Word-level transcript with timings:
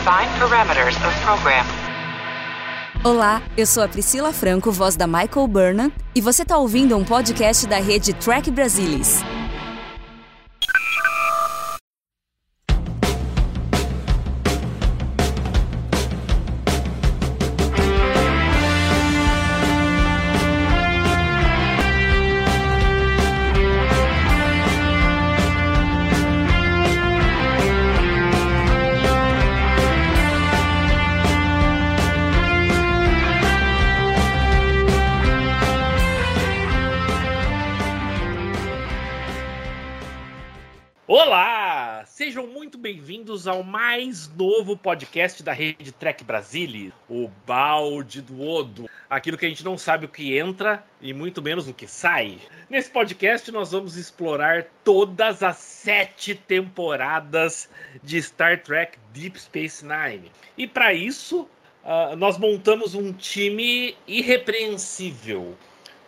Define 0.00 0.30
parameters 0.38 0.96
of 1.06 1.14
program. 1.20 1.66
Olá, 3.04 3.42
eu 3.54 3.66
sou 3.66 3.82
a 3.82 3.88
Priscila 3.88 4.32
Franco, 4.32 4.72
voz 4.72 4.96
da 4.96 5.06
Michael 5.06 5.46
Burnham, 5.46 5.92
e 6.14 6.22
você 6.22 6.42
está 6.42 6.56
ouvindo 6.56 6.96
um 6.96 7.04
podcast 7.04 7.66
da 7.66 7.76
rede 7.76 8.14
Track 8.14 8.50
Brasilis. 8.50 9.20
Bem-vindos 42.90 43.46
ao 43.46 43.62
mais 43.62 44.28
novo 44.34 44.76
podcast 44.76 45.44
da 45.44 45.52
rede 45.52 45.92
Trek 45.92 46.24
Brasília, 46.24 46.90
o 47.08 47.30
balde 47.46 48.20
do 48.20 48.42
Odo. 48.42 48.90
Aquilo 49.08 49.38
que 49.38 49.46
a 49.46 49.48
gente 49.48 49.64
não 49.64 49.78
sabe 49.78 50.06
o 50.06 50.08
que 50.08 50.36
entra 50.36 50.82
e 51.00 51.14
muito 51.14 51.40
menos 51.40 51.68
o 51.68 51.72
que 51.72 51.86
sai. 51.86 52.40
Nesse 52.68 52.90
podcast 52.90 53.48
nós 53.52 53.70
vamos 53.70 53.96
explorar 53.96 54.66
todas 54.82 55.40
as 55.40 55.58
sete 55.58 56.34
temporadas 56.34 57.70
de 58.02 58.20
Star 58.20 58.60
Trek 58.60 58.98
Deep 59.14 59.40
Space 59.40 59.86
Nine. 59.86 60.32
E 60.58 60.66
para 60.66 60.92
isso, 60.92 61.42
uh, 61.84 62.16
nós 62.16 62.38
montamos 62.38 62.96
um 62.96 63.12
time 63.12 63.96
irrepreensível. 64.04 65.56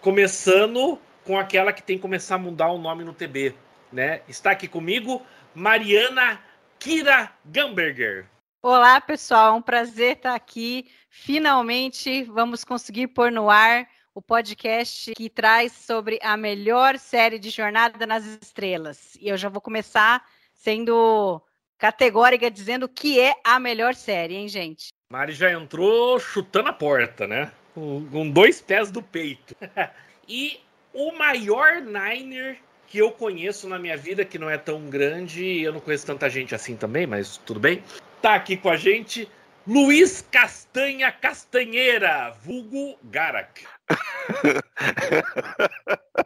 Começando 0.00 0.98
com 1.24 1.38
aquela 1.38 1.72
que 1.72 1.80
tem 1.80 1.94
que 1.94 2.02
começar 2.02 2.34
a 2.34 2.38
mudar 2.38 2.72
o 2.72 2.78
nome 2.78 3.04
no 3.04 3.12
TB 3.12 3.54
né? 3.92 4.22
Está 4.26 4.52
aqui 4.52 4.66
comigo 4.66 5.22
Mariana 5.54 6.40
Kira 6.82 7.32
Gamberger. 7.44 8.26
Olá, 8.60 9.00
pessoal, 9.00 9.54
é 9.54 9.56
um 9.56 9.62
prazer 9.62 10.16
estar 10.16 10.34
aqui. 10.34 10.90
Finalmente 11.08 12.24
vamos 12.24 12.64
conseguir 12.64 13.06
pôr 13.06 13.30
no 13.30 13.48
ar 13.48 13.86
o 14.12 14.20
podcast 14.20 15.12
que 15.14 15.30
traz 15.30 15.70
sobre 15.70 16.18
a 16.20 16.36
melhor 16.36 16.98
série 16.98 17.38
de 17.38 17.50
Jornada 17.50 18.04
nas 18.04 18.26
Estrelas. 18.26 19.16
E 19.20 19.28
eu 19.28 19.36
já 19.36 19.48
vou 19.48 19.60
começar 19.60 20.26
sendo 20.54 21.40
categórica 21.78 22.50
dizendo 22.50 22.88
que 22.88 23.20
é 23.20 23.32
a 23.44 23.60
melhor 23.60 23.94
série, 23.94 24.34
hein, 24.34 24.48
gente? 24.48 24.88
Mari 25.08 25.34
já 25.34 25.52
entrou 25.52 26.18
chutando 26.18 26.68
a 26.68 26.72
porta, 26.72 27.28
né? 27.28 27.52
Com 27.74 28.28
dois 28.28 28.60
pés 28.60 28.90
do 28.90 29.00
peito. 29.00 29.54
e 30.28 30.58
o 30.92 31.12
maior 31.12 31.80
Niner 31.80 32.58
que 32.92 32.98
eu 32.98 33.10
conheço 33.10 33.66
na 33.66 33.78
minha 33.78 33.96
vida, 33.96 34.22
que 34.22 34.38
não 34.38 34.50
é 34.50 34.58
tão 34.58 34.90
grande, 34.90 35.62
eu 35.62 35.72
não 35.72 35.80
conheço 35.80 36.04
tanta 36.04 36.28
gente 36.28 36.54
assim 36.54 36.76
também, 36.76 37.06
mas 37.06 37.38
tudo 37.38 37.58
bem. 37.58 37.82
Tá 38.20 38.34
aqui 38.34 38.54
com 38.54 38.68
a 38.68 38.76
gente 38.76 39.26
Luiz 39.66 40.22
Castanha 40.30 41.10
Castanheira, 41.10 42.36
vulgo 42.44 42.98
Garak. 43.04 43.64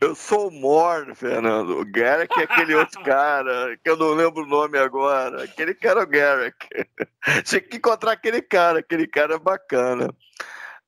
Eu 0.00 0.14
sou 0.14 0.48
o 0.48 0.50
Morn, 0.50 1.14
Fernando. 1.14 1.78
O 1.78 1.84
Garrick 1.84 2.38
é 2.38 2.44
aquele 2.44 2.74
outro 2.74 3.00
cara, 3.04 3.76
que 3.82 3.88
eu 3.88 3.96
não 3.96 4.12
lembro 4.12 4.42
o 4.42 4.46
nome 4.46 4.78
agora. 4.78 5.44
Aquele 5.44 5.74
cara 5.74 6.00
é 6.00 6.02
o 6.02 6.06
Garrick. 6.06 6.68
Tinha 7.44 7.60
que 7.60 7.76
encontrar 7.76 8.12
aquele 8.12 8.42
cara, 8.42 8.80
aquele 8.80 9.06
cara 9.06 9.34
é 9.34 9.38
bacana. 9.38 10.14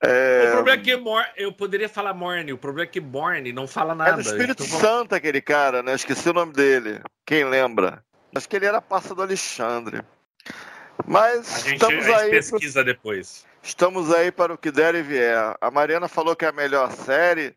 É... 0.03 0.49
O 0.49 0.53
problema 0.55 0.81
é 0.81 0.85
que 0.85 0.97
Mor... 0.97 1.25
eu 1.37 1.53
poderia 1.53 1.89
falar 1.89 2.13
Morne, 2.13 2.53
o 2.53 2.59
problema 2.59 2.89
é 2.89 2.91
que 2.91 3.01
Morne 3.01 3.53
não 3.53 3.69
fala 3.69 3.95
nada. 3.95 4.11
É 4.11 4.15
do 4.15 4.21
Espírito 4.21 4.65
então... 4.65 4.81
Santo 4.81 5.15
aquele 5.15 5.41
cara, 5.41 5.83
né? 5.83 5.95
Esqueci 5.95 6.29
o 6.29 6.33
nome 6.33 6.53
dele. 6.53 7.01
Quem 7.25 7.45
lembra? 7.45 8.05
Acho 8.35 8.49
que 8.49 8.57
ele 8.57 8.67
era 8.67 8.83
parça 8.83 9.15
do 9.15 9.23
Alexandre. 9.23 10.03
Mas 11.07 11.55
a 11.55 11.59
gente, 11.61 11.75
estamos 11.75 12.09
a 12.09 12.17
aí. 12.19 12.31
pesquisa 12.31 12.83
pro... 12.83 12.93
depois. 12.93 13.47
Estamos 13.63 14.13
aí 14.13 14.33
para 14.33 14.53
o 14.53 14.59
que 14.59 14.73
der 14.73 14.97
e 14.97 15.03
vier. 15.03 15.57
A 15.61 15.71
Mariana 15.71 16.09
falou 16.09 16.35
que 16.35 16.45
é 16.45 16.49
a 16.49 16.53
melhor 16.53 16.91
série. 16.91 17.55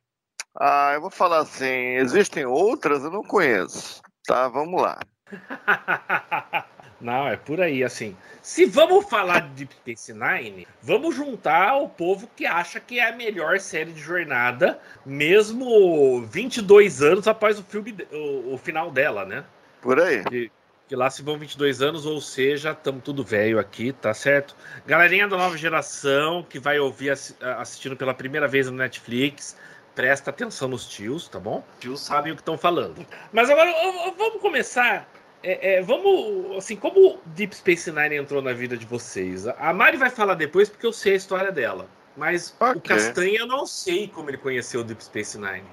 Ah, 0.58 0.92
eu 0.94 1.02
vou 1.02 1.10
falar 1.10 1.40
assim, 1.40 1.96
existem 1.96 2.46
outras, 2.46 3.04
eu 3.04 3.12
não 3.12 3.24
conheço. 3.24 4.02
Tá, 4.26 4.48
vamos 4.48 4.82
lá. 4.82 5.00
Não, 7.06 7.28
é 7.28 7.38
por 7.38 7.62
aí, 7.62 7.84
assim. 7.84 8.18
Se 8.42 8.66
vamos 8.66 9.08
falar 9.08 9.42
de 9.42 9.66
Deep 9.66 9.76
Space 9.76 10.12
Nine, 10.12 10.68
vamos 10.82 11.16
juntar 11.16 11.76
o 11.76 11.88
povo 11.88 12.28
que 12.36 12.48
acha 12.48 12.80
que 12.80 13.00
é 13.00 13.10
a 13.10 13.16
melhor 13.16 13.60
série 13.60 13.92
de 13.92 14.02
jornada, 14.02 14.80
mesmo 15.06 16.26
22 16.26 17.04
anos 17.04 17.28
após 17.28 17.60
o 17.60 17.64
filme, 17.64 17.96
o, 18.12 18.56
o 18.56 18.58
final 18.58 18.90
dela, 18.90 19.24
né? 19.24 19.44
Por 19.84 20.00
aí. 20.00 20.24
Que, 20.24 20.52
que 20.88 20.96
lá 20.96 21.08
se 21.12 21.22
vão 21.22 21.38
22 21.38 21.80
anos, 21.80 22.08
ou 22.08 22.20
seja, 22.20 22.72
estamos 22.72 23.04
tudo 23.04 23.24
velho 23.24 23.60
aqui, 23.60 23.94
tá 23.94 24.12
certo? 24.12 24.56
Galerinha 24.88 25.28
da 25.28 25.38
nova 25.38 25.56
geração 25.56 26.42
que 26.42 26.58
vai 26.58 26.80
ouvir 26.80 27.12
assistindo 27.60 27.96
pela 27.96 28.16
primeira 28.16 28.48
vez 28.48 28.66
no 28.66 28.76
Netflix, 28.76 29.56
presta 29.94 30.32
atenção 30.32 30.70
nos 30.70 30.88
tios, 30.88 31.28
tá 31.28 31.40
bom? 31.40 31.64
Os 31.76 31.80
tios 31.82 32.00
sabem 32.02 32.32
o 32.32 32.36
que 32.36 32.42
estão 32.42 32.58
falando. 32.58 33.06
Mas 33.32 33.48
agora 33.48 33.72
vamos 34.18 34.42
começar 34.42 35.08
é, 35.46 35.76
é, 35.76 35.82
vamos, 35.82 36.58
assim, 36.58 36.76
como 36.76 37.20
Deep 37.28 37.56
Space 37.56 37.92
Nine 37.92 38.16
entrou 38.16 38.42
na 38.42 38.52
vida 38.52 38.76
de 38.76 38.86
vocês? 38.86 39.46
A 39.48 39.72
Mari 39.72 39.96
vai 39.96 40.10
falar 40.10 40.34
depois 40.34 40.70
porque 40.70 40.88
eu 40.88 40.92
sei 40.92 41.14
a 41.14 41.18
história 41.18 41.52
dela. 41.52 41.88
Mas 42.18 42.56
okay. 42.60 42.74
o 42.74 42.82
Castanha 42.82 43.40
eu 43.40 43.48
não 43.48 43.68
sei 43.68 44.08
como 44.08 44.30
ele 44.30 44.38
conheceu 44.38 44.82
o 44.82 44.84
Deep 44.84 45.04
Space 45.04 45.38
Nine. 45.38 45.68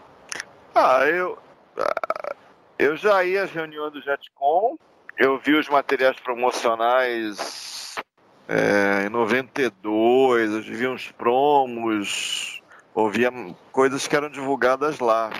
Ah, 0.74 1.06
eu. 1.06 1.38
Ah, 1.78 2.34
eu 2.78 2.96
já 2.96 3.24
ia 3.24 3.44
às 3.44 3.50
reuniões 3.50 3.92
do 3.92 4.02
JetCon, 4.02 4.76
eu 5.16 5.38
vi 5.38 5.54
os 5.54 5.68
materiais 5.68 6.18
promocionais 6.20 7.94
é, 8.48 9.06
em 9.06 9.08
92, 9.08 10.52
eu 10.52 10.62
vi 10.62 10.86
uns 10.86 11.10
promos, 11.12 12.60
ouvia 12.94 13.32
coisas 13.70 14.06
que 14.06 14.16
eram 14.16 14.28
divulgadas 14.28 14.98
lá. 14.98 15.30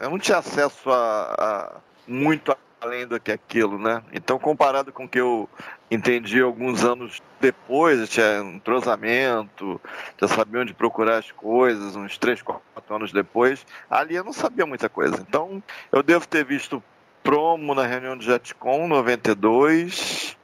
Eu 0.00 0.10
não 0.10 0.18
tinha 0.18 0.38
acesso 0.38 0.90
a, 0.90 1.34
a 1.38 1.80
muito 2.06 2.50
além 2.86 3.06
do 3.06 3.20
que 3.20 3.32
aquilo, 3.32 3.78
né? 3.78 4.02
Então, 4.12 4.38
comparado 4.38 4.92
com 4.92 5.04
o 5.04 5.08
que 5.08 5.20
eu 5.20 5.48
entendi 5.90 6.40
alguns 6.40 6.84
anos 6.84 7.20
depois, 7.40 8.08
tinha 8.08 8.38
entrosamento, 8.38 9.80
já 10.20 10.28
sabia 10.28 10.60
onde 10.60 10.72
procurar 10.72 11.18
as 11.18 11.30
coisas, 11.30 11.96
uns 11.96 12.16
3, 12.16 12.42
4 12.42 12.62
anos 12.94 13.12
depois, 13.12 13.66
ali 13.90 14.14
eu 14.14 14.24
não 14.24 14.32
sabia 14.32 14.64
muita 14.64 14.88
coisa. 14.88 15.24
Então, 15.28 15.62
eu 15.92 16.02
devo 16.02 16.26
ter 16.26 16.44
visto 16.44 16.82
promo 17.22 17.74
na 17.74 17.84
reunião 17.84 18.16
do 18.16 18.24
JetCon 18.24 18.86
92. 18.86 20.36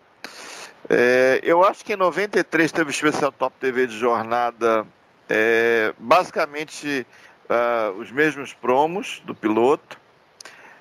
É, 0.90 1.40
eu 1.44 1.64
acho 1.64 1.84
que 1.84 1.92
em 1.92 1.96
93 1.96 2.72
teve 2.72 2.90
o 2.90 2.90
especial 2.90 3.30
Top 3.30 3.56
TV 3.60 3.86
de 3.86 3.96
jornada, 3.96 4.84
é, 5.28 5.94
basicamente 5.96 7.06
uh, 7.48 7.92
os 7.98 8.10
mesmos 8.10 8.52
promos 8.52 9.22
do 9.24 9.34
piloto. 9.34 10.01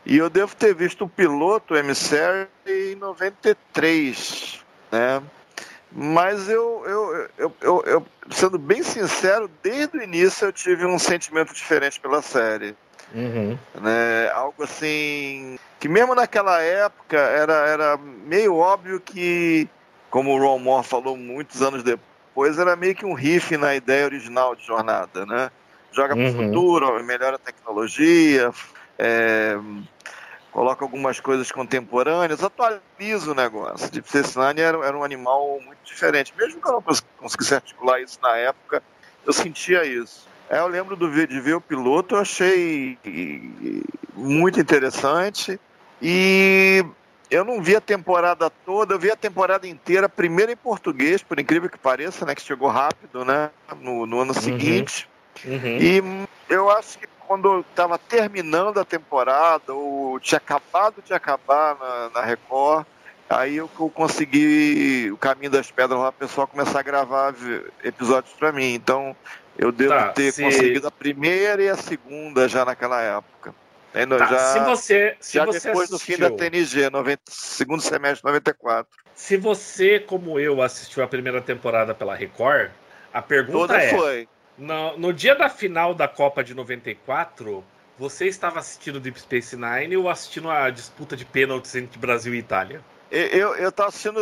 E 0.06 0.18
eu 0.18 0.30
devo 0.30 0.56
ter 0.56 0.74
visto 0.74 1.06
o 1.06 1.10
piloto 1.10 1.76
Emissary 1.76 2.48
em 2.66 2.96
93, 2.96 4.60
né? 4.92 5.22
Mas 5.92 6.48
eu, 6.48 6.84
eu, 6.86 7.30
eu, 7.38 7.56
eu, 7.62 7.84
eu, 7.86 8.06
sendo 8.30 8.58
bem 8.58 8.82
sincero, 8.82 9.52
desde 9.62 9.98
o 9.98 10.04
início 10.04 10.46
eu 10.46 10.54
tive 10.54 10.86
um 10.86 10.98
sentimento 10.98 11.54
diferente 11.54 12.00
pela 12.00 12.22
série. 12.22 12.76
Uhum. 13.14 13.58
Né? 13.76 14.32
Algo 14.34 14.64
assim. 14.64 15.60
Que 15.80 15.90
mesmo 15.90 16.16
naquela 16.16 16.62
época 16.62 17.18
era, 17.18 17.54
era 17.68 17.98
meio 17.98 18.56
óbvio 18.56 19.02
que, 19.02 19.68
como 20.10 20.34
o 20.34 20.40
Ron 20.40 20.60
Moore 20.60 20.88
falou 20.88 21.18
muitos 21.18 21.62
anos 21.62 21.84
depois, 21.84 22.58
era 22.58 22.76
meio 22.76 22.96
que 22.96 23.06
um 23.06 23.14
riff 23.14 23.58
na 23.58 23.76
ideia 23.76 24.06
original 24.06 24.56
de 24.56 24.66
jornada, 24.66 25.26
né? 25.26 25.52
Joga 25.92 26.16
para 26.16 26.24
o 26.24 26.28
uhum. 26.28 26.46
futuro, 26.46 27.04
melhora 27.04 27.36
a 27.36 27.40
tecnologia, 27.40 28.54
é, 29.02 29.58
coloca 30.52 30.86
algumas 30.86 31.20
coisas 31.20 31.52
contemporâneas, 31.52 32.44
atualiza 32.44 33.32
o 33.32 33.34
negócio. 33.34 33.88
Space 33.88 34.38
Nine 34.38 34.62
era, 34.62 34.86
era 34.86 34.96
um 34.96 35.04
animal 35.04 35.60
muito 35.66 35.80
diferente. 35.84 36.32
Mesmo 36.38 36.62
que 36.62 36.68
eu 36.68 36.74
não 36.74 36.84
conseguisse 37.18 37.56
articular 37.56 38.00
isso 38.00 38.20
na 38.22 38.38
época, 38.38 38.84
eu 39.26 39.34
sentia 39.34 39.84
isso. 39.84 40.28
É, 40.48 40.60
eu 40.60 40.68
lembro 40.68 40.96
do, 40.96 41.10
de 41.10 41.40
ver 41.42 41.56
o 41.56 41.62
piloto, 41.62 42.16
eu 42.16 42.22
achei 42.22 42.98
muito 44.14 44.60
interessante. 44.60 45.60
E 46.00 46.86
eu 47.30 47.44
não 47.44 47.62
vi 47.62 47.76
a 47.76 47.82
temporada 47.82 48.50
toda, 48.50 48.94
eu 48.94 49.00
vi 49.00 49.10
a 49.10 49.16
temporada 49.16 49.68
inteira, 49.68 50.08
primeiro 50.08 50.52
em 50.52 50.56
português, 50.56 51.24
por 51.24 51.40
incrível 51.40 51.70
que 51.70 51.78
pareça, 51.78 52.24
né? 52.24 52.36
Que 52.36 52.42
chegou 52.42 52.70
rápido, 52.70 53.26
né? 53.26 53.50
No, 53.80 54.06
no 54.06 54.20
ano 54.20 54.34
uhum. 54.36 54.42
seguinte. 54.42 55.10
Uhum. 55.46 55.78
E 55.80 56.04
eu 56.50 56.70
acho 56.70 57.00
que 57.00 57.08
quando 57.32 57.62
estava 57.62 57.98
terminando 57.98 58.78
a 58.78 58.84
temporada, 58.84 59.74
ou 59.74 60.20
tinha 60.20 60.38
acabado 60.38 61.02
de 61.02 61.14
acabar 61.14 61.78
na, 61.80 62.10
na 62.16 62.22
Record, 62.26 62.86
Aí 63.30 63.56
eu, 63.56 63.70
eu 63.80 63.90
consegui 63.90 65.10
o 65.10 65.16
caminho 65.16 65.50
das 65.50 65.72
pedras 65.72 65.98
lá, 65.98 66.10
o 66.10 66.12
pessoal 66.12 66.46
começar 66.46 66.82
a 66.82 66.84
gravar 66.84 67.34
episódios 67.82 68.34
pra 68.34 68.52
mim. 68.52 68.74
Então 68.74 69.16
eu 69.58 69.72
devo 69.72 69.94
Tá, 69.94 70.10
ter 70.10 70.34
se- 70.34 70.44
conseguido 70.44 70.86
a 70.86 70.92
primeira 70.92 71.64
e 71.64 71.70
a 71.70 71.78
segunda 71.78 72.50
já 72.50 72.66
naquela 72.66 73.02
época. 73.02 73.56
Ainda 73.94 74.18
Tá, 74.18 74.26
já 74.26 74.38
se 74.38 74.60
você, 74.60 75.16
se 75.22 75.38
já 75.38 75.46
você 75.46 75.70
depois 75.70 75.90
do 75.90 75.98
fim 75.98 76.18
da 76.18 76.30
TNG, 76.30 76.90
90, 76.90 77.22
segundo 77.30 77.82
semestre 77.82 78.18
de 78.18 78.26
94. 78.26 78.92
se 79.16 79.38
você, 79.38 79.98
como 80.02 80.38
eu, 80.38 80.62
assistiu 80.62 81.02
a 81.02 81.08
primeira 81.08 81.42
temporada 81.42 81.96
pela 81.96 82.14
Record, 82.14 82.70
a 83.14 83.22
pergunta 83.22 83.60
Toda 83.60 83.82
é: 83.82 83.90
foi. 83.92 84.28
No, 84.62 84.98
no 84.98 85.14
dia 85.14 85.36
da 85.36 85.50
final 85.50 85.94
da 85.94 86.08
Copa 86.08 86.44
de 86.44 86.54
94, 86.54 87.64
você 87.98 88.28
estava 88.28 88.60
assistindo 88.60 89.00
Deep 89.00 89.20
Space 89.20 89.58
Nine 89.58 89.98
ou 89.98 90.08
assistindo 90.08 90.50
a 90.50 90.70
disputa 90.70 91.18
de 91.18 91.26
pênaltis 91.26 91.76
entre 91.76 91.98
Brasil 91.98 92.34
e 92.36 92.38
Itália? 92.38 92.82
Eu, 93.10 93.56
eu, 93.56 93.72
tava 93.72 93.90
assistindo 93.90 94.20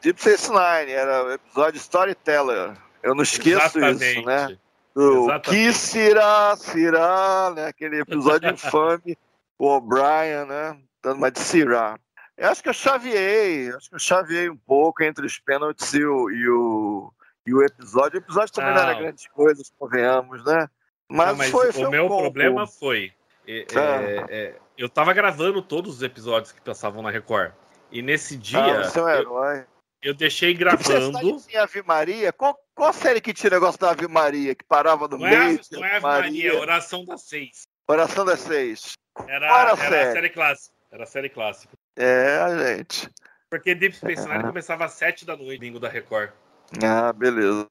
Deep 0.00 0.18
Space 0.18 0.50
Nine, 0.50 0.92
era 0.92 1.24
o 1.24 1.32
episódio 1.32 1.78
Storyteller. 1.78 2.72
Eu 3.02 3.14
não 3.14 3.22
esqueço 3.22 3.78
isso, 3.78 4.22
né? 4.22 4.56
O 4.94 5.24
Exatamente. 5.24 5.50
que 5.50 5.72
será, 5.72 6.56
será, 6.56 7.52
né? 7.54 7.66
Aquele 7.66 8.00
episódio 8.00 8.50
infame, 8.52 9.16
o 9.58 9.66
O'Brien, 9.68 10.46
né? 10.46 10.78
Dando 11.02 11.18
uma 11.18 11.30
de 11.30 11.40
será. 11.40 11.98
Eu 12.36 12.48
acho 12.48 12.62
que 12.62 12.68
eu 12.70 12.74
chaveei, 12.74 13.70
acho 13.70 13.90
que 13.90 13.94
eu 13.94 14.00
chaveei 14.00 14.48
um 14.48 14.56
pouco 14.56 15.02
entre 15.02 15.26
os 15.26 15.38
pênaltis 15.38 15.92
e 15.94 16.04
o, 16.04 16.30
e 16.30 16.48
o, 16.48 17.12
e 17.46 17.54
o 17.54 17.62
episódio. 17.62 18.18
O 18.20 18.22
episódio 18.22 18.52
também 18.54 18.70
não 18.74 18.82
Não. 18.82 18.88
era 18.90 18.98
grandes 18.98 19.26
coisas, 19.28 19.72
convenhamos, 19.78 20.44
né? 20.44 20.68
Mas, 21.08 21.28
Não, 21.28 21.36
mas 21.36 21.50
foi, 21.50 21.68
o 21.68 21.72
foi 21.72 21.84
um 21.86 21.90
meu 21.90 22.08
combo. 22.08 22.22
problema 22.22 22.66
foi. 22.66 23.12
é, 23.46 23.66
Ah. 23.76 24.02
é, 24.02 24.26
é, 24.30 24.58
eu 24.78 24.88
tava 24.88 25.12
gravando 25.12 25.60
todos 25.60 25.96
os 25.96 26.02
episódios 26.02 26.52
que 26.52 26.60
passavam 26.60 27.02
na 27.02 27.10
Record. 27.10 27.52
E 27.90 28.00
nesse 28.00 28.36
dia, 28.36 28.58
Ah, 28.80 28.84
você 28.84 28.98
é 28.98 29.02
um 29.02 29.08
eu, 29.08 29.18
herói. 29.20 29.64
eu 30.02 30.14
deixei 30.14 30.56
Tipo, 30.56 30.76
você 30.78 30.92
gravando. 30.94 31.38
sabe 31.40 31.56
a 31.56 31.62
Ave 31.64 31.82
Maria? 31.82 32.32
Qual, 32.32 32.58
qual 32.74 32.92
série 32.92 33.20
que 33.20 33.34
tinha 33.34 33.50
negócio 33.50 33.78
da 33.78 33.90
Ave 33.90 34.08
Maria? 34.08 34.54
Que 34.54 34.64
parava 34.64 35.06
no 35.08 35.18
Não 35.18 35.26
é, 35.26 35.30
meio? 35.46 35.60
a- 35.60 35.76
não 35.76 35.84
é 35.84 35.90
a 35.92 35.96
Ave 35.96 36.02
Maria, 36.02 36.52
é 36.52 36.58
Oração 36.58 37.04
das 37.04 37.22
Seis. 37.28 37.66
Oração 37.88 38.24
das 38.24 38.40
Seis. 38.40 38.92
Era, 39.28 39.48
Qual 39.48 39.60
era 39.60 39.60
era 39.60 39.70
a 39.70 39.72
a 39.74 39.76
série? 39.76 40.12
série 40.12 40.30
clássica. 40.30 40.74
Era 40.90 41.02
a 41.02 41.06
série 41.06 41.28
clássica. 41.28 41.74
É, 41.98 42.76
gente. 42.76 43.10
Porque 43.50 43.74
Deep 43.74 43.94
Space 43.96 44.22
Nine 44.26 44.38
Ah. 44.44 44.46
começava 44.46 44.84
às 44.86 44.92
7 44.92 45.26
da 45.26 45.36
noite, 45.36 45.58
bingo 45.60 45.78
da 45.78 45.88
Record. 45.88 46.30
Ah, 46.82 47.12
beleza. 47.12 47.68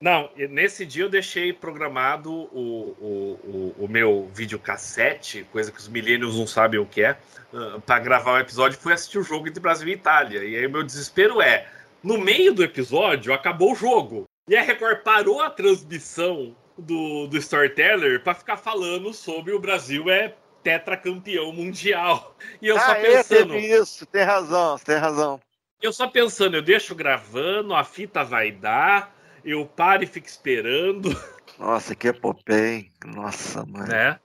Não, 0.00 0.30
nesse 0.36 0.86
dia 0.86 1.04
eu 1.04 1.08
deixei 1.08 1.52
programado 1.52 2.32
o, 2.32 2.94
o, 3.00 3.74
o, 3.80 3.84
o 3.84 3.88
meu 3.88 4.30
videocassete, 4.32 5.44
coisa 5.50 5.72
que 5.72 5.78
os 5.78 5.88
millennials 5.88 6.36
não 6.36 6.46
sabem 6.46 6.78
o 6.78 6.86
que 6.86 7.02
é, 7.02 7.18
ah, 7.52 7.80
pra 7.84 7.98
gravar 7.98 8.34
o 8.34 8.38
episódio, 8.38 8.78
fui 8.78 8.92
assistir 8.92 9.18
o 9.18 9.24
jogo 9.24 9.48
entre 9.48 9.60
Brasil 9.60 9.88
e 9.88 9.92
Itália. 9.92 10.44
E 10.44 10.56
aí 10.56 10.66
o 10.66 10.70
meu 10.70 10.84
desespero 10.84 11.42
é, 11.42 11.66
no 12.02 12.18
meio 12.18 12.54
do 12.54 12.62
episódio, 12.62 13.32
acabou 13.32 13.72
o 13.72 13.76
jogo. 13.76 14.24
E 14.48 14.56
a 14.56 14.62
Record 14.62 15.02
parou 15.02 15.42
a 15.42 15.50
transmissão 15.50 16.56
do, 16.78 17.26
do 17.26 17.36
Storyteller 17.36 18.22
pra 18.22 18.34
ficar 18.34 18.56
falando 18.56 19.12
sobre 19.12 19.52
o 19.52 19.58
Brasil 19.58 20.08
é 20.08 20.34
tetracampeão 20.62 21.52
mundial. 21.52 22.36
E 22.62 22.68
eu 22.68 22.78
só 22.78 22.92
ah, 22.92 22.98
é, 22.98 23.16
pensando... 23.16 23.52
teve 23.52 23.66
isso. 23.66 24.06
Tem 24.06 24.22
razão, 24.22 24.78
tem 24.78 24.96
razão. 24.96 25.40
Eu 25.80 25.92
só 25.92 26.08
pensando, 26.08 26.56
eu 26.56 26.62
deixo 26.62 26.94
gravando, 26.94 27.74
a 27.74 27.84
fita 27.84 28.24
vai 28.24 28.50
dar, 28.50 29.14
eu 29.44 29.64
paro 29.64 30.02
e 30.02 30.06
fico 30.06 30.26
esperando, 30.26 31.10
Nossa, 31.58 31.94
que 31.94 32.08
epopeia? 32.08 32.84
Nossa, 33.04 33.64
mãe. 33.64 33.88
né? 33.88 34.18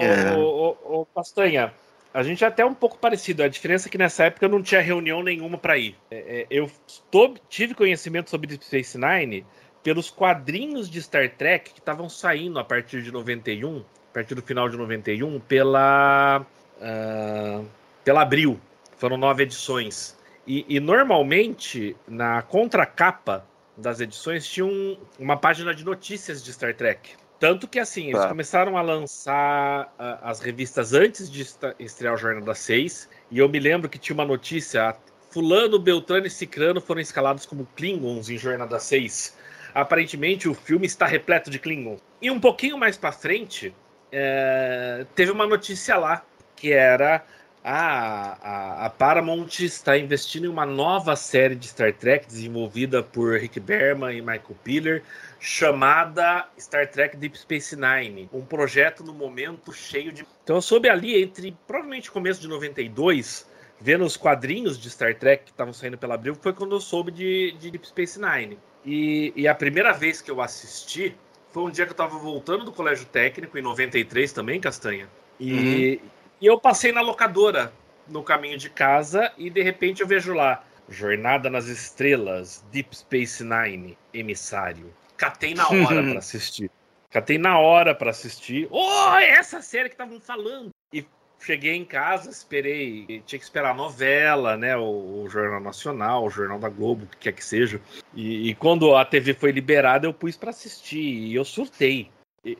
É. 0.00 0.32
ô, 0.32 0.76
ô, 0.80 1.00
ô, 1.00 1.06
Castanha, 1.06 1.74
a 2.12 2.22
gente 2.22 2.44
é 2.44 2.46
até 2.46 2.64
um 2.64 2.74
pouco 2.74 2.96
parecido. 2.96 3.42
A 3.42 3.48
diferença 3.48 3.88
é 3.88 3.90
que 3.90 3.98
nessa 3.98 4.24
época 4.24 4.46
eu 4.46 4.48
não 4.48 4.62
tinha 4.62 4.80
reunião 4.80 5.20
nenhuma 5.20 5.58
para 5.58 5.76
ir. 5.76 5.96
É, 6.12 6.16
é, 6.16 6.46
eu 6.48 6.70
tô- 7.10 7.34
tive 7.48 7.74
conhecimento 7.74 8.30
sobre 8.30 8.46
Deep 8.46 8.64
Space 8.64 8.96
Nine 8.96 9.44
pelos 9.82 10.10
quadrinhos 10.10 10.88
de 10.88 11.02
Star 11.02 11.28
Trek 11.28 11.72
que 11.72 11.80
estavam 11.80 12.08
saindo 12.08 12.58
a 12.60 12.64
partir 12.64 13.02
de 13.02 13.10
91, 13.10 13.78
a 14.10 14.14
partir 14.14 14.36
do 14.36 14.42
final 14.42 14.68
de 14.68 14.76
91, 14.76 15.40
pela, 15.40 16.46
ah, 16.80 17.62
pela 18.04 18.22
Abril. 18.22 18.60
Foram 18.96 19.16
nove 19.16 19.42
edições. 19.42 20.16
E, 20.46 20.64
e 20.68 20.78
normalmente, 20.80 21.96
na 22.06 22.42
contracapa 22.42 23.46
das 23.76 24.00
edições, 24.00 24.46
tinha 24.46 24.66
um- 24.66 24.96
uma 25.18 25.36
página 25.36 25.74
de 25.74 25.84
notícias 25.84 26.44
de 26.44 26.52
Star 26.52 26.74
Trek. 26.74 27.12
Tanto 27.40 27.66
que, 27.66 27.78
assim, 27.78 28.08
eles 28.08 28.20
Tá. 28.22 28.28
começaram 28.28 28.76
a 28.76 28.82
lançar 28.82 29.92
ah, 29.98 30.18
as 30.22 30.40
revistas 30.40 30.92
antes 30.92 31.30
de 31.30 31.46
estrear 31.78 32.14
o 32.14 32.16
Jornada 32.16 32.54
6. 32.54 33.08
E 33.30 33.38
eu 33.38 33.48
me 33.48 33.58
lembro 33.58 33.88
que 33.88 33.98
tinha 33.98 34.14
uma 34.14 34.24
notícia: 34.24 34.94
Fulano, 35.30 35.78
Beltrano 35.78 36.26
e 36.26 36.30
Cicrano 36.30 36.80
foram 36.80 37.00
escalados 37.00 37.44
como 37.44 37.66
Klingons 37.76 38.28
em 38.30 38.38
Jornada 38.38 38.78
6. 38.78 39.36
Aparentemente, 39.74 40.48
o 40.48 40.54
filme 40.54 40.86
está 40.86 41.04
repleto 41.06 41.50
de 41.50 41.58
Klingons. 41.58 42.00
E 42.22 42.30
um 42.30 42.38
pouquinho 42.38 42.78
mais 42.78 42.96
pra 42.96 43.10
frente, 43.10 43.74
é, 44.12 45.04
teve 45.16 45.32
uma 45.32 45.46
notícia 45.46 45.96
lá 45.96 46.24
que 46.54 46.72
era 46.72 47.24
ah, 47.66 48.36
a, 48.42 48.86
a 48.86 48.90
Paramount 48.90 49.48
está 49.60 49.96
investindo 49.96 50.44
em 50.44 50.48
uma 50.48 50.66
nova 50.66 51.16
série 51.16 51.54
de 51.54 51.66
Star 51.68 51.94
Trek 51.94 52.26
desenvolvida 52.26 53.02
por 53.02 53.40
Rick 53.40 53.58
Berman 53.58 54.14
e 54.14 54.20
Michael 54.20 54.56
Piller, 54.62 55.02
chamada 55.40 56.46
Star 56.58 56.86
Trek 56.90 57.16
Deep 57.16 57.38
Space 57.38 57.74
Nine, 57.74 58.28
um 58.34 58.42
projeto 58.42 59.02
no 59.02 59.14
momento 59.14 59.72
cheio 59.72 60.12
de. 60.12 60.26
Então 60.42 60.56
eu 60.56 60.62
soube 60.62 60.90
ali 60.90 61.22
entre 61.22 61.56
provavelmente 61.66 62.10
começo 62.10 62.38
de 62.38 62.48
92, 62.48 63.48
vendo 63.80 64.04
os 64.04 64.14
quadrinhos 64.14 64.78
de 64.78 64.90
Star 64.90 65.14
Trek 65.14 65.44
que 65.44 65.50
estavam 65.50 65.72
saindo 65.72 65.96
pela 65.96 66.16
Abril, 66.16 66.34
foi 66.34 66.52
quando 66.52 66.76
eu 66.76 66.80
soube 66.80 67.10
de, 67.10 67.52
de 67.52 67.70
Deep 67.70 67.88
Space 67.88 68.20
Nine. 68.20 68.58
E, 68.84 69.32
e 69.34 69.48
a 69.48 69.54
primeira 69.54 69.94
vez 69.94 70.20
que 70.20 70.30
eu 70.30 70.42
assisti 70.42 71.16
foi 71.50 71.62
um 71.62 71.70
dia 71.70 71.86
que 71.86 71.92
eu 71.92 71.94
estava 71.94 72.18
voltando 72.18 72.62
do 72.62 72.72
colégio 72.72 73.06
técnico, 73.06 73.56
em 73.56 73.62
93 73.62 74.32
também, 74.32 74.60
Castanha. 74.60 75.08
E, 75.40 76.00
e 76.44 76.46
eu 76.46 76.60
passei 76.60 76.92
na 76.92 77.00
locadora 77.00 77.72
no 78.06 78.22
caminho 78.22 78.58
de 78.58 78.68
casa 78.68 79.32
e 79.38 79.48
de 79.48 79.62
repente 79.62 80.02
eu 80.02 80.06
vejo 80.06 80.34
lá 80.34 80.62
Jornada 80.90 81.48
nas 81.48 81.68
Estrelas, 81.68 82.62
Deep 82.70 82.94
Space 82.94 83.42
Nine, 83.42 83.96
Emissário. 84.12 84.92
Catei 85.16 85.54
na 85.54 85.66
hora 85.66 86.02
pra 86.02 86.18
assistir. 86.20 86.70
Catei 87.10 87.38
na 87.38 87.58
hora 87.58 87.94
pra 87.94 88.10
assistir. 88.10 88.68
Oh, 88.70 89.16
é 89.16 89.30
essa 89.30 89.62
série 89.62 89.88
que 89.88 89.94
estavam 89.94 90.20
falando. 90.20 90.68
E 90.92 91.06
cheguei 91.40 91.76
em 91.76 91.84
casa, 91.86 92.28
esperei, 92.28 93.22
tinha 93.24 93.38
que 93.38 93.44
esperar 93.44 93.70
a 93.70 93.74
novela, 93.74 94.54
né, 94.54 94.76
o, 94.76 95.22
o 95.22 95.28
Jornal 95.30 95.60
Nacional, 95.60 96.26
o 96.26 96.30
Jornal 96.30 96.58
da 96.58 96.68
Globo, 96.68 97.06
o 97.06 97.08
que 97.08 97.16
quer 97.16 97.32
que 97.32 97.42
seja. 97.42 97.80
E, 98.12 98.50
e 98.50 98.54
quando 98.54 98.94
a 98.94 99.02
TV 99.06 99.32
foi 99.32 99.50
liberada, 99.50 100.06
eu 100.06 100.12
pus 100.12 100.36
pra 100.36 100.50
assistir 100.50 101.00
e 101.00 101.34
eu 101.34 101.44
surtei. 101.46 102.10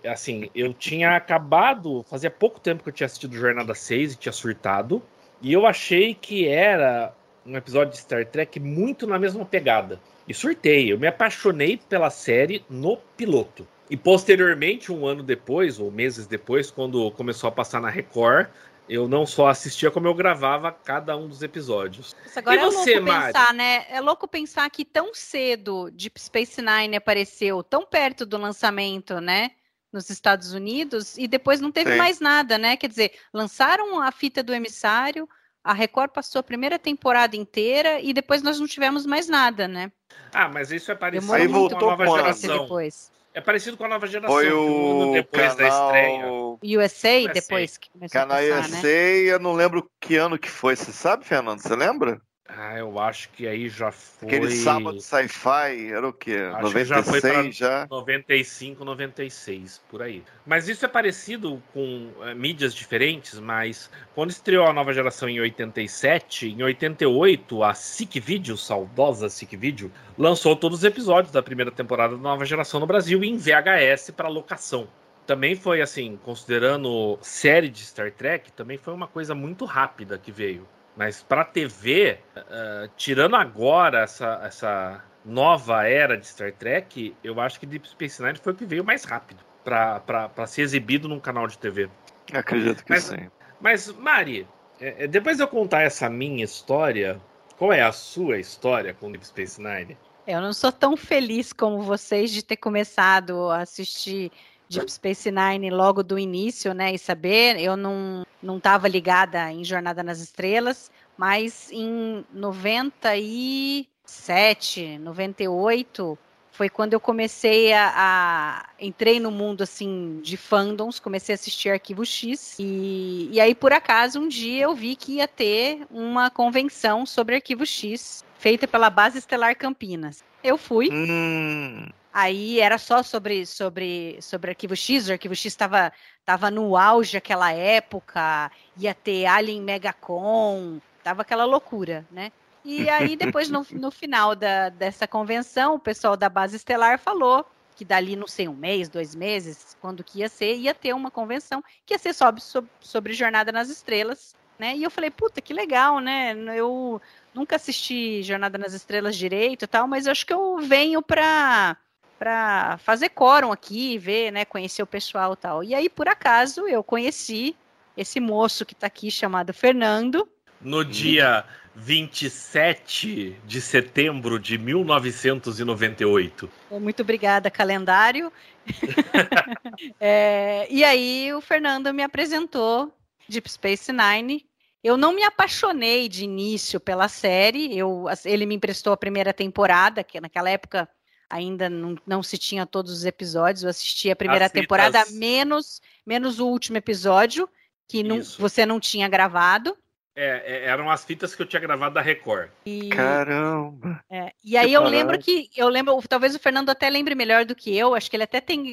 Assim, 0.07 0.51
eu 0.55 0.73
tinha 0.73 1.15
acabado, 1.15 2.05
fazia 2.09 2.31
pouco 2.31 2.59
tempo 2.59 2.83
que 2.83 2.89
eu 2.89 2.93
tinha 2.93 3.07
assistido 3.07 3.37
Jornada 3.37 3.75
6 3.75 4.15
e 4.15 4.17
tinha 4.17 4.33
surtado, 4.33 5.03
e 5.43 5.53
eu 5.53 5.67
achei 5.67 6.15
que 6.15 6.49
era 6.49 7.15
um 7.45 7.57
episódio 7.57 7.93
de 7.93 7.99
Star 7.99 8.25
Trek 8.25 8.59
muito 8.59 9.07
na 9.07 9.19
mesma 9.19 9.45
pegada. 9.45 10.01
E 10.27 10.33
surtei, 10.33 10.91
eu 10.91 10.99
me 10.99 11.07
apaixonei 11.07 11.77
pela 11.77 12.09
série 12.09 12.65
no 12.69 12.97
piloto. 13.17 13.67
E 13.91 13.97
posteriormente, 13.97 14.91
um 14.91 15.07
ano 15.07 15.23
depois, 15.23 15.79
ou 15.79 15.91
meses 15.91 16.27
depois, 16.27 16.71
quando 16.71 17.11
começou 17.11 17.49
a 17.49 17.53
passar 17.53 17.83
na 17.83 17.91
Record, 17.91 18.49
eu 18.89 19.07
não 19.07 19.27
só 19.27 19.49
assistia, 19.49 19.91
como 19.91 20.07
eu 20.07 20.15
gravava 20.15 20.73
cada 20.73 21.17
um 21.17 21.29
dos 21.29 21.43
episódios. 21.43 22.15
Agora 22.35 22.57
E 22.57 22.65
você, 22.65 22.95
é 22.95 22.95
louco 22.95 23.13
Mari? 23.13 23.33
pensar, 23.33 23.55
né? 23.55 23.85
É 23.91 24.01
louco 24.01 24.27
pensar 24.27 24.71
que 24.71 24.85
tão 24.85 25.15
cedo 25.15 25.91
Deep 25.91 26.19
Space 26.21 26.63
Nine 26.63 26.97
apareceu, 26.97 27.63
tão 27.63 27.85
perto 27.85 28.25
do 28.25 28.39
lançamento, 28.39 29.21
né? 29.21 29.51
Nos 29.95 30.11
Estados 30.11 30.53
Unidos, 30.53 31.17
e 31.17 31.29
depois 31.29 31.61
não 31.61 31.71
teve 31.71 31.93
Sim. 31.93 31.99
mais 31.99 32.19
nada, 32.19 32.59
né? 32.59 32.77
Quer 32.77 32.89
dizer, 32.89 33.13
lançaram 33.33 34.03
a 34.03 34.11
fita 34.11 34.43
do 34.43 34.53
emissário, 34.53 35.29
a 35.63 35.73
Record 35.73 36.11
passou 36.11 36.41
a 36.41 36.43
primeira 36.43 36.81
temporada 36.81 37.37
inteira 37.37 38.01
e 38.01 38.13
depois 38.13 38.43
nós 38.43 38.59
não 38.59 38.67
tivemos 38.67 39.07
mais 39.07 39.29
nada, 39.29 39.69
né? 39.69 39.93
Ah, 40.33 40.49
mas 40.49 40.73
isso 40.73 40.91
é 40.91 40.97
parecido 40.97 41.33
Aí 41.33 41.47
com 41.47 41.53
voltou 41.55 41.91
a 41.91 41.97
nova 41.97 42.19
geração. 42.19 42.63
depois. 42.63 43.13
É 43.33 43.41
parecido 43.41 43.77
com 43.77 43.85
a 43.85 43.89
nova 43.89 44.07
geração, 44.09 44.35
Foi 44.35 44.53
o 44.53 45.13
depois 45.13 45.55
da 45.55 45.69
estreia. 45.69 46.21
canal, 46.23 46.59
USA, 46.61 47.09
USA. 47.21 47.33
depois 47.33 47.79
que 47.79 47.91
começou 47.91 48.21
canal 48.21 48.37
a 48.37 48.41
passar, 48.41 48.69
né? 48.69 48.79
USA, 48.79 48.89
eu 48.89 49.39
não 49.39 49.53
lembro 49.53 49.89
que 50.01 50.17
ano 50.17 50.37
que 50.37 50.51
foi. 50.51 50.75
Você 50.75 50.91
sabe, 50.91 51.25
Fernando? 51.25 51.61
Você 51.61 51.77
lembra? 51.77 52.21
Ah, 52.47 52.77
eu 52.77 52.99
acho 52.99 53.31
que 53.31 53.47
aí 53.49 53.71
já 53.71 53.91
foi. 53.91 54.29
Aquele 54.29 54.51
sábado 54.51 55.01
sci-fi 55.01 55.91
era 55.91 56.07
o 56.07 56.13
quê? 56.13 56.37
Acho 56.53 56.73
que 56.73 56.85
já 56.85 57.03
foi 57.03 57.21
96 57.21 57.57
já? 57.57 57.87
95, 57.91 58.85
96, 58.85 59.83
por 59.89 60.03
aí. 60.03 60.23
Mas 60.45 60.69
isso 60.69 60.85
é 60.85 60.89
parecido 60.89 61.63
com 61.73 62.11
eh, 62.21 62.35
mídias 62.35 62.75
diferentes, 62.75 63.41
mas 63.41 63.91
quando 64.15 64.31
estreou 64.31 64.67
a 64.67 64.75
nova 64.75 64.93
geração 64.93 65.27
em 65.27 65.41
87, 65.41 66.49
em 66.51 66.63
88, 66.63 67.65
a 67.65 67.73
SIC 67.73 68.21
Video, 68.21 68.59
saudosa 68.59 69.31
SIC 69.31 69.57
Video, 69.57 69.91
lançou 70.19 70.55
todos 70.55 70.81
os 70.81 70.85
episódios 70.85 71.33
da 71.33 71.43
primeira 71.43 71.71
temporada 71.71 72.15
da 72.15 72.23
nova 72.23 72.45
geração 72.45 72.79
no 72.79 72.87
Brasil 72.87 73.25
em 73.25 73.39
VHS 73.39 74.11
para 74.15 74.29
locação. 74.29 74.87
Também 75.27 75.57
foi 75.57 75.81
assim, 75.81 76.19
considerando 76.23 77.19
série 77.23 77.71
de 77.71 77.81
Star 77.87 78.13
Trek, 78.13 78.53
também 78.53 78.77
foi 78.77 78.93
uma 78.93 79.07
coisa 79.09 79.35
muito 79.35 79.65
rápida 79.65 80.19
que 80.19 80.31
veio. 80.31 80.69
Mas 80.97 81.23
para 81.23 81.45
TV, 81.45 82.19
uh, 82.37 82.89
tirando 82.97 83.35
agora 83.35 84.03
essa, 84.03 84.41
essa 84.45 85.05
nova 85.25 85.87
era 85.89 86.17
de 86.17 86.27
Star 86.27 86.53
Trek, 86.53 87.17
eu 87.25 87.41
acho 87.41 87.59
que 87.59 87.67
Deep 87.67 87.89
Space 87.89 88.23
Nine 88.23 88.39
foi 88.39 88.53
o 88.53 88.57
que 88.57 88.65
veio 88.65 88.85
mais 88.85 89.05
rápido 89.05 89.43
para 89.65 90.47
ser 90.47 90.63
exibido 90.63 91.09
num 91.09 91.19
canal 91.19 91.47
de 91.47 91.59
TV. 91.59 91.89
Acredito 92.33 92.85
que 92.85 92.91
mas, 92.91 93.05
sim. 93.05 93.31
Mas, 93.61 93.93
Mari, 93.93 94.47
é, 94.81 95.05
é, 95.05 95.07
depois 95.07 95.39
de 95.39 95.43
eu 95.43 95.49
contar 95.49 95.83
essa 95.83 96.09
minha 96.09 96.45
história, 96.45 97.21
qual 97.57 97.73
é 97.73 97.83
a 97.83 97.93
sua 97.93 98.39
história 98.39 98.93
com 98.95 99.11
Deep 99.11 99.27
Space 99.27 99.61
Nine? 99.61 99.97
Eu 100.27 100.41
não 100.41 100.53
sou 100.53 100.73
tão 100.73 100.97
feliz 100.97 101.53
como 101.53 101.83
vocês 101.83 102.31
de 102.31 102.43
ter 102.43 102.57
começado 102.57 103.51
a 103.51 103.59
assistir 103.59 104.33
Deep 104.69 104.91
Space 104.91 105.31
Nine 105.31 105.71
logo 105.71 106.03
do 106.03 106.19
início, 106.19 106.75
né? 106.75 106.93
E 106.95 106.99
saber, 106.99 107.61
eu 107.61 107.77
não 107.77 108.25
não 108.43 108.57
estava 108.59 108.87
ligada 108.87 109.51
em 109.51 109.65
Jornada 109.65 110.03
nas 110.03 110.21
Estrelas, 110.21 110.91
mas 111.17 111.73
em 111.73 112.23
97, 112.33 114.99
98 114.99 116.19
foi 116.55 116.69
quando 116.69 116.93
eu 116.93 117.01
comecei 117.01 117.73
a, 117.73 117.93
a, 117.97 118.69
entrei 118.79 119.19
no 119.19 119.31
mundo 119.31 119.63
assim 119.63 120.21
de 120.23 120.37
fandoms, 120.37 121.01
comecei 121.01 121.33
a 121.33 121.37
assistir 121.37 121.71
Arquivo 121.71 122.07
X 122.07 122.57
e, 122.61 123.29
e 123.33 123.41
aí 123.41 123.55
por 123.55 123.73
acaso 123.73 124.21
um 124.21 124.29
dia 124.29 124.65
eu 124.65 124.75
vi 124.75 124.95
que 124.95 125.15
ia 125.15 125.27
ter 125.27 125.85
uma 125.91 126.31
convenção 126.31 127.05
sobre 127.05 127.35
Arquivo 127.35 127.67
X 127.67 128.25
feita 128.39 128.69
pela 128.69 128.89
Base 128.89 129.19
Estelar 129.19 129.57
Campinas. 129.57 130.23
Eu 130.45 130.57
fui. 130.57 130.91
Hum. 130.93 131.89
Aí 132.15 132.61
era 132.61 132.79
só 132.79 133.03
sobre 133.03 133.45
sobre 133.45 134.17
sobre 134.23 134.53
Arquivo 134.53 134.77
X, 134.77 135.09
o 135.09 135.13
Arquivo 135.13 135.35
X 135.35 135.47
estava 135.47 135.93
tava 136.25 136.49
no 136.49 136.77
auge 136.77 137.17
aquela 137.17 137.51
época, 137.53 138.53
ia 138.77 138.95
ter 138.95 139.27
Alien 139.27 139.61
Megacon, 139.61 140.81
tava 141.03 141.23
aquela 141.23 141.45
loucura, 141.45 142.07
né? 142.13 142.31
E 142.65 142.89
aí, 142.89 143.15
depois, 143.15 143.51
no, 143.51 143.67
no 143.73 143.91
final 143.91 144.35
da, 144.35 144.71
dessa 144.71 145.07
convenção, 145.07 145.75
o 145.75 145.79
pessoal 145.79 146.17
da 146.17 146.31
base 146.31 146.57
estelar 146.57 146.99
falou 146.99 147.45
que 147.77 147.85
dali, 147.85 148.17
não 148.17 148.27
sei, 148.27 148.49
um 148.49 148.55
mês, 148.55 148.89
dois 148.89 149.15
meses, 149.15 149.77
quando 149.81 150.05
que 150.05 150.21
ia 150.21 150.29
ser, 150.29 150.55
ia 150.55 150.73
ter 150.73 150.95
uma 150.95 151.11
convenção 151.11 151.63
que 151.85 151.93
ia 151.93 151.99
ser 151.99 152.15
sobre, 152.15 152.41
sobre, 152.81 153.13
Jornada 153.13 153.51
nas 153.51 153.69
Estrelas, 153.69 154.35
né? 154.59 154.77
E 154.77 154.83
eu 154.85 154.91
falei, 154.91 155.11
puta, 155.11 155.41
que 155.43 155.53
legal, 155.53 155.99
né? 155.99 156.33
Eu 156.57 157.03
nunca 157.35 157.57
assisti 157.57 158.23
Jornada 158.23 158.57
nas 158.57 158.73
Estrelas 158.73 159.17
direito 159.17 159.65
e 159.65 159.69
tal, 159.69 159.89
mas 159.89 160.07
eu 160.07 160.13
acho 160.13 160.25
que 160.25 160.33
eu 160.33 160.59
venho 160.59 161.03
pra, 161.03 161.77
pra 162.19 162.79
fazer 162.79 163.11
quórum 163.11 163.53
aqui, 163.53 163.99
ver, 163.99 164.31
né, 164.31 164.45
conhecer 164.45 164.83
o 164.83 164.87
pessoal 164.87 165.35
e 165.35 165.37
tal. 165.37 165.65
E 165.65 165.75
aí, 165.75 165.89
por 165.89 166.09
acaso, 166.09 166.67
eu 166.67 166.83
conheci 166.83 167.57
esse 167.97 168.21
moço 168.21 168.65
que 168.67 168.75
tá 168.75 168.87
aqui 168.87 169.11
chamado 169.11 169.53
Fernando. 169.53 170.29
No 170.61 170.85
dia 170.85 171.45
27 171.75 173.37
de 173.45 173.61
setembro 173.61 174.39
de 174.39 174.57
1998. 174.57 176.51
Muito 176.71 177.03
obrigada, 177.03 177.51
calendário. 177.51 178.33
é, 180.01 180.67
e 180.71 180.85
aí 180.85 181.33
o 181.35 181.41
Fernando 181.41 181.93
me 181.93 182.03
apresentou 182.03 182.93
Deep 183.29 183.51
Space 183.51 183.93
Nine. 183.93 184.47
Eu 184.83 184.97
não 184.97 185.15
me 185.15 185.23
apaixonei 185.25 186.09
de 186.09 186.25
início 186.25 186.79
pela 186.79 187.09
série. 187.09 187.77
Eu, 187.77 188.05
ele 188.25 188.47
me 188.47 188.55
emprestou 188.55 188.93
a 188.93 188.97
primeira 188.97 189.33
temporada, 189.33 190.05
que 190.05 190.21
naquela 190.21 190.51
época 190.51 190.89
ainda 191.35 191.69
não, 191.69 191.97
não 192.07 192.23
se 192.23 192.39
tinha 192.39 192.65
todos 192.65 192.93
os 192.93 193.05
episódios. 193.05 193.65
Eu 193.65 193.71
assisti 193.71 194.09
a 194.11 194.17
primeira 194.17 194.49
temporada 194.49 195.05
menos 195.11 195.83
menos 196.07 196.39
o 196.39 196.47
último 196.47 196.77
episódio 196.77 197.49
que 197.89 198.03
não, 198.03 198.23
você 198.39 198.65
não 198.65 198.79
tinha 198.79 199.09
gravado. 199.09 199.77
É, 200.17 200.45
é, 200.47 200.65
eram 200.67 200.89
as 200.89 201.05
fitas 201.05 201.35
que 201.35 201.43
eu 201.43 201.47
tinha 201.47 201.59
gravado 201.59 201.97
da 201.97 202.01
Record. 202.01 202.49
E... 202.65 202.89
Caramba! 202.89 204.03
É, 204.09 204.33
e 204.45 204.57
aí 204.57 204.73
eu 204.73 204.85
lembro 204.85 205.19
que, 205.19 205.51
eu 205.57 205.69
lembro, 205.69 206.01
talvez 206.09 206.37
o 206.37 206.39
Fernando 206.39 206.71
até 206.71 206.89
lembre 206.89 207.17
melhor 207.17 207.45
do 207.45 207.55
que 207.55 207.77
eu, 207.77 207.97
acho 207.97 208.09
que 208.09 208.17
ele 208.17 208.23
até 208.23 208.41
tem 208.41 208.71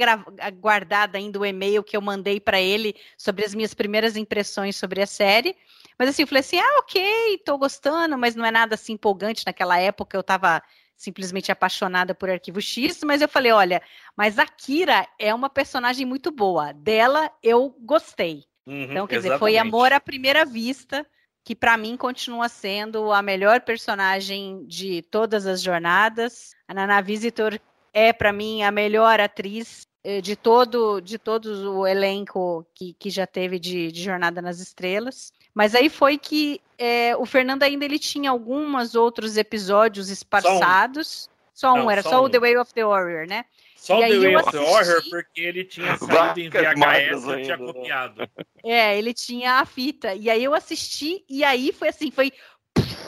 guardado 0.59 1.15
ainda 1.15 1.39
o 1.39 1.45
e-mail 1.45 1.83
que 1.83 1.97
eu 1.97 2.01
mandei 2.01 2.39
para 2.39 2.61
ele 2.61 2.95
sobre 3.17 3.43
as 3.43 3.55
minhas 3.55 3.73
primeiras 3.73 4.15
impressões 4.15 4.75
sobre 4.75 5.01
a 5.01 5.07
série. 5.07 5.55
Mas 5.97 6.09
assim, 6.09 6.21
eu 6.21 6.27
falei 6.27 6.41
assim, 6.41 6.59
ah, 6.59 6.79
ok, 6.79 7.39
tô 7.43 7.57
gostando, 7.57 8.19
mas 8.19 8.35
não 8.35 8.45
é 8.45 8.51
nada 8.51 8.75
assim 8.75 8.93
empolgante 8.93 9.43
naquela 9.43 9.79
época, 9.79 10.15
eu 10.15 10.23
tava 10.23 10.61
simplesmente 11.01 11.51
apaixonada 11.51 12.13
por 12.13 12.29
Arquivo 12.29 12.61
X, 12.61 13.01
mas 13.03 13.23
eu 13.23 13.27
falei, 13.27 13.51
olha, 13.51 13.81
mas 14.15 14.37
a 14.37 14.45
Kira 14.45 15.07
é 15.17 15.33
uma 15.33 15.49
personagem 15.49 16.05
muito 16.05 16.29
boa, 16.31 16.71
dela 16.73 17.31
eu 17.41 17.75
gostei. 17.79 18.43
Uhum, 18.67 18.83
então, 18.83 19.07
quer 19.07 19.15
exatamente. 19.15 19.23
dizer, 19.23 19.39
foi 19.39 19.57
amor 19.57 19.91
à 19.91 19.99
primeira 19.99 20.45
vista, 20.45 21.03
que 21.43 21.55
para 21.55 21.75
mim 21.75 21.97
continua 21.97 22.47
sendo 22.47 23.11
a 23.11 23.19
melhor 23.23 23.61
personagem 23.61 24.63
de 24.67 25.01
todas 25.01 25.47
as 25.47 25.63
jornadas. 25.63 26.53
A 26.67 26.73
Nana 26.75 27.01
Visitor 27.01 27.59
é 27.91 28.13
para 28.13 28.31
mim 28.31 28.61
a 28.61 28.69
melhor 28.69 29.19
atriz 29.19 29.87
eh, 30.03 30.21
de 30.21 30.35
todo 30.35 31.01
de 31.01 31.17
todo 31.17 31.79
o 31.79 31.87
elenco 31.87 32.63
que, 32.75 32.93
que 32.93 33.09
já 33.09 33.25
teve 33.25 33.57
de, 33.57 33.91
de 33.91 34.03
Jornada 34.03 34.39
nas 34.39 34.59
Estrelas. 34.59 35.33
Mas 35.53 35.75
aí 35.75 35.89
foi 35.89 36.17
que 36.17 36.61
é, 36.77 37.15
o 37.15 37.25
Fernando 37.25 37.63
ainda 37.63 37.85
ele 37.85 37.99
tinha 37.99 38.31
alguns 38.31 38.95
outros 38.95 39.37
episódios 39.37 40.09
esparçados. 40.09 41.29
Só 41.53 41.73
um, 41.73 41.73
só 41.73 41.73
um 41.73 41.83
Não, 41.83 41.91
era 41.91 42.01
só, 42.01 42.09
só 42.09 42.21
um. 42.21 42.25
o 42.25 42.29
The 42.29 42.39
Way 42.39 42.57
of 42.57 42.73
the 42.73 42.85
Warrior, 42.85 43.27
né? 43.27 43.45
Só 43.75 43.99
e 43.99 44.09
The 44.09 44.19
Way 44.19 44.35
of 44.35 44.51
the 44.51 44.59
Warrior, 44.59 45.03
porque 45.09 45.41
ele 45.41 45.63
tinha 45.63 45.97
saído 45.97 46.39
em 46.39 46.49
VHS 46.49 47.23
e 47.39 47.43
tinha 47.43 47.57
copiado. 47.57 48.29
É, 48.63 48.97
ele 48.97 49.13
tinha 49.13 49.53
a 49.55 49.65
fita. 49.65 50.13
E 50.13 50.29
aí 50.29 50.43
eu 50.43 50.53
assisti, 50.53 51.25
e 51.27 51.43
aí 51.43 51.71
foi 51.73 51.89
assim, 51.89 52.11
foi. 52.11 52.31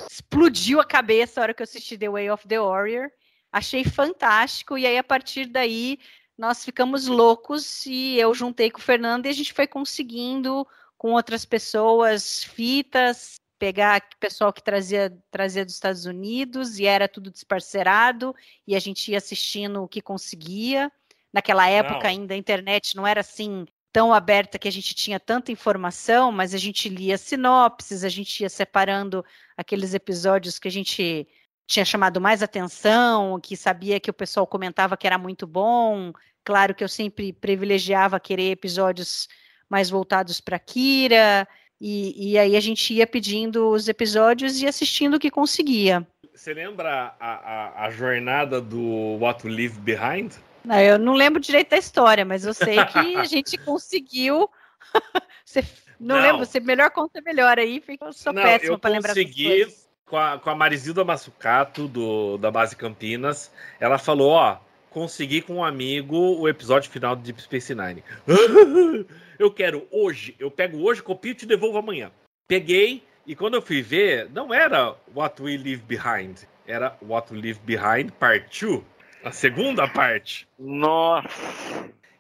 Explodiu 0.10 0.80
a 0.80 0.86
cabeça 0.86 1.40
a 1.40 1.44
hora 1.44 1.54
que 1.54 1.62
eu 1.62 1.66
assisti 1.66 1.98
The 1.98 2.10
Way 2.10 2.32
of 2.32 2.48
the 2.48 2.60
Warrior. 2.60 3.10
Achei 3.52 3.84
fantástico, 3.84 4.78
e 4.78 4.88
aí 4.88 4.98
a 4.98 5.04
partir 5.04 5.46
daí 5.46 6.00
nós 6.36 6.66
ficamos 6.66 7.08
loucos 7.08 7.86
e 7.86 8.18
eu 8.18 8.34
juntei 8.34 8.72
com 8.72 8.80
o 8.80 8.82
Fernando 8.82 9.28
e 9.28 9.30
a 9.30 9.34
gente 9.34 9.54
foi 9.54 9.68
conseguindo 9.68 10.68
com 11.04 11.12
outras 11.12 11.44
pessoas 11.44 12.46
fitas, 12.46 13.36
pegar 13.60 14.08
pessoal 14.22 14.54
que 14.54 14.64
trazia, 14.64 15.14
trazia 15.30 15.66
dos 15.66 15.74
Estados 15.74 16.06
Unidos 16.06 16.80
e 16.80 16.86
era 16.86 17.10
tudo 17.10 17.30
desparcerado 17.30 18.34
e 18.66 18.74
a 18.74 18.80
gente 18.80 19.12
ia 19.12 19.18
assistindo 19.18 19.84
o 19.84 19.88
que 19.88 20.02
conseguia. 20.02 20.90
Naquela 21.34 21.68
época 21.68 22.04
não. 22.04 22.10
ainda 22.10 22.34
a 22.34 22.38
internet 22.38 22.96
não 22.96 23.06
era 23.06 23.20
assim 23.20 23.66
tão 23.92 24.14
aberta 24.14 24.58
que 24.58 24.66
a 24.66 24.72
gente 24.72 24.96
tinha 24.96 25.20
tanta 25.20 25.52
informação, 25.52 26.32
mas 26.32 26.54
a 26.54 26.58
gente 26.58 26.88
lia 26.88 27.18
sinopses, 27.18 28.06
a 28.06 28.10
gente 28.10 28.40
ia 28.40 28.50
separando 28.50 29.26
aqueles 29.58 29.94
episódios 29.94 30.58
que 30.58 30.70
a 30.70 30.72
gente 30.72 31.28
tinha 31.68 31.84
chamado 31.84 32.22
mais 32.22 32.42
atenção, 32.42 33.42
que 33.42 33.58
sabia 33.58 34.00
que 34.00 34.10
o 34.10 34.14
pessoal 34.14 34.48
comentava 34.48 34.96
que 34.96 35.06
era 35.06 35.18
muito 35.18 35.46
bom. 35.46 36.14
Claro 36.46 36.74
que 36.74 36.84
eu 36.84 36.90
sempre 36.90 37.34
privilegiava 37.34 38.22
querer 38.22 38.52
episódios 38.52 39.28
mais 39.70 39.90
voltados 39.90 40.40
para 40.40 40.60
Kira. 40.60 41.48
E, 41.80 42.32
e, 42.32 42.38
aí 42.38 42.56
a 42.56 42.60
gente 42.60 42.94
ia 42.94 43.06
pedindo 43.06 43.70
os 43.70 43.90
episódios 43.90 44.62
e 44.62 44.68
assistindo 44.68 45.16
o 45.16 45.20
que 45.20 45.30
conseguia. 45.30 46.08
Você 46.34 46.54
lembra 46.54 47.14
a, 47.20 47.34
a, 47.34 47.86
a 47.86 47.90
jornada 47.90 48.62
do 48.62 49.18
What 49.20 49.46
We 49.46 49.54
Leave 49.54 49.80
Behind? 49.80 50.34
Não, 50.64 50.80
eu 50.80 50.98
não 50.98 51.14
lembro 51.14 51.42
direito 51.42 51.72
da 51.72 51.78
história, 51.78 52.24
mas 52.24 52.46
eu 52.46 52.54
sei 52.54 52.84
que 52.86 53.18
a 53.18 53.24
gente 53.26 53.58
conseguiu. 53.58 54.50
você 55.44 55.62
não, 56.00 56.16
não, 56.16 56.22
lembro, 56.22 56.46
você 56.46 56.60
melhor 56.60 56.90
conta 56.92 57.22
melhor 57.22 57.60
aí, 57.60 57.84
eu 58.02 58.14
sou 58.14 58.34
péssima 58.34 58.80
para 58.80 58.92
lembrar 58.92 59.12
Eu 59.12 59.26
consegui 59.26 59.68
com 60.06 60.18
a, 60.18 60.38
com 60.38 60.50
a 60.50 60.56
Marizilda 60.56 61.04
Massucato, 61.04 61.88
do, 61.88 62.38
da 62.38 62.52
base 62.52 62.76
Campinas. 62.76 63.52
Ela 63.80 63.98
falou: 63.98 64.32
Ó, 64.32 64.58
consegui 64.94 65.42
com 65.42 65.56
um 65.56 65.64
amigo 65.64 66.16
o 66.16 66.48
episódio 66.48 66.90
final 66.90 67.16
do 67.16 67.24
Deep 67.24 67.42
Space 67.42 67.74
Nine. 67.74 68.04
eu 69.40 69.52
quero 69.52 69.88
hoje, 69.92 70.36
eu 70.40 70.52
pego 70.52 70.78
hoje, 70.82 71.02
copio 71.02 71.32
e 71.32 71.36
te 71.36 71.46
devolvo 71.46 71.80
amanhã. 71.80 72.12
Peguei 72.48 73.04
e 73.26 73.36
quando 73.36 73.56
eu 73.56 73.62
fui 73.62 73.82
ver, 73.82 74.30
não 74.30 74.54
era 74.54 74.96
What 75.16 75.42
We 75.42 75.58
Leave 75.58 75.82
Behind, 75.82 76.38
era 76.68 76.96
What 77.02 77.34
We 77.34 77.42
Leave 77.42 77.60
Behind 77.66 78.12
Part 78.12 78.66
2, 78.66 78.82
a 79.24 79.32
segunda 79.32 79.88
parte. 79.88 80.48
Nossa! 80.60 81.28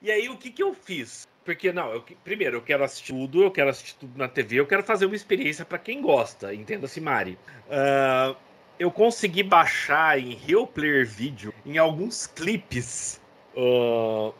E 0.01 0.11
aí 0.11 0.27
o 0.27 0.37
que 0.37 0.49
que 0.49 0.63
eu 0.63 0.73
fiz? 0.73 1.27
Porque 1.45 1.71
não, 1.71 1.91
eu, 1.91 2.03
primeiro 2.23 2.57
eu 2.57 2.61
quero 2.61 2.83
assistir 2.83 3.13
tudo, 3.13 3.43
eu 3.43 3.51
quero 3.51 3.69
assistir 3.69 3.95
tudo 3.99 4.17
na 4.17 4.27
TV, 4.27 4.55
eu 4.55 4.65
quero 4.65 4.81
fazer 4.81 5.05
uma 5.05 5.15
experiência 5.15 5.63
para 5.63 5.77
quem 5.77 6.01
gosta, 6.01 6.53
entenda-se, 6.53 6.99
Mari. 6.99 7.37
Uh, 7.67 8.35
eu 8.79 8.91
consegui 8.91 9.43
baixar 9.43 10.19
em 10.19 10.33
Real 10.35 10.67
Player 10.67 11.07
Video, 11.07 11.53
em 11.65 11.77
alguns 11.77 12.27
clipes, 12.27 13.21
uh, 13.55 14.33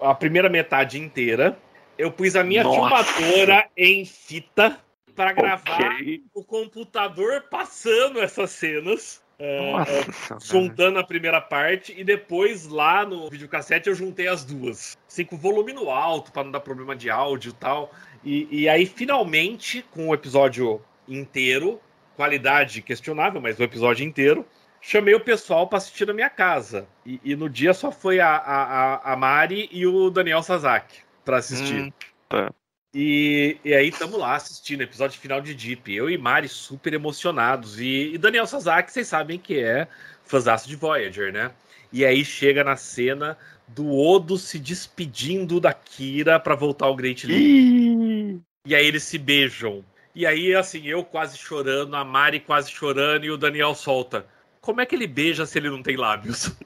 a 0.00 0.14
primeira 0.14 0.48
metade 0.48 0.98
inteira 0.98 1.58
eu 1.98 2.10
pus 2.10 2.36
a 2.36 2.44
minha 2.44 2.62
Nossa. 2.62 3.04
filmadora 3.04 3.68
em 3.76 4.04
fita 4.04 4.78
para 5.14 5.32
gravar 5.32 5.94
okay. 5.94 6.22
o 6.34 6.44
computador 6.44 7.44
passando 7.50 8.20
essas 8.20 8.50
cenas. 8.50 9.24
É, 9.38 9.72
Nossa, 9.72 10.34
é, 10.34 10.38
juntando 10.40 10.98
a 10.98 11.04
primeira 11.04 11.40
parte 11.40 11.94
e 11.96 12.02
depois 12.02 12.66
lá 12.66 13.04
no 13.04 13.28
videocassete 13.28 13.88
eu 13.88 13.94
juntei 13.94 14.28
as 14.28 14.44
duas. 14.44 14.96
Assim, 15.08 15.24
com 15.24 15.36
volume 15.36 15.72
no 15.72 15.90
alto, 15.90 16.32
para 16.32 16.44
não 16.44 16.50
dar 16.50 16.60
problema 16.60 16.94
de 16.94 17.10
áudio 17.10 17.50
e 17.50 17.54
tal. 17.54 17.90
E, 18.24 18.48
e 18.50 18.68
aí, 18.68 18.86
finalmente, 18.86 19.82
com 19.90 20.08
o 20.08 20.14
episódio 20.14 20.80
inteiro, 21.06 21.80
qualidade 22.16 22.82
questionável, 22.82 23.40
mas 23.40 23.58
o 23.58 23.62
episódio 23.62 24.04
inteiro. 24.04 24.44
Chamei 24.80 25.14
o 25.14 25.20
pessoal 25.20 25.66
para 25.66 25.78
assistir 25.78 26.06
na 26.06 26.12
minha 26.12 26.30
casa. 26.30 26.86
E, 27.04 27.20
e, 27.24 27.36
no 27.36 27.48
dia 27.48 27.74
só 27.74 27.90
foi 27.90 28.20
a, 28.20 28.36
a, 28.36 29.12
a 29.12 29.16
Mari 29.16 29.68
e 29.72 29.86
o 29.86 30.10
Daniel 30.10 30.42
Sazaki 30.42 31.00
para 31.24 31.38
assistir. 31.38 31.82
Hum, 31.82 31.92
tá. 32.28 32.52
E, 32.94 33.58
e 33.64 33.74
aí 33.74 33.88
estamos 33.88 34.18
lá 34.18 34.36
assistindo 34.36 34.82
episódio 34.82 35.20
final 35.20 35.40
de 35.40 35.54
Deep. 35.54 35.92
Eu 35.92 36.08
e 36.08 36.16
Mari 36.16 36.48
super 36.48 36.94
emocionados. 36.94 37.80
E, 37.80 38.14
e 38.14 38.18
Daniel 38.18 38.46
Sazaki, 38.46 38.92
vocês 38.92 39.08
sabem 39.08 39.38
que 39.38 39.58
é 39.58 39.88
fãzaço 40.24 40.68
de 40.68 40.76
Voyager, 40.76 41.32
né? 41.32 41.50
E 41.92 42.04
aí 42.04 42.24
chega 42.24 42.62
na 42.62 42.76
cena 42.76 43.36
do 43.68 43.92
Odo 43.92 44.38
se 44.38 44.58
despedindo 44.58 45.60
da 45.60 45.72
Kira 45.72 46.38
para 46.38 46.54
voltar 46.54 46.86
ao 46.86 46.96
Great 46.96 47.26
League. 47.26 48.40
E 48.64 48.74
aí 48.74 48.86
eles 48.86 49.02
se 49.02 49.18
beijam. 49.18 49.84
E 50.16 50.24
aí, 50.24 50.54
assim, 50.54 50.86
eu 50.86 51.04
quase 51.04 51.36
chorando, 51.36 51.94
a 51.94 52.02
Mari 52.02 52.40
quase 52.40 52.70
chorando 52.70 53.26
e 53.26 53.30
o 53.30 53.36
Daniel 53.36 53.74
solta. 53.74 54.26
Como 54.62 54.80
é 54.80 54.86
que 54.86 54.94
ele 54.94 55.06
beija 55.06 55.44
se 55.44 55.58
ele 55.58 55.68
não 55.68 55.82
tem 55.82 55.94
lábios? 55.94 56.56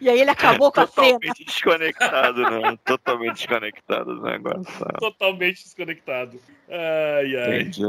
E 0.00 0.08
aí 0.08 0.18
ele 0.18 0.30
acabou 0.30 0.72
com 0.72 0.80
a 0.80 0.86
cena. 0.86 1.18
Totalmente 1.18 1.44
desconectado, 1.44 2.40
não. 2.40 2.76
Totalmente 2.78 3.34
desconectado 3.34 4.14
do 4.14 4.22
negócio. 4.22 4.86
Totalmente 4.98 5.62
desconectado. 5.64 6.40
Ai, 6.66 7.36
ai. 7.36 7.60
Entendi. 7.60 7.82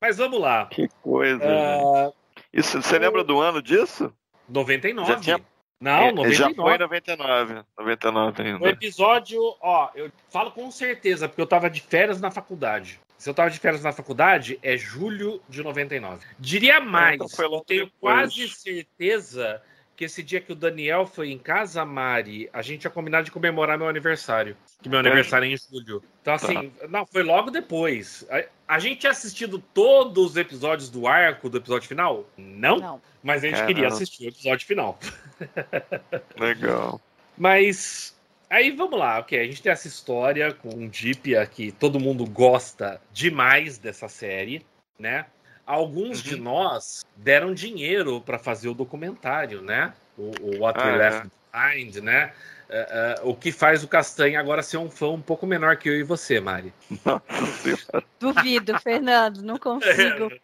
Mas 0.00 0.18
vamos 0.18 0.40
lá. 0.40 0.66
Que 0.66 0.88
coisa. 1.02 1.44
Uh... 1.44 2.14
Isso, 2.52 2.80
você 2.80 3.00
lembra 3.00 3.24
do 3.24 3.40
ano 3.40 3.60
disso? 3.60 4.14
99. 4.48 5.12
Já 5.12 5.20
tinha 5.20 5.40
não, 5.80 6.12
99. 6.12 6.34
Já 6.34 6.54
foi 6.54 6.78
99. 6.78 7.64
99 7.76 8.42
ainda. 8.42 8.64
O 8.64 8.68
episódio, 8.68 9.40
ó, 9.60 9.90
eu 9.96 10.10
falo 10.30 10.52
com 10.52 10.70
certeza, 10.70 11.28
porque 11.28 11.42
eu 11.42 11.46
tava 11.48 11.68
de 11.68 11.80
férias 11.80 12.20
na 12.20 12.30
faculdade. 12.30 13.00
Se 13.18 13.30
eu 13.30 13.34
tava 13.34 13.50
de 13.50 13.58
férias 13.58 13.82
na 13.82 13.92
faculdade, 13.92 14.58
é 14.62 14.76
julho 14.76 15.40
de 15.48 15.62
99. 15.62 16.24
Diria 16.38 16.80
mais, 16.80 17.20
então 17.20 17.44
eu 17.44 17.60
tenho 17.60 17.84
depois. 17.86 18.00
quase 18.00 18.48
certeza 18.48 19.62
que 19.96 20.04
esse 20.04 20.22
dia 20.22 20.40
que 20.40 20.52
o 20.52 20.54
Daniel 20.54 21.06
foi 21.06 21.30
em 21.30 21.38
casa, 21.38 21.84
Mari, 21.84 22.50
a 22.52 22.60
gente 22.60 22.80
tinha 22.80 22.90
combinado 22.90 23.24
de 23.24 23.30
comemorar 23.30 23.78
meu 23.78 23.88
aniversário. 23.88 24.54
Que 24.82 24.90
meu 24.90 24.98
aniversário 24.98 25.46
é 25.46 25.54
em 25.54 25.56
julho. 25.56 26.04
Então, 26.20 26.34
assim, 26.34 26.68
tá. 26.70 26.86
não, 26.88 27.06
foi 27.06 27.22
logo 27.22 27.50
depois. 27.50 28.26
A, 28.30 28.74
a, 28.76 28.78
gente 28.78 29.00
tinha 29.00 29.12
assistido 29.12 29.58
todos 29.58 30.32
os 30.32 30.36
episódios 30.36 30.90
do 30.90 31.06
arco 31.06 31.48
do 31.48 31.56
episódio 31.56 31.88
final? 31.88 32.28
Não. 32.36 32.78
não. 32.78 33.02
Mas 33.22 33.42
a 33.42 33.48
gente 33.48 33.60
é, 33.60 33.66
queria 33.66 33.88
assistir 33.88 34.26
o 34.26 34.28
episódio 34.28 34.66
final. 34.66 34.98
Legal. 36.38 37.00
Mas 37.36 38.15
Aí 38.48 38.70
vamos 38.70 38.98
lá, 38.98 39.18
ok. 39.18 39.38
A 39.38 39.44
gente 39.44 39.62
tem 39.62 39.72
essa 39.72 39.88
história 39.88 40.52
com 40.52 40.68
um 40.68 40.88
Deep 40.88 41.34
que 41.50 41.72
todo 41.72 42.00
mundo 42.00 42.24
gosta 42.24 43.00
demais 43.12 43.78
dessa 43.78 44.08
série, 44.08 44.64
né? 44.98 45.26
Alguns 45.66 46.18
uhum. 46.18 46.28
de 46.28 46.36
nós 46.36 47.04
deram 47.16 47.52
dinheiro 47.52 48.20
para 48.20 48.38
fazer 48.38 48.68
o 48.68 48.74
documentário, 48.74 49.60
né? 49.60 49.92
O, 50.16 50.30
o 50.40 50.60
What 50.60 50.78
We 50.78 50.90
ah, 50.90 50.96
Left 50.96 51.26
é. 51.26 51.74
Behind, 51.74 51.96
né? 51.96 52.32
Uh, 52.68 53.26
uh, 53.26 53.30
o 53.30 53.36
que 53.36 53.52
faz 53.52 53.84
o 53.84 53.88
Castanha 53.88 54.40
agora 54.40 54.62
ser 54.62 54.76
um 54.76 54.90
fã 54.90 55.08
um 55.08 55.20
pouco 55.20 55.46
menor 55.46 55.76
que 55.76 55.88
eu 55.88 55.98
e 55.98 56.02
você, 56.02 56.40
Mari. 56.40 56.72
Duvido, 58.18 58.78
Fernando, 58.80 59.42
não 59.42 59.58
consigo. 59.58 60.30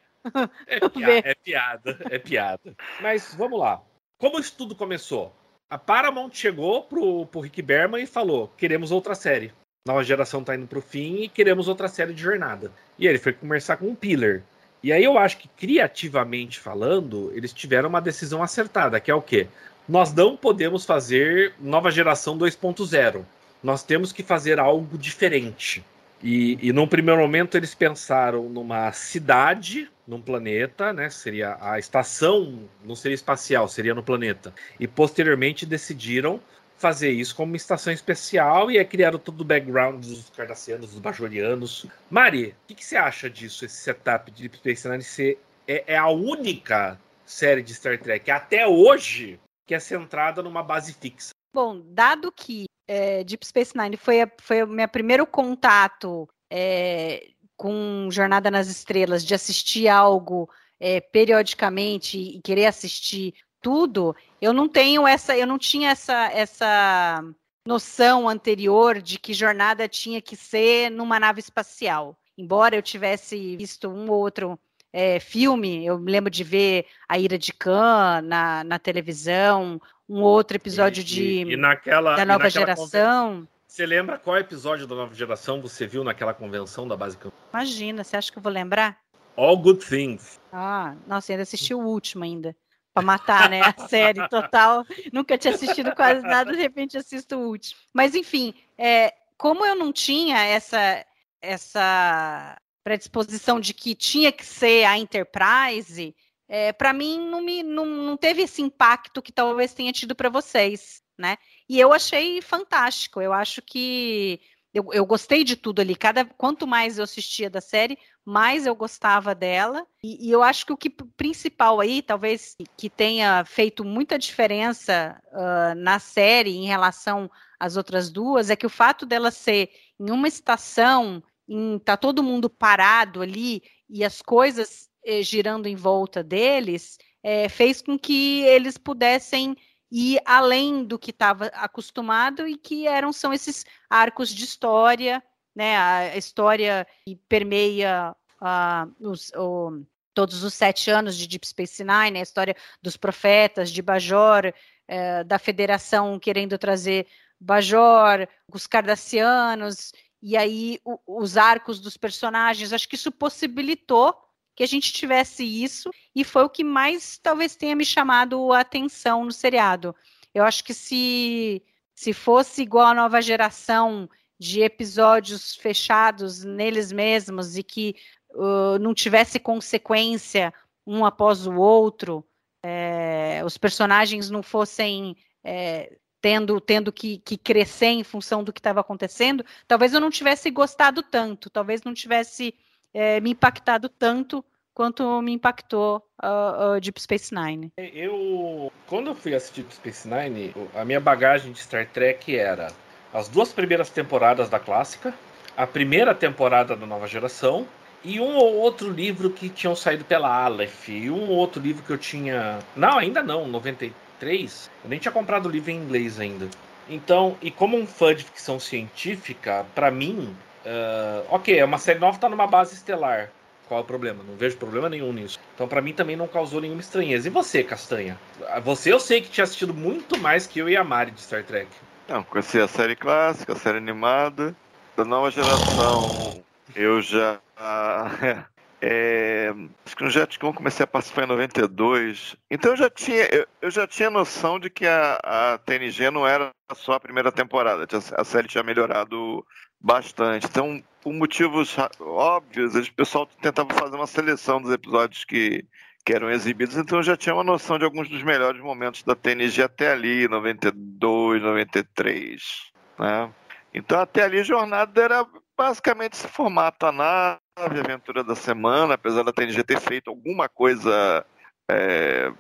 É, 0.69 0.77
é, 0.77 0.81
piada, 0.89 1.29
é 1.29 1.35
piada, 1.35 1.99
é 2.11 2.19
piada. 2.19 2.77
Mas 3.01 3.35
vamos 3.35 3.59
lá. 3.59 3.83
Como 4.19 4.39
isso 4.39 4.55
tudo 4.57 4.77
começou? 4.77 5.35
A 5.73 5.79
Paramount 5.79 6.33
chegou 6.35 6.83
pro, 6.83 7.25
pro 7.25 7.41
Rick 7.41 7.63
Berman 7.63 8.03
e 8.03 8.07
falou: 8.07 8.53
queremos 8.59 8.93
outra 8.93 9.15
série. 9.15 9.55
Nova 9.89 10.05
geração 10.05 10.45
tá 10.45 10.55
indo 10.55 10.67
pro 10.67 10.83
fim 10.83 11.23
e 11.23 11.29
queremos 11.31 11.67
outra 11.67 11.89
série 11.89 12.13
de 12.13 12.21
jornada. 12.21 12.71
E 12.99 13.07
ele 13.07 13.17
foi 13.17 13.33
conversar 13.33 13.79
com 13.79 13.91
o 13.91 13.97
Pillar. 13.97 14.43
E 14.83 14.93
aí 14.93 15.03
eu 15.03 15.17
acho 15.17 15.39
que, 15.39 15.49
criativamente 15.49 16.61
falando, 16.61 17.33
eles 17.35 17.55
tiveram 17.55 17.89
uma 17.89 18.03
decisão 18.03 18.43
acertada, 18.43 19.01
que 19.01 19.11
é 19.11 19.15
o 19.15 19.23
quê? 19.23 19.47
Nós 19.89 20.13
não 20.13 20.37
podemos 20.37 20.85
fazer 20.85 21.55
nova 21.59 21.91
geração 21.91 22.37
2.0. 22.37 23.25
Nós 23.63 23.83
temos 23.83 24.13
que 24.13 24.23
fazer 24.23 24.61
algo 24.61 24.99
diferente. 24.99 25.83
E, 26.23 26.59
e 26.61 26.71
num 26.71 26.87
primeiro 26.87 27.23
momento 27.23 27.57
eles 27.57 27.75
pensaram 27.75 28.47
numa 28.51 28.93
cidade, 28.93 29.91
num 30.07 30.21
planeta, 30.21 30.93
né? 30.93 31.11
Seria 31.11 31.57
a 31.61 31.79
estação, 31.79 32.69
não 32.85 32.95
seria 32.95 33.15
espacial, 33.15 33.69
seria 33.69 33.95
no 33.95 34.03
planeta. 34.03 34.55
E 34.79 34.87
posteriormente 34.87 35.65
decidiram 35.65 36.41
fazer 36.77 37.11
isso 37.11 37.37
como 37.37 37.53
uma 37.53 37.57
estação 37.57 37.93
especial 37.93 38.69
e 38.69 38.77
aí 38.77 38.85
criaram 38.85 39.17
todo 39.17 39.43
o 39.43 39.45
background 39.45 40.05
dos 40.05 40.29
cardassianos, 40.31 40.91
dos 40.91 40.99
bajorianos. 40.99 41.87
Mari, 42.11 42.57
o 42.65 42.67
que, 42.67 42.75
que, 42.75 42.85
você 42.85 42.97
acha 42.97 43.31
disso, 43.31 43.65
esse 43.65 43.77
setup 43.77 44.33
de 44.33 44.43
Deep 44.43 44.57
Space 44.57 44.89
Nine 44.89 45.03
ser 45.03 45.39
é, 45.69 45.95
é, 45.95 45.97
a 45.97 46.09
única 46.09 47.01
série 47.25 47.63
de 47.63 47.73
Star 47.73 47.99
Trek 48.01 48.29
até 48.33 48.67
hoje 48.67 49.39
que 49.65 49.77
é 49.77 49.79
centrada 49.79 50.43
numa 50.43 50.63
base 50.63 50.93
fixa? 50.93 51.31
Bom, 51.55 51.81
dado 51.85 52.33
que 52.33 52.65
é, 52.89 53.23
Deep 53.23 53.47
Space 53.47 53.77
Nine 53.77 53.97
foi, 53.97 54.23
a, 54.23 54.31
foi 54.41 54.65
o 54.65 54.67
meu 54.67 54.89
primeiro 54.89 55.25
contato 55.25 56.29
é, 56.51 57.29
com 57.63 58.09
Jornada 58.11 58.51
nas 58.51 58.67
Estrelas, 58.67 59.25
de 59.25 59.37
assistir 59.37 59.87
algo 59.87 60.51
é, 60.81 61.01
periodicamente 61.01 62.19
e 62.19 62.41
querer 62.43 62.67
assistir 62.67 63.35
tudo, 63.61 64.17
eu 64.41 64.53
não 64.53 64.69
tenho 64.69 65.07
essa, 65.07 65.39
eu 65.39 65.47
não 65.47 65.57
tinha 65.57 65.91
essa, 65.91 66.29
essa 66.33 67.25
noção 67.65 68.29
anterior 68.29 69.01
de 69.01 69.17
que 69.17 69.33
jornada 69.33 69.87
tinha 69.87 70.21
que 70.21 70.35
ser 70.35 70.91
numa 70.91 71.21
nave 71.21 71.39
espacial. 71.39 72.19
Embora 72.37 72.75
eu 72.75 72.83
tivesse 72.83 73.57
visto 73.57 73.89
um 73.89 74.11
ou 74.11 74.19
outro 74.19 74.59
é, 74.93 75.21
filme, 75.21 75.87
eu 75.87 76.01
me 76.01 76.11
lembro 76.11 76.33
de 76.33 76.43
ver 76.43 76.87
A 77.09 77.17
Ira 77.17 77.39
de 77.39 77.53
Khan 77.53 78.23
na, 78.23 78.65
na 78.65 78.79
televisão, 78.81 79.81
um 80.09 80.21
outro 80.21 80.57
episódio 80.57 81.03
e, 81.03 81.05
de 81.05 81.23
e, 81.23 81.53
e 81.53 81.57
naquela, 81.57 82.17
da 82.17 82.25
nova 82.25 82.51
geração. 82.51 83.47
Você 83.73 83.87
lembra 83.87 84.19
qual 84.19 84.37
episódio 84.37 84.87
da 84.87 84.95
nova 84.95 85.15
geração 85.15 85.63
você 85.63 85.87
viu 85.87 86.05
naquela 86.05 86.35
convenção 86.35 86.87
da 86.87 86.95
base 86.95 87.17
Imagina, 87.55 88.05
você 88.05 88.19
acha 88.19 88.31
que 88.31 88.37
eu 88.37 88.43
vou 88.43 88.53
lembrar? 88.53 89.01
All 89.35 89.57
Good 89.57 89.87
Things. 89.87 90.39
Ah, 90.53 90.95
nossa, 91.07 91.33
ainda 91.33 91.43
assisti 91.43 91.73
o 91.73 91.81
último 91.81 92.23
ainda 92.23 92.55
para 92.93 93.03
matar, 93.03 93.49
né? 93.49 93.63
A 93.63 93.89
série 93.89 94.29
total. 94.29 94.85
Nunca 95.11 95.39
tinha 95.39 95.55
assistido 95.55 95.95
quase 95.97 96.21
nada, 96.21 96.53
de 96.53 96.59
repente 96.59 96.99
assisto 96.99 97.35
o 97.35 97.49
último. 97.49 97.81
Mas 97.95 98.15
enfim, 98.15 98.53
é, 98.77 99.15
como 99.39 99.65
eu 99.65 99.75
não 99.75 99.91
tinha 99.91 100.45
essa 100.45 101.03
essa 101.41 102.61
predisposição 102.85 103.59
de 103.59 103.73
que 103.73 103.95
tinha 103.95 104.31
que 104.31 104.45
ser 104.45 104.85
a 104.85 104.99
Enterprise, 104.99 106.15
é, 106.47 106.75
para 106.75 106.93
mim 106.93 107.27
não, 107.31 107.41
me, 107.41 107.63
não, 107.63 107.87
não 107.87 108.19
teve 108.19 108.43
esse 108.43 108.61
impacto 108.61 109.23
que 109.23 109.33
talvez 109.33 109.73
tenha 109.73 109.95
tido 109.95 110.15
para 110.15 110.29
vocês, 110.29 111.02
né? 111.23 111.39
E 111.69 111.79
eu 111.79 111.93
achei 111.93 112.43
fantástico. 112.43 113.21
Eu 113.21 113.33
acho 113.33 113.63
que 113.63 114.41
eu, 114.75 114.89
eu, 114.93 115.07
gostei 115.07 115.45
de 115.45 115.55
tudo 115.55 115.81
ali. 115.81 115.95
Cada 115.95 116.25
quanto 116.25 116.67
mais 116.67 116.99
eu 116.99 117.05
assistia 117.05 117.49
da 117.49 117.61
série, 117.61 117.97
mais 118.25 118.67
eu 118.67 118.75
gostava 118.75 119.35
dela. 119.35 119.87
E, 120.03 120.29
e, 120.29 120.33
eu 120.33 120.43
acho 120.43 120.67
que 120.67 120.73
o 120.73 120.77
que 120.77 120.91
principal 120.91 121.81
aí, 121.81 122.03
talvez 122.03 122.57
que 122.77 122.91
tenha 122.91 123.45
feito 123.45 123.85
muita 123.85 124.19
diferença 124.19 125.21
uh, 125.29 125.75
na 125.77 126.01
série 126.01 126.57
em 126.57 126.67
relação 126.67 127.31
às 127.61 127.77
outras 127.77 128.11
duas, 128.11 128.51
é 128.51 128.57
que 128.57 128.67
o 128.67 128.71
fato 128.71 129.07
dela 129.07 129.31
ser 129.31 129.71
em 130.01 130.11
uma 130.11 130.27
estação, 130.27 131.23
em 131.49 131.79
tá 131.79 131.97
todo 131.97 132.23
mundo 132.23 132.51
parado 132.51 133.23
ali 133.23 133.63
e 133.89 134.05
as 134.05 134.21
coisas 134.21 134.91
eh, 135.05 135.23
girando 135.23 135.67
em 135.67 135.77
volta 135.77 136.23
deles, 136.25 136.99
eh, 137.23 137.49
fez 137.49 137.83
com 137.83 137.99
que 137.99 138.41
eles 138.43 138.79
pudessem 138.79 139.57
e 139.95 140.19
além 140.25 140.85
do 140.85 140.99
que 140.99 141.11
estava 141.11 141.49
acostumado 141.49 142.49
e 142.49 142.57
que 142.57 142.89
eram 142.89 143.13
são 143.13 143.31
esses 143.31 143.67
arcos 143.91 144.31
de 144.31 144.43
história, 144.43 145.23
né? 145.55 145.77
A 145.77 146.17
história 146.17 146.87
que 147.05 147.15
permeia 147.29 148.17
uh, 148.41 149.07
os, 149.07 149.31
o, 149.37 149.85
todos 150.15 150.43
os 150.43 150.55
sete 150.55 150.91
anos 150.91 151.15
de 151.15 151.29
Deep 151.29 151.47
Space 151.47 151.85
Nine, 151.85 152.19
a 152.19 152.23
história 152.23 152.57
dos 152.81 152.97
profetas, 152.97 153.71
de 153.71 153.83
Bajor, 153.83 154.55
eh, 154.89 155.25
da 155.25 155.39
Federação 155.39 156.19
querendo 156.19 156.57
trazer 156.57 157.07
Bajor, 157.39 158.27
os 158.51 158.67
Cardassianos, 158.67 159.93
e 160.23 160.39
aí 160.39 160.81
o, 160.87 160.99
os 161.07 161.37
arcos 161.37 161.79
dos 161.79 161.99
personagens. 161.99 162.73
Acho 162.73 162.89
que 162.89 162.95
isso 162.95 163.13
possibilitou 163.13 164.17
que 164.55 164.63
a 164.63 164.67
gente 164.67 164.93
tivesse 164.93 165.45
isso 165.45 165.91
e 166.15 166.25
foi 166.25 166.45
o 166.45 166.51
que 166.51 166.65
mais 166.65 167.19
talvez 167.19 167.57
tenha 167.57 167.75
me 167.75 167.85
chamado 167.85 168.53
a 168.53 168.61
atenção 168.61 169.25
no 169.25 169.33
seriado. 169.33 169.95
Eu 170.35 170.45
acho 170.45 170.65
que 170.65 170.75
se 170.75 171.63
se 171.95 172.13
fosse 172.13 172.63
igual 172.63 172.87
a 172.87 172.95
nova 172.95 173.21
geração 173.21 174.09
de 174.39 174.61
episódios 174.63 175.55
fechados 175.55 176.43
neles 176.43 176.91
mesmos 176.91 177.57
e 177.57 177.63
que 177.63 177.95
uh, 178.31 178.79
não 178.81 178.93
tivesse 178.93 179.39
consequência 179.39 180.53
um 180.87 181.05
após 181.05 181.47
o 181.47 181.55
outro, 181.55 182.27
é, 182.63 183.43
os 183.45 183.57
personagens 183.57 184.31
não 184.31 184.43
fossem 184.43 185.17
é, 185.45 185.97
tendo, 186.21 186.61
tendo 186.61 186.93
que, 186.93 187.19
que, 187.19 187.37
crescer 187.37 187.87
em 187.87 188.05
função 188.05 188.43
do 188.43 188.53
que 188.53 188.61
estava 188.61 188.81
acontecendo, 188.81 189.45
talvez 189.67 189.93
eu 189.93 190.01
não 190.01 190.11
tivesse 190.11 190.51
gostado 190.51 191.03
tanto, 191.03 191.51
talvez 191.51 191.83
não 191.83 191.93
tivesse 191.93 192.55
é, 192.93 193.21
me 193.21 193.31
impactado 193.31 193.89
tanto 193.89 194.45
quanto 194.75 195.21
me 195.21 195.33
impactou 195.33 196.03
uh, 196.23 196.77
uh, 196.77 196.81
Deep 196.81 197.01
Space 197.01 197.35
Nine. 197.35 197.73
Eu, 197.77 198.73
quando 198.87 199.09
eu 199.09 199.15
fui 199.15 199.35
assistir 199.35 199.63
Deep 199.63 199.75
Space 199.75 200.09
Nine, 200.09 200.55
a 200.75 200.85
minha 200.85 201.01
bagagem 201.01 201.53
de 201.53 201.61
Star 201.61 201.87
Trek 201.87 202.35
era 202.35 202.73
as 203.13 203.29
duas 203.29 203.53
primeiras 203.53 203.91
temporadas 203.91 204.49
da 204.49 204.59
clássica, 204.59 205.13
a 205.57 205.67
primeira 205.67 206.15
temporada 206.15 206.75
da 206.75 206.87
nova 206.87 207.07
geração 207.07 207.67
e 208.05 208.19
um 208.19 208.35
ou 208.35 208.57
outro 208.57 208.91
livro 208.91 209.31
que 209.31 209.49
tinham 209.49 209.77
saído 209.77 210.05
pela 210.05 210.45
Aleph, 210.45 210.89
e 210.89 211.09
um 211.11 211.29
ou 211.29 211.37
outro 211.37 211.61
livro 211.63 211.85
que 211.85 211.91
eu 211.91 211.99
tinha. 211.99 212.59
Não, 212.75 212.99
ainda 212.99 213.23
não, 213.23 213.47
93. 213.47 214.71
Eu 214.83 214.91
nem 214.91 214.99
tinha 214.99 215.13
comprado 215.13 215.47
o 215.47 215.51
livro 215.51 215.71
em 215.71 215.77
inglês 215.77 216.19
ainda. 216.19 216.49
Então, 216.89 217.37
e 217.41 217.51
como 217.51 217.77
um 217.77 217.87
fã 217.87 218.15
de 218.15 218.25
ficção 218.25 218.59
científica, 218.59 219.65
para 219.75 219.91
mim, 219.91 220.35
uh, 220.65 221.27
ok, 221.31 221.59
é 221.59 221.65
uma 221.65 221.79
série 221.79 221.99
nova, 221.99 222.19
tá 222.19 222.29
numa 222.29 222.47
base 222.47 222.75
estelar. 222.75 223.31
Qual 223.69 223.81
é 223.81 223.83
o 223.83 223.87
problema? 223.87 224.23
Não 224.23 224.37
vejo 224.37 224.57
problema 224.57 224.89
nenhum 224.89 225.13
nisso. 225.13 225.41
Então, 225.55 225.67
para 225.67 225.81
mim, 225.81 225.93
também 225.93 226.17
não 226.17 226.27
causou 226.27 226.61
nenhuma 226.61 226.81
estranheza. 226.81 227.29
E 227.29 227.31
você, 227.31 227.65
Castanha? 227.65 228.19
Você, 228.63 228.93
eu 228.93 229.01
sei 229.01 229.23
que 229.23 229.31
tinha 229.31 229.45
assistido 229.45 229.73
muito 229.73 230.19
mais 230.19 230.47
que 230.47 230.59
eu 230.59 230.69
e 230.69 230.77
a 230.77 230.85
Mari 230.85 231.11
de 231.11 231.23
Star 231.23 231.43
Trek. 231.45 231.69
Não, 232.09 232.23
conheci 232.23 232.61
a 232.61 232.69
série 232.69 232.97
clássica, 232.97 233.53
a 233.53 233.57
série 233.57 233.79
animada. 233.79 234.55
Da 234.97 235.05
nova 235.05 235.31
geração, 235.31 236.43
eu 236.75 237.01
já. 237.01 237.41
É, 238.85 239.55
acho 239.87 239.97
que 239.97 240.03
no 240.03 240.11
Jetcom 240.11 240.53
comecei 240.53 240.83
a 240.83 240.89
participar 240.89 241.23
em 241.23 241.29
92. 241.29 242.35
Então 242.51 242.73
eu 242.73 242.77
já 242.77 242.91
tinha, 242.91 243.29
eu, 243.33 243.47
eu 243.61 243.71
já 243.71 243.87
tinha 243.87 244.11
noção 244.11 244.59
de 244.59 244.69
que 244.69 244.85
a, 244.85 245.21
a, 245.23 245.59
TNG 245.59 246.11
não 246.11 246.27
era 246.27 246.51
só 246.75 246.95
a 246.95 247.01
primeira 247.01 247.31
temporada. 247.31 247.87
A 248.17 248.25
série 248.25 248.49
tinha 248.49 248.65
melhorado 248.65 249.47
bastante. 249.83 250.47
Então, 250.47 250.83
por 251.01 251.13
motivos 251.13 251.77
óbvios, 252.01 252.75
o 252.75 252.95
pessoal 252.95 253.27
tentava 253.27 253.75
fazer 253.75 253.97
uma 253.97 254.07
seleção 254.07 254.61
dos 254.61 254.73
episódios 254.73 255.25
que, 255.25 255.65
que 256.05 256.13
eram 256.13 256.31
exibidos. 256.31 256.77
Então 256.77 256.99
eu 256.99 257.03
já 257.03 257.17
tinha 257.17 257.35
uma 257.35 257.45
noção 257.45 257.79
de 257.79 257.85
alguns 257.85 258.09
dos 258.09 258.23
melhores 258.23 258.61
momentos 258.61 259.03
da 259.03 259.15
TNG 259.15 259.63
até 259.63 259.91
ali, 259.91 260.29
92, 260.29 261.43
93. 261.43 262.73
Né? 262.99 263.31
Então 263.75 264.01
até 264.01 264.23
ali 264.23 264.39
a 264.39 264.45
jornada 264.45 265.03
era 265.03 265.27
basicamente 265.57 266.15
esse 266.15 266.29
formato, 266.29 266.87
a 266.87 266.93
nave, 266.93 267.41
a 267.57 267.81
aventura 267.81 268.23
da 268.23 268.37
semana, 268.37 268.95
apesar 268.95 269.23
da 269.23 269.33
TNG 269.33 269.65
ter 269.65 269.81
feito 269.81 270.09
alguma 270.09 270.49
coisa 270.49 271.27
é, 271.69 272.33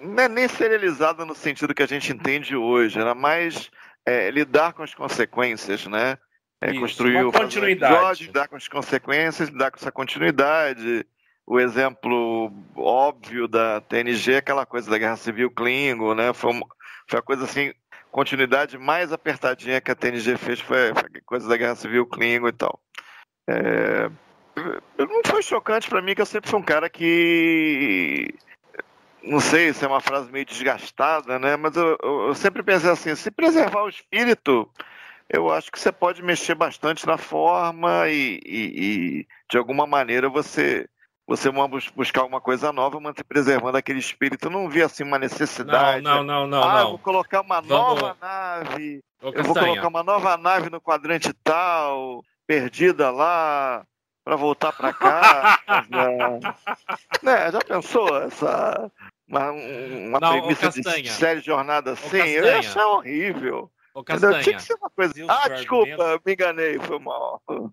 não 0.00 0.22
é 0.22 0.28
nem 0.28 0.48
serializada 0.48 1.24
no 1.24 1.34
sentido 1.34 1.74
que 1.74 1.82
a 1.82 1.86
gente 1.86 2.12
entende 2.12 2.56
hoje, 2.56 2.98
era 2.98 3.14
mais 3.14 3.70
é, 4.06 4.30
lidar 4.30 4.72
com 4.72 4.82
as 4.82 4.94
consequências, 4.94 5.86
né? 5.86 6.16
É, 6.60 6.70
Isso, 6.70 6.80
construir 6.80 7.24
o 7.24 7.32
continuidade. 7.32 7.94
Episódio, 7.94 8.26
lidar 8.26 8.48
com 8.48 8.56
as 8.56 8.68
consequências, 8.68 9.48
lidar 9.48 9.70
com 9.70 9.78
essa 9.78 9.90
continuidade. 9.90 11.06
O 11.46 11.58
exemplo 11.58 12.52
óbvio 12.76 13.48
da 13.48 13.80
TNG 13.80 14.34
é 14.34 14.36
aquela 14.36 14.66
coisa 14.66 14.90
da 14.90 14.98
Guerra 14.98 15.16
Civil 15.16 15.50
Klingon, 15.50 16.14
né? 16.14 16.32
Foi, 16.32 16.50
uma, 16.52 16.66
foi 17.08 17.18
a 17.18 17.22
coisa 17.22 17.44
assim 17.44 17.72
continuidade 18.10 18.76
mais 18.76 19.12
apertadinha 19.12 19.80
que 19.80 19.90
a 19.90 19.94
TNG 19.94 20.36
fez 20.36 20.60
foi, 20.60 20.92
foi 20.94 21.20
coisa 21.24 21.48
da 21.48 21.56
Guerra 21.56 21.76
Civil 21.76 22.06
Klingon 22.06 22.48
e 22.48 22.52
tal. 22.52 22.78
É, 23.48 24.10
não 24.98 25.22
foi 25.24 25.42
chocante 25.42 25.88
para 25.88 26.02
mim 26.02 26.14
que 26.14 26.20
eu 26.20 26.26
sempre 26.26 26.50
fui 26.50 26.58
um 26.58 26.62
cara 26.62 26.88
que 26.90 28.34
não 29.22 29.40
sei 29.40 29.72
se 29.72 29.84
é 29.84 29.88
uma 29.88 30.00
frase 30.00 30.30
meio 30.30 30.44
desgastada, 30.44 31.38
né? 31.38 31.56
Mas 31.56 31.76
eu, 31.76 31.96
eu, 32.02 32.34
sempre 32.34 32.62
pensei 32.62 32.90
assim, 32.90 33.14
se 33.14 33.30
preservar 33.30 33.82
o 33.82 33.88
espírito, 33.88 34.68
eu 35.32 35.50
acho 35.50 35.70
que 35.70 35.78
você 35.78 35.92
pode 35.92 36.22
mexer 36.22 36.54
bastante 36.54 37.06
na 37.06 37.16
forma 37.16 38.08
e, 38.08 38.40
e, 38.44 39.20
e 39.20 39.26
de 39.48 39.56
alguma 39.56 39.86
maneira 39.86 40.28
você 40.28 40.88
você 41.26 41.48
buscar 41.94 42.22
alguma 42.22 42.40
coisa 42.40 42.72
nova, 42.72 42.98
manter 42.98 43.22
preservando 43.22 43.78
aquele 43.78 44.00
espírito. 44.00 44.46
Eu 44.46 44.50
não 44.50 44.68
vi 44.68 44.82
assim 44.82 45.04
uma 45.04 45.16
necessidade. 45.16 46.02
Não, 46.02 46.24
não, 46.24 46.44
não, 46.44 46.60
ah, 46.60 46.80
não. 46.80 46.88
vou 46.88 46.98
colocar 46.98 47.42
uma 47.42 47.60
Vamos... 47.60 48.00
nova 48.02 48.16
nave. 48.20 49.00
eu 49.22 49.44
vou 49.44 49.54
colocar 49.54 49.86
uma 49.86 50.02
nova 50.02 50.36
nave 50.36 50.68
no 50.70 50.80
quadrante 50.80 51.32
tal, 51.44 52.24
perdida 52.48 53.12
lá, 53.12 53.86
para 54.24 54.34
voltar 54.34 54.72
para 54.72 54.92
cá. 54.92 55.60
né, 57.22 57.52
já 57.52 57.60
pensou 57.60 58.08
essa 58.24 58.90
uma, 59.28 59.52
uma 59.52 60.18
não, 60.18 60.32
premissa 60.32 60.68
de 60.70 61.08
série 61.08 61.40
jornada 61.40 61.92
assim? 61.92 62.18
Eu 62.18 62.44
ia 62.44 62.58
achar 62.58 62.84
horrível. 62.88 63.70
Ô, 63.94 64.04
Castanha, 64.04 64.42
Tinha 64.42 64.56
que 64.56 64.62
ser 64.62 64.74
uma 64.74 64.90
coisa. 64.90 65.12
Ah, 65.28 65.48
desculpa, 65.48 65.90
argumento... 65.90 66.22
me 66.24 66.32
enganei, 66.32 66.78
foi 66.78 66.98
mal. 66.98 67.42
Não, 67.48 67.72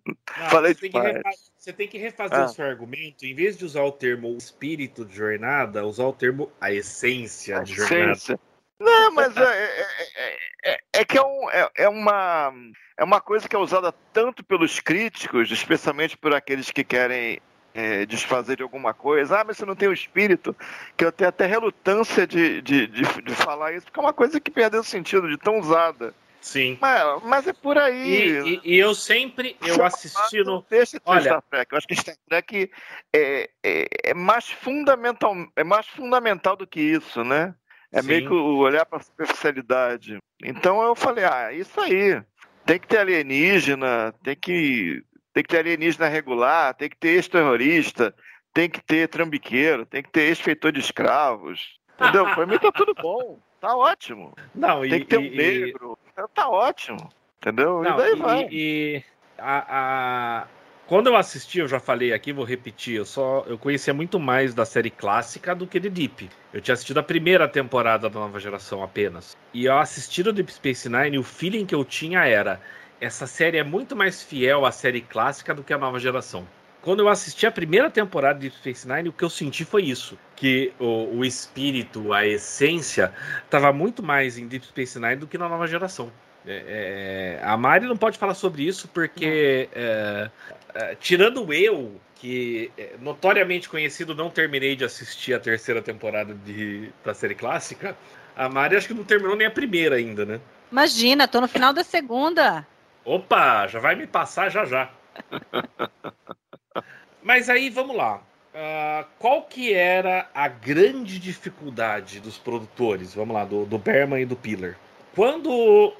Falei 0.49 0.73
você, 0.73 0.89
tem 0.89 1.01
refa... 1.01 1.29
você 1.57 1.73
tem 1.73 1.87
que 1.87 1.97
refazer 1.97 2.39
ah. 2.39 2.45
o 2.45 2.49
seu 2.49 2.65
argumento, 2.65 3.25
em 3.25 3.35
vez 3.35 3.57
de 3.57 3.65
usar 3.65 3.83
o 3.83 3.91
termo 3.91 4.35
espírito 4.35 5.05
de 5.05 5.15
jornada, 5.15 5.85
usar 5.85 6.05
o 6.05 6.13
termo 6.13 6.51
a 6.59 6.71
essência 6.71 7.59
a 7.59 7.63
de 7.63 7.73
essência. 7.73 8.35
jornada. 8.35 8.39
Não, 8.79 9.11
mas 9.11 9.35
é, 9.35 9.41
é, 9.43 10.37
é, 10.65 10.79
é, 10.93 11.05
que 11.05 11.17
é, 11.17 11.23
um, 11.23 11.49
é, 11.75 11.89
uma, 11.89 12.53
é 12.97 13.03
uma 13.03 13.19
coisa 13.19 13.49
que 13.49 13.55
é 13.55 13.59
usada 13.59 13.91
tanto 14.13 14.43
pelos 14.43 14.79
críticos, 14.79 15.51
especialmente 15.51 16.15
por 16.15 16.33
aqueles 16.33 16.69
que 16.69 16.83
querem 16.83 17.41
é, 17.77 18.07
desfazer 18.07 18.57
de 18.57 18.63
alguma 18.63 18.91
coisa, 18.91 19.39
ah, 19.39 19.43
mas 19.45 19.57
você 19.57 19.65
não 19.65 19.75
tem 19.75 19.87
o 19.87 19.93
espírito, 19.93 20.55
que 20.97 21.05
eu 21.05 21.11
tenho 21.11 21.29
até 21.29 21.45
relutância 21.45 22.25
de, 22.25 22.59
de, 22.59 22.87
de, 22.87 23.03
de 23.03 23.35
falar 23.35 23.73
isso, 23.73 23.85
porque 23.85 23.99
é 23.99 24.03
uma 24.03 24.13
coisa 24.13 24.39
que 24.39 24.49
perdeu 24.49 24.83
sentido 24.83 25.29
de 25.29 25.37
tão 25.37 25.59
usada. 25.59 26.11
Sim. 26.41 26.77
Mas, 26.81 27.23
mas 27.23 27.47
é 27.47 27.53
por 27.53 27.77
aí. 27.77 28.39
E, 28.39 28.39
e, 28.39 28.61
e 28.63 28.79
eu 28.79 28.95
sempre, 28.95 29.55
eu 29.61 29.85
assisti 29.85 30.43
no. 30.43 30.65
Deixa 30.67 30.99
Olha... 31.05 31.21
Star 31.21 31.41
Trek. 31.41 31.71
Eu 31.71 31.77
acho 31.77 31.87
que 31.87 31.95
Star 31.95 32.15
Trek 32.27 32.71
é, 33.13 33.49
é, 33.63 33.87
é, 34.05 34.13
mais 34.13 34.49
fundamental, 34.49 35.35
é 35.55 35.63
mais 35.63 35.87
fundamental 35.87 36.55
do 36.55 36.65
que 36.65 36.79
isso, 36.79 37.23
né? 37.23 37.53
É 37.91 38.01
Sim. 38.01 38.07
meio 38.07 38.27
que 38.27 38.33
olhar 38.33 38.85
para 38.85 38.99
a 38.99 39.03
superficialidade. 39.03 40.17
Então 40.43 40.81
eu 40.81 40.95
falei, 40.95 41.25
ah, 41.25 41.53
isso 41.53 41.79
aí. 41.79 42.21
Tem 42.65 42.79
que 42.79 42.87
ter 42.87 42.97
alienígena, 42.97 44.13
tem 44.23 44.35
que 44.35 45.03
tem 45.37 45.43
que 45.43 45.49
ter 45.49 45.59
alienígena 45.59 46.07
regular, 46.07 46.73
tem 46.73 46.89
que 46.89 46.97
ter 46.97 47.09
ex-terrorista, 47.09 48.11
tem 48.51 48.67
que 48.67 48.81
ter 48.81 49.07
trambiqueiro, 49.07 49.85
tem 49.85 50.01
que 50.01 50.09
ter 50.09 50.21
ex-feitor 50.21 50.71
de 50.71 50.79
escravos. 50.79 51.77
Entendeu? 51.93 52.25
Pra 52.33 52.47
mim 52.47 52.57
tá 52.57 52.71
tudo 52.71 52.95
bom. 52.95 53.37
Tá 53.61 53.77
ótimo. 53.77 54.33
Não, 54.55 54.81
tem 54.81 54.93
e, 54.93 54.99
que 55.01 55.05
ter 55.05 55.19
um 55.19 55.23
e, 55.23 55.37
negro. 55.37 55.97
Então, 56.11 56.27
tá 56.33 56.49
ótimo. 56.49 57.07
Entendeu? 57.39 57.83
Não, 57.83 57.93
e 57.93 57.97
daí 57.97 58.15
vai. 58.15 58.47
E, 58.49 59.03
a, 59.37 59.65
a, 59.69 60.47
Quando 60.87 61.05
eu 61.05 61.15
assisti, 61.15 61.59
eu 61.59 61.67
já 61.67 61.79
falei 61.79 62.13
aqui, 62.13 62.33
vou 62.33 62.43
repetir, 62.43 62.95
eu 62.95 63.05
só 63.05 63.43
eu 63.45 63.59
conhecia 63.59 63.93
muito 63.93 64.19
mais 64.19 64.55
da 64.55 64.65
série 64.65 64.89
clássica 64.89 65.53
do 65.53 65.67
que 65.67 65.79
de 65.79 65.89
Deep. 65.91 66.31
Eu 66.51 66.61
tinha 66.61 66.73
assistido 66.73 66.97
a 66.97 67.03
primeira 67.03 67.47
temporada 67.47 68.09
da 68.09 68.19
nova 68.19 68.39
geração 68.39 68.81
apenas. 68.81 69.37
E 69.53 69.67
ao 69.67 69.77
assistir 69.77 70.27
o 70.27 70.33
Deep 70.33 70.51
Space 70.51 70.89
Nine, 70.89 71.19
o 71.19 71.23
feeling 71.23 71.67
que 71.67 71.75
eu 71.75 71.85
tinha 71.85 72.25
era 72.25 72.59
essa 72.99 73.27
série 73.27 73.57
é 73.57 73.63
muito 73.63 73.95
mais 73.95 74.21
fiel 74.23 74.65
à 74.65 74.71
série 74.71 75.01
clássica 75.01 75.53
do 75.53 75.63
que 75.63 75.73
a 75.73 75.77
nova 75.77 75.99
geração. 75.99 76.47
Quando 76.81 77.01
eu 77.01 77.09
assisti 77.09 77.45
a 77.45 77.51
primeira 77.51 77.89
temporada 77.89 78.39
de 78.39 78.49
Space 78.49 78.87
Nine, 78.87 79.09
o 79.09 79.13
que 79.13 79.23
eu 79.23 79.29
senti 79.29 79.65
foi 79.65 79.83
isso: 79.83 80.17
que 80.35 80.71
o, 80.79 81.17
o 81.17 81.25
espírito, 81.25 82.13
a 82.13 82.25
essência, 82.25 83.13
estava 83.43 83.73
muito 83.73 84.01
mais 84.01 84.37
em 84.37 84.47
Deep 84.47 84.65
Space 84.67 84.99
Nine 84.99 85.17
do 85.17 85.27
que 85.27 85.37
na 85.37 85.49
nova 85.49 85.67
geração. 85.67 86.11
É, 86.45 87.39
é, 87.41 87.45
a 87.45 87.57
Mari 87.57 87.85
não 87.87 87.97
pode 87.97 88.17
falar 88.17 88.33
sobre 88.33 88.63
isso 88.63 88.87
porque, 88.93 89.67
é, 89.73 90.29
é 90.73 90.95
tirando 90.95 91.51
eu, 91.51 91.99
que 92.15 92.71
é, 92.77 92.91
notoriamente 93.01 93.67
conhecido, 93.67 94.15
não 94.15 94.29
terminei 94.29 94.75
de 94.75 94.85
assistir 94.85 95.33
a 95.33 95.39
terceira 95.39 95.81
temporada 95.81 96.33
de, 96.33 96.89
da 97.03 97.13
série 97.13 97.35
clássica, 97.35 97.97
a 98.33 98.47
Mari 98.47 98.77
acho 98.77 98.87
que 98.87 98.93
não 98.93 99.03
terminou 99.03 99.35
nem 99.35 99.47
a 99.47 99.51
primeira 99.51 99.97
ainda, 99.97 100.25
né? 100.25 100.39
Imagina, 100.71 101.27
tô 101.27 101.41
no 101.41 101.47
final 101.49 101.73
da 101.73 101.83
segunda. 101.83 102.65
Opa, 103.07 103.65
já 103.67 103.79
vai 103.79 103.95
me 103.95 104.05
passar 104.05 104.49
já 104.49 104.65
já. 104.65 104.89
Mas 107.23 107.49
aí 107.49 107.69
vamos 107.69 107.95
lá. 107.95 108.17
Uh, 108.53 109.07
qual 109.17 109.43
que 109.43 109.73
era 109.73 110.29
a 110.35 110.49
grande 110.49 111.17
dificuldade 111.17 112.19
dos 112.19 112.37
produtores? 112.37 113.15
Vamos 113.15 113.33
lá, 113.33 113.45
do, 113.45 113.65
do 113.65 113.77
Berman 113.77 114.23
e 114.23 114.25
do 114.25 114.35
Pillar. 114.35 114.75
Quando 115.15 115.49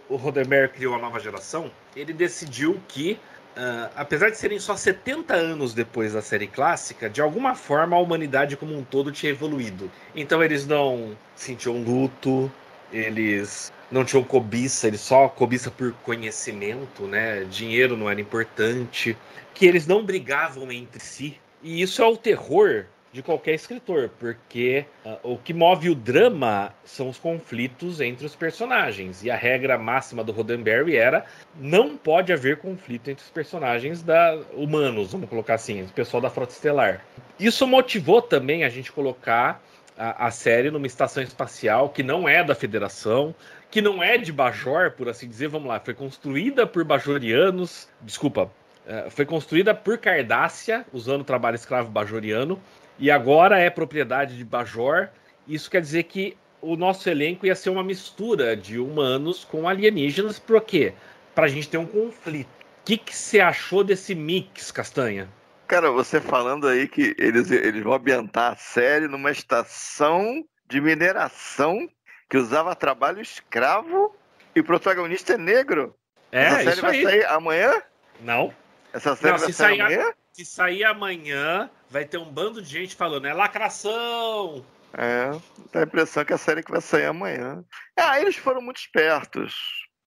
o 0.09 0.15
Rodember 0.17 0.69
criou 0.69 0.95
a 0.95 0.99
nova 0.99 1.17
geração, 1.17 1.71
ele 1.95 2.11
decidiu 2.11 2.77
que, 2.89 3.13
uh, 3.55 3.89
apesar 3.95 4.29
de 4.29 4.37
serem 4.37 4.59
só 4.59 4.75
70 4.75 5.33
anos 5.33 5.73
depois 5.73 6.11
da 6.11 6.21
série 6.21 6.47
clássica, 6.47 7.09
de 7.09 7.21
alguma 7.21 7.55
forma 7.55 7.95
a 7.95 7.99
humanidade 8.01 8.57
como 8.57 8.77
um 8.77 8.83
todo 8.83 9.13
tinha 9.13 9.31
evoluído. 9.31 9.89
Então 10.13 10.43
eles 10.43 10.67
não 10.67 11.15
sentiam 11.37 11.81
luto, 11.81 12.51
eles 12.91 13.71
não 13.91 14.03
tinham 14.03 14.23
cobiça, 14.23 14.87
eles 14.87 15.01
só 15.01 15.27
cobiça 15.27 15.71
por 15.71 15.93
conhecimento, 16.03 17.03
né? 17.03 17.45
Dinheiro 17.45 17.95
não 17.95 18.09
era 18.09 18.19
importante, 18.19 19.17
que 19.53 19.65
eles 19.65 19.87
não 19.87 20.03
brigavam 20.03 20.71
entre 20.71 20.99
si. 20.99 21.37
E 21.63 21.81
isso 21.81 22.01
é 22.01 22.05
o 22.05 22.17
terror 22.17 22.85
de 23.11 23.23
qualquer 23.23 23.55
escritor, 23.55 24.11
porque 24.19 24.85
uh, 25.05 25.17
o 25.23 25.37
que 25.37 25.53
move 25.53 25.89
o 25.89 25.95
drama 25.95 26.73
são 26.83 27.09
os 27.09 27.17
conflitos 27.17 27.99
entre 28.01 28.25
os 28.25 28.35
personagens. 28.35 29.23
E 29.23 29.31
a 29.31 29.35
regra 29.35 29.77
máxima 29.77 30.23
do 30.23 30.31
Roddenberry 30.31 30.97
era 30.97 31.25
não 31.55 31.97
pode 31.97 32.31
haver 32.31 32.57
conflito 32.57 33.09
entre 33.09 33.23
os 33.23 33.31
personagens 33.31 34.03
da 34.03 34.37
humanos, 34.53 35.13
vamos 35.13 35.29
colocar 35.29 35.55
assim, 35.55 35.81
o 35.81 35.87
pessoal 35.87 36.21
da 36.21 36.29
Frota 36.29 36.53
Estelar. 36.53 37.03
Isso 37.39 37.65
motivou 37.65 38.21
também 38.21 38.63
a 38.63 38.69
gente 38.69 38.91
colocar 38.91 39.63
a, 39.97 40.27
a 40.27 40.31
série 40.31 40.69
numa 40.69 40.85
estação 40.85 41.23
espacial 41.23 41.89
que 41.89 42.03
não 42.03 42.29
é 42.29 42.43
da 42.43 42.53
Federação, 42.53 43.33
que 43.69 43.81
não 43.81 44.01
é 44.01 44.17
de 44.17 44.31
Bajor, 44.31 44.91
por 44.91 45.09
assim 45.09 45.27
dizer, 45.27 45.47
vamos 45.47 45.67
lá, 45.67 45.79
foi 45.79 45.93
construída 45.93 46.65
por 46.65 46.83
bajorianos, 46.83 47.89
desculpa, 48.01 48.51
é, 48.85 49.09
foi 49.09 49.25
construída 49.25 49.75
por 49.75 49.97
Cardácia, 49.97 50.85
usando 50.93 51.21
o 51.21 51.25
trabalho 51.25 51.55
escravo 51.55 51.89
bajoriano, 51.89 52.61
e 52.97 53.11
agora 53.11 53.59
é 53.59 53.69
propriedade 53.69 54.37
de 54.37 54.45
Bajor. 54.45 55.09
Isso 55.47 55.69
quer 55.69 55.81
dizer 55.81 56.03
que 56.03 56.35
o 56.61 56.75
nosso 56.75 57.09
elenco 57.09 57.45
ia 57.45 57.55
ser 57.55 57.69
uma 57.69 57.83
mistura 57.83 58.55
de 58.55 58.79
humanos 58.79 59.43
com 59.43 59.67
alienígenas, 59.67 60.39
por 60.39 60.61
quê? 60.61 60.93
Pra 61.35 61.47
gente 61.47 61.69
ter 61.69 61.77
um 61.77 61.85
conflito. 61.85 62.47
O 62.47 62.85
que, 62.85 63.01
você 63.13 63.41
achou 63.41 63.83
desse 63.83 64.15
mix, 64.15 64.71
Castanha? 64.71 65.27
Cara, 65.67 65.91
você 65.91 66.21
falando 66.21 66.67
aí 66.67 66.87
que 66.87 67.13
eles, 67.19 67.51
eles 67.51 67.83
vão 67.83 67.93
ambientar 67.93 68.53
a 68.53 68.55
série 68.55 69.07
numa 69.07 69.29
estação 69.29 70.43
de 70.69 70.79
mineração 70.79 71.87
que 72.29 72.37
usava 72.37 72.75
trabalho 72.75 73.21
escravo 73.21 74.15
e 74.55 74.59
o 74.59 74.63
protagonista 74.63 75.33
é 75.33 75.37
negro. 75.37 75.95
É, 76.31 76.45
Essa 76.45 76.63
série 76.63 76.81
vai 76.81 76.91
aí. 76.91 77.03
sair 77.03 77.25
amanhã? 77.25 77.83
Não. 78.21 78.53
Essa 78.93 79.15
série 79.15 79.33
Não, 79.33 79.39
vai 79.39 79.53
sair 79.53 79.81
amanhã? 79.81 80.13
se 80.33 80.45
sair 80.45 80.83
amanhã, 80.83 81.69
vai 81.89 82.05
ter 82.05 82.17
um 82.17 82.31
bando 82.31 82.61
de 82.61 82.69
gente 82.69 82.95
falando, 82.95 83.25
é 83.25 83.33
lacração. 83.33 84.63
É, 84.93 85.31
dá 85.71 85.79
a 85.79 85.83
impressão 85.83 86.23
que 86.23 86.33
a 86.33 86.37
série 86.37 86.61
que 86.61 86.71
vai 86.71 86.81
sair 86.81 87.05
amanhã. 87.05 87.63
Ah, 87.97 88.19
eles 88.21 88.35
foram 88.35 88.61
muito 88.61 88.77
espertos. 88.77 89.55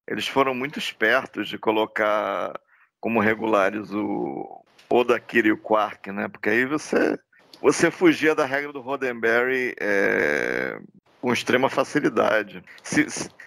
Eles 0.06 0.28
foram 0.28 0.54
muito 0.54 0.78
espertos 0.78 1.48
de 1.48 1.58
colocar 1.58 2.52
como 3.00 3.20
regulares 3.20 3.90
o 3.92 4.64
Oda 4.88 5.18
Kira 5.18 5.48
e 5.48 5.52
o 5.52 5.58
Quark, 5.58 6.12
né? 6.12 6.28
Porque 6.28 6.50
aí 6.50 6.64
você 6.64 7.18
você 7.60 7.90
fugia 7.90 8.34
da 8.34 8.44
regra 8.44 8.72
do 8.72 8.80
Roddenberry 8.80 9.74
é, 9.80 10.78
com 11.20 11.32
extrema 11.32 11.68
facilidade. 11.68 12.62
Se, 12.82 13.06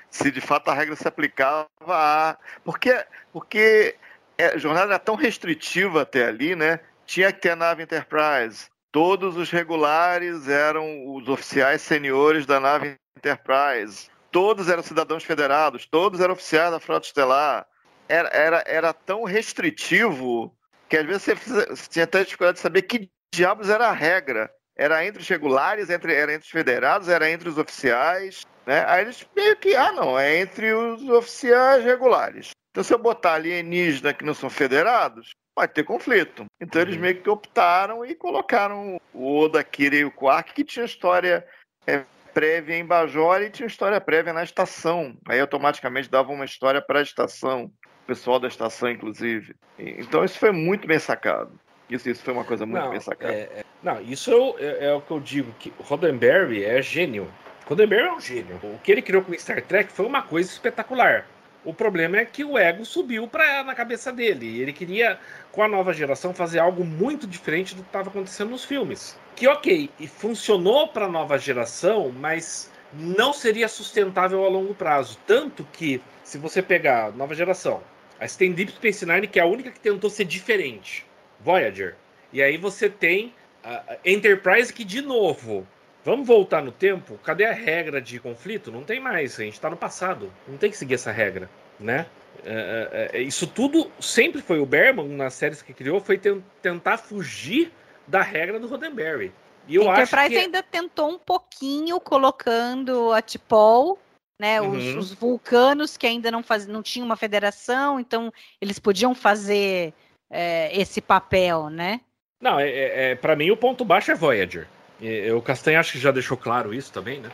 se, 0.10 0.32
de 0.32 0.42
fato 0.42 0.70
a 0.70 0.74
regra 0.74 0.96
se 0.96 1.08
aplicava 1.08 1.68
a. 1.88 2.38
Porque, 2.64 3.06
porque 3.32 3.96
é, 4.38 4.48
a 4.48 4.58
jornada 4.58 4.94
era 4.94 5.00
tão 5.00 5.16
restritiva 5.16 6.04
até 6.04 6.26
ali, 6.26 6.56
né? 6.56 6.80
Tinha 7.06 7.32
que 7.32 7.42
ter 7.42 7.52
a 7.52 7.56
nave 7.56 7.84
Enterprise. 7.84 8.68
Todos 8.92 9.36
os 9.38 9.50
regulares 9.50 10.48
eram 10.48 11.16
os 11.16 11.28
oficiais 11.28 11.82
seniores 11.82 12.46
da 12.46 12.60
nave 12.60 12.96
Enterprise. 13.18 14.10
Todos 14.32 14.70
eram 14.70 14.84
cidadãos 14.84 15.24
federados, 15.24 15.86
todos 15.86 16.20
eram 16.20 16.34
oficiais 16.34 16.72
da 16.72 16.80
Frota 16.80 17.08
Estelar. 17.08 17.66
Era, 18.08 18.30
era, 18.30 18.64
era 18.66 18.94
tão 18.94 19.24
restritivo 19.24 20.56
que 20.90 20.98
às 20.98 21.06
vezes 21.06 21.24
você, 21.24 21.66
você 21.66 21.90
tinha 21.90 22.04
até 22.06 22.24
dificuldade 22.24 22.58
de 22.58 22.62
saber 22.62 22.84
que 22.84 23.10
diabos 23.34 23.70
era 23.70 23.88
a 23.88 23.92
regra. 23.92 24.52
Era 24.76 25.06
entre 25.06 25.22
os 25.22 25.28
regulares, 25.28 25.90
entre, 25.90 26.14
era 26.14 26.34
entre 26.34 26.46
os 26.46 26.52
federados, 26.52 27.08
era 27.08 27.30
entre 27.30 27.50
os 27.50 27.58
oficiais. 27.58 28.42
Né? 28.66 28.84
Aí 28.88 29.02
eles 29.02 29.26
meio 29.36 29.56
que, 29.58 29.76
ah 29.76 29.92
não, 29.92 30.18
é 30.18 30.40
entre 30.40 30.74
os 30.74 31.08
oficiais 31.10 31.84
regulares. 31.84 32.52
Então 32.72 32.84
se 32.84 32.94
eu 32.94 32.98
botar 32.98 33.34
alienígena 33.34 34.14
que 34.14 34.26
não 34.26 34.34
são 34.34 34.50
federados, 34.50 35.30
vai 35.56 35.68
ter 35.68 35.84
conflito. 35.84 36.46
Então 36.60 36.82
eles 36.82 36.96
Uhum. 36.96 37.02
meio 37.02 37.22
que 37.22 37.30
optaram 37.30 38.04
e 38.04 38.16
colocaram 38.16 38.98
o 39.14 39.38
Oda, 39.40 39.64
Kira 39.64 39.96
e 39.96 40.06
o 40.06 40.12
Quark, 40.12 40.54
que 40.54 40.64
tinha 40.64 40.86
história 40.86 41.46
é, 41.86 42.04
prévia 42.34 42.76
em 42.76 42.86
Bajor 42.86 43.42
e 43.42 43.52
tinha 43.52 43.68
história 43.68 44.02
prévia 44.02 44.34
na 44.34 44.44
estação. 44.44 45.16
Aí 45.28 45.40
automaticamente 45.40 46.10
dava 46.10 46.32
uma 46.32 46.46
história 46.46 46.82
para 46.82 47.00
a 47.00 47.04
estação, 47.04 47.66
o 47.66 48.08
pessoal 48.08 48.40
da 48.40 48.48
estação, 48.48 48.90
inclusive. 48.90 49.56
Então 49.78 50.26
isso 50.26 50.40
foi 50.40 50.52
muito 50.52 50.88
bem 50.88 50.98
sacado. 50.98 51.60
Isso, 51.90 52.10
isso 52.10 52.24
foi 52.24 52.34
uma 52.34 52.44
coisa 52.44 52.66
muito 52.66 52.82
não, 52.82 52.92
bem 52.92 53.00
sacada. 53.00 53.34
é- 53.34 53.50
é- 53.60 53.64
não, 53.82 54.02
isso 54.02 54.32
eu- 54.32 54.56
é, 54.60 54.86
é 54.88 54.94
o 54.94 55.02
que 55.02 55.12
eu 55.12 55.20
digo, 55.20 55.54
que 55.60 55.74
Roddenberry 55.80 56.64
é 56.64 56.82
gênio. 56.82 57.28
Roddenberry 57.66 58.08
é 58.08 58.14
um 58.14 58.20
gênio. 58.20 58.60
O 58.64 58.80
que 58.84 58.92
ele 58.92 59.02
criou 59.02 59.24
com 59.24 59.34
Star 59.34 59.62
Trek 59.62 59.92
foi 59.92 60.06
uma 60.06 60.22
coisa 60.22 60.50
espetacular. 60.50 61.26
O 61.66 61.74
problema 61.74 62.18
é 62.18 62.26
que 62.26 62.44
o 62.44 62.58
ego 62.58 62.84
subiu 62.84 63.26
pra, 63.28 63.64
na 63.64 63.74
cabeça 63.74 64.12
dele. 64.12 64.46
E 64.46 64.62
Ele 64.62 64.74
queria, 64.74 65.18
com 65.52 65.64
a 65.64 65.68
nova 65.68 65.94
geração, 65.94 66.34
fazer 66.34 66.60
algo 66.60 66.84
muito 66.84 67.26
diferente 67.26 67.74
do 67.74 67.82
que 67.82 67.88
estava 67.88 68.10
acontecendo 68.10 68.50
nos 68.50 68.66
filmes. 68.66 69.18
Que 69.36 69.48
ok, 69.48 69.90
e 69.98 70.08
funcionou 70.08 70.90
para 70.90 71.06
a 71.06 71.10
nova 71.10 71.38
geração, 71.38 72.12
mas 72.12 72.70
não 72.92 73.32
seria 73.32 73.70
sustentável 73.70 74.44
a 74.46 74.50
longo 74.50 74.76
prazo. 74.76 75.18
Tanto 75.26 75.66
que, 75.72 76.02
se 76.22 76.38
você 76.38 76.62
pegar 76.62 77.06
a 77.06 77.12
nova 77.12 77.34
geração, 77.34 77.82
você 78.20 78.38
tem 78.38 78.52
Deep 78.52 78.74
Space 78.74 79.06
Nine, 79.06 79.28
que 79.28 79.40
é 79.40 79.44
a 79.44 79.46
única 79.46 79.72
que 79.72 79.80
tentou 79.80 80.10
ser 80.10 80.26
diferente. 80.26 81.06
Voyager. 81.44 81.96
E 82.32 82.42
aí 82.42 82.58
você 82.58 82.90
tem 82.90 83.34
a 83.64 83.98
Enterprise 84.06 84.74
que, 84.74 84.84
de 84.84 85.02
novo, 85.02 85.68
vamos 86.04 86.28
voltar 86.28 86.62
no 86.64 86.72
tempo? 86.72 87.18
Cadê 87.24 87.46
a 87.46 87.54
regra 87.54 88.02
de 88.02 88.20
conflito? 88.20 88.72
Não 88.72 88.84
tem 88.84 89.00
mais, 89.00 89.40
a 89.40 89.44
gente 89.44 89.54
está 89.54 89.70
no 89.70 89.78
passado. 89.78 90.32
Não 90.48 90.58
tem 90.58 90.70
que 90.72 90.78
seguir 90.78 90.96
essa 90.96 91.12
regra, 91.12 91.50
né? 91.80 92.06
É, 92.46 93.10
é, 93.14 93.18
é, 93.18 93.22
isso 93.22 93.46
tudo 93.48 93.90
sempre 94.00 94.42
foi 94.42 94.60
o 94.60 94.66
Berman, 94.66 95.08
nas 95.10 95.34
séries 95.36 95.62
que 95.62 95.74
criou, 95.74 96.02
foi 96.02 96.18
ten- 96.18 96.44
tentar 96.62 96.98
fugir 96.98 97.72
da 98.08 98.22
regra 98.22 98.60
do 98.60 98.68
Roddenberry. 98.68 99.32
E 99.68 99.76
eu 99.76 99.90
a 99.90 99.94
acho 99.94 100.02
Enterprise 100.14 100.30
que... 100.30 100.38
ainda 100.38 100.62
tentou 100.64 101.10
um 101.10 101.18
pouquinho 101.20 102.00
colocando 102.02 103.14
a 103.14 103.22
Tipol, 103.22 103.98
né? 104.42 104.60
Os, 104.62 104.84
Uhum. 104.84 105.00
os 105.00 105.14
vulcanos 105.14 105.96
que 105.96 106.06
ainda 106.08 106.30
não 106.32 106.44
faz, 106.44 106.68
não 106.68 106.82
tinham 106.84 107.06
uma 107.06 107.16
federação, 107.16 107.98
então 108.00 108.34
eles 108.60 108.78
podiam 108.78 109.16
fazer 109.16 109.94
é, 110.34 110.70
esse 110.74 111.00
papel, 111.00 111.70
né? 111.70 112.02
Não, 112.42 112.60
é, 112.60 112.68
é, 112.68 113.12
é, 113.12 113.16
para 113.16 113.36
mim 113.36 113.52
o 113.52 113.58
ponto 113.58 113.86
baixo 113.86 114.12
é 114.12 114.16
Voyager. 114.16 114.68
E, 115.00 115.32
o 115.32 115.42
Castanha 115.42 115.80
acho 115.80 115.94
que 115.94 116.00
já 116.00 116.12
deixou 116.12 116.36
claro 116.36 116.74
isso 116.74 116.92
também, 116.92 117.20
né? 117.20 117.30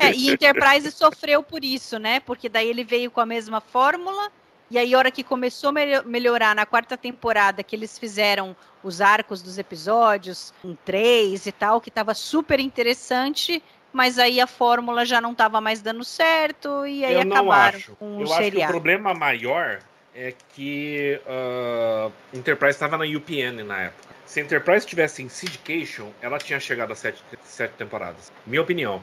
É, 0.00 0.12
e 0.12 0.30
Enterprise 0.30 0.90
sofreu 0.90 1.42
por 1.42 1.62
isso, 1.62 1.98
né? 1.98 2.18
Porque 2.20 2.48
daí 2.48 2.68
ele 2.68 2.82
veio 2.82 3.10
com 3.10 3.20
a 3.20 3.26
mesma 3.26 3.60
fórmula, 3.60 4.30
e 4.70 4.78
aí 4.78 4.94
a 4.94 4.98
hora 4.98 5.10
que 5.10 5.22
começou 5.22 5.68
a 5.68 5.72
melho- 5.72 6.04
melhorar 6.06 6.54
na 6.54 6.64
quarta 6.64 6.96
temporada, 6.96 7.62
que 7.62 7.76
eles 7.76 7.98
fizeram 7.98 8.56
os 8.82 9.00
arcos 9.00 9.42
dos 9.42 9.58
episódios, 9.58 10.52
um 10.64 10.74
três 10.74 11.46
e 11.46 11.52
tal, 11.52 11.80
que 11.80 11.90
estava 11.90 12.14
super 12.14 12.58
interessante, 12.58 13.62
mas 13.92 14.18
aí 14.18 14.40
a 14.40 14.46
fórmula 14.46 15.04
já 15.04 15.20
não 15.20 15.32
estava 15.32 15.60
mais 15.60 15.82
dando 15.82 16.02
certo, 16.04 16.86
e 16.86 17.04
aí 17.04 17.14
eu 17.14 17.20
acabaram 17.20 17.80
com 17.98 18.16
o 18.16 18.20
eu 18.22 18.24
acho 18.24 18.36
que 18.36 18.40
o 18.40 18.44
seriado. 18.44 18.72
problema 18.72 19.14
maior 19.14 19.80
é 20.14 20.34
que 20.54 21.20
uh, 21.26 22.12
Enterprise 22.36 22.72
estava 22.76 22.96
na 22.98 23.04
UPN 23.04 23.62
na 23.64 23.82
época. 23.82 24.12
Se 24.26 24.40
a 24.40 24.42
Enterprise 24.42 24.86
tivesse 24.86 25.22
em 25.22 25.28
Syndication, 25.28 26.10
ela 26.20 26.38
tinha 26.38 26.58
chegado 26.60 26.92
a 26.92 26.94
sete, 26.96 27.22
sete 27.42 27.72
temporadas. 27.72 28.32
Minha 28.46 28.62
opinião. 28.62 29.02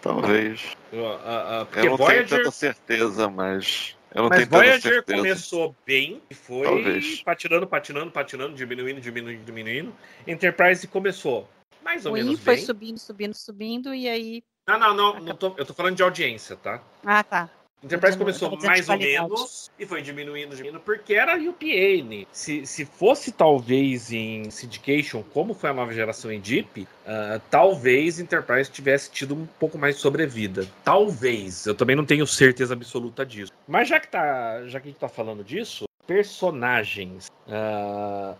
Talvez. 0.00 0.72
Uh, 0.92 0.96
uh, 0.96 1.62
uh, 1.62 1.66
porque 1.66 1.80
Eu 1.80 1.90
não 1.90 1.96
Voyager, 1.96 2.26
tenho 2.28 2.42
tanta 2.42 2.50
certeza, 2.50 3.28
mas. 3.28 3.96
Eu 4.14 4.22
não 4.22 4.28
mas 4.28 4.38
tenho 4.38 4.50
tanta 4.50 4.62
Voyager 4.62 4.92
certeza. 4.92 5.18
começou 5.18 5.76
bem 5.84 6.22
e 6.30 6.34
foi 6.34 6.64
Talvez. 6.66 7.22
patinando, 7.22 7.66
patinando, 7.66 8.10
patinando, 8.10 8.54
diminuindo, 8.54 9.00
diminuindo, 9.00 9.44
diminuindo. 9.44 9.94
Enterprise 10.26 10.86
começou 10.86 11.48
mais 11.82 12.06
ou 12.06 12.12
O 12.12 12.14
menos 12.14 12.40
foi 12.40 12.56
bem. 12.56 12.64
subindo, 12.64 12.98
subindo, 12.98 13.34
subindo, 13.34 13.94
e 13.94 14.08
aí. 14.08 14.42
Não, 14.68 14.78
não, 14.78 14.94
não. 14.94 15.20
não 15.20 15.36
tô- 15.36 15.54
eu 15.56 15.64
tô 15.66 15.72
falando 15.74 15.96
de 15.96 16.02
audiência, 16.02 16.56
tá? 16.56 16.82
Ah, 17.04 17.22
tá. 17.22 17.48
Enterprise 17.84 18.16
tô- 18.16 18.24
começou 18.24 18.58
mais 18.64 18.88
ou 18.88 18.98
menos 18.98 19.70
e 19.78 19.86
foi 19.86 20.02
diminuindo, 20.02 20.56
diminuindo, 20.56 20.80
porque 20.80 21.14
era 21.14 21.36
UPN. 21.36 22.26
Se, 22.32 22.64
se 22.66 22.84
fosse 22.84 23.30
talvez 23.30 24.10
em 24.12 24.50
Syndication, 24.50 25.22
como 25.32 25.54
foi 25.54 25.70
a 25.70 25.74
nova 25.74 25.92
geração 25.92 26.32
em 26.32 26.40
Deep, 26.40 26.88
ah, 27.06 27.40
talvez 27.50 28.18
Enterprise 28.18 28.70
tivesse 28.70 29.10
tido 29.10 29.34
um 29.34 29.46
pouco 29.60 29.76
mais 29.78 29.96
de 29.96 30.00
sobrevida. 30.00 30.66
Talvez. 30.82 31.66
Eu 31.66 31.74
também 31.74 31.94
não 31.94 32.04
tenho 32.04 32.26
certeza 32.26 32.74
absoluta 32.74 33.24
disso. 33.24 33.52
Mas 33.68 33.88
já 33.88 34.00
que, 34.00 34.08
tá, 34.08 34.66
já 34.66 34.80
que 34.80 34.88
a 34.88 34.90
gente 34.90 35.00
tá 35.00 35.08
falando 35.08 35.44
disso, 35.44 35.84
personagens. 36.06 37.30
ah, 37.48 38.34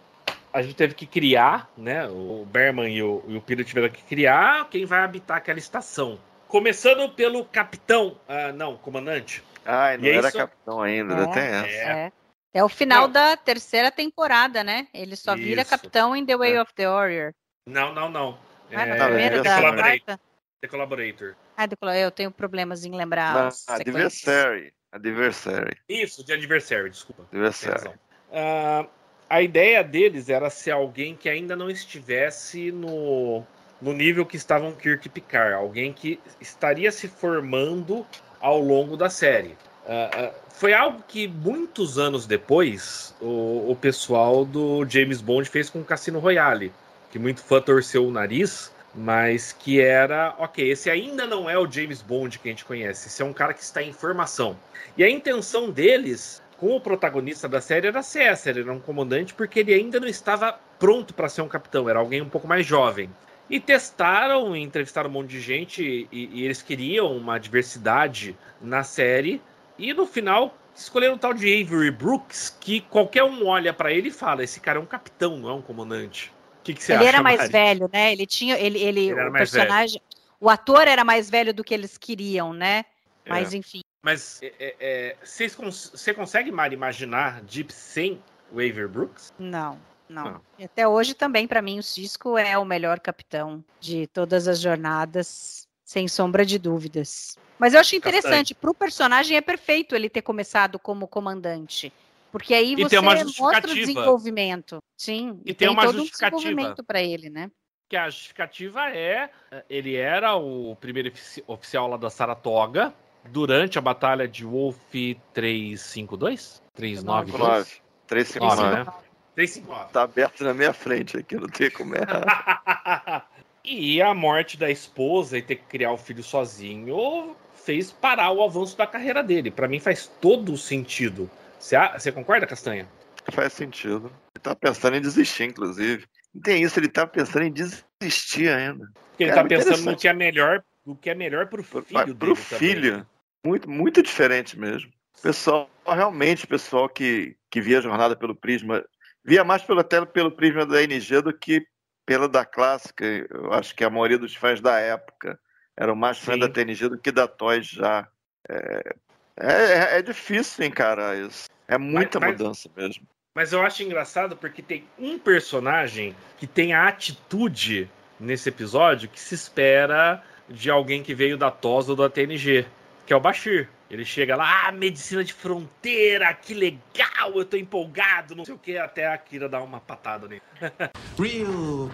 a 0.53 0.63
gente 0.63 0.75
teve 0.75 0.95
que 0.95 1.07
criar, 1.07 1.71
né? 1.77 2.09
O 2.09 2.47
Berman 2.51 2.89
e 2.91 3.03
o, 3.03 3.23
e 3.29 3.37
o 3.37 3.43
Peter 3.43 3.63
tiveram 3.65 3.91
que 3.91 4.03
criar 4.03 4.67
quem 4.71 4.87
vai 4.87 5.01
habitar 5.01 5.37
aquela 5.37 5.59
estação. 5.59 6.19
Começando 6.49 7.09
pelo 7.11 7.45
capitão, 7.45 8.19
ah, 8.29 8.53
não, 8.53 8.77
comandante. 8.77 9.43
Ai, 9.65 9.97
não 9.97 10.05
E 10.05 10.11
é 10.11 10.15
era 10.17 10.29
isso- 10.29 10.37
capitão 10.39 10.81
ainda, 10.81 11.15
ainda 11.17 11.31
É, 11.31 11.33
tem 11.35 11.43
essa. 11.43 11.91
É, 11.91 12.13
É. 12.55 12.65
O 12.65 12.69
final 12.71 13.03
Não. 13.03 13.13
da 13.13 13.37
terceira 13.37 13.91
temporada, 13.91 14.65
né? 14.65 14.87
Ele 14.95 15.15
só 15.15 15.35
vira 15.35 15.61
Isso. 15.61 15.71
capitão 15.71 16.17
em 16.17 16.25
The 16.25 16.37
Way 16.39 16.55
É. 16.55 16.63
of 16.63 16.73
the 16.75 16.89
Warrior. 16.89 17.33
Não, 17.69 17.93
não, 17.93 18.09
não. 18.09 18.39
Ah, 18.73 18.87
na 18.87 18.95
É, 18.97 19.05
primeira 19.05 19.37
The 19.43 19.49
da 19.49 19.57
Collaborator. 19.57 20.19
The 20.63 20.69
Collaborator. 20.69 21.35
Ah, 21.57 21.67
eu 21.99 22.11
tenho 22.11 22.31
problemas 22.31 22.85
em 22.87 22.95
lembrar. 22.95 23.35
Na 23.35 23.47
as 23.49 23.59
sequências. 23.59 23.87
Adversary. 24.27 24.73
Adversary. 24.91 25.77
Isso, 25.89 26.25
de 26.25 26.33
Adversary, 26.33 26.89
desculpa. 26.89 27.25
Adversary. 27.31 27.91
Ah, 28.33 28.87
a 29.29 29.43
ideia 29.43 29.85
deles 29.85 30.31
era 30.31 30.49
ser 30.49 30.71
alguém 30.71 31.15
que 31.15 31.29
ainda 31.29 31.55
não 31.55 31.69
estivesse 31.69 32.73
no, 32.73 33.45
no 33.81 33.93
nível 33.93 34.25
que 34.25 34.37
estavam 34.37 34.73
Kirk 34.73 35.07
e 35.07 35.11
Picard, 35.11 35.55
alguém 35.55 35.93
que 35.93 36.19
estaria 36.41 36.91
se 36.91 37.09
formando 37.09 38.07
ao 38.41 38.61
longo 38.61 38.97
da 38.97 39.11
série. 39.11 39.57
Uh, 39.87 40.29
uh, 40.29 40.35
foi 40.51 40.73
algo 40.73 41.03
que 41.07 41.29
muitos 41.29 41.99
anos 41.99 42.27
depois 42.27 43.15
o, 43.21 43.71
o 43.71 43.77
pessoal 43.81 44.45
do 44.45 44.85
James 44.89 45.21
Bond 45.21 45.49
fez 45.49 45.69
com 45.69 45.81
o 45.81 45.85
Cassino 45.85 46.19
Royale, 46.19 46.73
que 47.11 47.19
muito 47.19 47.43
fã 47.43 47.61
torceu 47.61 48.07
o 48.07 48.11
nariz, 48.11 48.73
mas 48.95 49.53
que 49.53 49.81
era, 49.81 50.35
ok, 50.39 50.71
esse 50.71 50.89
ainda 50.89 51.27
não 51.27 51.49
é 51.49 51.59
o 51.59 51.71
James 51.71 52.01
Bond 52.01 52.39
que 52.39 52.49
a 52.49 52.53
gente 52.53 52.65
conhece, 52.65 53.09
esse 53.09 53.21
é 53.21 53.25
um 53.25 53.33
cara 53.33 53.53
que 53.53 53.63
está 53.63 53.83
em 53.83 53.93
formação. 53.93 54.57
E 54.97 55.05
a 55.05 55.11
intenção 55.11 55.71
deles 55.71 56.43
com 56.57 56.75
o 56.75 56.81
protagonista 56.81 57.47
da 57.49 57.61
série 57.61 57.89
era 57.89 58.03
ser 58.03 58.23
essa, 58.23 58.49
ele 58.49 58.61
era 58.61 58.73
um 58.73 58.81
comandante 58.81 59.35
porque 59.35 59.61
ele 59.61 59.75
ainda 59.75 60.01
não 60.01 60.09
estava 60.09 60.59
pronto 60.79 61.13
para 61.13 61.29
ser 61.29 61.43
um 61.43 61.49
capitão, 61.49 61.89
era 61.89 61.99
alguém 61.99 62.23
um 62.23 62.29
pouco 62.29 62.49
mais 62.49 62.65
jovem. 62.65 63.11
E 63.49 63.61
testaram, 63.61 64.57
entrevistaram 64.57 65.09
um 65.09 65.13
monte 65.13 65.31
de 65.31 65.41
gente 65.41 66.09
e, 66.11 66.29
e 66.33 66.45
eles 66.45 66.63
queriam 66.63 67.17
uma 67.17 67.39
diversidade 67.39 68.37
na 68.61 68.83
série 68.83 69.41
e 69.79 69.93
no 69.93 70.07
final 70.07 70.57
escolheram 70.75 71.15
o 71.15 71.19
tal 71.19 71.33
de 71.33 71.47
Avery 71.63 71.91
Brooks, 71.91 72.57
que 72.61 72.81
qualquer 72.83 73.25
um 73.25 73.47
olha 73.47 73.73
para 73.73 73.93
ele 73.93 74.09
e 74.09 74.13
fala: 74.13 74.45
esse 74.45 74.61
cara 74.61 74.79
é 74.79 74.83
um 74.83 74.87
capitão, 74.87 75.39
não 75.39 75.49
é 75.49 75.55
um 75.55 75.63
comandante. 75.63 76.33
O 76.61 76.65
que, 76.65 76.75
que 76.75 76.83
você 76.83 76.93
ele 76.93 76.99
acha? 76.99 77.05
Ele 77.05 77.17
era 77.17 77.23
mais 77.23 77.39
Mari? 77.39 77.53
velho, 77.53 77.91
né? 77.93 78.13
Ele 78.13 78.27
tinha, 78.27 78.59
ele, 78.59 78.79
ele, 78.83 79.09
ele 79.09 79.29
o 79.29 79.33
personagem, 79.33 80.01
velho. 80.01 80.23
o 80.41 80.51
ator 80.51 80.89
era 80.89 81.05
mais 81.05 81.31
velho 81.31 81.55
do 81.55 81.65
que 81.65 81.73
eles 81.73 81.97
queriam, 81.97 82.53
né? 82.53 82.85
Mas 83.27 83.55
é. 83.55 83.57
enfim. 83.57 83.81
Mas 84.03 84.41
é, 84.43 84.77
é, 84.79 85.17
você 85.23 86.15
consegue, 86.15 86.53
Mari, 86.53 86.75
imaginar 86.75 87.41
Deep 87.43 87.73
sem 87.73 88.23
o 88.53 88.55
Avery 88.55 88.87
Brooks? 88.87 89.33
Não. 89.39 89.79
Não. 90.09 90.41
E 90.59 90.65
até 90.65 90.87
hoje 90.87 91.15
também, 91.15 91.47
para 91.47 91.61
mim, 91.61 91.79
o 91.79 91.83
Cisco 91.83 92.39
é 92.39 92.57
o 92.57 92.65
melhor 92.65 93.01
capitão 93.01 93.65
de 93.81 94.07
todas 94.09 94.47
as 94.47 94.61
jornadas, 94.61 95.67
sem 95.85 96.07
sombra 96.09 96.45
de 96.45 96.59
dúvidas. 96.59 97.37
Mas 97.59 97.75
eu 97.75 97.81
acho 97.81 97.97
interessante, 97.97 98.55
para 98.55 98.71
o 98.71 98.75
personagem 98.75 99.37
é 99.37 99.41
perfeito 99.41 99.95
ele 99.95 100.09
ter 100.09 100.23
começado 100.23 100.79
como 100.79 101.09
comandante. 101.09 101.93
Porque 102.31 102.53
aí 102.53 102.75
e 102.75 102.83
você 102.83 103.01
mostra 103.01 103.71
o 103.71 103.75
desenvolvimento. 103.75 104.83
Sim, 104.97 105.41
e, 105.45 105.53
e 105.53 105.55
tem, 105.55 105.69
tem 105.69 105.69
uma 105.69 105.85
todo 105.85 105.99
justificativa. 105.99 106.37
um 106.37 106.41
desenvolvimento 106.41 106.85
para 106.85 107.03
ele, 107.03 107.31
né? 107.31 107.51
Que 107.89 107.97
a 107.97 108.11
justificativa 108.11 108.91
é, 108.91 109.31
ele 109.71 109.95
era 109.95 110.35
o 110.35 110.77
primeiro 110.77 111.13
oficial 111.47 111.89
lá 111.89 111.97
da 111.97 112.11
Saratoga 112.11 112.93
durante 113.27 113.79
a 113.79 113.81
batalha 113.81 114.29
de 114.29 114.45
Wolf 114.45 114.93
352? 115.33 116.63
392? 116.75 117.81
359. 118.07 118.75
Né? 118.75 119.06
359. 119.37 119.93
Tá 119.93 120.03
aberto 120.03 120.43
na 120.43 120.55
minha 120.55 120.73
frente 120.73 121.19
aqui, 121.19 121.37
não 121.37 121.47
tem 121.47 121.71
como 121.71 121.95
errar. 121.95 123.29
e 123.63 124.01
a 124.01 124.15
morte 124.15 124.57
da 124.57 124.71
esposa 124.71 125.37
e 125.37 125.43
ter 125.43 125.57
que 125.57 125.67
criar 125.67 125.93
o 125.93 125.99
filho 125.99 126.23
sozinho 126.23 127.37
fez 127.55 127.93
parar 127.93 128.33
o 128.33 128.43
avanço 128.43 128.79
da 128.79 128.87
carreira 128.87 129.23
dele. 129.23 129.51
Para 129.51 129.69
mim 129.69 129.79
faz 129.79 130.11
todo 130.21 130.55
o 130.55 130.57
sentido. 130.57 131.31
Você 131.61 132.11
concorda, 132.11 132.47
Castanha? 132.47 132.89
Faz 133.31 133.53
sentido. 133.53 134.11
Ele 134.35 134.43
tá 134.43 134.55
pensando 134.55 134.97
em 134.97 135.03
desistir, 135.03 135.45
inclusive. 135.45 136.07
Não 136.35 136.41
tem 136.41 136.63
isso, 136.63 136.79
ele 136.79 136.89
tá 136.89 137.07
pensando 137.07 137.45
em 137.45 137.53
desistir 137.53 138.49
ainda. 138.49 138.91
Ele 139.19 139.31
Cara, 139.31 139.43
tá 139.43 139.49
pensando 139.49 139.91
no 139.91 139.97
que 139.97 140.09
é 140.09 140.15
melhor, 140.15 140.65
no 140.85 140.97
que 140.97 141.11
é 141.11 141.15
melhor 141.15 141.47
pro 141.49 141.63
filho 141.63 141.85
pro, 141.85 142.05
dele. 142.05 142.15
Pro 142.15 142.37
filho. 142.37 142.93
Também. 142.93 143.07
Muito, 143.45 143.71
muito 143.71 144.03
diferente 144.03 144.59
mesmo. 144.59 144.91
Pessoal, 145.23 145.69
realmente, 145.87 146.47
pessoal 146.47 146.89
que, 146.89 147.37
que 147.51 147.61
via 147.61 147.79
a 147.79 147.83
jornada 147.83 148.15
pelo 148.15 148.35
prisma, 148.35 148.85
via 149.27 149.43
mais 149.43 149.63
pelo, 149.63 149.81
até 149.81 150.05
pelo 150.07 150.31
prisma 150.31 150.65
da 150.65 150.81
NG 150.83 151.21
do 151.21 151.33
que 151.33 151.67
pela 152.07 152.29
da 152.29 152.45
clássica. 152.45 153.05
Eu 153.05 153.53
acho 153.53 153.75
que 153.75 153.83
a 153.83 153.91
maioria 153.91 154.19
dos 154.19 154.35
fãs 154.37 154.61
da 154.61 154.79
época 154.79 155.39
eram 155.77 155.97
mais 155.97 156.19
fãs 156.19 156.39
da 156.39 156.49
TNG 156.49 156.89
do 156.89 156.99
que 156.99 157.11
da 157.11 157.27
Toys 157.27 157.67
já. 157.67 158.09
É, 158.49 158.95
é, 159.37 159.99
é 159.99 160.03
difícil 160.03 160.65
encarar 160.65 161.19
isso. 161.19 161.49
É 161.67 161.77
muita 161.77 162.21
mas, 162.21 162.33
mudança 162.33 162.71
mas, 162.75 162.85
mesmo. 162.85 163.09
Mas 163.35 163.53
eu 163.53 163.61
acho 163.63 163.83
engraçado 163.83 164.37
porque 164.37 164.63
tem 164.63 164.85
um 164.97 165.19
personagem 165.19 166.17
que 166.39 166.47
tem 166.47 166.73
a 166.73 166.87
atitude 166.87 167.91
nesse 168.19 168.49
episódio 168.49 169.09
que 169.09 169.21
se 169.21 169.35
espera 169.35 170.23
de 170.49 170.71
alguém 170.71 171.03
que 171.03 171.15
veio 171.15 171.37
da 171.37 171.51
TOS 171.51 171.89
ou 171.89 171.97
da 171.97 172.09
TNG, 172.09 172.65
que 173.05 173.13
é 173.13 173.17
o 173.17 173.21
Bashir. 173.21 173.69
Ele 173.89 174.05
chega 174.05 174.35
lá, 174.35 174.67
ah, 174.67 174.73
medicina 174.73 175.23
de 175.23 175.33
fronteira, 175.33 176.33
que 176.35 176.55
legal, 176.55 177.33
eu 177.35 177.45
tô 177.45 177.57
empolgado, 177.57 178.35
não 178.35 178.45
sei 178.45 178.55
o 178.55 178.59
que, 178.59 178.77
até 178.77 179.07
a 179.07 179.17
Kira 179.17 179.49
dá 179.49 179.63
uma 179.63 179.81
patada 179.81 180.27
nele. 180.27 180.43
Real 181.17 181.91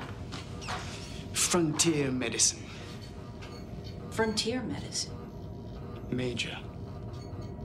frontier 1.34 2.10
medicine. 2.10 2.62
Frontier 4.10 4.62
medicine? 4.62 5.12
Major. 6.10 6.56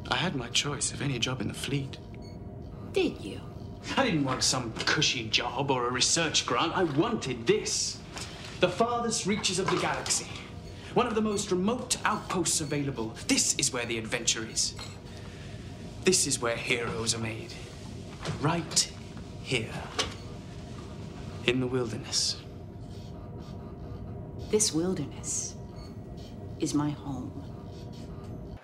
I 0.09 0.15
had 0.15 0.35
my 0.35 0.49
choice 0.49 0.91
of 0.91 1.01
any 1.01 1.19
job 1.19 1.41
in 1.41 1.47
the 1.47 1.53
fleet. 1.53 1.97
Did 2.91 3.21
you? 3.21 3.39
I 3.95 4.03
didn't 4.03 4.25
want 4.25 4.43
some 4.43 4.73
cushy 4.85 5.29
job 5.29 5.71
or 5.71 5.87
a 5.87 5.91
research 5.91 6.45
grant. 6.45 6.75
I 6.75 6.83
wanted 6.83 7.47
this. 7.47 7.99
The 8.59 8.67
farthest 8.67 9.25
reaches 9.25 9.59
of 9.59 9.69
the 9.69 9.77
galaxy. 9.77 10.27
One 10.93 11.07
of 11.07 11.15
the 11.15 11.21
most 11.21 11.51
remote 11.51 11.97
outposts 12.05 12.61
available. 12.61 13.13
This 13.27 13.55
is 13.55 13.71
where 13.71 13.85
the 13.85 13.97
adventure 13.97 14.45
is. 14.51 14.75
This 16.03 16.25
is 16.25 16.41
where 16.41 16.55
heroes 16.55 17.13
are 17.13 17.19
made. 17.21 17.53
Right 18.41 18.91
here. 19.43 19.73
In 21.45 21.59
the 21.59 21.67
wilderness. 21.67 22.37
This 24.49 24.73
wilderness 24.73 25.55
is 26.59 26.73
my 26.73 26.91
home. 26.91 27.31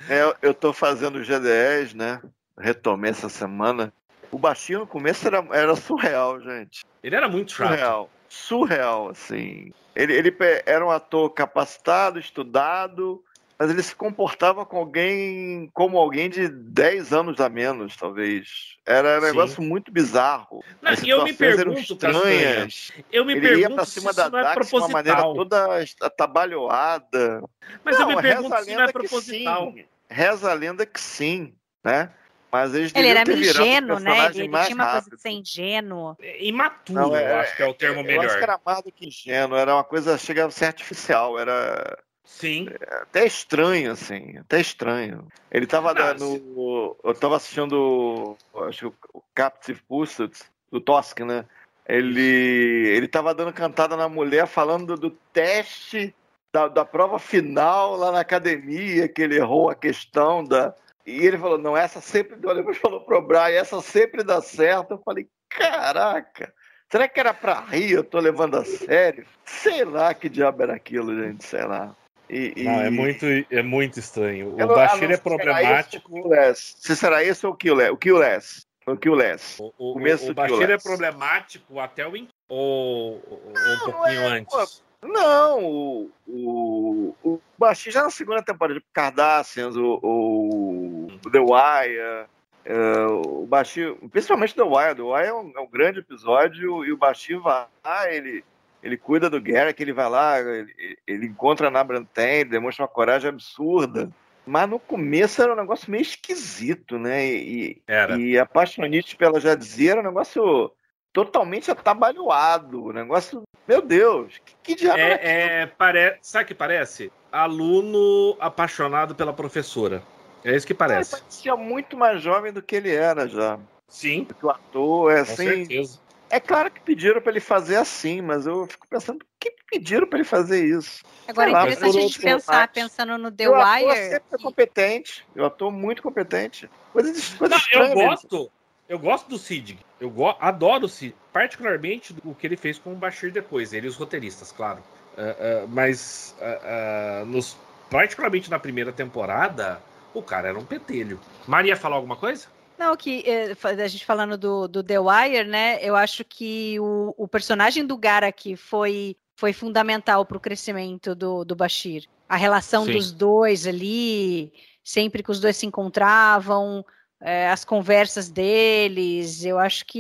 É, 0.10 0.36
eu 0.42 0.54
tô 0.54 0.74
fazendo 0.74 1.20
G10, 1.20 1.94
né? 1.94 2.22
Retomei 2.58 3.12
essa 3.12 3.30
semana. 3.30 3.94
O 4.32 4.38
baixinho 4.38 4.80
no 4.80 4.88
começo 4.88 5.28
era, 5.28 5.46
era 5.52 5.76
surreal, 5.76 6.42
gente. 6.42 6.84
Ele 7.04 7.16
era 7.16 7.30
muito 7.30 7.52
chato. 7.52 7.70
Surreal. 7.70 8.10
Surreal, 8.34 9.10
assim. 9.10 9.72
Ele, 9.96 10.14
ele 10.14 10.36
era 10.66 10.84
um 10.84 10.90
ator 10.90 11.30
capacitado, 11.30 12.18
estudado, 12.18 13.24
mas 13.60 13.70
ele 13.70 13.84
se 13.84 13.96
comportava 13.96 14.66
com 14.66 14.78
alguém 14.78 15.70
como 15.72 16.00
alguém 16.00 16.32
de 16.32 16.48
10 16.48 17.14
anos 17.14 17.40
a 17.40 17.48
menos, 17.48 17.96
talvez. 17.96 18.76
Era 18.88 19.20
um 19.20 19.22
negócio 19.22 19.62
muito 19.62 19.92
bizarro. 19.92 20.64
Não, 20.82 20.94
e 21.04 21.10
eu 21.10 21.24
me 21.24 21.32
pergunto, 21.32 21.94
estranhas. 21.94 22.92
Eu 23.12 23.24
me 23.24 23.34
ele 23.34 23.42
pergunto 23.42 23.70
ia 23.70 23.76
pra 23.76 23.86
cima 23.86 24.12
da 24.12 24.32
não 24.32 24.40
é 24.40 24.44
Dax 24.44 24.68
de 24.68 24.76
uma 24.76 24.88
maneira 24.88 25.22
toda 25.22 25.86
atabalhoada. 26.02 27.44
Mas 27.84 28.00
não, 28.00 28.10
eu 28.10 28.16
me 28.16 28.22
pergunto 28.22 28.64
se 28.64 28.74
não 28.74 28.84
é 28.84 28.92
proposital. 28.92 29.72
Sim, 29.74 29.86
reza 30.10 30.50
a 30.50 30.54
lenda 30.56 30.88
que 30.88 31.00
sim, 31.00 31.54
né? 31.84 32.10
Mas 32.54 32.76
eles 32.76 32.92
ele 32.94 33.08
era 33.08 33.24
ter 33.24 33.36
ingênuo, 33.36 33.98
um 33.98 34.00
né? 34.00 34.28
Ele, 34.28 34.42
ele 34.42 34.48
tinha 34.50 34.76
uma 34.76 34.84
rápido. 34.84 35.10
coisa 35.10 35.10
de 35.16 35.22
ser 35.24 35.30
ingênuo. 35.32 36.16
Imaturo, 36.40 37.00
não, 37.00 37.16
é, 37.16 37.32
eu 37.32 37.40
acho 37.40 37.56
que 37.56 37.64
é 37.64 37.66
o 37.66 37.74
termo 37.74 38.02
eu 38.02 38.04
melhor. 38.04 38.26
Eu 38.26 38.30
acho 38.30 38.38
que 38.38 38.44
era 38.44 38.60
mais 38.64 38.82
do 38.84 38.92
que 38.92 39.08
ingênuo, 39.08 39.58
era 39.58 39.74
uma 39.74 39.84
coisa, 39.84 40.16
chegava 40.20 40.50
a 40.50 40.52
ser 40.52 40.66
artificial, 40.66 41.40
era... 41.40 41.98
Sim. 42.24 42.70
É, 42.70 42.96
até 43.02 43.26
estranho, 43.26 43.92
assim, 43.92 44.38
até 44.38 44.62
estranho. 44.62 45.28
Ele 45.50 45.66
tava 45.66 45.96
dando... 45.96 46.96
Eu 47.04 47.16
tava 47.16 47.38
assistindo, 47.38 48.38
acho 48.68 48.92
que 48.92 48.98
o 49.16 49.24
Captive 49.34 49.82
Pursuit, 49.90 50.40
do 50.72 50.80
Tosk, 50.80 51.22
né? 51.22 51.46
Ele, 51.88 52.88
ele 52.96 53.08
tava 53.08 53.34
dando 53.34 53.52
cantada 53.52 53.98
na 53.98 54.08
mulher, 54.08 54.46
falando 54.46 54.96
do, 54.96 55.10
do 55.10 55.18
teste 55.34 56.14
da, 56.54 56.68
da 56.68 56.86
prova 56.86 57.18
final 57.18 57.96
lá 57.96 58.12
na 58.12 58.20
academia, 58.20 59.08
que 59.08 59.24
ele 59.24 59.38
errou 59.38 59.72
a 59.72 59.76
questão 59.76 60.44
da 60.44 60.76
e 61.06 61.26
ele 61.26 61.38
falou, 61.38 61.58
não, 61.58 61.76
essa 61.76 62.00
sempre 62.00 62.38
deu. 62.38 62.56
Depois 62.56 62.78
falou 62.78 63.02
pro 63.02 63.22
Brian, 63.22 63.50
essa 63.50 63.82
sempre 63.82 64.24
dá 64.24 64.42
certo. 64.42 64.92
Eu 64.92 65.02
falei, 65.04 65.28
caraca, 65.50 66.54
será 66.92 67.08
que 67.08 67.20
era 67.20 67.34
pra 67.34 67.62
rir? 67.62 67.92
Eu 67.92 68.04
tô 68.04 68.20
levando 68.20 68.58
a 68.58 68.66
sério? 68.66 69.26
Sei 69.44 69.84
lá 69.84 70.14
que 70.14 70.30
diabo 70.30 70.64
era 70.64 70.76
aquilo, 70.76 71.16
gente, 71.16 71.44
sei 71.44 71.66
lá. 71.66 71.96
E, 72.30 72.54
e... 72.56 72.64
Não, 72.64 72.82
é 72.82 72.90
muito, 72.90 73.26
é 73.26 73.62
muito 73.62 74.00
estranho. 74.00 74.54
O 74.54 74.68
Bashir 74.68 75.12
é 75.12 75.18
problemático. 75.18 76.22
Se 76.56 76.96
será 76.96 77.24
esse 77.24 77.46
ou 77.46 77.54
o 77.54 77.56
Killess? 77.56 77.92
O 77.92 77.98
Killess. 77.98 78.66
O 78.88 78.98
Killess. 78.98 79.62
O, 79.62 79.74
o, 79.78 80.00
o, 80.00 80.32
o 80.32 80.34
Bashir 80.34 80.70
é 80.72 80.78
problemático 80.78 81.80
até 81.80 82.08
o. 82.08 82.14
Ou, 82.50 83.22
ou 83.28 83.54
um 83.54 83.80
pouquinho 83.80 84.22
é, 84.22 84.28
antes? 84.28 84.56
Pô, 84.56 84.84
não, 85.08 85.64
o, 85.64 86.12
o, 86.28 87.16
o 87.24 87.42
já 87.74 88.04
na 88.04 88.10
segunda 88.10 88.42
temporada, 88.42 88.80
de 88.80 88.86
Cardassians, 88.94 89.76
o, 89.76 90.00
o, 90.02 91.08
o 91.26 91.32
The 91.32 91.40
Wire, 91.40 92.28
uh, 92.68 93.44
o 93.44 93.46
Bashir, 93.46 93.96
principalmente 94.12 94.56
The 94.56 94.64
Wire, 94.64 94.96
The 94.96 95.02
Wire 95.02 95.28
é 95.28 95.34
um, 95.34 95.52
é 95.56 95.60
um, 95.60 95.68
grande 95.68 96.00
episódio 96.00 96.86
e 96.86 96.92
o 96.92 96.98
Bashir 96.98 97.40
vai 97.40 97.66
lá, 97.84 98.12
ele, 98.12 98.44
ele 98.82 98.98
cuida 98.98 99.30
do 99.30 99.42
Garrick, 99.42 99.82
ele 99.82 99.94
vai 99.94 100.10
lá, 100.10 100.40
ele, 100.40 100.98
ele 101.08 101.26
encontra 101.28 101.70
na 101.70 101.84
Brantain, 101.84 102.46
demonstra 102.46 102.84
uma 102.84 102.90
coragem 102.90 103.30
absurda. 103.30 104.10
Mas 104.46 104.70
no 104.70 104.78
começo 104.78 105.42
era 105.42 105.54
um 105.54 105.56
negócio 105.56 105.90
meio 105.90 106.02
esquisito, 106.02 107.00
né? 107.00 107.26
E, 107.26 107.82
e 108.18 108.38
a 108.38 108.46
Paixonite 108.46 109.16
pela 109.16 109.40
Jadzia 109.40 109.92
era 109.92 110.02
um 110.02 110.04
negócio 110.04 110.70
totalmente 111.14 111.70
atabalhoado. 111.72 112.86
O 112.86 112.92
negócio, 112.92 113.44
meu 113.68 113.82
Deus, 113.82 114.42
que, 114.44 114.56
que 114.64 114.76
diabo 114.76 115.00
é, 115.00 115.12
é, 115.14 115.62
é 115.62 115.66
pare... 115.68 116.18
Sabe 116.22 116.44
o 116.44 116.48
que 116.48 116.56
parece? 116.56 117.12
Aluno 117.32 118.36
apaixonado 118.40 119.16
pela 119.16 119.32
professora. 119.32 120.04
É 120.44 120.56
isso 120.56 120.68
que 120.68 120.74
parece. 120.74 121.16
Ele 121.16 121.22
parecia 121.22 121.56
muito 121.56 121.96
mais 121.96 122.22
jovem 122.22 122.52
do 122.52 122.62
que 122.62 122.76
ele 122.76 122.94
era 122.94 123.28
já. 123.28 123.58
Sim. 123.88 124.26
Porque 124.26 124.46
o 124.46 124.50
ator 124.50 125.12
é 125.12 125.16
Com 125.18 125.22
assim. 125.22 125.48
certeza. 125.48 126.00
É 126.30 126.40
claro 126.40 126.72
que 126.72 126.82
pediram 126.82 127.22
para 127.22 127.32
ele 127.32 127.40
fazer 127.40 127.76
assim, 127.76 128.20
mas 128.20 128.48
eu 128.48 128.66
fico 128.66 128.88
pensando, 128.88 129.20
por 129.20 129.28
que 129.40 129.54
pediram 129.70 130.08
para 130.08 130.18
ele 130.18 130.28
fazer 130.28 130.66
isso? 130.66 131.04
Agora 131.28 131.52
Sei 131.52 131.56
é 131.56 131.62
interessante 131.62 131.98
a 131.98 132.02
gente 132.02 132.20
pensar, 132.20 132.54
lado. 132.54 132.70
pensando 132.74 133.18
no 133.20 133.32
The 133.32 133.50
o 133.50 133.54
ator 133.56 133.88
Wire. 133.90 134.10
sempre 134.10 134.24
é 134.32 134.38
competente. 134.42 135.26
Eu 135.36 135.46
ator 135.46 135.72
muito 135.72 136.02
competente. 136.02 136.68
Coisas, 136.92 137.36
coisas 137.36 137.62
Não, 137.72 137.82
eu 137.82 137.86
estranhas. 137.86 138.10
gosto. 138.10 138.52
Eu 138.94 139.00
gosto 139.00 139.28
do 139.28 139.40
Sid. 139.40 139.80
Eu 140.00 140.12
go 140.12 140.36
adoro 140.40 140.86
o 140.86 140.88
Sid. 140.88 141.16
Particularmente 141.34 142.16
o 142.24 142.36
que 142.36 142.46
ele 142.46 142.56
fez 142.56 142.78
com 142.78 142.94
o 142.94 142.96
Bashir 142.96 143.32
depois. 143.32 143.74
Ele 143.74 143.88
e 143.88 143.90
os 143.90 143.96
roteiristas, 143.96 144.52
claro. 144.52 144.84
Ah, 145.18 145.36
ah, 145.40 145.66
mas 145.68 146.36
ah, 146.40 147.24
nos, 147.26 147.58
particularmente 147.90 148.52
na 148.52 148.60
primeira 148.60 148.92
temporada, 148.92 149.82
o 150.14 150.22
cara 150.22 150.50
era 150.50 150.60
um 150.60 150.64
petelho. 150.64 151.20
Maria 151.48 151.76
falar 151.76 151.96
alguma 151.96 152.16
coisa? 152.16 152.46
Não, 152.78 152.96
que 152.96 153.24
eh, 153.26 153.56
a 153.64 153.88
gente 153.88 154.06
falando 154.06 154.38
do, 154.38 154.68
do 154.68 154.84
The 154.84 155.00
Wire, 155.00 155.48
né? 155.48 155.80
Eu 155.82 155.96
acho 155.96 156.24
que 156.24 156.80
o, 156.80 157.16
o 157.18 157.28
personagem 157.28 157.88
do 157.88 157.98
Garak 157.98 158.56
foi, 158.58 159.18
foi 159.36 159.54
fundamental 159.54 160.24
para 160.24 160.38
o 160.38 160.40
crescimento 160.40 161.16
do, 161.16 161.44
do 161.44 161.56
Bashir. 161.56 162.06
A 162.30 162.36
relação 162.36 162.86
Sim. 162.86 162.92
dos 162.92 163.12
dois 163.12 163.66
ali, 163.66 164.54
sempre 164.84 165.24
que 165.24 165.32
os 165.32 165.40
dois 165.40 165.58
se 165.58 165.66
encontravam, 165.66 166.86
eh, 167.24 167.48
as 167.50 167.64
conversas 167.66 168.30
deles, 168.30 169.44
eu 169.46 169.58
acho 169.58 169.86
que 169.86 170.00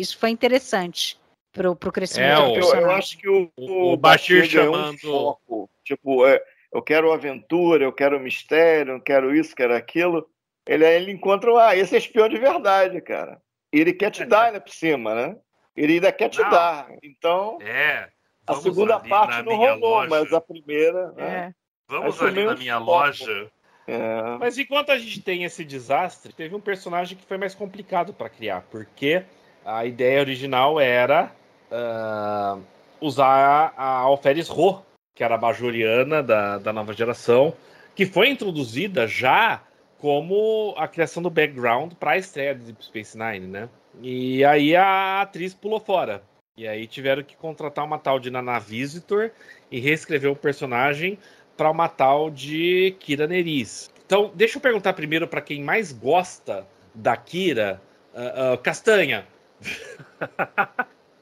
isso 0.00 0.18
foi 0.18 0.30
interessante 0.30 1.18
para 1.52 1.70
o 1.70 1.76
crescimento 1.76 2.30
É, 2.42 2.60
do 2.60 2.66
o- 2.66 2.74
Eu, 2.74 2.80
eu 2.80 2.90
acho 2.90 3.16
que 3.18 3.28
o, 3.28 3.50
O- 3.56 3.92
o, 3.92 3.96
Bashir 3.96 4.44
chamando- 4.46 4.94
um 4.94 4.98
foco. 4.98 5.70
Tipo, 5.84 6.26
é, 6.26 6.42
eu 6.72 6.82
quero 6.82 7.12
aventura, 7.12 7.84
eu 7.84 7.92
quero 7.92 8.18
mistério, 8.18 8.94
eu 8.94 9.00
quero 9.00 9.34
isso, 9.34 9.54
quero 9.54 9.74
aquilo. 9.74 10.28
Ele, 10.66 10.84
aí 10.84 10.94
ele 10.96 11.12
encontra, 11.12 11.50
ah, 11.68 11.76
esse 11.76 11.94
é 11.94 11.98
espião 11.98 12.28
de 12.28 12.38
verdade, 12.38 13.00
cara. 13.00 13.40
Ele 13.72 13.92
quer 13.92 14.10
te 14.10 14.24
dar 14.26 14.44
ainda 14.46 14.60
por 14.60 14.72
cima, 14.72 15.14
né? 15.14 15.36
Ele 15.76 15.94
ainda 15.94 16.10
quer 16.12 16.28
te 16.28 16.40
Não. 16.40 16.50
dar. 16.50 16.88
Então, 17.02 17.58
É. 17.60 18.08
a 18.46 18.54
segunda 18.54 18.98
parte 19.00 19.42
não 19.42 19.56
rolou, 19.56 19.78
loja. 19.96 20.08
mas 20.08 20.32
a 20.32 20.40
primeira. 20.40 21.12
né? 21.12 21.24
É. 21.50 21.54
Vamos 21.88 22.16
foi 22.16 22.28
ali 22.28 22.44
na 22.44 22.54
minha 22.56 22.78
foco. 22.78 22.90
loja. 22.90 23.50
É. 23.86 24.36
Mas 24.38 24.56
enquanto 24.58 24.90
a 24.90 24.98
gente 24.98 25.20
tem 25.20 25.44
esse 25.44 25.64
desastre, 25.64 26.32
teve 26.32 26.54
um 26.54 26.60
personagem 26.60 27.16
que 27.16 27.24
foi 27.24 27.36
mais 27.36 27.54
complicado 27.54 28.12
para 28.12 28.28
criar, 28.28 28.62
porque 28.70 29.22
a 29.64 29.84
ideia 29.84 30.20
original 30.20 30.80
era 30.80 31.32
ah, 31.70 32.58
usar 33.00 33.74
a 33.76 33.98
Alferes 33.98 34.48
Ro, 34.48 34.82
que 35.14 35.22
era 35.22 35.34
a 35.34 35.38
Bajoriana 35.38 36.22
da, 36.22 36.58
da 36.58 36.72
nova 36.72 36.92
geração, 36.92 37.54
que 37.94 38.06
foi 38.06 38.28
introduzida 38.28 39.06
já 39.06 39.62
como 39.98 40.74
a 40.76 40.88
criação 40.88 41.22
do 41.22 41.30
background 41.30 41.94
para 41.94 42.12
a 42.12 42.18
estreia 42.18 42.54
de 42.54 42.64
Deep 42.64 42.84
Space 42.84 43.16
Nine, 43.16 43.46
né? 43.46 43.68
E 44.02 44.44
aí 44.44 44.74
a 44.74 45.22
atriz 45.22 45.54
pulou 45.54 45.80
fora. 45.80 46.22
E 46.56 46.68
aí 46.68 46.86
tiveram 46.86 47.22
que 47.22 47.36
contratar 47.36 47.84
uma 47.84 47.98
tal 47.98 48.20
de 48.20 48.30
Nana 48.30 48.58
Visitor 48.58 49.30
e 49.70 49.80
reescrever 49.80 50.30
o 50.30 50.36
personagem 50.36 51.18
para 51.56 51.70
uma 51.70 51.88
tal 51.88 52.30
de 52.30 52.96
Kira 53.00 53.26
Nerys. 53.26 53.90
Então, 54.04 54.30
deixa 54.34 54.58
eu 54.58 54.62
perguntar 54.62 54.92
primeiro 54.92 55.26
para 55.26 55.40
quem 55.40 55.62
mais 55.62 55.92
gosta 55.92 56.66
da 56.94 57.16
Kira, 57.16 57.80
ah, 58.14 58.52
ah, 58.52 58.58
Castanha. 58.58 59.26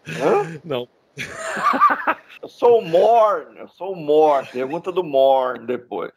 Hã? 0.07 0.61
Não. 0.65 0.89
Eu 2.43 2.49
sou 2.49 2.81
o 2.81 2.83
Morn, 2.83 3.59
eu 3.59 3.69
sou 3.69 3.93
o 3.93 3.97
Morn. 3.97 4.49
Pergunta 4.51 4.91
do 4.91 5.05
Morn 5.05 5.65
depois. 5.65 6.13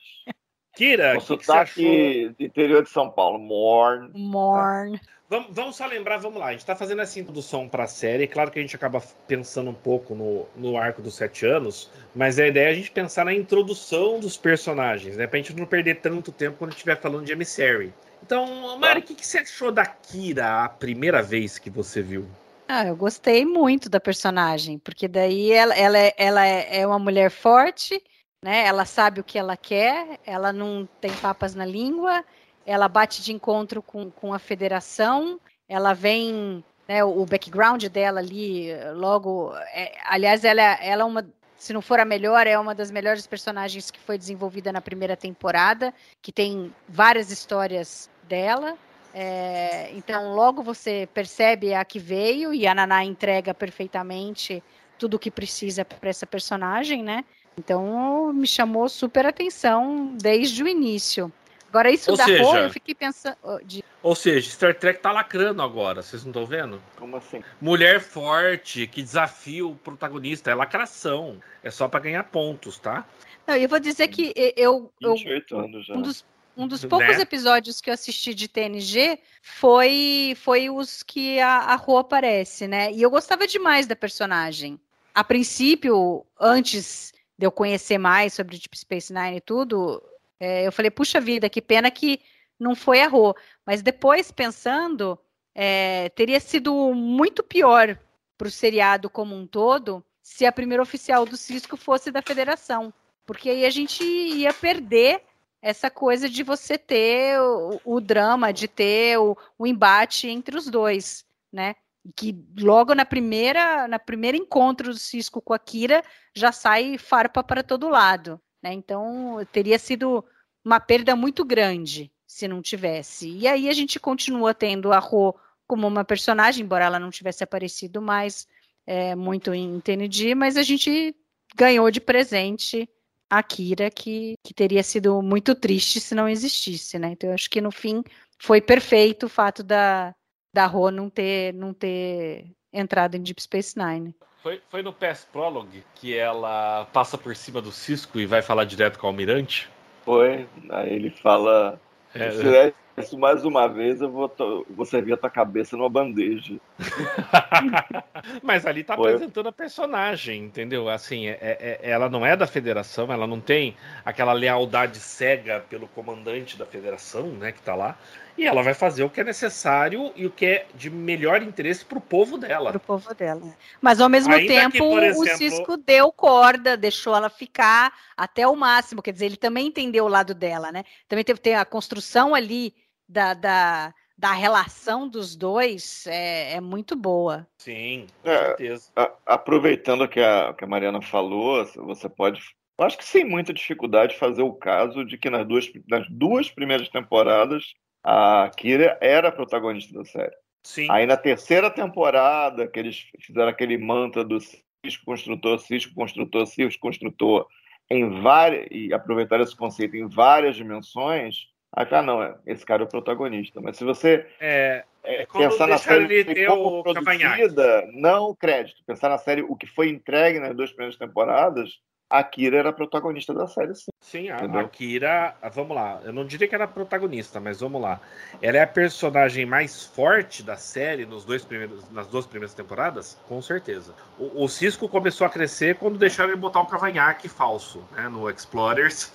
Kira, 0.76 1.18
O 1.18 1.22
que, 1.22 1.38
que 1.38 1.46
você 1.46 1.52
achou? 1.52 1.84
sotaque 1.84 2.30
do 2.38 2.44
interior 2.44 2.84
de 2.84 2.90
São 2.90 3.10
Paulo. 3.10 3.40
Morn. 3.40 4.12
Morn. 4.14 5.00
Vamos, 5.28 5.48
vamos 5.52 5.76
só 5.76 5.88
lembrar, 5.88 6.18
vamos 6.18 6.40
lá. 6.40 6.48
A 6.48 6.52
gente 6.52 6.60
está 6.60 6.76
fazendo 6.76 7.02
essa 7.02 7.20
introdução 7.20 7.68
para 7.68 7.86
a 7.86 7.88
série. 7.88 8.28
Claro 8.28 8.52
que 8.52 8.60
a 8.60 8.62
gente 8.62 8.76
acaba 8.76 9.02
pensando 9.28 9.72
um 9.72 9.74
pouco 9.74 10.14
no, 10.14 10.46
no 10.56 10.78
arco 10.78 11.02
dos 11.02 11.16
sete 11.16 11.46
anos, 11.48 11.90
mas 12.16 12.38
a 12.38 12.48
ideia 12.48 12.68
é 12.68 12.72
a 12.72 12.76
gente 12.76 12.92
pensar 12.92 13.26
na 13.26 13.34
introdução 13.34 14.20
dos 14.20 14.38
personagens, 14.38 15.18
né? 15.18 15.26
Pra 15.26 15.38
gente 15.38 15.56
não 15.56 15.66
perder 15.66 15.96
tanto 15.96 16.32
tempo 16.32 16.58
quando 16.58 16.72
estiver 16.74 17.00
falando 17.02 17.26
de 17.26 17.32
Emissary. 17.32 17.92
Então, 18.22 18.78
Mari, 18.78 19.00
o 19.00 19.04
que, 19.04 19.16
que 19.16 19.26
você 19.26 19.40
achou 19.40 19.72
da 19.72 19.86
Kira 19.86 20.64
a 20.64 20.70
primeira 20.70 21.22
vez 21.22 21.58
que 21.58 21.70
você 21.70 22.02
viu? 22.02 22.28
Ah, 22.68 22.86
eu 22.86 22.96
gostei 22.96 23.46
muito 23.46 23.90
da 23.90 24.00
personagem, 24.00 24.80
porque 24.80 25.08
daí 25.08 25.52
ela, 25.52 25.76
ela, 25.76 25.98
é, 25.98 26.14
ela 26.18 26.46
é 26.46 26.82
é 26.82 26.88
uma 26.88 26.98
mulher 26.98 27.30
forte, 27.30 28.02
né? 28.44 28.66
Ela 28.66 28.86
sabe 28.86 29.22
o 29.22 29.24
que 29.24 29.38
ela 29.38 29.58
quer, 29.58 30.20
ela 30.26 30.52
não 30.52 30.88
tem 31.00 31.12
papas 31.16 31.54
na 31.56 31.66
língua, 31.66 32.24
ela 32.66 32.88
bate 32.88 33.22
de 33.22 33.32
encontro 33.32 33.82
com, 33.82 34.10
com 34.10 34.34
a 34.34 34.40
federação, 34.40 35.40
ela 35.70 35.94
vem, 35.94 36.64
né, 36.88 37.04
o, 37.04 37.26
background 37.26 37.84
dela 37.86 38.20
ali, 38.20 38.70
logo. 38.94 39.56
é- 39.74 39.96
aliás, 40.06 40.44
ela, 40.44 40.62
ela 40.62 41.02
é 41.04 41.06
uma. 41.06 41.28
Se 41.58 41.74
não 41.74 41.82
for 41.82 42.00
a 42.00 42.06
melhor, 42.06 42.46
é 42.48 42.60
uma 42.60 42.76
das 42.76 42.92
melhores 42.92 43.26
personagens 43.26 43.90
que 43.90 44.00
foi 44.00 44.18
desenvolvida 44.18 44.72
na 44.72 44.82
primeira 44.82 45.16
temporada, 45.16 45.94
que 46.22 46.32
tem 46.32 46.74
várias 46.88 47.32
histórias 47.32 48.10
dela. 48.24 48.78
É, 49.14 49.92
então, 49.94 50.36
logo 50.36 50.62
você 50.62 51.08
percebe 51.14 51.74
a 51.74 51.86
que 51.86 51.98
veio 51.98 52.54
e 52.54 52.68
a 52.68 52.76
Naná 52.76 53.04
entrega 53.06 53.54
perfeitamente 53.54 54.62
tudo 55.00 55.16
o 55.16 55.20
que 55.20 55.32
precisa 55.32 55.86
para 55.86 56.10
essa 56.10 56.28
personagem, 56.28 57.02
né? 57.02 57.24
Então, 57.58 58.34
me 58.34 58.46
chamou 58.46 58.90
super 58.90 59.26
atenção 59.26 60.14
desde 60.22 60.62
o 60.62 60.68
início. 60.68 61.32
Agora, 61.76 61.92
isso 61.92 62.10
Ou 62.10 62.16
da 62.16 62.24
seja- 62.24 62.60
eu 62.62 62.70
fiquei 62.70 62.96
pensando. 62.96 63.36
de- 63.66 63.84
Ou 64.02 64.16
seja, 64.16 64.50
Star 64.50 64.74
Trek 64.74 65.02
tá 65.02 65.12
lacrando 65.12 65.62
agora, 65.62 66.02
vocês 66.02 66.24
não 66.24 66.30
estão 66.32 66.46
vendo? 66.46 66.82
Como 66.96 67.18
assim? 67.18 67.44
Mulher 67.60 68.00
forte, 68.00 68.88
que 68.88 69.04
desafia 69.04 69.68
o 69.68 69.76
protagonista, 69.76 70.50
é 70.50 70.56
lacração. 70.56 71.42
É 71.62 71.70
só 71.70 71.90
para 71.90 72.00
ganhar 72.00 72.24
pontos, 72.24 72.78
tá? 72.80 73.06
Não, 73.46 73.58
eu 73.58 73.68
vou 73.68 73.78
dizer 73.78 74.08
que 74.08 74.32
eu, 74.56 74.90
eu, 75.02 75.16
28 75.18 75.58
anos 75.58 75.86
já. 75.86 75.96
um 75.96 76.02
dos, 76.02 76.24
um 76.56 76.66
dos 76.66 76.82
Né? 76.82 76.90
poucos 76.90 77.18
episódios 77.20 77.82
que 77.82 77.90
eu 77.90 77.94
assisti 77.94 78.34
de 78.34 78.48
TNG 78.48 79.20
foi, 79.42 80.34
foi 80.40 80.70
os 80.70 81.04
que 81.04 81.42
a, 81.42 81.58
a 81.58 81.76
Ro 81.76 81.98
aparece, 81.98 82.70
né? 82.70 82.90
E 82.94 83.02
eu 83.02 83.10
gostava 83.10 83.46
demais 83.46 83.86
da 83.86 83.98
personagem. 83.98 84.80
A 85.14 85.26
princípio, 85.26 86.26
antes 86.40 87.14
de 87.38 87.46
eu 87.46 87.52
conhecer 87.52 87.98
mais 87.98 88.34
sobre 88.34 88.58
Deep 88.58 88.78
Space 88.78 89.12
Nine 89.12 89.38
e 89.38 89.42
tudo, 89.42 90.02
é, 90.40 90.66
eu 90.68 90.72
falei, 90.72 90.92
puxa 90.92 91.20
vida, 91.20 91.50
que 91.50 91.62
pena 91.62 91.90
que 91.90 92.22
não 92.60 92.76
foi 92.76 93.02
Ro. 93.04 93.36
Mas 93.66 93.82
depois, 93.82 94.32
pensando, 94.32 95.20
é, 95.54 96.10
teria 96.10 96.40
sido 96.40 96.94
muito 96.94 97.44
pior 97.44 97.98
para 98.38 98.48
o 98.48 98.52
seriado 98.52 99.10
como 99.10 99.36
um 99.36 99.48
todo 99.48 100.04
se 100.22 100.46
a 100.46 100.52
primeira 100.52 100.84
oficial 100.84 101.26
do 101.26 101.38
Cisco 101.38 101.78
fosse 101.78 102.12
da 102.12 102.22
Federação. 102.22 102.94
Porque 103.26 103.50
aí 103.50 103.66
a 103.66 103.70
gente 103.70 104.04
ia 104.04 104.54
perder 104.54 105.22
essa 105.62 105.90
coisa 105.90 106.30
de 106.30 106.44
você 106.44 106.78
ter 106.78 107.40
o, 107.40 107.82
o 107.86 108.02
drama, 108.02 108.54
de 108.54 108.68
ter 108.68 109.18
o, 109.18 109.38
o 109.58 109.66
embate 109.66 110.28
entre 110.28 110.56
os 110.58 110.68
dois, 110.68 111.26
né? 111.52 111.76
Que 112.16 112.46
logo 112.60 112.94
na 112.94 113.04
primeira, 113.04 113.88
na 113.88 113.98
primeiro 113.98 114.38
encontro 114.38 114.90
do 114.90 115.00
Cisco 115.00 115.42
com 115.42 115.54
a 115.54 115.60
Kira 115.60 116.04
já 116.36 116.52
sai 116.52 117.00
farpa 117.00 117.44
para 117.44 117.64
todo 117.64 117.90
lado, 117.90 118.40
né? 118.66 118.74
Então 118.74 119.38
teria 119.52 119.78
sido 119.78 120.26
uma 120.64 120.80
perda 120.80 121.16
muito 121.16 121.46
grande 121.46 122.12
se 122.26 122.48
não 122.48 122.64
tivesse. 122.64 123.30
E 123.30 123.48
aí 123.48 123.70
a 123.70 123.74
gente 123.74 124.00
continua 124.00 124.56
tendo 124.56 124.92
a 124.92 124.98
Ro 124.98 125.36
como 125.68 125.88
uma 125.88 126.04
personagem, 126.04 126.64
embora 126.66 126.86
ela 126.86 127.00
não 127.00 127.12
tivesse 127.12 127.44
aparecido 127.44 128.02
mais 128.02 128.48
é, 128.88 129.14
muito 129.14 129.54
em 129.54 129.80
TNG, 129.80 130.34
mas 130.34 130.58
a 130.58 130.64
gente 130.64 131.16
ganhou 131.56 131.92
de 131.92 132.02
presente 132.02 132.90
a 133.30 133.42
Kira, 133.44 133.90
que, 133.90 134.36
que 134.44 134.54
teria 134.54 134.84
sido 134.84 135.22
muito 135.22 135.56
triste 135.56 136.00
se 136.00 136.16
não 136.16 136.28
existisse, 136.28 136.98
né? 136.98 137.10
Então 137.12 137.30
eu 137.30 137.36
acho 137.36 137.50
que 137.50 137.62
no 137.62 137.72
fim 137.72 138.04
foi 138.40 138.62
perfeito 138.62 139.28
o 139.28 139.30
fato 139.30 139.64
da, 139.64 140.16
da 140.54 140.66
Ro 140.66 140.90
não 140.90 141.10
ter, 141.10 141.54
não 141.54 141.74
ter 141.74 142.52
entrado 142.74 143.16
em 143.16 143.22
Deep 143.22 143.42
Space 143.42 143.78
Nine. 143.78 144.16
Foi, 144.46 144.62
foi 144.70 144.84
no 144.84 144.94
Past 144.94 145.26
Prologue 145.34 145.84
que 145.96 146.16
ela 146.16 146.88
passa 146.94 147.18
por 147.18 147.36
cima 147.36 147.60
do 147.60 147.72
Cisco 147.72 148.20
e 148.20 148.28
vai 148.28 148.44
falar 148.44 148.64
direto 148.66 149.00
com 149.00 149.08
o 149.08 149.10
Almirante? 149.10 149.68
Foi. 150.04 150.48
Aí 150.70 150.94
ele 150.94 151.10
fala: 151.10 151.82
É, 152.14 152.72
isso 153.02 153.18
mais 153.18 153.44
uma 153.44 153.66
vez, 153.66 154.02
eu 154.02 154.12
vou, 154.12 154.30
to- 154.30 154.64
vou 154.70 154.86
servir 154.86 155.14
a 155.14 155.18
tua 155.18 155.32
cabeça 155.32 155.76
numa 155.76 155.90
bandeja. 155.90 156.58
Mas 158.44 158.66
ali 158.66 158.84
tá 158.84 158.96
Foi. 158.96 159.14
apresentando 159.14 159.48
a 159.48 159.52
personagem, 159.52 160.44
entendeu? 160.44 160.90
Assim, 160.90 161.28
é- 161.28 161.38
é- 161.42 161.80
é- 161.82 161.90
ela 161.90 162.10
não 162.10 162.26
é 162.26 162.36
da 162.36 162.48
federação, 162.48 163.12
ela 163.12 163.26
não 163.28 163.40
tem 163.40 163.76
aquela 164.04 164.34
lealdade 164.34 165.00
cega 165.00 165.64
pelo 165.70 165.88
comandante 165.88 166.58
da 166.58 166.66
federação, 166.66 167.28
né, 167.28 167.52
que 167.52 167.62
tá 167.62 167.76
lá. 167.76 167.98
E 168.38 168.46
ela 168.46 168.62
vai 168.62 168.74
fazer 168.74 169.02
o 169.04 169.10
que 169.10 169.22
é 169.22 169.24
necessário 169.24 170.12
e 170.14 170.26
o 170.26 170.30
que 170.30 170.46
é 170.46 170.66
de 170.76 170.90
melhor 170.90 171.42
interesse 171.42 171.86
pro 171.86 172.02
povo 172.02 172.38
dela. 172.38 172.72
Pro 172.72 172.80
povo 172.82 173.14
dela. 173.14 173.42
Mas 173.82 174.02
ao 174.02 174.10
mesmo 174.10 174.34
Ainda 174.34 174.54
tempo, 174.54 174.72
que, 174.74 174.78
por 174.80 175.00
o 175.02 175.06
exemplo- 175.06 175.38
Cisco 175.38 175.78
deu 175.78 176.12
corda, 176.12 176.76
deixou 176.76 177.16
ela 177.16 177.30
ficar 177.30 177.94
até 178.18 178.46
o 178.46 178.54
máximo. 178.54 179.02
Quer 179.02 179.14
dizer, 179.14 179.28
ele 179.28 179.38
também 179.38 179.68
entendeu 179.68 180.04
o 180.04 180.10
lado 180.10 180.34
dela, 180.36 180.70
né? 180.70 180.84
Também 181.08 181.24
teve 181.24 181.40
tem 181.40 181.56
a 181.56 181.64
construção 181.64 182.36
ali 182.36 182.76
da, 183.08 183.34
da, 183.34 183.94
da 184.18 184.32
relação 184.32 185.08
dos 185.08 185.36
dois 185.36 186.06
é, 186.08 186.54
é 186.54 186.62
muito 186.62 186.96
boa. 186.96 187.46
Sim, 187.58 188.08
com 188.24 188.30
É. 188.30 188.38
certeza. 188.48 188.92
A- 188.96 189.12
aproveitando 189.26 190.08
que 190.08 190.20
a, 190.20 190.54
que 190.54 190.64
a 190.64 190.68
Mariana 190.68 191.02
falou, 191.02 191.66
você 191.66 192.08
pode, 192.08 192.42
eu 192.80 192.86
acho 192.86 192.98
que 192.98 193.06
sem 193.06 193.26
muita 193.26 193.54
dificuldade, 193.54 194.18
fazer 194.18 194.42
o 194.42 194.54
caso 194.54 195.04
de 195.06 195.18
que 195.18 195.30
nas 195.30 195.46
duas, 195.46 195.70
nas 195.88 196.08
duas 196.10 196.50
primeiras 196.50 196.88
temporadas 196.90 197.74
a 198.04 198.50
Kira 198.56 198.98
era 199.02 199.30
a 199.30 199.32
protagonista 199.32 199.94
da 199.98 200.06
série. 200.06 200.36
Sim. 200.64 200.88
Aí 200.90 201.06
na 201.06 201.18
terceira 201.18 201.70
temporada, 201.70 202.68
que 202.68 202.80
eles 202.80 203.08
fizeram 203.22 203.50
aquele 203.50 203.78
mantra 203.78 204.24
do 204.24 204.40
Cisco 204.40 205.06
Construtor, 205.06 205.60
Cisco 205.60 205.94
Construtor, 205.94 206.46
Cisco 206.48 206.82
Construtor, 206.82 207.48
em 207.90 208.22
várias, 208.22 208.68
e 208.72 208.94
aproveitaram 208.94 209.44
esse 209.44 209.56
conceito 209.56 209.96
em 209.96 210.08
várias 210.08 210.56
dimensões, 210.56 211.48
aí 211.76 211.86
fala, 211.86 212.02
não, 212.02 212.24
é, 212.24 212.36
esse 212.46 212.66
cara 212.66 212.84
é 212.84 212.86
o 212.86 212.90
protagonista. 212.90 213.60
Mas 213.62 213.78
se 213.78 213.84
você 213.84 214.26
É, 214.40 214.84
é, 215.04 215.26
quando 215.26 215.50
pensar 215.50 215.68
na 215.68 215.78
série 215.78 216.24
ter 216.24 216.48
como 216.48 216.80
o 216.80 216.84
produzida, 216.84 217.88
não 217.94 218.30
o 218.30 218.36
crédito. 218.36 218.84
Pensar 218.86 219.10
na 219.10 219.18
série, 219.18 219.42
o 219.42 219.56
que 219.56 219.68
foi 219.68 219.90
entregue 219.90 220.40
nas 220.40 220.56
duas 220.56 220.72
primeiras 220.72 220.98
temporadas, 220.98 221.80
a 222.10 222.24
Kira 222.24 222.58
era 222.58 222.70
a 222.70 222.74
protagonista 222.74 223.34
da 223.34 223.48
série, 223.48 223.74
sim. 223.76 223.92
Sim, 224.00 224.30
a, 224.30 224.68
Kira, 224.70 225.36
ah, 225.42 225.50
vamos 225.50 225.76
lá, 225.76 226.00
eu 226.04 226.14
não 226.14 226.26
diria 226.26 226.48
que 226.48 226.54
era 226.54 226.68
protagonista, 226.68 227.40
mas 227.40 227.60
vamos 227.60 227.82
lá. 227.82 228.00
Ela 228.42 228.58
é 228.58 228.62
a 228.62 228.68
personagem 228.68 229.46
mais 229.46 229.84
forte 229.84 230.44
da 230.44 230.56
série 230.56 231.06
nos 231.06 231.26
dois 231.26 231.44
primeiros, 231.44 231.90
nas 231.92 232.08
duas 232.08 232.26
primeiras 232.26 232.54
temporadas? 232.54 233.20
Com 233.28 233.42
certeza. 233.42 233.94
O, 234.20 234.44
o 234.44 234.48
Cisco 234.48 234.88
começou 234.88 235.26
a 235.26 235.30
crescer 235.30 235.76
quando 235.76 235.98
deixaram 235.98 236.30
ele 236.30 236.40
botar 236.40 236.62
o 236.62 236.68
cavanhaque 236.68 237.28
falso, 237.28 237.84
né, 237.92 238.08
no 238.08 238.30
Explorers. 238.30 239.12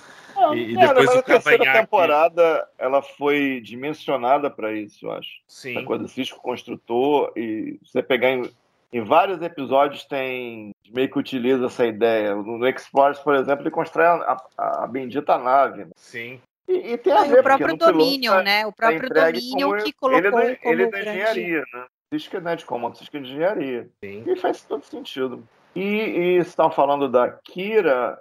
E- 0.55 0.73
e 0.73 0.75
Cara, 0.75 0.89
depois 0.89 1.07
mas 1.07 1.17
o 1.19 1.23
terceira 1.23 1.59
cavanhaque- 1.59 1.81
temporada 1.81 2.69
ela 2.79 3.03
foi 3.03 3.61
dimensionada 3.63 4.51
para 4.51 4.73
isso, 4.73 5.07
eu 5.07 5.13
acho. 5.13 5.31
Sim, 5.47 5.77
Essa 5.77 5.87
coisa 5.87 6.03
do 6.05 6.09
Cisco 6.09 6.41
Construtor, 6.41 7.33
e 7.37 7.79
você 7.85 8.03
pegar 8.03 8.31
em, 8.31 8.51
em 8.93 9.03
vários 9.03 9.41
episódios 9.43 10.05
tem 10.05 10.73
meio 10.93 11.11
que 11.11 11.19
utiliza 11.19 11.67
essa 11.67 11.87
ideia. 11.87 12.35
No, 12.35 12.59
no 12.59 12.67
Explorers, 12.69 13.19
por 13.21 13.35
exemplo, 13.35 13.63
ele 13.63 13.71
constrói 13.71 14.07
a, 14.07 14.37
a- 14.59 14.85
a 14.85 14.87
bendita 14.87 15.39
nave. 15.39 15.85
né? 15.85 15.91
sim. 15.97 16.41
E, 16.69 16.93
e 16.93 16.99
tem 16.99 17.13
a 17.13 17.27
E 17.27 17.29
ver, 17.31 17.41
o 17.41 17.43
próprio 17.43 17.77
Dominion, 17.77 18.33
tá- 18.37 18.43
né? 18.45 18.65
O 18.67 18.73
próprio 18.73 19.09
Dominion 19.09 19.71
como- 19.71 19.83
que 19.83 19.93
colocou 19.93 20.19
ele 20.19 20.29
é 20.29 20.31
da, 20.31 20.57
como 20.57 20.73
ele 20.73 20.83
é 20.85 20.87
da 20.89 21.01
engenharia, 21.01 21.65
né? 21.75 21.85
Cisco 22.15 22.41
não 22.41 22.51
é 22.53 22.57
de 22.57 22.65
comando, 22.65 22.97
Cisco 22.97 23.17
é 23.17 23.21
de 23.21 23.31
engenharia. 23.33 23.89
Sim. 24.05 24.23
E 24.27 24.37
faz 24.37 24.63
todo 24.63 24.85
sentido. 24.85 25.43
E, 25.75 25.83
e 25.83 26.37
estão 26.39 26.71
falando 26.71 27.09
da 27.09 27.29
Kira. 27.29 28.17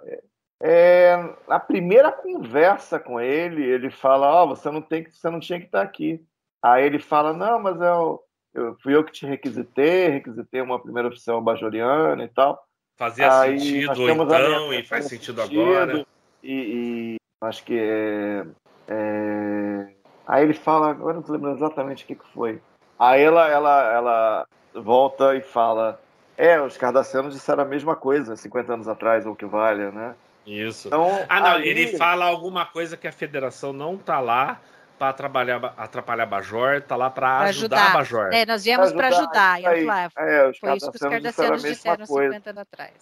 É, 0.62 1.16
na 1.48 1.58
primeira 1.58 2.12
conversa 2.12 3.00
com 3.00 3.18
ele, 3.20 3.62
ele 3.64 3.90
fala: 3.90 4.42
Ó, 4.42 4.46
você 4.46 4.70
não 4.70 4.82
tem 4.82 5.02
que, 5.04 5.10
você 5.10 5.30
não 5.30 5.40
tinha 5.40 5.58
que 5.58 5.66
estar 5.66 5.80
aqui. 5.82 6.22
Aí 6.62 6.84
ele 6.84 6.98
fala: 6.98 7.32
Não, 7.32 7.58
mas 7.58 7.80
eu, 7.80 8.22
eu 8.52 8.76
fui 8.82 8.94
eu 8.94 9.02
que 9.02 9.12
te 9.12 9.24
requisitei, 9.26 10.08
requisitei 10.08 10.60
uma 10.60 10.80
primeira 10.82 11.08
oficial 11.08 11.40
bajoriana 11.40 12.22
e 12.22 12.28
tal. 12.28 12.62
Fazia 12.98 13.30
Aí 13.30 13.58
sentido 13.58 13.90
a 13.90 13.94
então 13.94 14.14
minha- 14.26 14.78
e 14.78 14.82
faz 14.84 15.06
sentido 15.06 15.40
sentido, 15.40 15.60
agora. 15.62 16.06
E, 16.42 17.16
e 17.16 17.16
acho 17.40 17.64
que 17.64 17.78
é, 17.78 18.46
é, 18.88 19.94
Aí 20.26 20.44
ele 20.44 20.54
fala, 20.54 20.90
agora 20.90 21.14
não 21.14 21.22
tô 21.22 21.32
lembrando 21.32 21.56
exatamente 21.56 22.04
o 22.04 22.06
que, 22.06 22.14
que 22.14 22.32
foi. 22.32 22.60
Aí 22.98 23.22
ela, 23.22 23.48
ela, 23.48 23.92
ela 23.92 24.46
volta 24.74 25.34
e 25.34 25.40
fala: 25.40 25.98
É, 26.36 26.60
os 26.60 26.76
cardacianos 26.76 27.34
disseram 27.34 27.62
a 27.62 27.66
mesma 27.66 27.96
coisa 27.96 28.36
50 28.36 28.74
anos 28.74 28.86
atrás, 28.86 29.26
ou 29.26 29.34
que 29.34 29.46
vale, 29.46 29.90
né? 29.90 30.14
Isso. 30.50 30.88
Então, 30.88 31.06
Ah, 31.28 31.40
não, 31.40 31.46
ali- 31.52 31.68
ele 31.68 31.96
fala 31.96 32.24
alguma 32.26 32.66
coisa 32.66 32.96
que 32.96 33.06
a 33.06 33.12
federação 33.12 33.72
não 33.72 33.96
tá 33.96 34.18
lá 34.20 34.60
para 34.98 35.10
atrapalhar, 35.10 35.74
atrapalhar 35.76 36.26
Bajor, 36.26 36.82
tá 36.82 36.96
lá 36.96 37.08
para 37.08 37.38
Pra 37.38 37.48
ajudar, 37.48 37.76
ajudar. 37.76 37.90
a 37.90 37.94
Bajor. 37.94 38.30
É, 38.32 38.44
nós 38.44 38.64
viemos 38.64 38.92
para 38.92 39.08
ajudar. 39.08 39.60
E 39.60 39.64
ela 39.64 39.94
aí. 39.94 40.08
É, 40.18 40.48
os 40.48 40.58
foi 40.58 40.76
isso 40.76 40.90
que 40.90 40.96
os 40.96 41.00
cardacianos 41.00 41.02
disseram 41.02 41.54
a 41.54 41.56
cardacianos 41.56 41.62
disseram 41.62 42.06
coisa. 42.06 42.32
50 42.34 42.50
anos 42.50 42.60
atrás. 42.62 42.92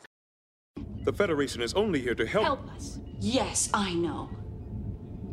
The 1.05 1.13
Federation 1.13 1.63
is 1.63 1.75
only 1.75 2.01
here 2.01 2.15
to 2.15 2.25
help. 2.25 2.45
Help 2.45 2.77
us. 2.77 3.01
Yes, 3.21 3.71
I 3.75 3.95
know. 3.95 4.29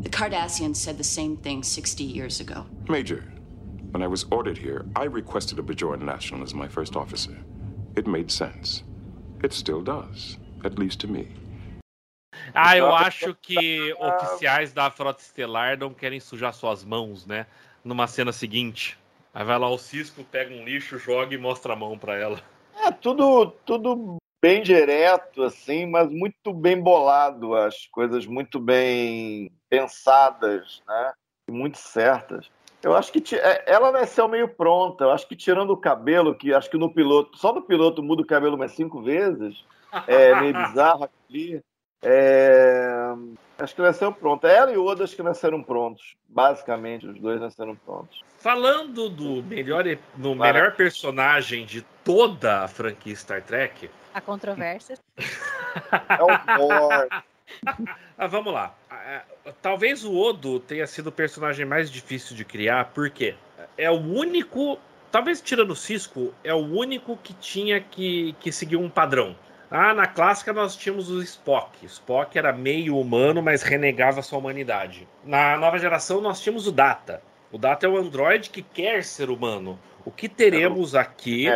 The 0.01 0.09
Cardassians 0.09 0.75
said 0.77 0.97
the 0.97 1.03
same 1.03 1.35
thing 1.37 1.63
60 1.63 2.03
years 2.03 2.39
ago. 2.39 2.65
Major, 2.89 3.23
when 3.91 4.01
I 4.01 4.07
was 4.07 4.25
ordered 4.31 4.57
here, 4.57 4.85
I 4.95 5.05
requested 5.07 5.59
a 5.59 5.61
Bajoran 5.63 6.01
national 6.01 6.43
as 6.43 6.53
my 6.53 6.67
first 6.67 6.95
officer. 6.95 7.35
It 7.95 8.07
made 8.07 8.31
sense. 8.31 8.83
It 9.43 9.53
still 9.53 9.81
does, 9.81 10.37
at 10.63 10.77
least 10.79 10.99
to 11.01 11.07
me. 11.07 11.27
Ah, 12.53 12.77
eu 12.77 12.93
acho 12.95 13.35
que 13.35 13.93
oficiais 13.93 14.73
da 14.73 14.89
Frota 14.89 15.21
Estelar 15.21 15.77
não 15.77 15.93
querem 15.93 16.19
sujar 16.19 16.53
suas 16.53 16.83
mãos, 16.83 17.25
né? 17.25 17.45
Numa 17.83 18.07
cena 18.07 18.31
seguinte. 18.31 18.97
Aí 19.33 19.43
vai 19.43 19.59
lá 19.59 19.69
o 19.69 19.77
Cisco, 19.77 20.23
pega 20.23 20.53
um 20.53 20.63
lixo, 20.63 20.97
joga 20.97 21.33
e 21.35 21.37
mostra 21.37 21.73
a 21.73 21.75
mão 21.75 21.97
pra 21.97 22.15
ela. 22.15 22.41
É 22.85 22.91
tudo, 22.91 23.51
tudo 23.65 24.17
bem 24.41 24.61
direto, 24.61 25.43
assim, 25.43 25.85
mas 25.85 26.09
muito 26.09 26.53
bem 26.53 26.79
bolado, 26.79 27.55
as 27.55 27.87
coisas 27.87 28.25
muito 28.25 28.59
bem 28.59 29.51
pensadas, 29.69 30.83
né? 30.87 31.13
E 31.49 31.51
Muito 31.51 31.77
certas. 31.77 32.49
Eu 32.83 32.95
acho 32.95 33.11
que 33.11 33.35
é, 33.35 33.63
ela 33.65 33.91
nasceu 33.91 34.27
meio 34.27 34.47
pronta. 34.47 35.05
Eu 35.05 35.11
acho 35.11 35.27
que 35.27 35.35
tirando 35.35 35.71
o 35.71 35.77
cabelo, 35.77 36.35
que 36.35 36.53
acho 36.53 36.69
que 36.69 36.77
no 36.77 36.93
piloto, 36.93 37.35
só 37.37 37.51
no 37.51 37.63
piloto 37.63 38.03
muda 38.03 38.21
o 38.21 38.25
cabelo 38.25 38.55
umas 38.55 38.73
cinco 38.73 39.01
vezes, 39.01 39.65
é 40.05 40.39
meio 40.39 40.53
bizarro 40.69 41.09
ali. 41.27 41.63
É, 42.07 43.13
acho 43.57 43.73
que 43.75 43.81
nasceu 43.81 44.11
pronta. 44.13 44.47
Ela 44.47 44.71
e 44.71 44.77
o 44.77 44.85
Oda 44.85 45.03
acho 45.03 45.15
que 45.15 45.23
nasceram 45.23 45.63
prontos. 45.63 46.15
Basicamente, 46.29 47.07
os 47.07 47.19
dois 47.19 47.41
nasceram 47.41 47.75
prontos. 47.75 48.21
Falando 48.37 49.09
do 49.09 49.41
melhor, 49.41 49.87
e- 49.87 49.97
no 50.15 50.35
melhor 50.35 50.75
personagem 50.75 51.65
de 51.65 51.81
toda 52.03 52.63
a 52.63 52.67
franquia 52.67 53.15
Star 53.15 53.41
Trek, 53.41 53.89
A 54.13 54.21
controvérsia. 54.21 54.97
É 55.17 56.23
o 56.23 56.57
Thor. 56.57 57.07
Ah, 58.17 58.27
vamos 58.27 58.51
lá. 58.53 58.73
Ah, 58.89 59.21
ah, 59.45 59.51
Talvez 59.61 60.03
o 60.03 60.17
Odo 60.17 60.59
tenha 60.59 60.87
sido 60.87 61.07
o 61.07 61.11
personagem 61.11 61.65
mais 61.65 61.91
difícil 61.91 62.35
de 62.35 62.43
criar, 62.45 62.91
porque 62.93 63.35
é 63.77 63.89
o 63.89 63.95
único. 63.99 64.79
Talvez 65.11 65.41
tirando 65.41 65.71
o 65.71 65.75
Cisco, 65.75 66.33
é 66.43 66.53
o 66.53 66.57
único 66.57 67.17
que 67.17 67.33
tinha 67.33 67.79
que, 67.79 68.33
que 68.39 68.51
seguir 68.51 68.77
um 68.77 68.89
padrão. 68.89 69.35
Ah, 69.69 69.93
na 69.93 70.07
clássica 70.07 70.53
nós 70.53 70.75
tínhamos 70.75 71.09
o 71.09 71.21
Spock. 71.21 71.85
Spock 71.85 72.37
era 72.37 72.53
meio 72.53 72.97
humano, 72.97 73.41
mas 73.41 73.63
renegava 73.63 74.21
sua 74.21 74.39
humanidade. 74.39 75.07
Na 75.23 75.57
nova 75.57 75.77
geração 75.79 76.21
nós 76.21 76.39
tínhamos 76.39 76.67
o 76.67 76.71
Data. 76.71 77.21
O 77.51 77.57
Data 77.57 77.85
é 77.85 77.89
o 77.89 77.97
androide 77.97 78.49
que 78.49 78.61
quer 78.61 79.03
ser 79.03 79.29
humano. 79.29 79.79
O 80.03 80.11
que 80.11 80.29
teremos 80.29 80.93
aqui 80.93 81.47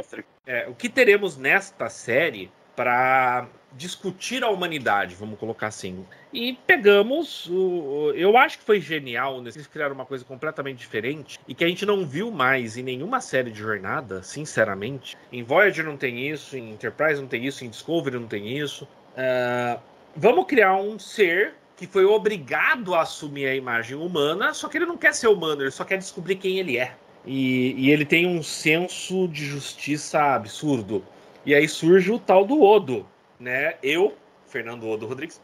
é, 0.46 0.68
o 0.68 0.74
que 0.74 0.90
teremos 0.90 1.38
nesta 1.38 1.90
série 1.90 2.52
para 2.76 3.48
discutir 3.74 4.44
a 4.44 4.50
humanidade, 4.50 5.16
vamos 5.16 5.40
colocar 5.40 5.68
assim. 5.68 6.06
E 6.34 6.54
pegamos 6.68 7.48
o, 7.48 8.12
eu 8.16 8.38
acho 8.38 8.60
que 8.60 8.64
foi 8.64 8.80
genial, 8.80 9.42
né? 9.42 9.52
eles 9.54 9.68
criaram 9.68 9.96
uma 9.96 10.06
coisa 10.06 10.26
completamente 10.26 10.78
diferente 10.78 11.40
e 11.48 11.54
que 11.54 11.64
a 11.64 11.68
gente 11.68 11.86
não 11.86 12.06
viu 12.06 12.32
mais 12.32 12.78
em 12.78 12.84
nenhuma 12.84 13.22
série 13.22 13.52
de 13.52 13.60
jornada, 13.60 14.22
sinceramente. 14.24 15.18
Em 15.32 15.44
Voyager 15.44 15.86
não 15.86 15.98
tem 15.98 16.30
isso, 16.30 16.58
em 16.58 16.72
Enterprise 16.72 17.22
não 17.22 17.28
tem 17.28 17.46
isso, 17.46 17.64
em 17.64 17.70
Discovery 17.70 18.20
não 18.20 18.28
tem 18.28 18.58
isso. 18.58 18.88
Ah, 19.16 19.80
vamos 20.16 20.46
criar 20.46 20.76
um 20.76 20.98
ser 20.98 21.54
que 21.76 21.88
foi 21.88 22.06
obrigado 22.06 22.94
a 22.94 23.02
assumir 23.02 23.48
a 23.48 23.56
imagem 23.56 23.96
humana, 23.96 24.54
só 24.54 24.68
que 24.68 24.78
ele 24.78 24.86
não 24.86 24.98
quer 24.98 25.14
ser 25.14 25.28
humano, 25.28 25.62
ele 25.62 25.72
só 25.72 25.86
quer 25.86 25.98
descobrir 25.98 26.36
quem 26.36 26.60
ele 26.60 26.78
é. 26.78 26.94
E, 27.26 27.74
e 27.78 27.90
ele 27.90 28.06
tem 28.06 28.28
um 28.28 28.44
senso 28.44 29.28
de 29.28 29.46
justiça 29.46 30.36
absurdo. 30.36 31.04
E 31.46 31.56
aí 31.56 31.68
surge 31.68 32.12
o 32.12 32.20
tal 32.20 32.46
do 32.46 32.62
Odo, 32.62 33.06
né? 33.40 33.76
Eu, 33.82 34.16
Fernando 34.48 34.88
Odo 34.88 35.06
Rodrigues, 35.06 35.42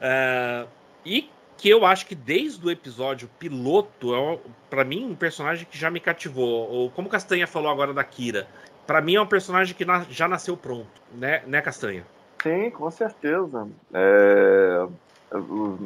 Ah, 0.00 0.66
e 1.04 1.30
que 1.56 1.68
eu 1.68 1.84
acho 1.84 2.06
que 2.06 2.14
desde 2.14 2.66
o 2.66 2.70
episódio 2.70 3.28
piloto 3.38 4.14
é 4.14 4.38
para 4.70 4.82
mim 4.82 5.04
um 5.04 5.14
personagem 5.14 5.66
que 5.70 5.76
já 5.76 5.90
me 5.90 6.00
cativou. 6.00 6.68
Ou 6.70 6.90
como 6.90 7.08
Castanha 7.08 7.46
falou 7.46 7.70
agora 7.70 7.92
da 7.92 8.02
Kira, 8.02 8.46
para 8.86 9.00
mim 9.00 9.16
é 9.16 9.20
um 9.20 9.26
personagem 9.26 9.74
que 9.74 9.84
na- 9.84 10.06
já 10.10 10.26
nasceu 10.26 10.56
pronto, 10.56 10.88
né, 11.14 11.42
né 11.46 11.60
Castanha? 11.60 12.04
Sim, 12.42 12.70
com 12.70 12.90
certeza. 12.90 13.68
É, 13.92 14.86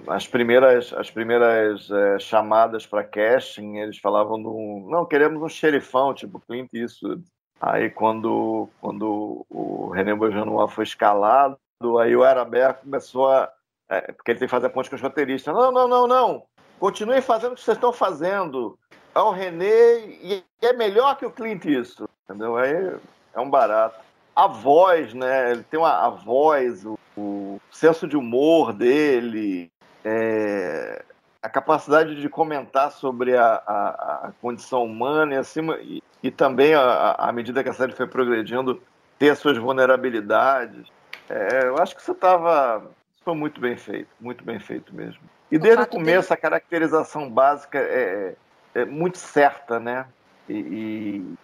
as 0.07 0.27
primeiras, 0.27 0.93
as 0.93 1.11
primeiras 1.11 1.91
é, 1.91 2.19
chamadas 2.19 2.87
para 2.87 3.03
casting, 3.03 3.77
eles 3.79 3.99
falavam 3.99 4.41
do. 4.41 4.87
Não, 4.89 5.05
queremos 5.05 5.43
um 5.43 5.49
xerifão, 5.49 6.15
tipo 6.15 6.41
Clint 6.41 6.73
Eastwood. 6.73 7.25
Aí 7.67 7.89
quando, 7.89 8.69
quando 8.79 9.47
o 9.49 9.89
René 9.89 10.15
Beaujanois 10.15 10.71
foi 10.71 10.85
escalado, 10.85 11.59
aí 11.99 12.15
o 12.15 12.23
Arabert 12.23 12.81
começou 12.81 13.31
a. 13.31 13.51
É, 13.89 14.13
porque 14.13 14.33
ele 14.33 14.39
tem 14.39 14.49
que 14.49 14.53
fazer 14.53 14.67
a 14.67 14.71
ponte 14.71 14.91
com 14.91 14.97
os 14.97 15.03
roteiristas. 15.03 15.55
Não, 15.55 15.73
não, 15.73 15.89
não, 15.89 16.07
não. 16.07 16.43
Continuem 16.79 17.23
fazendo 17.23 17.53
o 17.53 17.55
que 17.55 17.63
vocês 17.63 17.77
estão 17.77 17.93
fazendo. 17.93 18.79
É 19.15 19.19
o 19.19 19.31
René 19.31 20.01
e 20.01 20.45
é 20.61 20.75
melhor 20.75 21.17
que 21.17 21.25
o 21.25 21.31
Clint 21.31 21.65
Eastwood. 21.65 22.13
Entendeu? 22.29 22.57
Aí 22.57 22.99
é 23.35 23.41
um 23.41 23.49
barato. 23.49 23.99
A 24.37 24.47
voz, 24.47 25.15
né? 25.15 25.53
Ele 25.53 25.63
tem 25.63 25.81
uma, 25.81 26.05
a 26.05 26.11
voz, 26.11 26.85
o, 26.85 26.99
o 27.17 27.59
senso 27.71 28.07
de 28.07 28.17
humor 28.17 28.75
dele, 28.75 29.71
é, 30.05 31.04
a 31.45 31.49
capacidade 31.51 32.19
de 32.19 32.27
comentar 32.27 32.91
sobre 32.91 33.37
a, 33.37 33.63
a, 33.67 34.29
a 34.29 34.33
condição 34.41 34.83
humana 34.83 35.35
e, 35.35 35.37
acima, 35.37 35.77
e, 35.77 36.03
e 36.23 36.31
também, 36.31 36.73
à 36.75 37.31
medida 37.35 37.63
que 37.63 37.69
a 37.69 37.75
série 37.75 37.93
foi 37.93 38.07
progredindo, 38.07 38.81
ter 39.19 39.29
as 39.29 39.41
suas 39.41 39.59
vulnerabilidades. 39.59 40.91
É, 41.29 41.67
eu 41.67 41.77
acho 41.77 41.95
que 41.95 42.03
você 42.03 42.13
estava. 42.13 42.91
Foi 43.23 43.35
muito 43.35 43.61
bem 43.61 43.77
feito, 43.77 44.09
muito 44.19 44.43
bem 44.43 44.59
feito 44.59 44.95
mesmo. 44.95 45.21
E 45.53 45.59
desde 45.59 45.83
o 45.83 45.87
começo, 45.87 46.31
dele... 46.31 46.39
a 46.39 46.41
caracterização 46.41 47.29
básica 47.29 47.79
é, 47.79 48.35
é, 48.75 48.81
é 48.81 48.85
muito 48.87 49.19
certa, 49.19 49.79
né? 49.79 50.07
E, 50.49 50.55
e 50.55 51.37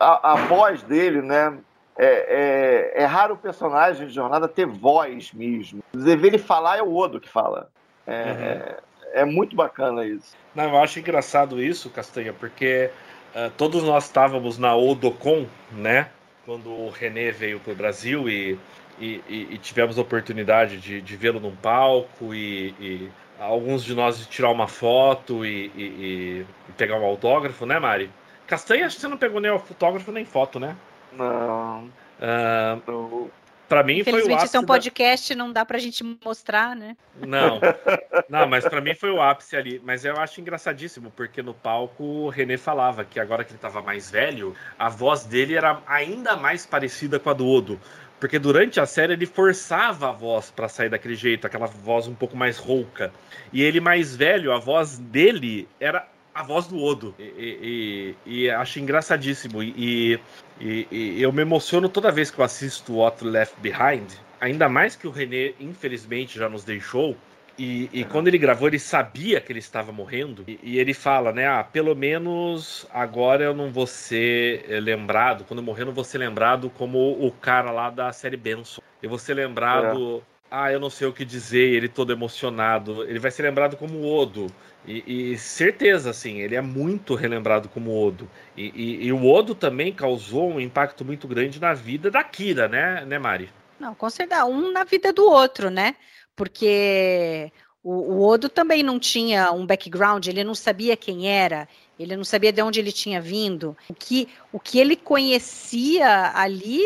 a, 0.00 0.32
a, 0.32 0.34
voz 0.46 0.82
dele, 0.82 1.22
né? 1.22 1.56
É, 1.96 2.94
é, 2.96 3.02
é, 3.02 3.04
raro 3.04 3.34
o 3.34 3.38
personagem 3.38 4.08
de 4.08 4.12
jornada 4.12 4.48
ter 4.48 4.66
voz 4.66 5.32
mesmo. 5.32 5.84
Ver 5.92 6.24
ele 6.24 6.38
falar 6.38 6.78
é 6.78 6.82
o 6.82 6.92
Odo 6.92 7.20
que 7.20 7.28
fala. 7.28 7.70
É, 8.06 8.76
uhum. 8.80 8.93
É, 9.14 9.24
muito 9.24 9.54
bacana 9.54 10.04
isso. 10.04 10.36
Não, 10.54 10.64
eu 10.64 10.78
acho 10.78 10.98
engraçado 10.98 11.62
isso, 11.62 11.88
Castanha, 11.88 12.32
porque 12.32 12.90
uh, 13.34 13.50
todos 13.56 13.82
nós 13.84 14.04
estávamos 14.04 14.58
na 14.58 14.74
Odocon, 14.74 15.46
né? 15.72 16.08
Quando 16.44 16.70
o 16.70 16.90
René 16.90 17.30
veio 17.30 17.60
para 17.60 17.72
o 17.72 17.76
Brasil 17.76 18.28
e, 18.28 18.58
e, 18.98 19.22
e, 19.28 19.58
tivemos 19.58 19.98
a 19.98 20.02
oportunidade 20.02 20.78
de, 20.78 21.00
de 21.00 21.16
vê-lo 21.16 21.40
num 21.40 21.54
palco 21.56 22.34
e, 22.34 22.74
e, 22.78 23.10
alguns 23.40 23.82
de 23.82 23.94
nós 23.94 24.26
tirar 24.26 24.50
uma 24.50 24.68
foto 24.68 25.44
e, 25.46 26.44
pegar 26.76 26.98
um 26.98 27.04
autógrafo, 27.04 27.64
né, 27.64 27.78
Mari? 27.78 28.10
Castanha, 28.46 28.84
acho 28.84 28.96
que 28.96 29.02
você 29.02 29.08
não 29.08 29.16
pegou 29.16 29.40
nem 29.40 29.50
autógrafo 29.50 30.12
nem 30.12 30.24
foto, 30.24 30.60
né? 30.60 30.76
Não. 31.12 31.88
Uh, 32.20 33.30
para 33.68 33.82
mim 33.82 34.04
foi 34.04 34.22
o 34.22 34.32
ápice. 34.34 34.46
isso 34.46 34.56
é 34.56 34.60
um 34.60 34.66
podcast, 34.66 35.34
da... 35.34 35.38
não 35.38 35.52
dá 35.52 35.64
pra 35.64 35.78
gente 35.78 36.04
mostrar, 36.24 36.76
né? 36.76 36.96
Não, 37.20 37.60
não, 38.28 38.48
mas 38.48 38.64
para 38.68 38.80
mim 38.80 38.94
foi 38.94 39.10
o 39.10 39.20
ápice 39.20 39.56
ali. 39.56 39.80
Mas 39.84 40.04
eu 40.04 40.16
acho 40.16 40.40
engraçadíssimo, 40.40 41.10
porque 41.10 41.42
no 41.42 41.54
palco 41.54 42.02
o 42.02 42.28
René 42.28 42.56
falava 42.56 43.04
que 43.04 43.18
agora 43.18 43.44
que 43.44 43.52
ele 43.52 43.58
tava 43.58 43.82
mais 43.82 44.10
velho, 44.10 44.54
a 44.78 44.88
voz 44.88 45.24
dele 45.24 45.56
era 45.56 45.82
ainda 45.86 46.36
mais 46.36 46.66
parecida 46.66 47.18
com 47.18 47.30
a 47.30 47.32
do 47.32 47.46
Odo. 47.46 47.80
Porque 48.20 48.38
durante 48.38 48.80
a 48.80 48.86
série 48.86 49.12
ele 49.12 49.26
forçava 49.26 50.08
a 50.08 50.12
voz 50.12 50.50
para 50.50 50.68
sair 50.68 50.88
daquele 50.88 51.14
jeito, 51.14 51.46
aquela 51.46 51.66
voz 51.66 52.06
um 52.06 52.14
pouco 52.14 52.36
mais 52.36 52.56
rouca. 52.56 53.12
E 53.52 53.62
ele 53.62 53.80
mais 53.80 54.16
velho, 54.16 54.52
a 54.52 54.58
voz 54.58 54.98
dele 54.98 55.68
era 55.78 56.08
a 56.34 56.42
voz 56.42 56.66
do 56.66 56.82
Odo. 56.82 57.14
E, 57.18 58.14
e, 58.26 58.44
e 58.44 58.50
acho 58.50 58.80
engraçadíssimo. 58.80 59.62
E, 59.62 60.18
e, 60.60 61.22
eu 61.22 61.32
me 61.32 61.42
emociono 61.42 61.88
toda 61.88 62.10
vez 62.10 62.30
que 62.30 62.38
eu 62.38 62.44
assisto 62.44 62.96
What 62.96 63.24
Left 63.24 63.54
Behind. 63.60 64.10
Ainda 64.40 64.68
mais 64.68 64.96
que 64.96 65.06
o 65.06 65.10
René, 65.10 65.54
infelizmente, 65.60 66.38
já 66.38 66.48
nos 66.48 66.64
deixou. 66.64 67.16
E, 67.56 67.88
e, 67.92 68.04
quando 68.04 68.26
ele 68.26 68.36
gravou, 68.36 68.66
ele 68.66 68.80
sabia 68.80 69.40
que 69.40 69.52
ele 69.52 69.60
estava 69.60 69.92
morrendo. 69.92 70.44
E, 70.48 70.58
e, 70.60 70.78
ele 70.78 70.92
fala, 70.92 71.32
né? 71.32 71.46
Ah, 71.46 71.62
pelo 71.62 71.94
menos 71.94 72.84
agora 72.92 73.44
eu 73.44 73.54
não 73.54 73.70
vou 73.70 73.86
ser 73.86 74.64
eh, 74.68 74.80
lembrado. 74.80 75.44
Quando 75.44 75.60
eu 75.60 75.64
morrer, 75.64 75.82
eu 75.82 75.86
não 75.86 75.92
vou 75.92 76.04
ser 76.04 76.18
lembrado 76.18 76.68
como 76.70 76.98
o 76.98 77.30
cara 77.30 77.70
lá 77.70 77.90
da 77.90 78.12
série 78.12 78.36
Benson. 78.36 78.82
Eu 79.00 79.08
vou 79.08 79.18
ser 79.18 79.34
lembrado. 79.34 80.22
Ah, 80.56 80.70
eu 80.70 80.78
não 80.78 80.88
sei 80.88 81.08
o 81.08 81.12
que 81.12 81.24
dizer. 81.24 81.72
Ele 81.72 81.88
todo 81.88 82.12
emocionado. 82.12 83.02
Ele 83.02 83.18
vai 83.18 83.32
ser 83.32 83.42
lembrado 83.42 83.76
como 83.76 84.06
Odo. 84.06 84.46
E, 84.86 85.32
e, 85.32 85.38
certeza, 85.38 86.10
assim, 86.10 86.38
ele 86.38 86.54
é 86.54 86.60
muito 86.60 87.16
relembrado 87.16 87.68
como 87.68 87.90
Odo. 88.00 88.30
E, 88.56 88.70
e, 88.74 89.06
e, 89.06 89.12
o 89.12 89.26
Odo 89.26 89.52
também 89.52 89.92
causou 89.92 90.48
um 90.52 90.60
impacto 90.60 91.04
muito 91.04 91.26
grande 91.26 91.60
na 91.60 91.74
vida 91.74 92.08
da 92.08 92.22
Kira, 92.22 92.68
né, 92.68 93.04
né 93.04 93.18
Mari? 93.18 93.50
Não, 93.80 93.96
com 93.96 94.08
certeza, 94.08 94.44
um 94.44 94.70
na 94.70 94.84
vida 94.84 95.12
do 95.12 95.24
outro, 95.24 95.70
né? 95.70 95.96
Porque 96.36 97.50
o, 97.82 97.90
o 97.92 98.28
Odo 98.28 98.48
também 98.48 98.82
não 98.82 99.00
tinha 99.00 99.50
um 99.50 99.66
background, 99.66 100.24
ele 100.28 100.44
não 100.44 100.54
sabia 100.54 100.96
quem 100.96 101.28
era, 101.28 101.66
ele 101.98 102.16
não 102.16 102.24
sabia 102.24 102.52
de 102.52 102.62
onde 102.62 102.78
ele 102.78 102.92
tinha 102.92 103.20
vindo. 103.20 103.76
O 103.88 103.94
que, 103.94 104.28
o 104.52 104.60
que 104.60 104.78
ele 104.78 104.94
conhecia 104.94 106.30
ali 106.32 106.80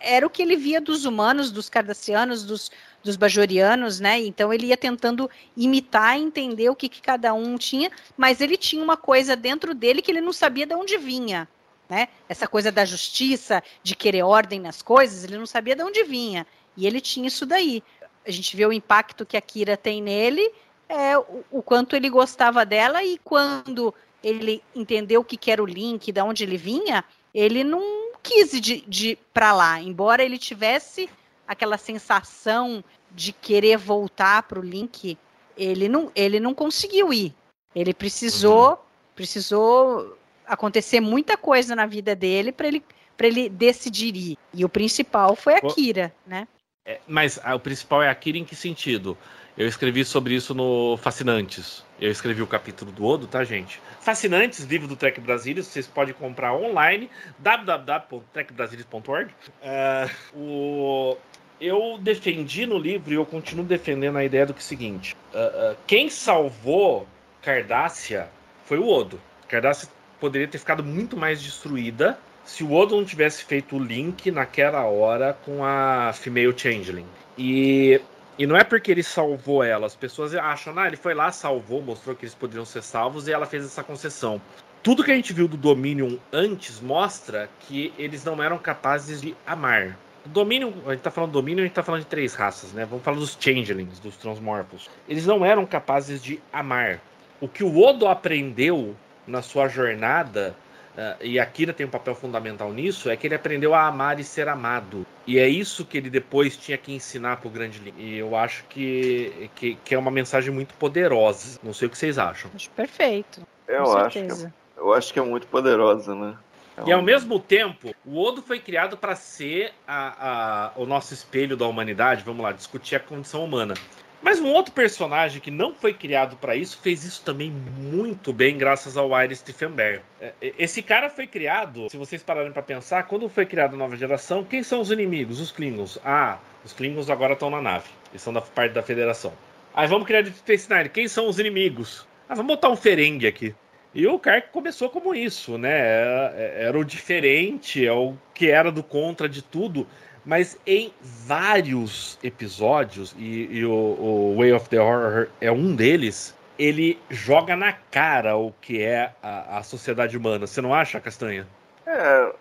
era 0.00 0.26
o 0.26 0.30
que 0.30 0.42
ele 0.42 0.56
via 0.56 0.80
dos 0.80 1.04
humanos, 1.04 1.50
dos 1.50 1.68
cardassianos, 1.68 2.42
dos, 2.42 2.70
dos 3.02 3.16
bajorianos, 3.16 4.00
né? 4.00 4.20
Então 4.20 4.52
ele 4.52 4.66
ia 4.66 4.76
tentando 4.76 5.30
imitar, 5.56 6.18
entender 6.18 6.68
o 6.68 6.76
que, 6.76 6.88
que 6.88 7.00
cada 7.00 7.32
um 7.32 7.56
tinha, 7.56 7.90
mas 8.16 8.40
ele 8.40 8.56
tinha 8.56 8.82
uma 8.82 8.96
coisa 8.96 9.34
dentro 9.34 9.74
dele 9.74 10.02
que 10.02 10.10
ele 10.10 10.20
não 10.20 10.32
sabia 10.32 10.66
de 10.66 10.74
onde 10.74 10.96
vinha. 10.98 11.48
Né? 11.88 12.08
Essa 12.28 12.46
coisa 12.46 12.70
da 12.70 12.84
justiça, 12.84 13.62
de 13.82 13.96
querer 13.96 14.22
ordem 14.22 14.60
nas 14.60 14.80
coisas, 14.80 15.24
ele 15.24 15.36
não 15.36 15.46
sabia 15.46 15.74
de 15.74 15.82
onde 15.82 16.04
vinha. 16.04 16.46
E 16.76 16.86
ele 16.86 17.00
tinha 17.00 17.26
isso 17.26 17.44
daí. 17.44 17.82
A 18.24 18.30
gente 18.30 18.56
vê 18.56 18.64
o 18.64 18.72
impacto 18.72 19.26
que 19.26 19.36
a 19.36 19.40
Kira 19.40 19.76
tem 19.76 20.00
nele, 20.00 20.52
é, 20.88 21.18
o, 21.18 21.44
o 21.50 21.62
quanto 21.62 21.96
ele 21.96 22.08
gostava 22.08 22.64
dela, 22.64 23.02
e 23.02 23.18
quando 23.18 23.92
ele 24.22 24.62
entendeu 24.74 25.22
o 25.22 25.24
que, 25.24 25.36
que 25.36 25.50
era 25.50 25.62
o 25.62 25.66
Link, 25.66 26.12
de 26.12 26.20
onde 26.20 26.44
ele 26.44 26.56
vinha, 26.56 27.04
ele 27.34 27.64
não 27.64 28.10
quis 28.22 28.52
de, 28.60 28.82
de 28.86 29.18
para 29.32 29.52
lá, 29.52 29.80
embora 29.80 30.22
ele 30.22 30.38
tivesse 30.38 31.08
aquela 31.50 31.76
sensação 31.76 32.84
de 33.10 33.32
querer 33.32 33.76
voltar 33.76 34.44
para 34.44 34.60
o 34.60 34.62
Link, 34.62 35.18
ele 35.56 35.88
não, 35.88 36.12
ele 36.14 36.38
não 36.38 36.54
conseguiu 36.54 37.12
ir. 37.12 37.34
Ele 37.74 37.92
precisou, 37.92 38.70
uhum. 38.70 38.76
precisou 39.16 40.16
acontecer 40.46 41.00
muita 41.00 41.36
coisa 41.36 41.74
na 41.74 41.86
vida 41.86 42.14
dele 42.14 42.52
para 42.52 42.68
ele 42.68 42.84
para 43.16 43.26
ele 43.26 43.48
decidir 43.50 44.14
ir. 44.16 44.38
E 44.54 44.64
o 44.64 44.68
principal 44.68 45.34
foi 45.36 45.54
a 45.54 45.60
Kira, 45.60 46.14
né? 46.26 46.48
É, 46.86 47.00
mas 47.06 47.38
a, 47.42 47.54
o 47.54 47.60
principal 47.60 48.02
é 48.02 48.08
a 48.08 48.14
Kira 48.14 48.38
em 48.38 48.44
que 48.44 48.56
sentido? 48.56 49.18
Eu 49.58 49.66
escrevi 49.66 50.04
sobre 50.06 50.34
isso 50.34 50.54
no 50.54 50.96
Fascinantes. 50.96 51.84
Eu 52.00 52.10
escrevi 52.10 52.40
o 52.40 52.46
capítulo 52.46 52.90
do 52.90 53.04
Odo, 53.04 53.26
tá, 53.26 53.44
gente? 53.44 53.78
Fascinantes, 54.00 54.64
livro 54.64 54.88
do 54.88 54.96
Trek 54.96 55.20
Brasília, 55.20 55.62
vocês 55.62 55.86
podem 55.86 56.14
comprar 56.14 56.54
online, 56.54 57.10
www.trekbrasilis.org. 57.38 59.30
Uh, 59.30 59.34
é, 59.60 60.10
o 60.32 61.18
eu 61.60 61.98
defendi 62.00 62.64
no 62.66 62.78
livro 62.78 63.12
e 63.12 63.16
eu 63.16 63.26
continuo 63.26 63.64
defendendo 63.64 64.16
a 64.16 64.24
ideia 64.24 64.46
do 64.46 64.54
que 64.54 64.60
é 64.60 64.62
o 64.62 64.64
seguinte: 64.64 65.16
uh, 65.34 65.72
uh, 65.72 65.76
quem 65.86 66.08
salvou 66.08 67.06
Cardassia 67.42 68.28
foi 68.64 68.78
o 68.78 68.88
Odo. 68.88 69.20
Cardassia 69.48 69.88
poderia 70.18 70.48
ter 70.48 70.58
ficado 70.58 70.82
muito 70.82 71.16
mais 71.16 71.42
destruída 71.42 72.18
se 72.44 72.64
o 72.64 72.72
Odo 72.72 72.96
não 72.96 73.04
tivesse 73.04 73.44
feito 73.44 73.76
o 73.76 73.78
link 73.78 74.30
naquela 74.30 74.84
hora 74.84 75.36
com 75.44 75.64
a 75.64 76.12
Female 76.12 76.56
Changeling. 76.56 77.06
E, 77.36 78.00
e 78.38 78.46
não 78.46 78.56
é 78.56 78.64
porque 78.64 78.90
ele 78.90 79.02
salvou 79.02 79.62
ela, 79.62 79.86
as 79.86 79.94
pessoas 79.94 80.34
acham, 80.34 80.76
ah, 80.78 80.86
ele 80.86 80.96
foi 80.96 81.14
lá, 81.14 81.30
salvou, 81.30 81.80
mostrou 81.80 82.16
que 82.16 82.24
eles 82.24 82.34
poderiam 82.34 82.64
ser 82.64 82.82
salvos 82.82 83.28
e 83.28 83.32
ela 83.32 83.46
fez 83.46 83.64
essa 83.64 83.82
concessão. 83.82 84.40
Tudo 84.82 85.04
que 85.04 85.12
a 85.12 85.14
gente 85.14 85.32
viu 85.32 85.46
do 85.46 85.56
Dominion 85.56 86.16
antes 86.32 86.80
mostra 86.80 87.50
que 87.60 87.92
eles 87.98 88.24
não 88.24 88.42
eram 88.42 88.58
capazes 88.58 89.20
de 89.20 89.36
amar. 89.46 89.96
Domínio, 90.24 90.74
a 90.86 90.90
gente 90.90 91.00
tá 91.00 91.10
falando 91.10 91.30
do 91.30 91.40
domínio, 91.40 91.62
a 91.62 91.66
gente 91.66 91.74
tá 91.74 91.82
falando 91.82 92.02
de 92.02 92.06
três 92.06 92.34
raças, 92.34 92.72
né? 92.72 92.84
Vamos 92.84 93.04
falar 93.04 93.16
dos 93.16 93.36
changelings, 93.40 93.98
dos 93.98 94.16
transmorphos. 94.16 94.90
Eles 95.08 95.26
não 95.26 95.44
eram 95.44 95.64
capazes 95.64 96.22
de 96.22 96.40
amar. 96.52 97.00
O 97.40 97.48
que 97.48 97.64
o 97.64 97.78
Odo 97.78 98.06
aprendeu 98.06 98.94
na 99.26 99.40
sua 99.40 99.68
jornada, 99.68 100.54
uh, 100.96 101.24
e 101.24 101.38
a 101.38 101.46
Kira 101.46 101.72
tem 101.72 101.86
um 101.86 101.90
papel 101.90 102.14
fundamental 102.14 102.72
nisso, 102.72 103.08
é 103.08 103.16
que 103.16 103.26
ele 103.26 103.34
aprendeu 103.34 103.74
a 103.74 103.86
amar 103.86 104.20
e 104.20 104.24
ser 104.24 104.48
amado. 104.48 105.06
E 105.26 105.38
é 105.38 105.48
isso 105.48 105.84
que 105.84 105.96
ele 105.96 106.10
depois 106.10 106.56
tinha 106.56 106.76
que 106.76 106.92
ensinar 106.92 107.38
pro 107.38 107.48
Grande 107.48 107.78
Link. 107.78 107.94
E 107.98 108.18
eu 108.18 108.36
acho 108.36 108.64
que, 108.64 109.50
que, 109.54 109.74
que, 109.76 109.94
é 109.94 109.98
uma 109.98 110.10
mensagem 110.10 110.52
muito 110.52 110.74
poderosa. 110.74 111.58
Não 111.62 111.72
sei 111.72 111.88
o 111.88 111.90
que 111.90 111.96
vocês 111.96 112.18
acham. 112.18 112.50
Acho 112.54 112.68
perfeito. 112.70 113.40
Eu 113.66 113.96
acho, 113.96 114.10
que, 114.10 114.18
é, 114.18 114.52
eu 114.76 114.92
acho 114.92 115.12
que 115.12 115.18
é 115.18 115.22
muito 115.22 115.46
poderosa, 115.46 116.14
né? 116.14 116.36
Então... 116.80 116.88
E 116.88 116.92
ao 116.92 117.02
mesmo 117.02 117.38
tempo, 117.38 117.94
o 118.04 118.20
Odo 118.20 118.42
foi 118.42 118.58
criado 118.58 118.96
para 118.96 119.14
ser 119.14 119.72
a, 119.86 120.72
a, 120.76 120.80
o 120.80 120.86
nosso 120.86 121.14
espelho 121.14 121.56
da 121.56 121.66
humanidade, 121.66 122.24
vamos 122.24 122.42
lá, 122.42 122.52
discutir 122.52 122.96
a 122.96 123.00
condição 123.00 123.44
humana. 123.44 123.74
Mas 124.22 124.38
um 124.38 124.48
outro 124.52 124.72
personagem 124.72 125.40
que 125.40 125.50
não 125.50 125.74
foi 125.74 125.94
criado 125.94 126.36
para 126.36 126.54
isso 126.54 126.78
fez 126.82 127.04
isso 127.04 127.22
também 127.24 127.50
muito 127.50 128.34
bem, 128.34 128.58
graças 128.58 128.96
ao 128.96 129.18
Iris 129.18 129.38
Stiefenberg. 129.38 130.02
É, 130.20 130.34
esse 130.58 130.82
cara 130.82 131.08
foi 131.08 131.26
criado, 131.26 131.88
se 131.88 131.96
vocês 131.96 132.22
pararem 132.22 132.52
para 132.52 132.62
pensar, 132.62 133.04
quando 133.04 133.28
foi 133.30 133.46
criada 133.46 133.74
a 133.74 133.78
nova 133.78 133.96
geração, 133.96 134.44
quem 134.44 134.62
são 134.62 134.82
os 134.82 134.90
inimigos? 134.90 135.40
Os 135.40 135.50
Klingons. 135.50 135.98
Ah, 136.04 136.38
os 136.62 136.74
Klingons 136.74 137.08
agora 137.08 137.32
estão 137.32 137.48
na 137.48 137.62
nave. 137.62 137.88
Eles 138.10 138.20
são 138.20 138.32
da 138.32 138.42
parte 138.42 138.72
da 138.72 138.82
Federação. 138.82 139.32
Aí 139.72 139.88
vamos 139.88 140.06
criar 140.06 140.26
Space 140.26 140.70
Nine. 140.70 140.90
Quem 140.90 141.08
são 141.08 141.26
os 141.26 141.38
inimigos? 141.38 142.06
Ah, 142.28 142.34
vamos 142.34 142.54
botar 142.54 142.68
um 142.68 142.76
Ferengue 142.76 143.26
aqui. 143.26 143.54
E 143.94 144.06
o 144.06 144.18
Kirk 144.18 144.50
começou 144.52 144.88
como 144.88 145.14
isso, 145.14 145.58
né? 145.58 145.78
Era, 145.78 146.34
era 146.36 146.78
o 146.78 146.84
diferente, 146.84 147.84
é 147.84 147.92
o 147.92 148.14
que 148.32 148.48
era 148.48 148.70
do 148.70 148.82
contra 148.82 149.28
de 149.28 149.42
tudo. 149.42 149.86
Mas 150.24 150.58
em 150.66 150.92
vários 151.00 152.18
episódios, 152.22 153.14
e, 153.18 153.48
e 153.50 153.64
o, 153.64 153.72
o, 153.72 154.36
Way 154.38 154.52
of 154.52 154.68
the 154.68 154.80
Horror 154.80 155.28
é 155.40 155.50
um 155.50 155.74
deles, 155.74 156.36
ele 156.58 156.98
joga 157.08 157.56
na 157.56 157.72
cara 157.72 158.36
o 158.36 158.52
que 158.60 158.82
é 158.82 159.12
a, 159.22 159.58
a 159.58 159.62
sociedade 159.62 160.16
humana. 160.16 160.46
Você 160.46 160.60
não 160.60 160.74
acha, 160.74 161.00
Castanha? 161.00 161.46
É, 161.86 162.32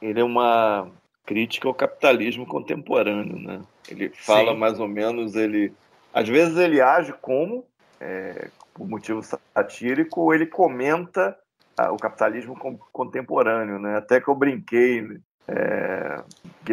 ele 0.00 0.20
é 0.20 0.24
uma 0.24 0.88
crítica 1.24 1.68
ao 1.68 1.74
capitalismo 1.74 2.46
contemporâneo, 2.46 3.38
né? 3.38 3.60
Ele 3.88 4.08
fala 4.08 4.52
Sim. 4.52 4.58
mais 4.58 4.80
ou 4.80 4.88
menos, 4.88 5.36
ele 5.36 5.72
às 6.12 6.28
vezes 6.28 6.56
ele 6.56 6.80
age 6.80 7.12
como 7.20 7.64
é, 8.00 8.48
por 8.74 8.88
motivo 8.88 9.20
satírico, 9.22 10.32
ele 10.32 10.46
comenta 10.46 11.36
ah, 11.76 11.92
o 11.92 11.96
capitalismo 11.96 12.56
contemporâneo, 12.92 13.78
né? 13.78 13.96
Até 13.96 14.20
que 14.20 14.28
eu 14.28 14.34
brinquei, 14.34 15.20
é, 15.48 16.22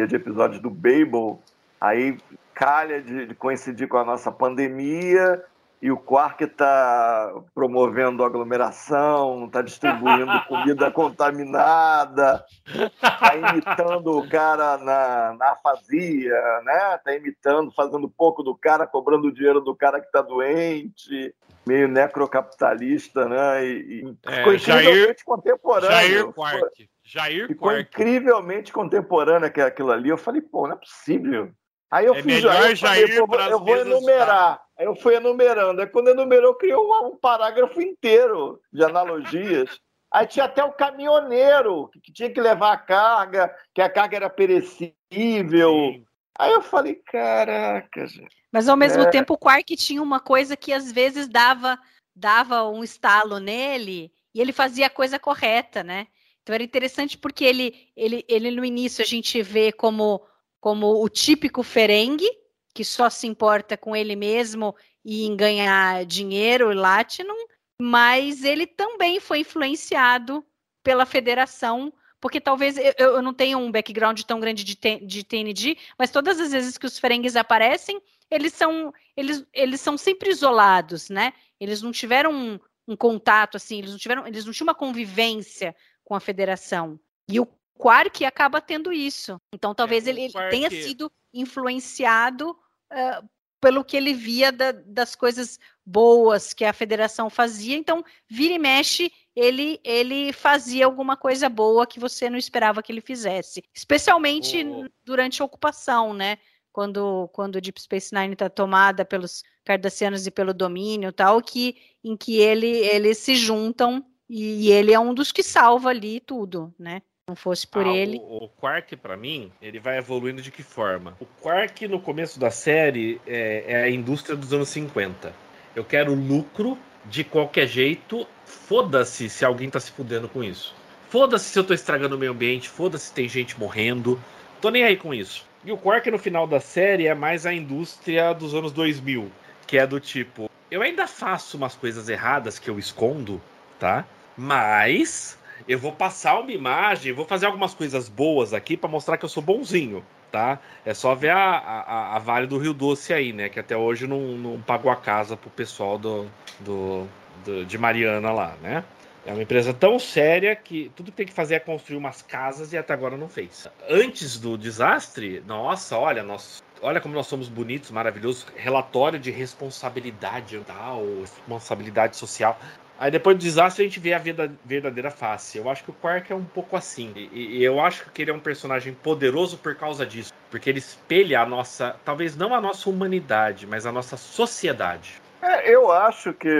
de 0.06 0.16
episódios 0.16 0.60
do 0.60 0.70
Babel, 0.70 1.40
aí 1.80 2.18
calha 2.54 3.00
de, 3.00 3.26
de 3.26 3.34
coincidir 3.34 3.88
com 3.88 3.96
a 3.96 4.04
nossa 4.04 4.30
pandemia 4.30 5.42
e 5.82 5.90
o 5.90 5.96
Quark 5.96 6.44
está 6.44 7.32
promovendo 7.54 8.22
aglomeração, 8.22 9.46
está 9.46 9.62
distribuindo 9.62 10.30
comida 10.46 10.90
contaminada, 10.90 12.44
está 12.66 13.34
imitando 13.34 14.18
o 14.18 14.28
cara 14.28 14.76
na, 14.78 15.34
na 15.38 15.52
afasia, 15.52 16.60
né? 16.64 16.96
Está 16.96 17.14
imitando, 17.14 17.72
fazendo 17.72 18.10
pouco 18.10 18.42
do 18.42 18.54
cara, 18.54 18.86
cobrando 18.86 19.28
o 19.28 19.32
dinheiro 19.32 19.60
do 19.60 19.74
cara 19.74 20.00
que 20.00 20.06
está 20.06 20.20
doente, 20.20 21.34
meio 21.66 21.88
necrocapitalista, 21.88 23.26
né? 23.26 23.64
E, 23.64 24.02
e 24.02 24.16
é, 24.26 24.36
ficou 24.36 24.54
incrivelmente 24.54 25.04
Jair, 25.04 25.24
contemporâneo. 25.24 25.92
Jair 25.92 26.32
Quark. 26.32 26.90
Jair 27.02 27.46
ficou 27.48 27.68
Quark. 27.70 27.88
incrivelmente 27.88 28.72
contemporâneo 28.72 29.50
que 29.50 29.60
aquilo 29.62 29.92
ali. 29.92 30.10
Eu 30.10 30.18
falei, 30.18 30.42
pô, 30.42 30.66
não 30.66 30.74
é 30.74 30.78
possível. 30.78 31.50
Aí 31.90 32.06
eu 32.06 32.14
é 32.14 32.22
fiz 32.22 32.26
melhor 32.26 32.56
aí 32.56 32.70
eu, 32.70 32.76
Jair 32.76 33.26
falei, 33.26 33.52
eu 33.52 33.58
vou 33.58 33.76
enumerar. 33.76 34.62
Aí 34.78 34.86
eu 34.86 34.94
fui 34.94 35.16
enumerando. 35.16 35.80
Aí 35.80 35.86
quando 35.88 36.08
enumerou, 36.08 36.54
criou 36.54 36.86
um, 36.86 37.08
um 37.08 37.16
parágrafo 37.16 37.82
inteiro 37.82 38.60
de 38.72 38.84
analogias. 38.84 39.80
Aí 40.12 40.26
tinha 40.26 40.44
até 40.44 40.62
o 40.62 40.72
caminhoneiro, 40.72 41.88
que, 41.88 42.00
que, 42.00 42.12
tinha 42.12 42.30
que 42.30 42.40
levar 42.40 42.72
a 42.72 42.76
carga, 42.76 43.54
que 43.74 43.82
a 43.82 43.88
carga 43.88 44.16
era 44.16 44.30
perecível. 44.30 44.92
Sim. 45.40 46.04
Aí 46.38 46.52
eu 46.52 46.62
falei, 46.62 46.94
caraca, 46.94 48.06
gente. 48.06 48.36
Mas 48.52 48.68
ao 48.68 48.76
mesmo 48.76 49.02
é... 49.02 49.10
tempo 49.10 49.34
o 49.34 49.38
Quark 49.38 49.76
tinha 49.76 50.02
uma 50.02 50.18
coisa 50.18 50.56
que 50.56 50.72
às 50.72 50.90
vezes 50.90 51.28
dava, 51.28 51.78
dava 52.14 52.68
um 52.68 52.82
estalo 52.82 53.38
nele 53.38 54.12
e 54.34 54.40
ele 54.40 54.52
fazia 54.52 54.86
a 54.86 54.90
coisa 54.90 55.18
correta, 55.18 55.84
né? 55.84 56.06
Então 56.42 56.54
era 56.54 56.64
interessante 56.64 57.18
porque 57.18 57.44
ele, 57.44 57.90
ele, 57.96 58.24
ele 58.28 58.50
no 58.50 58.64
início 58.64 59.02
a 59.02 59.06
gente 59.06 59.42
vê 59.42 59.70
como 59.70 60.22
como 60.60 61.02
o 61.02 61.08
típico 61.08 61.62
ferengue, 61.62 62.28
que 62.74 62.84
só 62.84 63.08
se 63.10 63.26
importa 63.26 63.76
com 63.76 63.96
ele 63.96 64.14
mesmo 64.14 64.74
e 65.04 65.24
em 65.24 65.34
ganhar 65.34 66.04
dinheiro, 66.04 66.72
Latinum, 66.72 67.46
mas 67.80 68.44
ele 68.44 68.66
também 68.66 69.18
foi 69.18 69.40
influenciado 69.40 70.44
pela 70.82 71.06
federação, 71.06 71.92
porque 72.20 72.40
talvez 72.40 72.76
eu, 72.76 72.92
eu 72.98 73.22
não 73.22 73.32
tenha 73.32 73.56
um 73.56 73.70
background 73.70 74.20
tão 74.22 74.38
grande 74.38 74.62
de, 74.62 74.76
de 74.98 75.24
TND, 75.24 75.78
mas 75.98 76.10
todas 76.10 76.38
as 76.38 76.52
vezes 76.52 76.76
que 76.76 76.86
os 76.86 76.98
ferengues 76.98 77.36
aparecem, 77.36 78.00
eles 78.30 78.52
são, 78.52 78.92
eles, 79.16 79.44
eles 79.52 79.80
são 79.80 79.96
sempre 79.96 80.30
isolados, 80.30 81.08
né? 81.08 81.32
Eles 81.58 81.82
não 81.82 81.90
tiveram 81.90 82.32
um, 82.32 82.60
um 82.86 82.96
contato 82.96 83.56
assim, 83.56 83.78
eles 83.78 83.90
não 83.90 83.98
tiveram, 83.98 84.26
eles 84.26 84.44
não 84.44 84.52
tinham 84.52 84.66
uma 84.66 84.74
convivência 84.74 85.74
com 86.04 86.14
a 86.14 86.20
federação. 86.20 87.00
E 87.28 87.40
o 87.40 87.48
Quark 87.80 88.24
acaba 88.26 88.60
tendo 88.60 88.92
isso. 88.92 89.40
Então, 89.54 89.74
talvez 89.74 90.06
é, 90.06 90.10
ele, 90.10 90.30
Quark... 90.30 90.50
tenha 90.50 90.70
sido 90.70 91.10
influenciado 91.32 92.50
uh, 92.50 93.28
pelo 93.58 93.82
que 93.82 93.96
ele 93.96 94.12
via 94.12 94.52
da, 94.52 94.72
das 94.72 95.14
coisas 95.14 95.58
boas 95.84 96.52
que 96.52 96.64
a 96.64 96.74
federação 96.74 97.30
fazia. 97.30 97.76
Então, 97.76 98.04
vira 98.28 98.52
e 98.52 98.58
mexe, 98.58 99.10
ele, 99.34 99.80
ele 99.82 100.30
fazia 100.30 100.84
alguma 100.84 101.16
coisa 101.16 101.48
boa 101.48 101.86
que 101.86 101.98
você 101.98 102.28
não 102.28 102.36
esperava 102.36 102.82
que 102.82 102.92
ele 102.92 103.00
fizesse. 103.00 103.64
Especialmente 103.74 104.62
oh. 104.62 104.86
durante 105.02 105.40
a 105.40 105.44
ocupação, 105.46 106.12
né? 106.12 106.36
Quando, 106.72 107.28
quando 107.32 107.60
Deep 107.60 107.80
Space 107.80 108.14
Nine 108.14 108.34
está 108.34 108.48
tomada 108.48 109.04
pelos 109.04 109.42
cardassianos 109.64 110.26
e 110.26 110.30
pelo 110.30 110.52
domínio 110.52 111.12
tal, 111.12 111.42
que, 111.42 111.76
em 112.04 112.16
que 112.16 112.36
ele, 112.36 112.68
eles 112.68 113.18
se 113.18 113.34
juntam 113.34 114.04
e, 114.28 114.68
e 114.68 114.70
ele 114.70 114.92
é 114.92 115.00
um 115.00 115.12
dos 115.14 115.32
que 115.32 115.42
salva 115.42 115.88
ali 115.88 116.20
tudo, 116.20 116.72
né? 116.78 117.02
Não 117.30 117.36
fosse 117.36 117.66
por 117.66 117.86
ah, 117.86 117.96
ele. 117.96 118.18
O, 118.18 118.44
o 118.44 118.48
Quark, 118.48 118.96
para 118.96 119.16
mim, 119.16 119.52
ele 119.62 119.78
vai 119.78 119.98
evoluindo 119.98 120.42
de 120.42 120.50
que 120.50 120.62
forma? 120.62 121.16
O 121.20 121.26
Quark, 121.40 121.86
no 121.86 122.00
começo 122.00 122.38
da 122.40 122.50
série, 122.50 123.20
é, 123.26 123.64
é, 123.66 123.82
a 123.84 123.90
indústria 123.90 124.36
dos 124.36 124.52
anos 124.52 124.68
50. 124.68 125.32
Eu 125.74 125.84
quero 125.84 126.12
lucro 126.12 126.76
de 127.04 127.22
qualquer 127.22 127.66
jeito. 127.68 128.26
Foda-se 128.44 129.30
se 129.30 129.44
alguém 129.44 129.70
tá 129.70 129.78
se 129.78 129.92
fudendo 129.92 130.28
com 130.28 130.42
isso. 130.42 130.74
Foda-se 131.08 131.50
se 131.50 131.58
eu 131.58 131.64
tô 131.64 131.72
estragando 131.72 132.16
o 132.16 132.18
meio 132.18 132.32
ambiente. 132.32 132.68
Foda-se 132.68 133.06
se 133.06 133.14
tem 133.14 133.28
gente 133.28 133.58
morrendo. 133.58 134.20
Tô 134.60 134.68
nem 134.70 134.82
aí 134.82 134.96
com 134.96 135.14
isso. 135.14 135.46
E 135.64 135.70
o 135.70 135.78
Quark, 135.78 136.10
no 136.10 136.18
final 136.18 136.46
da 136.46 136.58
série, 136.58 137.06
é 137.06 137.14
mais 137.14 137.46
a 137.46 137.54
indústria 137.54 138.32
dos 138.32 138.54
anos 138.54 138.72
2000. 138.72 139.30
Que 139.66 139.78
é 139.78 139.86
do 139.86 140.00
tipo: 140.00 140.50
eu 140.68 140.82
ainda 140.82 141.06
faço 141.06 141.56
umas 141.56 141.76
coisas 141.76 142.08
erradas 142.08 142.58
que 142.58 142.68
eu 142.68 142.76
escondo, 142.76 143.40
tá? 143.78 144.04
Mas 144.36 145.38
eu 145.68 145.78
vou 145.78 145.92
passar 145.92 146.38
uma 146.40 146.52
imagem, 146.52 147.12
vou 147.12 147.24
fazer 147.24 147.46
algumas 147.46 147.74
coisas 147.74 148.08
boas 148.08 148.52
aqui 148.52 148.76
para 148.76 148.88
mostrar 148.88 149.16
que 149.16 149.24
eu 149.24 149.28
sou 149.28 149.42
bonzinho, 149.42 150.04
tá? 150.30 150.58
É 150.84 150.94
só 150.94 151.14
ver 151.14 151.30
a, 151.30 151.58
a, 151.58 152.16
a, 152.16 152.18
Vale 152.18 152.46
do 152.46 152.58
Rio 152.58 152.72
Doce 152.74 153.12
aí, 153.12 153.32
né? 153.32 153.48
Que 153.48 153.60
até 153.60 153.76
hoje 153.76 154.06
não, 154.06 154.20
não 154.20 154.60
pagou 154.60 154.90
a 154.90 154.96
casa 154.96 155.36
pro 155.36 155.50
pessoal 155.50 155.98
do, 155.98 156.26
do, 156.58 157.06
do, 157.44 157.64
de 157.64 157.78
Mariana 157.78 158.30
lá, 158.32 158.56
né? 158.62 158.84
É 159.26 159.32
uma 159.32 159.42
empresa 159.42 159.74
tão 159.74 159.98
séria 159.98 160.56
que 160.56 160.90
tudo 160.96 161.10
que 161.10 161.18
tem 161.18 161.26
que 161.26 161.32
fazer 161.32 161.56
é 161.56 161.60
construir 161.60 161.98
umas 161.98 162.22
casas 162.22 162.72
e 162.72 162.78
até 162.78 162.94
agora 162.94 163.18
não 163.18 163.28
fez. 163.28 163.68
Antes 163.88 164.38
do 164.38 164.56
desastre, 164.56 165.42
nossa, 165.46 165.98
olha, 165.98 166.22
nós, 166.22 166.62
olha 166.80 167.00
como 167.00 167.14
nós 167.14 167.26
somos 167.26 167.48
bonitos, 167.48 167.90
maravilhosos. 167.90 168.46
Relatório 168.56 169.18
de 169.18 169.30
responsabilidade 169.30 170.56
ambiental, 170.56 171.04
responsabilidade 171.20 172.16
social. 172.16 172.58
Aí 173.00 173.10
depois 173.10 173.34
do 173.34 173.40
desastre 173.40 173.82
a 173.82 173.88
gente 173.88 173.98
vê 173.98 174.12
a 174.12 174.20
verdadeira 174.62 175.10
face. 175.10 175.56
Eu 175.56 175.70
acho 175.70 175.82
que 175.82 175.90
o 175.90 175.94
Quark 175.94 176.30
é 176.30 176.36
um 176.36 176.44
pouco 176.44 176.76
assim. 176.76 177.10
E, 177.16 177.56
e, 177.56 177.64
eu 177.64 177.80
acho 177.80 178.10
que 178.10 178.20
ele 178.20 178.30
é 178.30 178.34
um 178.34 178.38
personagem 178.38 178.92
poderoso 178.92 179.56
por 179.56 179.74
causa 179.74 180.04
disso. 180.04 180.30
Porque 180.50 180.68
ele 180.68 180.80
espelha 180.80 181.40
a 181.40 181.46
nossa, 181.46 181.96
talvez 182.04 182.36
não 182.36 182.54
a 182.54 182.60
nossa 182.60 182.90
humanidade, 182.90 183.66
mas 183.66 183.86
a 183.86 183.92
nossa 183.92 184.18
sociedade. 184.18 185.18
É, 185.40 185.74
eu 185.74 185.90
acho 185.90 186.34
que 186.34 186.50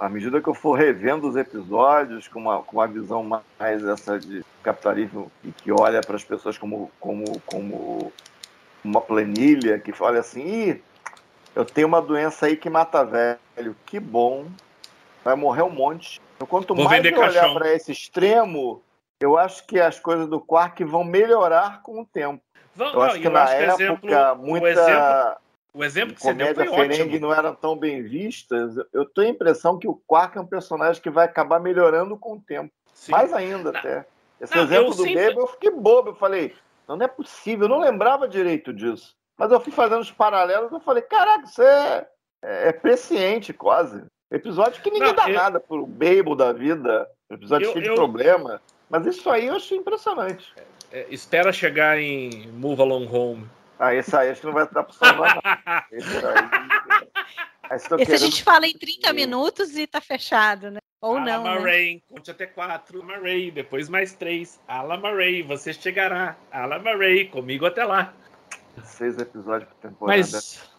à 0.00 0.08
medida 0.08 0.40
que 0.40 0.48
eu 0.48 0.54
for 0.54 0.72
revendo 0.72 1.28
os 1.28 1.36
episódios 1.36 2.26
com 2.28 2.40
uma, 2.40 2.62
com 2.62 2.78
uma 2.78 2.86
visão 2.86 3.22
mais 3.22 3.84
essa 3.84 4.18
de 4.18 4.42
capitalismo 4.62 5.30
e 5.44 5.52
que 5.52 5.70
olha 5.70 6.00
para 6.00 6.16
as 6.16 6.24
pessoas 6.24 6.56
como, 6.56 6.90
como, 6.98 7.38
como 7.44 8.10
uma 8.82 9.02
planilha, 9.02 9.78
que 9.78 9.92
fala 9.92 10.18
assim, 10.18 10.80
eu 11.54 11.66
tenho 11.66 11.86
uma 11.86 12.00
doença 12.00 12.46
aí 12.46 12.56
que 12.56 12.70
mata 12.70 13.04
velho, 13.04 13.76
que 13.84 14.00
bom 14.00 14.46
vai 15.28 15.36
morrer 15.36 15.62
um 15.62 15.70
monte. 15.70 16.20
Então, 16.36 16.46
quanto 16.46 16.74
Vou 16.74 16.84
mais 16.84 17.04
eu 17.04 17.18
olhar 17.18 17.52
para 17.52 17.74
esse 17.74 17.92
extremo, 17.92 18.82
eu 19.20 19.36
acho 19.36 19.66
que 19.66 19.78
as 19.78 20.00
coisas 20.00 20.26
do 20.26 20.40
Quark 20.40 20.82
vão 20.84 21.04
melhorar 21.04 21.82
com 21.82 22.00
o 22.00 22.06
tempo. 22.06 22.42
Vão, 22.74 22.92
eu 22.92 23.02
acho 23.02 23.20
que 23.20 23.28
na 23.28 23.50
época, 23.50 23.82
exemplo, 23.82 24.36
muita. 24.36 24.66
O 24.66 24.66
exemplo, 24.66 25.36
o 25.74 25.84
exemplo 25.84 26.14
que 26.14 26.20
comédia 26.20 26.54
você 26.54 26.64
deu 26.64 26.74
foi 26.74 26.94
ótimo. 26.94 27.20
não 27.20 27.34
eram 27.34 27.54
tão 27.54 27.76
bem 27.76 28.02
vistas. 28.02 28.74
Eu 28.92 29.04
tenho 29.04 29.28
a 29.28 29.30
impressão 29.30 29.78
que 29.78 29.86
o 29.86 30.00
Quark 30.06 30.38
é 30.38 30.40
um 30.40 30.46
personagem 30.46 31.02
que 31.02 31.10
vai 31.10 31.26
acabar 31.26 31.60
melhorando 31.60 32.16
com 32.16 32.34
o 32.34 32.40
tempo. 32.40 32.72
Sim. 32.94 33.12
Mais 33.12 33.32
ainda, 33.32 33.70
não, 33.70 33.78
até. 33.78 34.06
Esse 34.40 34.56
não, 34.56 34.62
exemplo 34.62 34.94
do 34.94 35.02
sempre... 35.02 35.26
Baby, 35.26 35.40
eu 35.40 35.46
fiquei 35.48 35.70
bobo. 35.70 36.10
Eu 36.10 36.14
falei, 36.14 36.54
não, 36.86 36.96
não 36.96 37.04
é 37.04 37.08
possível, 37.08 37.66
eu 37.66 37.68
não 37.68 37.80
lembrava 37.80 38.26
direito 38.26 38.72
disso. 38.72 39.14
Mas 39.36 39.52
eu 39.52 39.60
fui 39.60 39.72
fazendo 39.72 40.00
os 40.00 40.10
paralelos 40.10 40.72
e 40.72 40.84
falei, 40.84 41.02
caraca, 41.02 41.44
isso 41.44 41.62
é, 41.62 42.08
é, 42.42 42.68
é 42.68 42.72
presciente 42.72 43.52
quase. 43.52 44.04
Episódio 44.30 44.82
que 44.82 44.90
ninguém 44.90 45.08
não, 45.08 45.14
dá 45.14 45.28
eu... 45.28 45.34
nada 45.34 45.60
pro 45.60 45.86
Babel 45.86 46.34
da 46.34 46.52
vida. 46.52 47.08
Episódio 47.30 47.66
eu, 47.66 47.72
cheio 47.72 47.84
eu... 47.86 47.90
de 47.90 47.94
problema. 47.96 48.60
Mas 48.90 49.06
isso 49.06 49.28
aí 49.30 49.46
eu 49.46 49.56
achei 49.56 49.78
impressionante. 49.78 50.52
É, 50.92 51.06
espera 51.10 51.52
chegar 51.52 51.98
em 51.98 52.48
Move 52.52 52.80
Along 52.80 53.08
Home. 53.10 53.46
Ah, 53.78 53.94
esse 53.94 54.14
aí 54.16 54.30
acho 54.30 54.40
que 54.40 54.46
não 54.46 54.54
vai 54.54 54.68
dar 54.68 54.82
pra 54.82 54.92
salvar, 54.92 55.36
não. 55.36 55.42
Esse 55.98 56.16
aí. 56.26 57.76
Esse 57.76 57.88
querendo... 57.88 58.12
a 58.12 58.16
gente 58.16 58.42
fala 58.42 58.66
em 58.66 58.72
30 58.72 59.12
minutos 59.12 59.76
e 59.76 59.86
tá 59.86 60.00
fechado, 60.00 60.70
né? 60.70 60.78
Ou 61.00 61.20
não. 61.20 61.44
Ray, 61.62 61.94
né? 61.94 62.00
conte 62.08 62.30
até 62.30 62.46
quatro. 62.46 63.02
Alama 63.02 63.22
Ray, 63.22 63.50
depois 63.52 63.88
mais 63.88 64.14
três. 64.14 64.58
Alama 64.66 65.12
Ray, 65.12 65.42
você 65.42 65.72
chegará. 65.72 66.36
Alama 66.50 66.96
Ray, 66.96 67.26
comigo 67.26 67.66
até 67.66 67.84
lá. 67.84 68.12
Seis 68.84 69.18
episódios 69.18 69.68
por 69.70 69.76
temporada. 69.78 70.18
Mas, 70.18 70.70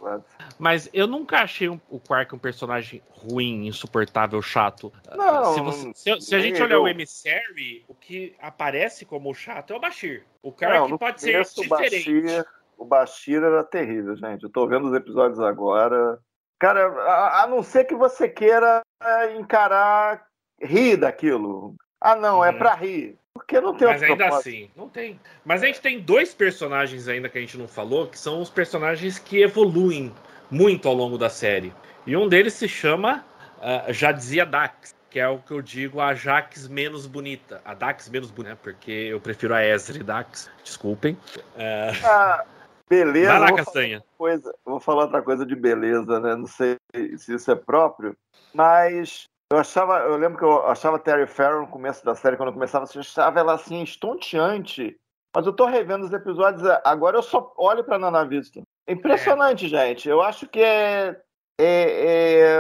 mas 0.57 0.89
eu 0.93 1.07
nunca 1.07 1.39
achei 1.41 1.69
um, 1.69 1.79
o 1.89 1.99
Quark 1.99 2.33
um 2.33 2.39
personagem 2.39 3.01
ruim, 3.09 3.67
insuportável, 3.67 4.41
chato. 4.41 4.91
Não, 5.15 5.53
se, 5.53 5.61
você- 5.61 5.91
se- 5.95 6.21
se 6.21 6.35
a 6.35 6.39
gente 6.39 6.61
olhar 6.61 6.75
eu. 6.75 6.83
o 6.83 6.87
Emissary, 6.87 7.83
o 7.87 7.93
que 7.93 8.35
aparece 8.41 9.05
como 9.05 9.33
chato 9.33 9.73
é 9.73 9.75
o 9.75 9.79
Bashir. 9.79 10.25
O 10.41 10.51
Quark 10.51 10.73
Não, 10.77 10.87
no 10.87 10.99
pode 10.99 11.21
ser 11.21 11.33
começo, 11.33 11.59
o 11.59 11.63
diferente. 11.63 12.21
Bashir, 12.21 12.45
o 12.77 12.85
Bashir 12.85 13.43
era 13.43 13.63
terrível, 13.63 14.15
gente. 14.15 14.43
Eu 14.43 14.49
tô 14.49 14.65
vendo 14.67 14.87
os 14.87 14.93
episódios 14.95 15.39
agora. 15.39 16.17
Cara, 16.57 16.87
a, 16.87 17.43
a 17.43 17.47
não 17.47 17.61
ser 17.61 17.83
que 17.85 17.95
você 17.95 18.27
queira 18.29 18.81
é, 19.01 19.35
encarar, 19.37 20.25
rir 20.61 20.97
daquilo. 20.97 21.75
Ah, 22.01 22.15
não, 22.15 22.43
é 22.43 22.51
Uhum. 22.51 22.57
pra 22.57 22.73
rir. 22.75 23.18
Porque 23.33 23.59
não 23.61 23.75
tem 23.75 23.87
Mas 23.87 24.03
ainda 24.03 24.15
propósito. 24.17 24.49
assim, 24.49 24.71
não 24.75 24.89
tem. 24.89 25.19
Mas 25.45 25.63
a 25.63 25.67
gente 25.67 25.81
tem 25.81 25.99
dois 25.99 26.33
personagens 26.33 27.07
ainda 27.07 27.29
que 27.29 27.37
a 27.37 27.41
gente 27.41 27.57
não 27.57 27.67
falou, 27.67 28.07
que 28.07 28.17
são 28.17 28.41
os 28.41 28.49
personagens 28.49 29.17
que 29.19 29.41
evoluem 29.41 30.13
muito 30.51 30.87
ao 30.87 30.93
longo 30.93 31.17
da 31.17 31.29
série. 31.29 31.73
E 32.05 32.15
um 32.17 32.27
deles 32.27 32.53
se 32.53 32.67
chama 32.67 33.25
ah, 33.61 33.85
Já 33.91 34.11
dizia 34.11 34.45
Dax, 34.45 34.95
que 35.09 35.19
é 35.19 35.27
o 35.27 35.39
que 35.39 35.51
eu 35.51 35.61
digo 35.61 35.99
a 36.01 36.13
Jax 36.13 36.67
menos 36.67 37.05
bonita. 37.05 37.61
A 37.65 37.73
Dax 37.73 38.09
menos 38.09 38.29
bonita, 38.31 38.53
né? 38.55 38.59
porque 38.61 38.91
eu 38.91 39.19
prefiro 39.19 39.53
a 39.53 39.63
Ezra 39.63 40.03
Dax, 40.03 40.49
desculpem. 40.63 41.17
Ah, 41.57 41.91
Ah, 42.03 42.45
beleza. 42.89 43.29
vai 43.31 43.39
lá, 43.39 43.53
Castanha. 43.55 44.03
coisa, 44.17 44.53
vou 44.65 44.79
falar 44.79 45.03
outra 45.03 45.21
coisa 45.21 45.45
de 45.45 45.55
beleza, 45.55 46.19
né? 46.19 46.35
Não 46.35 46.47
sei 46.47 46.77
se 47.17 47.33
isso 47.35 47.51
é 47.51 47.55
próprio, 47.55 48.15
mas 48.53 49.27
eu 49.51 49.57
achava, 49.59 49.99
eu 49.99 50.15
lembro 50.17 50.37
que 50.37 50.43
eu 50.43 50.65
achava 50.67 50.99
Terry 50.99 51.25
Farrell 51.25 51.61
no 51.61 51.67
começo 51.67 52.03
da 52.05 52.13
série, 52.15 52.37
quando 52.37 52.49
eu 52.49 52.53
começava, 52.53 52.85
eu 52.93 52.99
achava 52.99 53.39
ela 53.39 53.53
assim 53.53 53.81
estonteante. 53.81 54.95
Mas 55.35 55.45
eu 55.45 55.53
tô 55.53 55.65
revendo 55.65 56.05
os 56.05 56.13
episódios, 56.13 56.67
agora 56.83 57.17
eu 57.17 57.21
só 57.23 57.53
olho 57.57 57.83
pra 57.83 57.99
Nana 57.99 58.23
Vista. 58.25 58.61
É 58.87 58.93
impressionante, 58.93 59.67
gente. 59.67 60.09
Eu 60.09 60.21
acho 60.23 60.47
que 60.47 60.59
é, 60.59 61.15
é, 61.59 62.55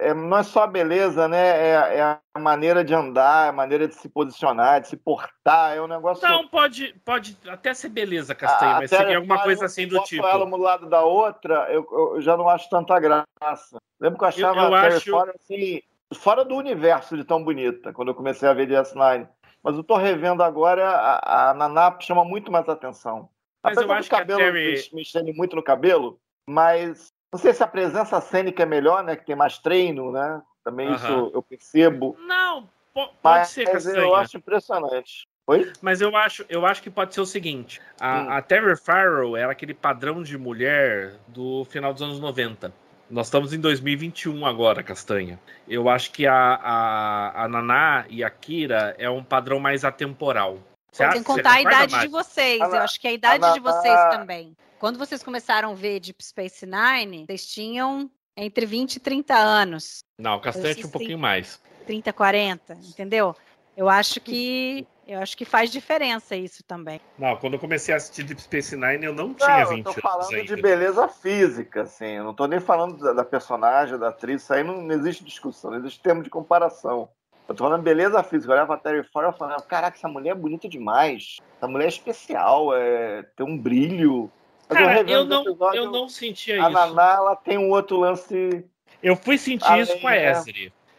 é- 0.00 0.08
é- 0.10 0.14
não 0.14 0.38
é 0.38 0.42
só 0.44 0.62
a 0.62 0.66
beleza, 0.68 1.26
né? 1.26 1.38
É, 1.48 1.98
é 1.98 2.02
a 2.02 2.38
maneira 2.38 2.84
de 2.84 2.94
andar, 2.94 3.48
a 3.48 3.52
maneira 3.52 3.88
de 3.88 3.94
se 3.96 4.08
posicionar, 4.08 4.80
de 4.80 4.88
se 4.88 4.96
portar. 4.96 5.76
É 5.76 5.82
um 5.82 5.88
negócio. 5.88 6.26
Não, 6.28 6.46
pode, 6.46 6.94
pode 7.04 7.36
até 7.48 7.74
ser 7.74 7.88
beleza, 7.88 8.32
Castanha, 8.34 8.72
A 8.76 8.80
mas 8.80 8.90
seria 8.90 9.16
alguma 9.16 9.42
coisa 9.42 9.64
assim 9.66 9.88
do 9.88 10.00
tipo. 10.04 10.24
ela 10.24 10.44
um 10.44 10.56
lado 10.56 10.88
da 10.88 11.02
outra, 11.02 11.66
eu, 11.72 11.86
eu 12.14 12.20
já 12.20 12.36
não 12.36 12.48
acho 12.48 12.70
tanta 12.70 12.98
graça. 13.00 13.76
Lembro 14.00 14.18
que 14.18 14.24
eu 14.24 14.28
achava 14.28 14.60
eu 14.60 14.74
a 14.74 14.80
Terry 14.82 14.94
acho- 14.96 15.10
Farrell, 15.10 15.34
assim, 15.36 15.82
fora 16.14 16.44
do 16.44 16.54
universo 16.56 17.16
de 17.16 17.24
tão 17.24 17.42
bonita, 17.42 17.92
quando 17.92 18.08
eu 18.08 18.14
comecei 18.14 18.48
a 18.48 18.52
ver 18.54 18.68
DS9. 18.68 19.28
Mas 19.62 19.76
eu 19.76 19.82
tô 19.82 19.96
revendo 19.96 20.42
agora, 20.42 20.88
a, 20.88 21.50
a 21.50 21.54
Naná 21.54 21.96
chama 22.00 22.24
muito 22.24 22.50
mais 22.50 22.68
atenção. 22.68 23.28
Mas 23.62 23.76
eu 23.76 23.82
Apesar 23.82 23.86
do 23.94 23.98
acho 23.98 24.08
que 24.08 24.14
a 24.14 24.18
cabelo 24.18 24.38
Terry- 24.40 24.66
mex- 24.66 24.90
mexendo 24.92 25.34
muito 25.34 25.56
no 25.56 25.62
cabelo, 25.62 26.18
mas 26.48 27.12
não 27.32 27.38
sei 27.40 27.52
se 27.52 27.62
a 27.62 27.66
presença 27.66 28.20
cênica 28.20 28.62
é 28.62 28.66
melhor, 28.66 29.02
né? 29.02 29.16
Que 29.16 29.26
tem 29.26 29.36
mais 29.36 29.58
treino, 29.58 30.12
né? 30.12 30.40
Também 30.64 30.88
Aham. 30.88 30.96
isso 30.96 31.30
eu 31.34 31.42
percebo. 31.42 32.16
Não, 32.20 32.62
po- 32.94 33.08
pode 33.08 33.38
Mas 33.40 33.48
ser, 33.48 33.64
Castanha. 33.70 33.98
eu 33.98 34.14
acho 34.14 34.36
impressionante. 34.36 35.26
Oi? 35.48 35.72
Mas 35.82 36.00
eu 36.00 36.14
acho, 36.14 36.44
eu 36.48 36.64
acho 36.66 36.82
que 36.82 36.90
pode 36.90 37.14
ser 37.14 37.20
o 37.20 37.26
seguinte: 37.26 37.80
a, 38.00 38.20
Hum. 38.20 38.30
a 38.32 38.42
Terry 38.42 38.76
Farrell 38.76 39.36
era 39.36 39.50
aquele 39.50 39.74
padrão 39.74 40.22
de 40.22 40.38
mulher 40.38 41.16
do 41.26 41.64
final 41.64 41.92
dos 41.92 42.02
anos 42.02 42.20
90. 42.20 42.72
Nós 43.10 43.28
estamos 43.28 43.52
em 43.52 43.60
2021 43.60 44.44
agora, 44.44 44.82
Castanha. 44.82 45.40
Eu 45.66 45.88
acho 45.88 46.10
que 46.12 46.26
a, 46.26 46.34
a, 46.34 47.44
a 47.44 47.48
Naná 47.48 48.04
e 48.10 48.22
a 48.22 48.28
Kira 48.28 48.94
é 48.98 49.08
um 49.08 49.24
padrão 49.24 49.58
mais 49.58 49.84
atemporal. 49.84 50.58
Você 50.92 51.02
acha- 51.02 51.14
Sem 51.14 51.22
contar 51.22 51.52
a 51.52 51.62
idade 51.62 51.92
Mari? 51.92 52.06
de 52.06 52.12
vocês. 52.12 52.60
Eu 52.60 52.80
acho 52.80 53.00
que 53.00 53.08
a 53.08 53.12
idade 53.12 53.44
ah, 53.44 53.52
de 53.52 53.60
vocês 53.60 53.98
também. 54.10 54.54
Quando 54.78 54.98
vocês 54.98 55.22
começaram 55.22 55.72
a 55.72 55.74
ver 55.74 56.00
Deep 56.00 56.22
Space 56.22 56.66
Nine, 56.66 57.24
vocês 57.26 57.46
tinham 57.46 58.10
entre 58.36 58.66
20 58.66 58.96
e 58.96 59.00
30 59.00 59.34
anos. 59.34 60.00
Não, 60.18 60.36
o 60.36 60.40
Castanha 60.40 60.74
tinha 60.74 60.86
um 60.86 60.90
pouquinho 60.90 61.18
mais. 61.18 61.60
30, 61.86 62.12
40, 62.12 62.74
entendeu? 62.74 63.34
Eu 63.78 63.88
acho 63.88 64.20
que 64.20 64.84
eu 65.06 65.20
acho 65.20 65.36
que 65.36 65.44
faz 65.44 65.70
diferença 65.70 66.34
isso 66.34 66.64
também. 66.64 67.00
Não, 67.16 67.36
quando 67.36 67.54
eu 67.54 67.60
comecei 67.60 67.94
a 67.94 67.96
assistir 67.96 68.24
Deep 68.24 68.42
Space 68.42 68.76
Nine, 68.76 69.06
eu 69.06 69.14
não 69.14 69.32
tinha 69.32 69.60
Não, 69.60 69.68
20 69.68 69.78
eu 69.78 69.84
tô 69.84 69.90
anos 69.90 70.02
falando 70.02 70.34
ainda. 70.34 70.56
de 70.56 70.60
beleza 70.60 71.06
física, 71.06 71.82
assim. 71.82 72.16
Eu 72.16 72.24
não 72.24 72.34
tô 72.34 72.46
nem 72.46 72.58
falando 72.58 72.98
da, 72.98 73.12
da 73.12 73.24
personagem, 73.24 73.96
da 73.96 74.08
atriz. 74.08 74.42
Isso 74.42 74.52
aí 74.52 74.64
não, 74.64 74.82
não 74.82 74.92
existe 74.92 75.22
discussão, 75.22 75.70
não 75.70 75.78
existe 75.78 76.02
termo 76.02 76.24
de 76.24 76.28
comparação. 76.28 77.08
Eu 77.48 77.54
tô 77.54 77.62
falando 77.62 77.82
beleza 77.82 78.20
física. 78.24 78.50
Eu 78.50 78.56
olhava 78.56 78.74
a 78.74 78.78
Terry 78.78 79.04
Farrell 79.04 79.30
e 79.30 79.38
falava, 79.38 79.62
caraca, 79.62 79.96
essa 79.96 80.08
mulher 80.08 80.30
é 80.30 80.34
bonita 80.34 80.68
demais. 80.68 81.36
Essa 81.56 81.68
mulher 81.68 81.84
é 81.84 81.88
especial, 81.88 82.74
é... 82.74 83.22
tem 83.36 83.46
um 83.46 83.56
brilho. 83.56 84.28
Cara, 84.68 85.02
eu 85.08 85.22
os 85.22 85.28
não, 85.28 85.42
episódios, 85.42 85.84
eu 85.84 85.90
não 85.92 86.08
sentia 86.08 86.56
A 86.56 86.68
isso. 86.68 86.70
Naná, 86.70 87.14
ela 87.14 87.36
tem 87.36 87.56
um 87.56 87.70
outro 87.70 87.96
lance... 87.96 88.66
Eu 89.00 89.14
fui 89.14 89.38
sentir 89.38 89.64
Além, 89.64 89.82
isso 89.82 90.00
com 90.00 90.08
a 90.08 90.10
né? 90.10 90.32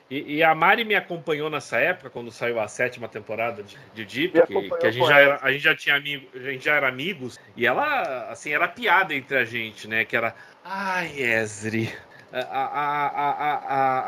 E, 0.09 0.37
e 0.37 0.43
a 0.43 0.55
Mari 0.55 0.83
me 0.83 0.95
acompanhou 0.95 1.49
nessa 1.49 1.77
época, 1.77 2.09
quando 2.09 2.31
saiu 2.31 2.59
a 2.59 2.67
sétima 2.67 3.07
temporada 3.07 3.61
de, 3.61 3.77
de 3.93 4.05
Deep, 4.05 4.47
que, 4.47 4.69
que 4.77 4.87
a, 4.87 4.91
gente 4.91 5.07
já 5.07 5.19
era, 5.19 5.39
a 5.41 5.51
gente 5.51 5.63
já 5.63 5.75
tinha 5.75 5.95
amigo, 5.95 6.27
a 6.33 6.39
gente 6.39 6.65
já 6.65 6.75
era 6.75 6.87
amigos, 6.87 7.39
e 7.55 7.65
ela, 7.67 8.31
assim, 8.31 8.51
era 8.51 8.67
piada 8.67 9.13
entre 9.13 9.37
a 9.37 9.45
gente, 9.45 9.87
né? 9.87 10.03
Que 10.03 10.15
era, 10.15 10.33
ai, 10.63 11.21
Ezri. 11.21 11.93
A, 12.31 12.39
a, 12.39 13.07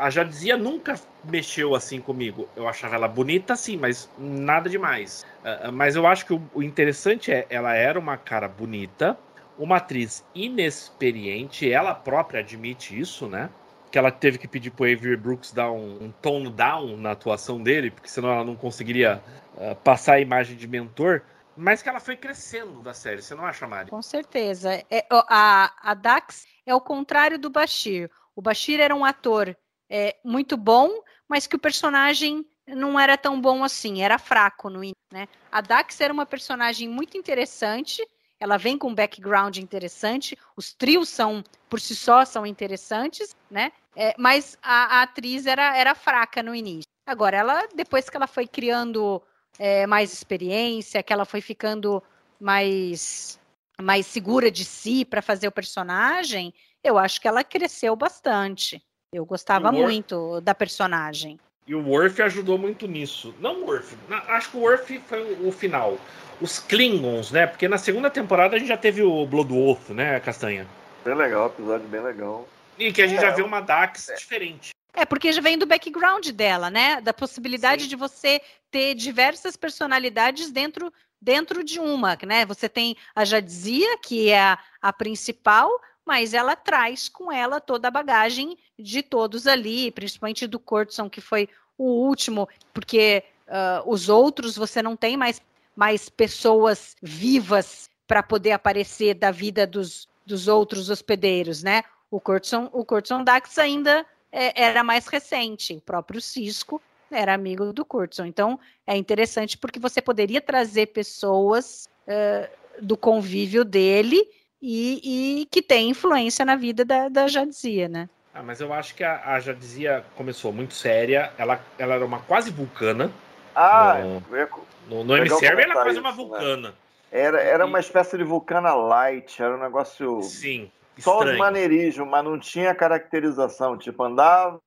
a, 0.00 0.06
a, 0.06 0.10
Jadzia 0.10 0.56
nunca 0.56 0.94
mexeu 1.24 1.74
assim 1.74 2.00
comigo. 2.00 2.48
Eu 2.54 2.68
achava 2.68 2.94
ela 2.94 3.08
bonita, 3.08 3.56
sim, 3.56 3.76
mas 3.76 4.08
nada 4.16 4.70
demais. 4.70 5.26
Ah, 5.44 5.62
ah, 5.64 5.72
mas 5.72 5.96
eu 5.96 6.06
acho 6.06 6.26
que 6.26 6.32
o, 6.32 6.42
o 6.54 6.62
interessante 6.62 7.32
é, 7.32 7.46
ela 7.50 7.74
era 7.74 7.98
uma 7.98 8.16
cara 8.16 8.46
bonita, 8.46 9.18
uma 9.58 9.78
atriz 9.78 10.24
inexperiente, 10.34 11.70
ela 11.70 11.94
própria 11.94 12.40
admite 12.40 12.98
isso, 12.98 13.26
né? 13.26 13.50
Que 13.92 13.98
ela 13.98 14.10
teve 14.10 14.38
que 14.38 14.48
pedir 14.48 14.70
pro 14.70 14.90
Avery 14.90 15.16
Brooks 15.16 15.52
dar 15.52 15.70
um, 15.70 16.04
um 16.04 16.10
tone 16.10 16.50
down 16.50 16.96
na 16.96 17.12
atuação 17.12 17.62
dele, 17.62 17.90
porque 17.90 18.08
senão 18.08 18.30
ela 18.30 18.44
não 18.44 18.56
conseguiria 18.56 19.22
ah, 19.58 19.74
passar 19.74 20.14
a 20.14 20.20
imagem 20.20 20.56
de 20.56 20.66
mentor. 20.66 21.22
Mas 21.56 21.82
que 21.82 21.88
ela 21.88 22.00
foi 22.00 22.16
crescendo 22.16 22.80
da 22.80 22.94
série, 22.94 23.20
você 23.20 23.34
não 23.34 23.44
acha, 23.44 23.66
Mari? 23.66 23.90
Com 23.90 24.00
certeza. 24.00 24.82
É, 24.90 25.06
a, 25.10 25.90
a 25.90 25.94
Dax 25.94 26.46
é 26.64 26.74
o 26.74 26.80
contrário 26.80 27.38
do 27.38 27.50
Bashir. 27.50 28.10
O 28.34 28.40
Bashir 28.40 28.80
era 28.80 28.94
um 28.94 29.04
ator 29.04 29.54
é, 29.90 30.16
muito 30.24 30.56
bom, 30.56 30.90
mas 31.28 31.46
que 31.46 31.54
o 31.54 31.58
personagem 31.58 32.46
não 32.66 32.98
era 32.98 33.18
tão 33.18 33.40
bom 33.40 33.62
assim, 33.62 34.02
era 34.02 34.18
fraco 34.18 34.70
no 34.70 34.80
né? 35.12 35.28
A 35.50 35.60
Dax 35.60 36.00
era 36.00 36.12
uma 36.12 36.24
personagem 36.24 36.88
muito 36.88 37.18
interessante, 37.18 38.02
ela 38.42 38.56
vem 38.56 38.76
com 38.76 38.88
um 38.88 38.94
background 38.94 39.58
interessante, 39.58 40.36
os 40.56 40.74
trios 40.74 41.08
são, 41.08 41.44
por 41.70 41.80
si 41.80 41.94
só, 41.94 42.24
são 42.24 42.44
interessantes, 42.44 43.36
né? 43.48 43.70
É, 43.94 44.16
mas 44.18 44.58
a, 44.60 44.98
a 44.98 45.02
atriz 45.02 45.46
era, 45.46 45.76
era 45.76 45.94
fraca 45.94 46.42
no 46.42 46.52
início. 46.52 46.88
Agora, 47.06 47.36
ela, 47.36 47.68
depois 47.72 48.10
que 48.10 48.16
ela 48.16 48.26
foi 48.26 48.48
criando 48.48 49.22
é, 49.60 49.86
mais 49.86 50.12
experiência, 50.12 51.04
que 51.04 51.12
ela 51.12 51.24
foi 51.24 51.40
ficando 51.40 52.02
mais, 52.40 53.38
mais 53.80 54.06
segura 54.06 54.50
de 54.50 54.64
si 54.64 55.04
para 55.04 55.22
fazer 55.22 55.46
o 55.46 55.52
personagem, 55.52 56.52
eu 56.82 56.98
acho 56.98 57.20
que 57.20 57.28
ela 57.28 57.44
cresceu 57.44 57.94
bastante. 57.94 58.82
Eu 59.12 59.24
gostava 59.24 59.70
muito 59.70 60.40
da 60.40 60.52
personagem. 60.52 61.38
E 61.66 61.74
o 61.74 61.88
Worf 61.88 62.20
ajudou 62.22 62.58
muito 62.58 62.88
nisso. 62.88 63.34
Não 63.40 63.62
o 63.62 63.66
Worf, 63.66 63.94
na- 64.08 64.22
acho 64.34 64.50
que 64.50 64.56
o 64.56 64.60
Worf 64.60 64.98
foi 65.06 65.22
o, 65.34 65.48
o 65.48 65.52
final. 65.52 65.98
Os 66.40 66.58
Klingons, 66.58 67.30
né? 67.30 67.46
Porque 67.46 67.68
na 67.68 67.78
segunda 67.78 68.10
temporada 68.10 68.56
a 68.56 68.58
gente 68.58 68.68
já 68.68 68.76
teve 68.76 69.02
o 69.02 69.24
Blood 69.26 69.52
Wolf, 69.52 69.90
né, 69.90 70.18
Castanha? 70.20 70.66
Bem 71.04 71.14
legal, 71.14 71.46
episódio 71.46 71.86
bem 71.86 72.00
legal. 72.02 72.48
E 72.78 72.92
que 72.92 73.00
a 73.02 73.06
gente 73.06 73.18
É, 73.18 73.22
já 73.22 73.30
vê 73.30 73.42
uma 73.42 73.60
Dax 73.60 74.10
diferente. 74.18 74.70
É, 74.94 75.04
porque 75.04 75.32
já 75.32 75.40
vem 75.40 75.56
do 75.56 75.66
background 75.66 76.28
dela, 76.30 76.68
né? 76.68 77.00
Da 77.00 77.14
possibilidade 77.14 77.84
Sim. 77.84 77.88
de 77.88 77.96
você 77.96 78.40
ter 78.70 78.94
diversas 78.94 79.56
personalidades 79.56 80.50
dentro, 80.50 80.92
dentro 81.20 81.62
de 81.62 81.78
uma, 81.78 82.18
né? 82.26 82.44
Você 82.44 82.68
tem 82.68 82.96
a 83.14 83.24
Jadzia, 83.24 83.98
que 83.98 84.28
é 84.30 84.40
a, 84.40 84.58
a 84.82 84.92
principal, 84.92 85.70
mas 86.04 86.34
ela 86.34 86.56
traz 86.56 87.08
com 87.08 87.30
ela 87.30 87.60
toda 87.60 87.88
a 87.88 87.90
bagagem 87.90 88.56
de 88.78 89.02
todos 89.02 89.46
ali, 89.46 89.90
principalmente 89.90 90.46
do 90.46 90.58
Cortson, 90.58 91.08
que 91.08 91.20
foi 91.20 91.48
o 91.78 91.84
último, 91.84 92.48
porque 92.72 93.24
ah, 93.48 93.82
os 93.84 94.08
outros 94.08 94.56
você 94.56 94.82
não 94.82 94.96
tem 94.96 95.16
mais, 95.16 95.40
mais 95.76 96.08
pessoas 96.08 96.96
vivas 97.02 97.90
para 98.06 98.22
poder 98.22 98.52
aparecer 98.52 99.14
da 99.14 99.30
vida 99.30 99.66
dos, 99.66 100.08
dos 100.24 100.48
outros 100.48 100.88
hospedeiros, 100.90 101.62
né? 101.62 101.82
O 102.10 102.20
Cortson, 102.20 102.68
o 102.72 102.84
Cortson 102.84 103.22
Dax 103.22 103.58
ainda 103.58 104.06
é, 104.30 104.62
era 104.62 104.82
mais 104.82 105.06
recente. 105.06 105.74
O 105.74 105.80
próprio 105.80 106.20
Cisco 106.20 106.80
era 107.10 107.34
amigo 107.34 107.72
do 107.72 107.84
Curtson. 107.84 108.24
Então, 108.24 108.58
é 108.86 108.96
interessante 108.96 109.56
porque 109.56 109.78
você 109.78 110.00
poderia 110.00 110.40
trazer 110.40 110.86
pessoas 110.86 111.88
eh, 112.06 112.50
do 112.80 112.96
convívio 112.96 113.64
dele 113.64 114.26
e, 114.62 115.40
e 115.42 115.46
que 115.46 115.60
tem 115.60 115.90
influência 115.90 116.44
na 116.44 116.54
vida 116.54 116.84
da, 116.84 117.08
da 117.08 117.26
Jadzia, 117.26 117.88
né? 117.88 118.08
Ah, 118.32 118.42
mas 118.42 118.60
eu 118.60 118.72
acho 118.72 118.94
que 118.94 119.02
a, 119.04 119.20
a 119.34 119.40
Jadzia 119.40 120.04
começou 120.16 120.52
muito 120.52 120.72
séria. 120.72 121.32
Ela, 121.36 121.60
ela 121.78 121.94
era 121.96 122.04
uma 122.06 122.20
quase 122.20 122.50
vulcana. 122.50 123.10
Ah, 123.54 123.98
Não. 124.00 124.22
eu 124.30 124.36
ia- 124.38 124.48
No, 124.88 125.04
no 125.04 125.16
Emissary 125.16 125.62
ela 125.62 125.72
é 125.72 125.74
quase 125.74 125.98
uma 125.98 126.10
isso, 126.10 126.18
né? 126.18 126.24
vulcana. 126.24 126.74
Era, 127.10 127.42
era 127.42 127.66
uma 127.66 127.78
espécie 127.78 128.16
de 128.16 128.24
Vulcana 128.24 128.72
Light, 128.72 129.42
era 129.42 129.54
um 129.54 129.60
negócio. 129.60 130.22
Sim. 130.22 130.70
Só 130.98 131.14
os 131.16 131.20
estranho. 131.20 131.38
maneirismos, 131.38 132.08
mas 132.08 132.24
não 132.24 132.38
tinha 132.38 132.74
caracterização. 132.74 133.76
Tipo, 133.76 134.02
andava 134.04 134.58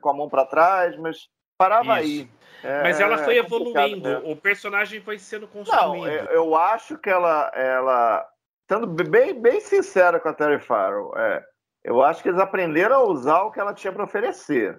com 0.00 0.08
a 0.08 0.14
mão 0.14 0.28
pra 0.28 0.44
trás, 0.44 0.96
mas 0.98 1.28
parava 1.56 2.00
Isso. 2.00 2.22
aí. 2.22 2.28
É- 2.64 2.82
Mas 2.82 2.98
ela 2.98 3.18
foi 3.18 3.36
é 3.36 3.38
evoluindo, 3.40 4.08
mesmo. 4.08 4.32
o 4.32 4.34
personagem 4.36 5.00
foi 5.02 5.18
sendo 5.18 5.42
Não, 5.42 5.48
construído. 5.48 6.06
eu, 6.08 6.24
eu 6.32 6.56
acho 6.56 6.96
que 6.98 7.10
ela, 7.10 7.52
ela 7.54 8.26
sendo 8.68 8.86
bem, 8.86 9.40
bem 9.40 9.60
sincera 9.60 10.18
com 10.20 10.28
a 10.28 10.32
Terry 10.32 10.58
Farrell, 10.60 11.12
é, 11.16 11.44
eu 11.82 12.02
acho 12.02 12.22
que 12.22 12.28
eles 12.28 12.40
aprenderam 12.40 12.96
a 12.96 13.02
usar 13.02 13.42
o 13.42 13.50
que 13.52 13.60
ela 13.60 13.74
tinha 13.74 13.92
para 13.92 14.04
oferecer. 14.04 14.78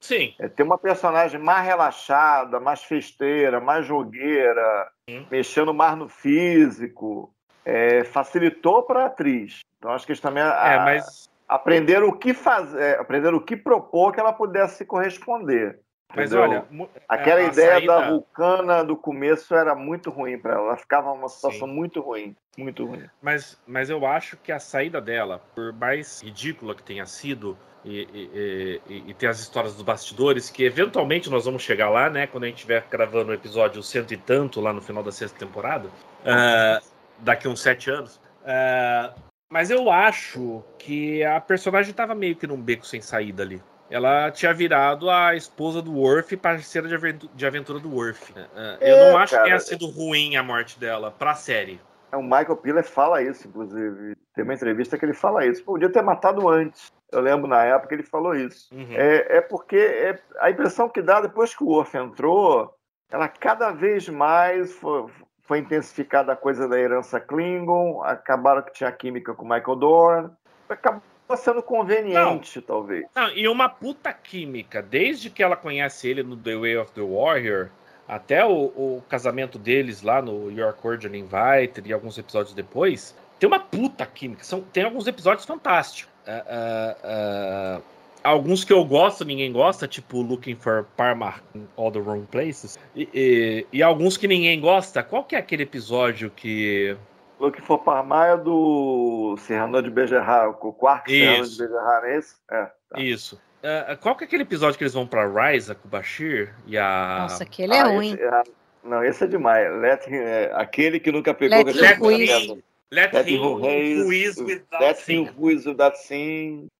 Sim, 0.00 0.34
É, 0.40 0.48
ter 0.48 0.64
uma 0.64 0.76
personagem 0.76 1.40
mais 1.40 1.64
relaxada, 1.64 2.58
mais 2.58 2.82
festeira, 2.82 3.60
mais 3.60 3.86
jogueira, 3.86 4.88
Sim. 5.08 5.24
mexendo 5.30 5.72
mais 5.72 5.96
no 5.96 6.08
físico, 6.08 7.32
é, 7.64 8.02
facilitou 8.02 8.82
para 8.82 9.04
a 9.04 9.06
atriz. 9.06 9.60
Então 9.78 9.92
acho 9.92 10.04
que 10.04 10.12
eles 10.12 10.20
também 10.20 10.42
é, 10.42 10.46
a- 10.46 10.80
mas, 10.84 11.30
aprenderam 11.46 12.08
o 12.08 12.18
que 12.18 12.34
fazer, 12.34 12.98
aprenderam 12.98 13.36
o 13.36 13.44
que 13.44 13.56
propor 13.56 14.12
que 14.12 14.18
ela 14.18 14.32
pudesse 14.32 14.84
corresponder. 14.84 15.78
Mas 16.14 16.32
olha, 16.32 16.64
Aquela 17.08 17.40
a 17.40 17.44
ideia 17.44 17.72
saída- 17.72 18.00
da 18.00 18.10
vulcana 18.10 18.82
do 18.84 18.96
começo 18.96 19.54
era 19.54 19.74
muito 19.74 20.10
ruim 20.10 20.38
para 20.38 20.54
ela. 20.54 20.66
Ela 20.68 20.76
ficava 20.76 21.10
numa 21.14 21.28
situação 21.28 21.66
Sim. 21.68 21.74
muito 21.74 22.00
ruim. 22.00 22.36
Muito 22.56 22.84
ruim. 22.84 23.04
Mas, 23.22 23.58
mas 23.66 23.88
eu 23.88 24.04
acho 24.06 24.36
que 24.36 24.52
a 24.52 24.58
saída 24.58 25.00
dela, 25.00 25.42
por 25.54 25.72
mais 25.72 26.20
ridícula 26.22 26.74
que 26.74 26.82
tenha 26.82 27.06
sido, 27.06 27.56
e, 27.84 28.02
e, 28.12 28.80
e- 28.88 29.04
e 29.08 29.14
tem 29.14 29.28
as 29.28 29.40
histórias 29.40 29.74
dos 29.74 29.82
bastidores, 29.82 30.50
que 30.50 30.62
eventualmente 30.64 31.28
nós 31.30 31.44
vamos 31.46 31.62
chegar 31.62 31.88
lá, 31.90 32.08
né? 32.10 32.26
Quando 32.26 32.44
a 32.44 32.46
gente 32.46 32.56
estiver 32.56 32.84
gravando 32.90 33.30
o 33.30 33.34
episódio 33.34 33.82
cento 33.82 34.12
e 34.12 34.16
tanto, 34.16 34.60
lá 34.60 34.72
no 34.72 34.80
final 34.80 35.02
da 35.02 35.10
sexta 35.10 35.38
temporada, 35.38 35.88
ah, 36.24 36.80
daqui 37.18 37.48
uns 37.48 37.60
sete 37.60 37.90
anos. 37.90 38.20
Ah, 38.44 39.12
mas 39.50 39.70
eu 39.70 39.90
acho 39.90 40.62
que 40.78 41.24
a 41.24 41.40
personagem 41.40 41.90
estava 41.90 42.14
meio 42.14 42.36
que 42.36 42.46
num 42.46 42.60
beco 42.60 42.86
sem 42.86 43.00
saída 43.00 43.42
ali. 43.42 43.60
Ela 43.92 44.30
tinha 44.30 44.54
virado 44.54 45.10
a 45.10 45.34
esposa 45.36 45.82
do 45.82 45.92
Worf, 45.94 46.34
parceira 46.38 46.88
de 46.88 46.94
aventu- 46.94 47.28
de 47.34 47.46
aventura 47.46 47.78
do 47.78 47.94
Worf. 47.94 48.32
Ah, 48.56 48.78
eu 48.80 48.96
É, 48.96 49.10
não 49.10 49.18
acho 49.18 49.30
que 49.32 49.36
cara. 49.36 49.44
tenha 49.44 49.58
sido 49.60 49.86
ruim 49.86 50.34
a 50.36 50.42
morte 50.42 50.80
dela 50.80 51.10
pra 51.10 51.34
série. 51.34 51.78
É, 52.10 52.16
O 52.16 52.22
Michael 52.22 52.56
Piller 52.56 52.84
fala 52.84 53.22
isso, 53.22 53.46
inclusive. 53.48 54.16
Tem 54.34 54.44
uma 54.44 54.54
entrevista 54.54 54.96
que 54.96 55.04
ele 55.04 55.12
fala 55.12 55.44
isso. 55.44 55.62
Podia 55.62 55.90
ter 55.90 56.00
matado 56.02 56.48
antes. 56.48 56.90
Eu 57.10 57.20
lembro 57.20 57.46
na 57.46 57.62
época 57.64 57.88
que 57.88 57.94
ele 57.96 58.02
falou 58.02 58.34
isso. 58.34 58.74
Uhum. 58.74 58.94
É, 58.94 59.36
é 59.36 59.40
porque 59.42 59.76
é- 59.76 60.18
a 60.40 60.50
impressão 60.50 60.88
que 60.88 61.02
dá 61.02 61.20
depois 61.20 61.54
que 61.54 61.62
o 61.62 61.66
Worf 61.68 61.94
entrou, 61.94 62.74
ela 63.10 63.28
cada 63.28 63.70
vez 63.72 64.08
mais 64.08 64.72
foi, 64.72 65.06
foi 65.42 65.58
intensificada 65.58 66.32
a 66.32 66.36
coisa 66.36 66.66
da 66.66 66.78
herança 66.78 67.20
Klingon, 67.20 68.02
acabaram 68.02 68.62
que 68.62 68.72
tinha 68.72 68.90
química 68.90 69.34
com 69.34 69.44
o 69.44 69.48
Michael 69.48 69.76
Dorn. 69.76 70.30
Acabou 70.66 71.02
sendo 71.36 71.62
conveniente, 71.62 72.60
talvez. 72.60 73.04
Não, 73.14 73.30
e 73.30 73.48
uma 73.48 73.68
puta 73.68 74.12
química, 74.12 74.82
desde 74.82 75.30
que 75.30 75.42
ela 75.42 75.56
conhece 75.56 76.08
ele 76.08 76.22
no 76.22 76.36
The 76.36 76.56
Way 76.56 76.76
of 76.76 76.92
the 76.92 77.00
Warrior, 77.00 77.70
até 78.06 78.44
o, 78.44 78.50
o 78.66 79.02
casamento 79.08 79.58
deles 79.58 80.02
lá 80.02 80.20
no 80.20 80.50
Your 80.50 80.72
Cordial 80.74 81.14
Invited 81.14 81.88
e 81.88 81.92
alguns 81.92 82.18
episódios 82.18 82.52
depois, 82.54 83.16
tem 83.38 83.46
uma 83.48 83.58
puta 83.60 84.04
química. 84.04 84.44
São, 84.44 84.60
tem 84.60 84.84
alguns 84.84 85.06
episódios 85.06 85.46
fantásticos. 85.46 86.12
Ah, 86.26 86.44
ah, 86.46 86.96
ah, 87.04 87.80
alguns 88.22 88.62
que 88.64 88.72
eu 88.72 88.84
gosto, 88.84 89.24
ninguém 89.24 89.50
gosta, 89.52 89.88
tipo 89.88 90.20
Looking 90.22 90.54
for 90.56 90.86
Parma 90.96 91.34
in 91.54 91.66
All 91.76 91.90
the 91.90 91.98
Wrong 91.98 92.26
Places. 92.26 92.78
E, 92.94 93.08
e- 93.12 93.66
e 93.72 93.82
alguns 93.82 94.16
que 94.16 94.28
ninguém 94.28 94.60
gosta. 94.60 95.02
Qual 95.02 95.24
que 95.24 95.34
é 95.34 95.38
aquele 95.38 95.62
episódio 95.62 96.30
que. 96.30 96.96
O 97.42 97.50
que 97.50 97.60
for 97.60 97.78
Parmar 97.78 98.30
é 98.30 98.36
do 98.36 99.36
Serrano 99.38 99.82
de 99.82 99.90
Bejerrar, 99.90 100.48
o 100.50 100.72
quarto 100.72 101.10
Serrano 101.10 101.42
de 101.44 101.48
Isso. 101.50 101.58
Bejerrar, 101.58 102.04
é 102.04 102.16
esse? 102.16 102.36
É. 102.48 102.64
tá. 102.88 103.00
Isso. 103.00 103.40
Ah, 103.64 103.96
qual 104.00 104.14
que 104.14 104.22
é 104.22 104.26
aquele 104.28 104.44
episódio 104.44 104.78
que 104.78 104.84
eles 104.84 104.94
vão 104.94 105.06
pra 105.06 105.26
Ryza 105.26 105.74
com 105.74 105.88
o 105.88 105.90
Bashir 105.90 106.54
e 106.66 106.78
a. 106.78 107.18
Nossa, 107.22 107.42
aquele 107.42 107.74
é 107.74 107.80
Ah, 107.80 107.84
ruim. 107.88 108.14
esse- 108.14 108.52
não, 108.84 109.04
esse 109.04 109.24
é 109.24 109.26
demais. 109.26 109.72
Let 109.80 110.06
him, 110.06 110.14
é, 110.14 110.52
aquele 110.54 111.00
que 111.00 111.10
nunca 111.10 111.34
pegou 111.34 111.58
Let 111.64 111.98
com 111.98 112.10
him. 112.12 112.62
Let, 112.92 113.12
Let 113.12 113.26
him 113.28 113.36
him 113.36 113.40
who 113.42 113.66
is, 113.70 114.06
is 114.06 114.38
without 114.38 114.84
Let 114.84 115.08
him 115.10 115.28
who 115.36 115.50
is. 115.50 115.64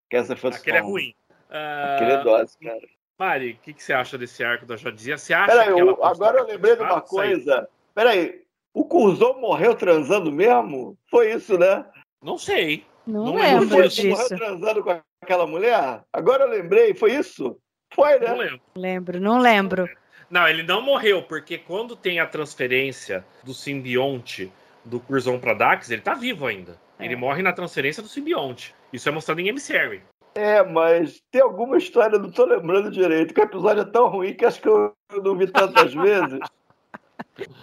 Que 0.08 0.16
essa 0.16 0.36
foi 0.36 0.50
Aquele 0.50 0.76
é 0.76 0.80
ruim. 0.80 1.14
Ah, 1.50 1.94
Aquele 1.96 2.12
é 2.12 2.22
dose, 2.22 2.56
cara. 2.62 2.80
Mari, 3.18 3.52
o 3.52 3.64
que, 3.64 3.72
que 3.72 3.82
você 3.82 3.92
acha 3.92 4.16
desse 4.16 4.44
arco 4.44 4.64
da 4.66 4.76
Jodizia? 4.76 5.16
Você 5.18 5.32
acha 5.34 5.52
Peraí, 5.52 5.74
que 5.74 5.80
ela 5.80 5.90
eu- 5.92 6.04
agora 6.04 6.38
eu 6.38 6.46
lembrei 6.46 6.76
de 6.76 6.82
uma 6.82 7.00
coisa. 7.00 7.68
Peraí, 7.94 8.41
o 8.74 8.84
Curzon 8.84 9.34
morreu 9.40 9.74
transando 9.74 10.30
mesmo? 10.32 10.96
Foi 11.10 11.32
isso, 11.32 11.58
né? 11.58 11.84
Não 12.22 12.38
sei. 12.38 12.84
Não, 13.06 13.26
Não 13.26 13.34
lembro 13.34 13.60
lembro 13.60 13.68
Foi, 13.76 13.88
disso. 13.88 14.08
Morreu 14.08 14.28
transando 14.28 14.82
com 14.84 15.00
aquela 15.22 15.46
mulher? 15.46 16.02
Agora 16.12 16.44
eu 16.44 16.50
lembrei, 16.50 16.94
foi 16.94 17.12
isso? 17.14 17.56
Foi, 17.94 18.18
né? 18.18 18.28
Não 18.28 18.36
lembro. 18.38 18.60
Lembro, 18.76 19.20
não 19.20 19.38
lembro. 19.38 19.88
Não, 20.30 20.48
ele 20.48 20.62
não 20.62 20.80
morreu, 20.80 21.22
porque 21.22 21.58
quando 21.58 21.94
tem 21.94 22.18
a 22.20 22.26
transferência 22.26 23.24
do 23.44 23.52
simbionte 23.52 24.50
do 24.84 24.98
Curzon 24.98 25.38
pra 25.38 25.52
Dax, 25.52 25.90
ele 25.90 26.00
tá 26.00 26.14
vivo 26.14 26.46
ainda. 26.46 26.80
Ele 26.98 27.14
É. 27.14 27.16
morre 27.16 27.42
na 27.42 27.52
transferência 27.52 28.02
do 28.02 28.08
simbionte. 28.08 28.74
Isso 28.92 29.08
é 29.08 29.12
mostrado 29.12 29.40
em 29.40 29.48
Emissary. 29.48 30.02
É, 30.34 30.62
mas 30.62 31.20
tem 31.30 31.42
alguma 31.42 31.76
história, 31.76 32.16
eu 32.16 32.20
não 32.22 32.30
tô 32.30 32.46
lembrando 32.46 32.90
direito, 32.90 33.34
que 33.34 33.40
o 33.40 33.44
episódio 33.44 33.82
é 33.82 33.84
tão 33.84 34.08
ruim 34.08 34.32
que 34.32 34.46
acho 34.46 34.62
que 34.62 34.68
eu 34.68 34.94
eu 35.12 35.22
não 35.22 35.36
vi 35.36 35.46
tantas 35.46 35.92
vezes. 35.92 36.38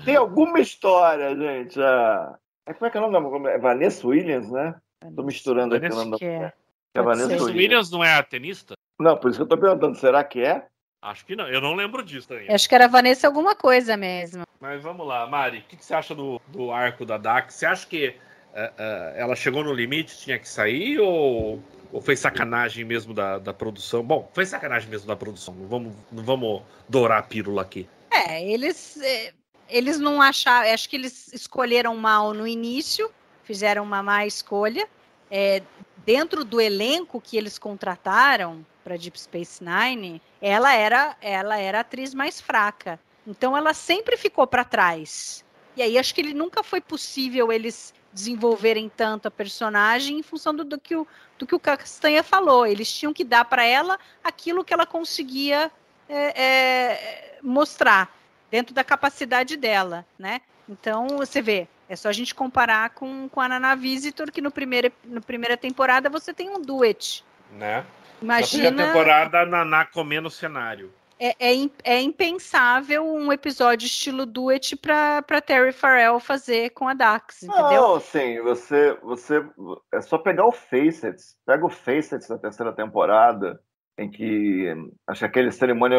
Tem 0.06 0.16
alguma 0.16 0.60
história, 0.60 1.36
gente. 1.36 1.80
A... 1.82 2.36
é, 2.66 2.74
Como 2.74 2.88
é 2.88 2.90
que 2.90 2.98
é 2.98 3.02
o 3.02 3.12
nome 3.12 3.44
da? 3.44 3.52
É 3.52 3.58
Vanessa 3.58 4.08
Williams, 4.08 4.50
né? 4.52 4.76
Tô 5.16 5.24
misturando 5.24 5.76
aqui 5.76 5.86
o 5.88 5.96
nome 5.96 6.12
da 6.12 6.26
é. 6.26 6.30
mulher. 6.30 6.56
É 6.94 7.02
Vanessa 7.02 7.28
Williams. 7.28 7.56
Williams 7.56 7.92
não 7.92 8.04
é 8.04 8.16
a 8.16 8.24
tenista? 8.24 8.76
Não, 9.00 9.16
por 9.16 9.30
isso 9.30 9.40
que 9.40 9.44
eu 9.44 9.48
tô 9.48 9.58
perguntando, 9.58 9.96
será 9.96 10.24
que 10.24 10.42
é? 10.42 10.66
Acho 11.02 11.26
que 11.26 11.36
não. 11.36 11.48
Eu 11.48 11.62
não 11.62 11.76
lembro 11.76 12.04
disso 12.04 12.34
ainda. 12.34 12.54
Acho 12.54 12.68
que 12.68 12.76
era 12.76 12.88
Vanessa 12.88 13.28
alguma 13.28 13.56
coisa 13.56 13.96
mesmo. 13.96 14.44
Mas 14.60 14.84
vamos 14.84 15.08
lá, 15.08 15.26
Mari, 15.26 15.60
o 15.60 15.62
que, 15.64 15.78
que 15.78 15.86
você 15.86 15.94
acha 15.94 16.14
do, 16.14 16.42
do 16.48 16.72
arco 16.72 17.06
da 17.06 17.18
Dax? 17.18 17.54
Você 17.54 17.66
acha 17.66 17.88
que 17.88 18.14
eh, 18.54 18.74
eh, 18.78 19.14
ela 19.16 19.34
chegou 19.34 19.64
no 19.64 19.74
limite, 19.74 20.18
tinha 20.18 20.38
que 20.38 20.50
sair, 20.50 21.00
ou, 21.00 21.64
ou 21.94 22.02
foi 22.02 22.18
sacanagem 22.18 22.84
mesmo 22.84 23.14
da, 23.14 23.38
da 23.38 23.54
produção? 23.54 24.04
Bom, 24.04 24.30
foi 24.34 24.46
sacanagem 24.46 24.90
mesmo 24.90 25.08
da 25.08 25.16
produção. 25.16 25.54
Não 25.54 25.68
vamos, 25.68 25.96
não 26.12 26.24
vamos 26.24 26.62
dourar 26.90 27.20
a 27.20 27.24
pílula 27.24 27.62
aqui. 27.62 27.88
É, 28.12 28.44
eles, 28.52 29.00
é, 29.02 29.32
eles 29.70 30.00
não 30.00 30.22
acharam. 30.22 30.72
Acho 30.72 30.90
que 30.90 30.96
eles 30.96 31.32
escolheram 31.34 31.96
mal 31.96 32.34
no 32.34 32.48
início, 32.48 33.12
fizeram 33.44 33.84
uma 33.84 34.04
má 34.04 34.26
escolha. 34.26 34.88
É, 35.32 35.62
dentro 36.06 36.44
do 36.44 36.60
elenco 36.60 37.22
que 37.22 37.38
eles 37.38 37.60
contrataram 37.60 38.66
para 38.84 38.98
Deep 38.98 39.20
Space 39.20 39.64
Nine, 39.64 40.22
ela 40.42 40.74
era, 40.74 41.16
ela 41.22 41.58
era 41.58 41.78
a 41.78 41.82
atriz 41.82 42.14
mais 42.14 42.42
fraca. 42.42 43.00
Então 43.28 43.56
ela 43.56 43.74
sempre 43.74 44.18
ficou 44.18 44.48
para 44.48 44.64
trás. 44.64 45.46
E 45.76 45.82
aí 45.82 45.98
acho 45.98 46.14
que 46.16 46.22
ele 46.22 46.34
nunca 46.34 46.64
foi 46.64 46.82
possível 46.82 47.52
eles 47.52 47.94
desenvolverem 48.12 48.90
tanto 48.90 49.28
a 49.28 49.32
personagem 49.32 50.18
em 50.18 50.24
função 50.24 50.56
do, 50.56 50.64
do 50.64 50.80
que, 50.80 50.96
o, 50.96 51.06
do 51.38 51.46
que 51.46 51.54
o 51.54 51.60
Castanha 51.60 52.24
falou. 52.24 52.66
Eles 52.66 52.92
tinham 52.92 53.14
que 53.14 53.24
dar 53.24 53.46
para 53.46 53.64
ela 53.64 54.00
aquilo 54.24 54.64
que 54.64 54.74
ela 54.74 54.86
conseguia 54.86 55.72
é, 56.08 56.44
é, 56.44 57.40
mostrar 57.44 58.19
dentro 58.52 58.74
da 58.74 58.84
capacidade 58.84 59.56
dela, 59.58 60.06
né? 60.18 60.42
Então 60.68 61.08
você 61.18 61.42
vê, 61.42 61.68
é 61.88 61.96
só 61.96 62.10
a 62.10 62.14
gente 62.14 62.36
comparar 62.36 62.92
com, 62.92 63.28
com 63.30 63.42
a 63.42 63.50
Nana 63.50 63.76
Visitor, 63.76 64.32
que 64.32 64.42
no 64.42 64.52
primeiro, 64.52 64.92
na 65.04 65.22
primeira 65.22 65.58
temporada 65.58 66.10
você 66.10 66.34
tem 66.34 66.50
um 66.50 66.62
duet. 66.62 67.26
Né? 67.52 67.78
Na 68.22 68.36
primeira 68.42 68.70
Imagina, 68.70 68.86
temporada, 68.88 69.40
a 69.42 69.46
Naná 69.46 69.86
comendo 69.86 70.28
o 70.28 70.32
cenário. 70.32 70.92
é, 71.20 71.36
é, 71.40 71.70
é 71.84 72.02
impensável 72.02 73.06
um 73.06 73.32
episódio 73.32 73.86
estilo 73.86 74.26
duet 74.26 74.76
para 74.78 75.42
Terry 75.42 75.74
Farrell 75.74 76.20
fazer 76.20 76.70
com 76.70 76.88
a 76.88 76.94
Dax, 76.94 77.44
entendeu? 77.44 77.82
Não, 77.82 77.96
assim, 77.96 78.40
você, 78.42 78.94
você. 79.04 79.46
É 79.94 80.00
só 80.00 80.18
pegar 80.18 80.46
o 80.46 80.52
Facets. 80.52 81.36
Pega 81.46 81.66
o 81.66 81.70
Facets 81.70 82.28
da 82.28 82.38
terceira 82.38 82.72
temporada, 82.72 83.60
em 83.98 84.10
que 84.10 84.74
acho 85.08 85.20
que 85.20 85.26
aquele 85.26 85.52
cerimônia 85.52 85.98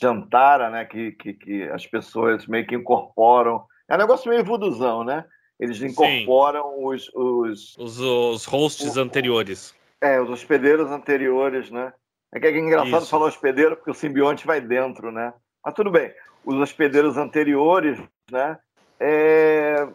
jantara, 0.00 0.70
né? 0.70 0.84
Que, 0.84 1.12
que, 1.12 1.32
que 1.34 1.62
as 1.64 1.86
pessoas 1.86 2.46
meio 2.46 2.66
que 2.66 2.74
incorporam. 2.74 3.64
É 3.88 3.94
um 3.94 3.98
negócio 3.98 4.28
meio 4.30 4.44
vuduzão, 4.44 5.04
né? 5.04 5.24
Eles 5.58 5.80
incorporam 5.80 6.84
os, 6.84 7.08
os, 7.14 7.76
Os, 7.78 7.98
os 8.00 8.44
hosts 8.44 8.96
O- 8.96 9.00
anteriores. 9.00 9.74
é, 10.00 10.20
os 10.20 10.28
hospedeiros 10.28 10.90
anteriores, 10.90 11.70
né? 11.70 11.92
É 12.34 12.40
que 12.40 12.46
é 12.46 12.58
engraçado 12.58 13.02
Isso. 13.02 13.10
falar 13.10 13.26
hospedeiro 13.26 13.76
porque 13.76 13.90
o 13.90 13.94
simbionte 13.94 14.46
vai 14.46 14.60
dentro, 14.60 15.10
né? 15.10 15.32
Mas 15.64 15.74
tudo 15.74 15.90
bem. 15.90 16.12
Os 16.44 16.56
hospedeiros 16.56 17.16
anteriores, 17.16 17.98
né? 18.30 18.58
É, 19.00 19.88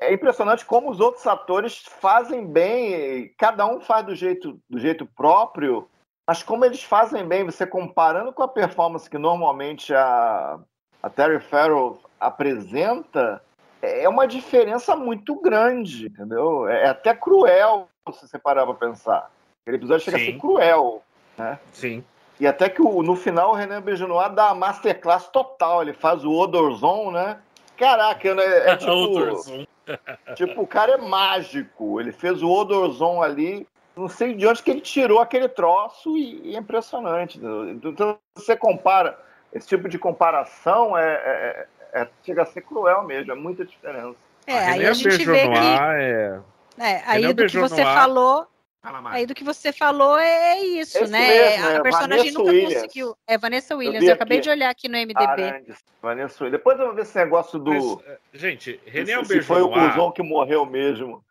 é 0.00 0.12
impressionante 0.14 0.64
como 0.64 0.90
os 0.90 1.00
outros 1.00 1.26
atores 1.26 1.82
fazem 2.00 2.46
bem, 2.46 3.34
cada 3.38 3.66
um 3.66 3.80
faz 3.80 4.06
do 4.06 4.14
jeito, 4.14 4.58
do 4.70 4.78
jeito 4.78 5.06
próprio, 5.16 5.88
mas 6.32 6.42
como 6.42 6.64
eles 6.64 6.82
fazem 6.82 7.28
bem, 7.28 7.44
você 7.44 7.66
comparando 7.66 8.32
com 8.32 8.42
a 8.42 8.48
performance 8.48 9.08
que 9.08 9.18
normalmente 9.18 9.92
a, 9.92 10.58
a 11.02 11.10
Terry 11.10 11.38
Farrell 11.38 12.00
apresenta, 12.18 13.42
é 13.82 14.08
uma 14.08 14.26
diferença 14.26 14.96
muito 14.96 15.34
grande, 15.34 16.06
entendeu? 16.06 16.66
É 16.66 16.88
até 16.88 17.14
cruel 17.14 17.86
se 18.14 18.26
você 18.26 18.38
parar 18.38 18.64
pra 18.64 18.72
pensar. 18.72 19.30
Aquele 19.60 19.76
episódio 19.76 20.06
chega 20.06 20.16
Sim. 20.16 20.22
a 20.22 20.26
ser 20.32 20.38
cruel, 20.38 21.02
né? 21.36 21.58
Sim. 21.70 22.02
E 22.40 22.46
até 22.46 22.70
que 22.70 22.80
no 22.80 23.14
final 23.14 23.50
o 23.50 23.54
Renan 23.54 23.82
Bejanois 23.82 24.34
dá 24.34 24.48
a 24.48 24.54
masterclass 24.54 25.28
total. 25.28 25.82
Ele 25.82 25.92
faz 25.92 26.24
o 26.24 26.32
Odorzon, 26.32 27.10
né? 27.10 27.40
Caraca, 27.76 28.34
né? 28.34 28.70
é 28.70 28.76
tipo... 28.80 29.66
tipo, 30.34 30.62
o 30.62 30.66
cara 30.66 30.92
é 30.92 30.96
mágico. 30.96 32.00
Ele 32.00 32.10
fez 32.10 32.42
o 32.42 32.48
Odorzon 32.48 33.22
ali. 33.22 33.66
Não 33.96 34.08
sei 34.08 34.34
de 34.34 34.46
onde 34.46 34.62
que 34.62 34.70
ele 34.70 34.80
tirou 34.80 35.20
aquele 35.20 35.48
troço 35.48 36.16
e, 36.16 36.50
e 36.50 36.56
é 36.56 36.58
impressionante. 36.58 37.38
Então, 37.84 38.18
você 38.34 38.56
compara, 38.56 39.18
esse 39.52 39.68
tipo 39.68 39.88
de 39.88 39.98
comparação 39.98 40.96
é, 40.96 41.14
é, 41.14 41.66
é, 41.92 42.08
chega 42.24 42.42
a 42.42 42.46
ser 42.46 42.62
cruel 42.62 43.02
mesmo, 43.04 43.32
é 43.32 43.34
muita 43.34 43.64
diferença. 43.64 44.16
É, 44.46 44.58
aí 44.58 44.86
a 44.86 44.92
gente 44.92 45.24
vê 45.24 45.48
que... 45.48 45.56
É... 45.56 46.40
É, 46.78 47.02
aí 47.04 47.32
do 47.34 47.46
que 47.46 47.58
você 47.58 47.82
falou, 47.82 48.46
Aí 48.82 49.26
do 49.26 49.34
que 49.34 49.44
você 49.44 49.72
falou 49.72 50.18
é 50.18 50.58
isso, 50.58 50.98
é 50.98 51.06
né? 51.06 51.28
Mesmo, 51.28 51.66
é. 51.68 51.76
A 51.76 51.82
personagem 51.82 52.18
Vanessa 52.18 52.38
nunca 52.38 52.50
Williams. 52.50 52.74
conseguiu. 52.74 53.16
É 53.28 53.38
Vanessa 53.38 53.76
Williams, 53.76 54.02
eu, 54.02 54.08
eu 54.08 54.14
acabei 54.14 54.40
de 54.40 54.50
olhar 54.50 54.70
aqui 54.70 54.88
no 54.88 54.98
MDB. 54.98 55.22
Arandes, 55.22 55.78
Vanessa 56.00 56.42
Williams. 56.42 56.58
Depois 56.58 56.80
eu 56.80 56.86
vou 56.86 56.94
ver 56.94 57.02
esse 57.02 57.16
negócio 57.16 57.60
do. 57.60 58.02
Mas, 58.04 58.18
gente, 58.32 58.80
René 58.84 59.12
Alberjonois. 59.12 59.46
foi 59.46 59.62
o 59.62 59.70
cuzão 59.70 60.10
que 60.10 60.22
morreu 60.22 60.66
mesmo. 60.66 61.24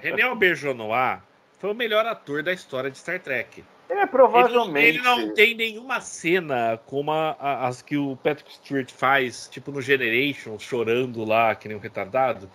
René 0.00 0.22
Alberjonois 0.22 1.20
foi 1.60 1.70
o 1.70 1.74
melhor 1.74 2.06
ator 2.06 2.42
da 2.42 2.52
história 2.52 2.90
de 2.90 2.96
Star 2.96 3.20
Trek. 3.20 3.62
É, 3.86 4.06
provavelmente. 4.06 4.88
Ele, 4.88 4.98
ele 4.98 5.04
não 5.04 5.34
tem 5.34 5.54
nenhuma 5.54 6.00
cena 6.00 6.80
como 6.86 7.12
a, 7.12 7.36
a, 7.38 7.68
as 7.68 7.82
que 7.82 7.98
o 7.98 8.16
Patrick 8.16 8.54
Stewart 8.54 8.90
faz, 8.90 9.46
tipo 9.46 9.70
no 9.70 9.82
Generation, 9.82 10.58
chorando 10.58 11.22
lá, 11.22 11.54
que 11.54 11.68
nem 11.68 11.76
um 11.76 11.80
retardado. 11.80 12.50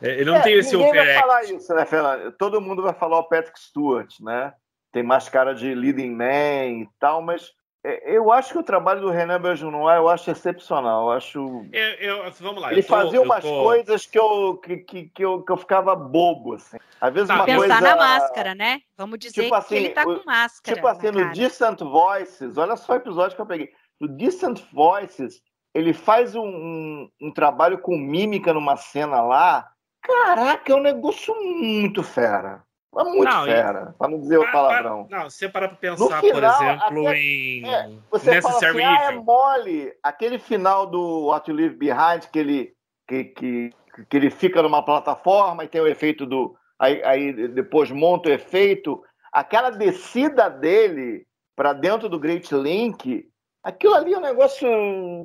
É, 0.00 0.12
ele 0.12 0.24
não 0.24 0.36
é, 0.36 0.42
tem 0.42 0.54
esse 0.54 0.74
ninguém 0.74 0.94
vai 0.94 1.14
falar 1.14 1.44
isso, 1.44 1.74
né, 1.74 1.84
Fernando? 1.84 2.32
Todo 2.32 2.60
mundo 2.62 2.82
vai 2.82 2.94
falar 2.94 3.18
o 3.18 3.28
Patrick 3.28 3.60
Stewart, 3.60 4.14
né? 4.20 4.54
Tem 4.90 5.02
mais 5.02 5.28
cara 5.28 5.54
de 5.54 5.74
leading 5.74 6.10
man 6.10 6.82
e 6.82 6.88
tal, 6.98 7.20
mas 7.20 7.52
eu 7.82 8.30
acho 8.32 8.52
que 8.52 8.58
o 8.58 8.62
trabalho 8.62 9.00
do 9.00 9.10
Renan 9.10 9.40
Bergenois 9.40 9.96
eu 9.96 10.08
acho 10.08 10.30
excepcional. 10.30 11.06
Eu 11.06 11.12
acho. 11.12 11.66
Eu, 11.72 12.24
eu, 12.24 12.32
vamos 12.40 12.62
lá. 12.62 12.72
Ele 12.72 12.82
tô, 12.82 12.88
fazia 12.88 13.20
umas 13.20 13.42
tô... 13.42 13.62
coisas 13.62 14.06
que 14.06 14.18
eu, 14.18 14.56
que, 14.58 14.76
que, 14.78 15.04
que, 15.08 15.24
eu, 15.24 15.42
que 15.42 15.52
eu 15.52 15.56
ficava 15.56 15.94
bobo, 15.96 16.54
assim. 16.54 16.78
Às 17.00 17.12
vezes 17.12 17.28
tá. 17.28 17.34
uma 17.34 17.44
Pensar 17.44 17.58
coisa... 17.58 17.80
na 17.80 17.96
máscara, 17.96 18.54
né? 18.54 18.80
Vamos 18.96 19.18
dizer 19.18 19.42
tipo 19.42 19.54
assim, 19.54 19.68
que 19.68 19.74
ele 19.74 19.90
tá 19.90 20.04
com 20.04 20.20
máscara. 20.24 20.74
Tipo 20.74 20.86
assim, 20.86 21.10
no 21.10 21.32
Distant 21.32 21.80
Voices, 21.80 22.56
olha 22.58 22.76
só 22.76 22.92
o 22.92 22.96
episódio 22.96 23.34
que 23.34 23.42
eu 23.42 23.46
peguei. 23.46 23.72
No 24.00 24.08
Distant 24.08 24.60
Voices, 24.72 25.42
ele 25.74 25.92
faz 25.92 26.34
um, 26.34 26.46
um, 26.46 27.10
um 27.20 27.32
trabalho 27.32 27.78
com 27.78 27.96
mímica 27.96 28.52
numa 28.52 28.76
cena 28.76 29.22
lá 29.22 29.70
Caraca, 30.02 30.72
é 30.72 30.74
um 30.74 30.82
negócio 30.82 31.34
muito 31.34 32.02
fera. 32.02 32.62
É 32.98 33.04
muito 33.04 33.24
não, 33.24 33.44
fera, 33.44 33.92
e... 33.94 33.98
para 33.98 34.08
não 34.08 34.18
dizer 34.18 34.38
o 34.38 34.50
palavrão. 34.50 35.06
Não, 35.08 35.30
se 35.30 35.38
você 35.38 35.48
parar 35.48 35.68
para 35.68 35.76
pensar, 35.76 36.20
final, 36.20 36.20
por 36.20 36.42
exemplo, 36.42 37.08
até, 37.08 37.18
em 37.18 37.68
é, 37.68 37.90
você 38.10 38.30
Necessary 38.32 38.82
fala 38.82 38.94
assim, 38.94 39.04
ah, 39.04 39.12
é 39.12 39.14
mole. 39.14 39.92
Aquele 40.02 40.38
final 40.38 40.86
do 40.86 41.26
What 41.26 41.48
You 41.48 41.56
Leave 41.56 41.76
Behind, 41.76 42.24
que 42.32 42.38
ele, 42.38 42.74
que, 43.06 43.24
que, 43.24 43.70
que 44.08 44.16
ele 44.16 44.28
fica 44.28 44.60
numa 44.60 44.84
plataforma 44.84 45.64
e 45.64 45.68
tem 45.68 45.80
o 45.80 45.86
efeito 45.86 46.26
do... 46.26 46.56
Aí, 46.80 47.02
aí 47.04 47.48
depois 47.48 47.90
monta 47.92 48.28
o 48.28 48.32
efeito. 48.32 49.02
Aquela 49.32 49.70
descida 49.70 50.48
dele 50.48 51.26
para 51.54 51.72
dentro 51.72 52.08
do 52.08 52.18
Great 52.18 52.52
Link, 52.52 53.28
aquilo 53.62 53.94
ali 53.94 54.14
é 54.14 54.18
um 54.18 54.22
negócio 54.22 54.66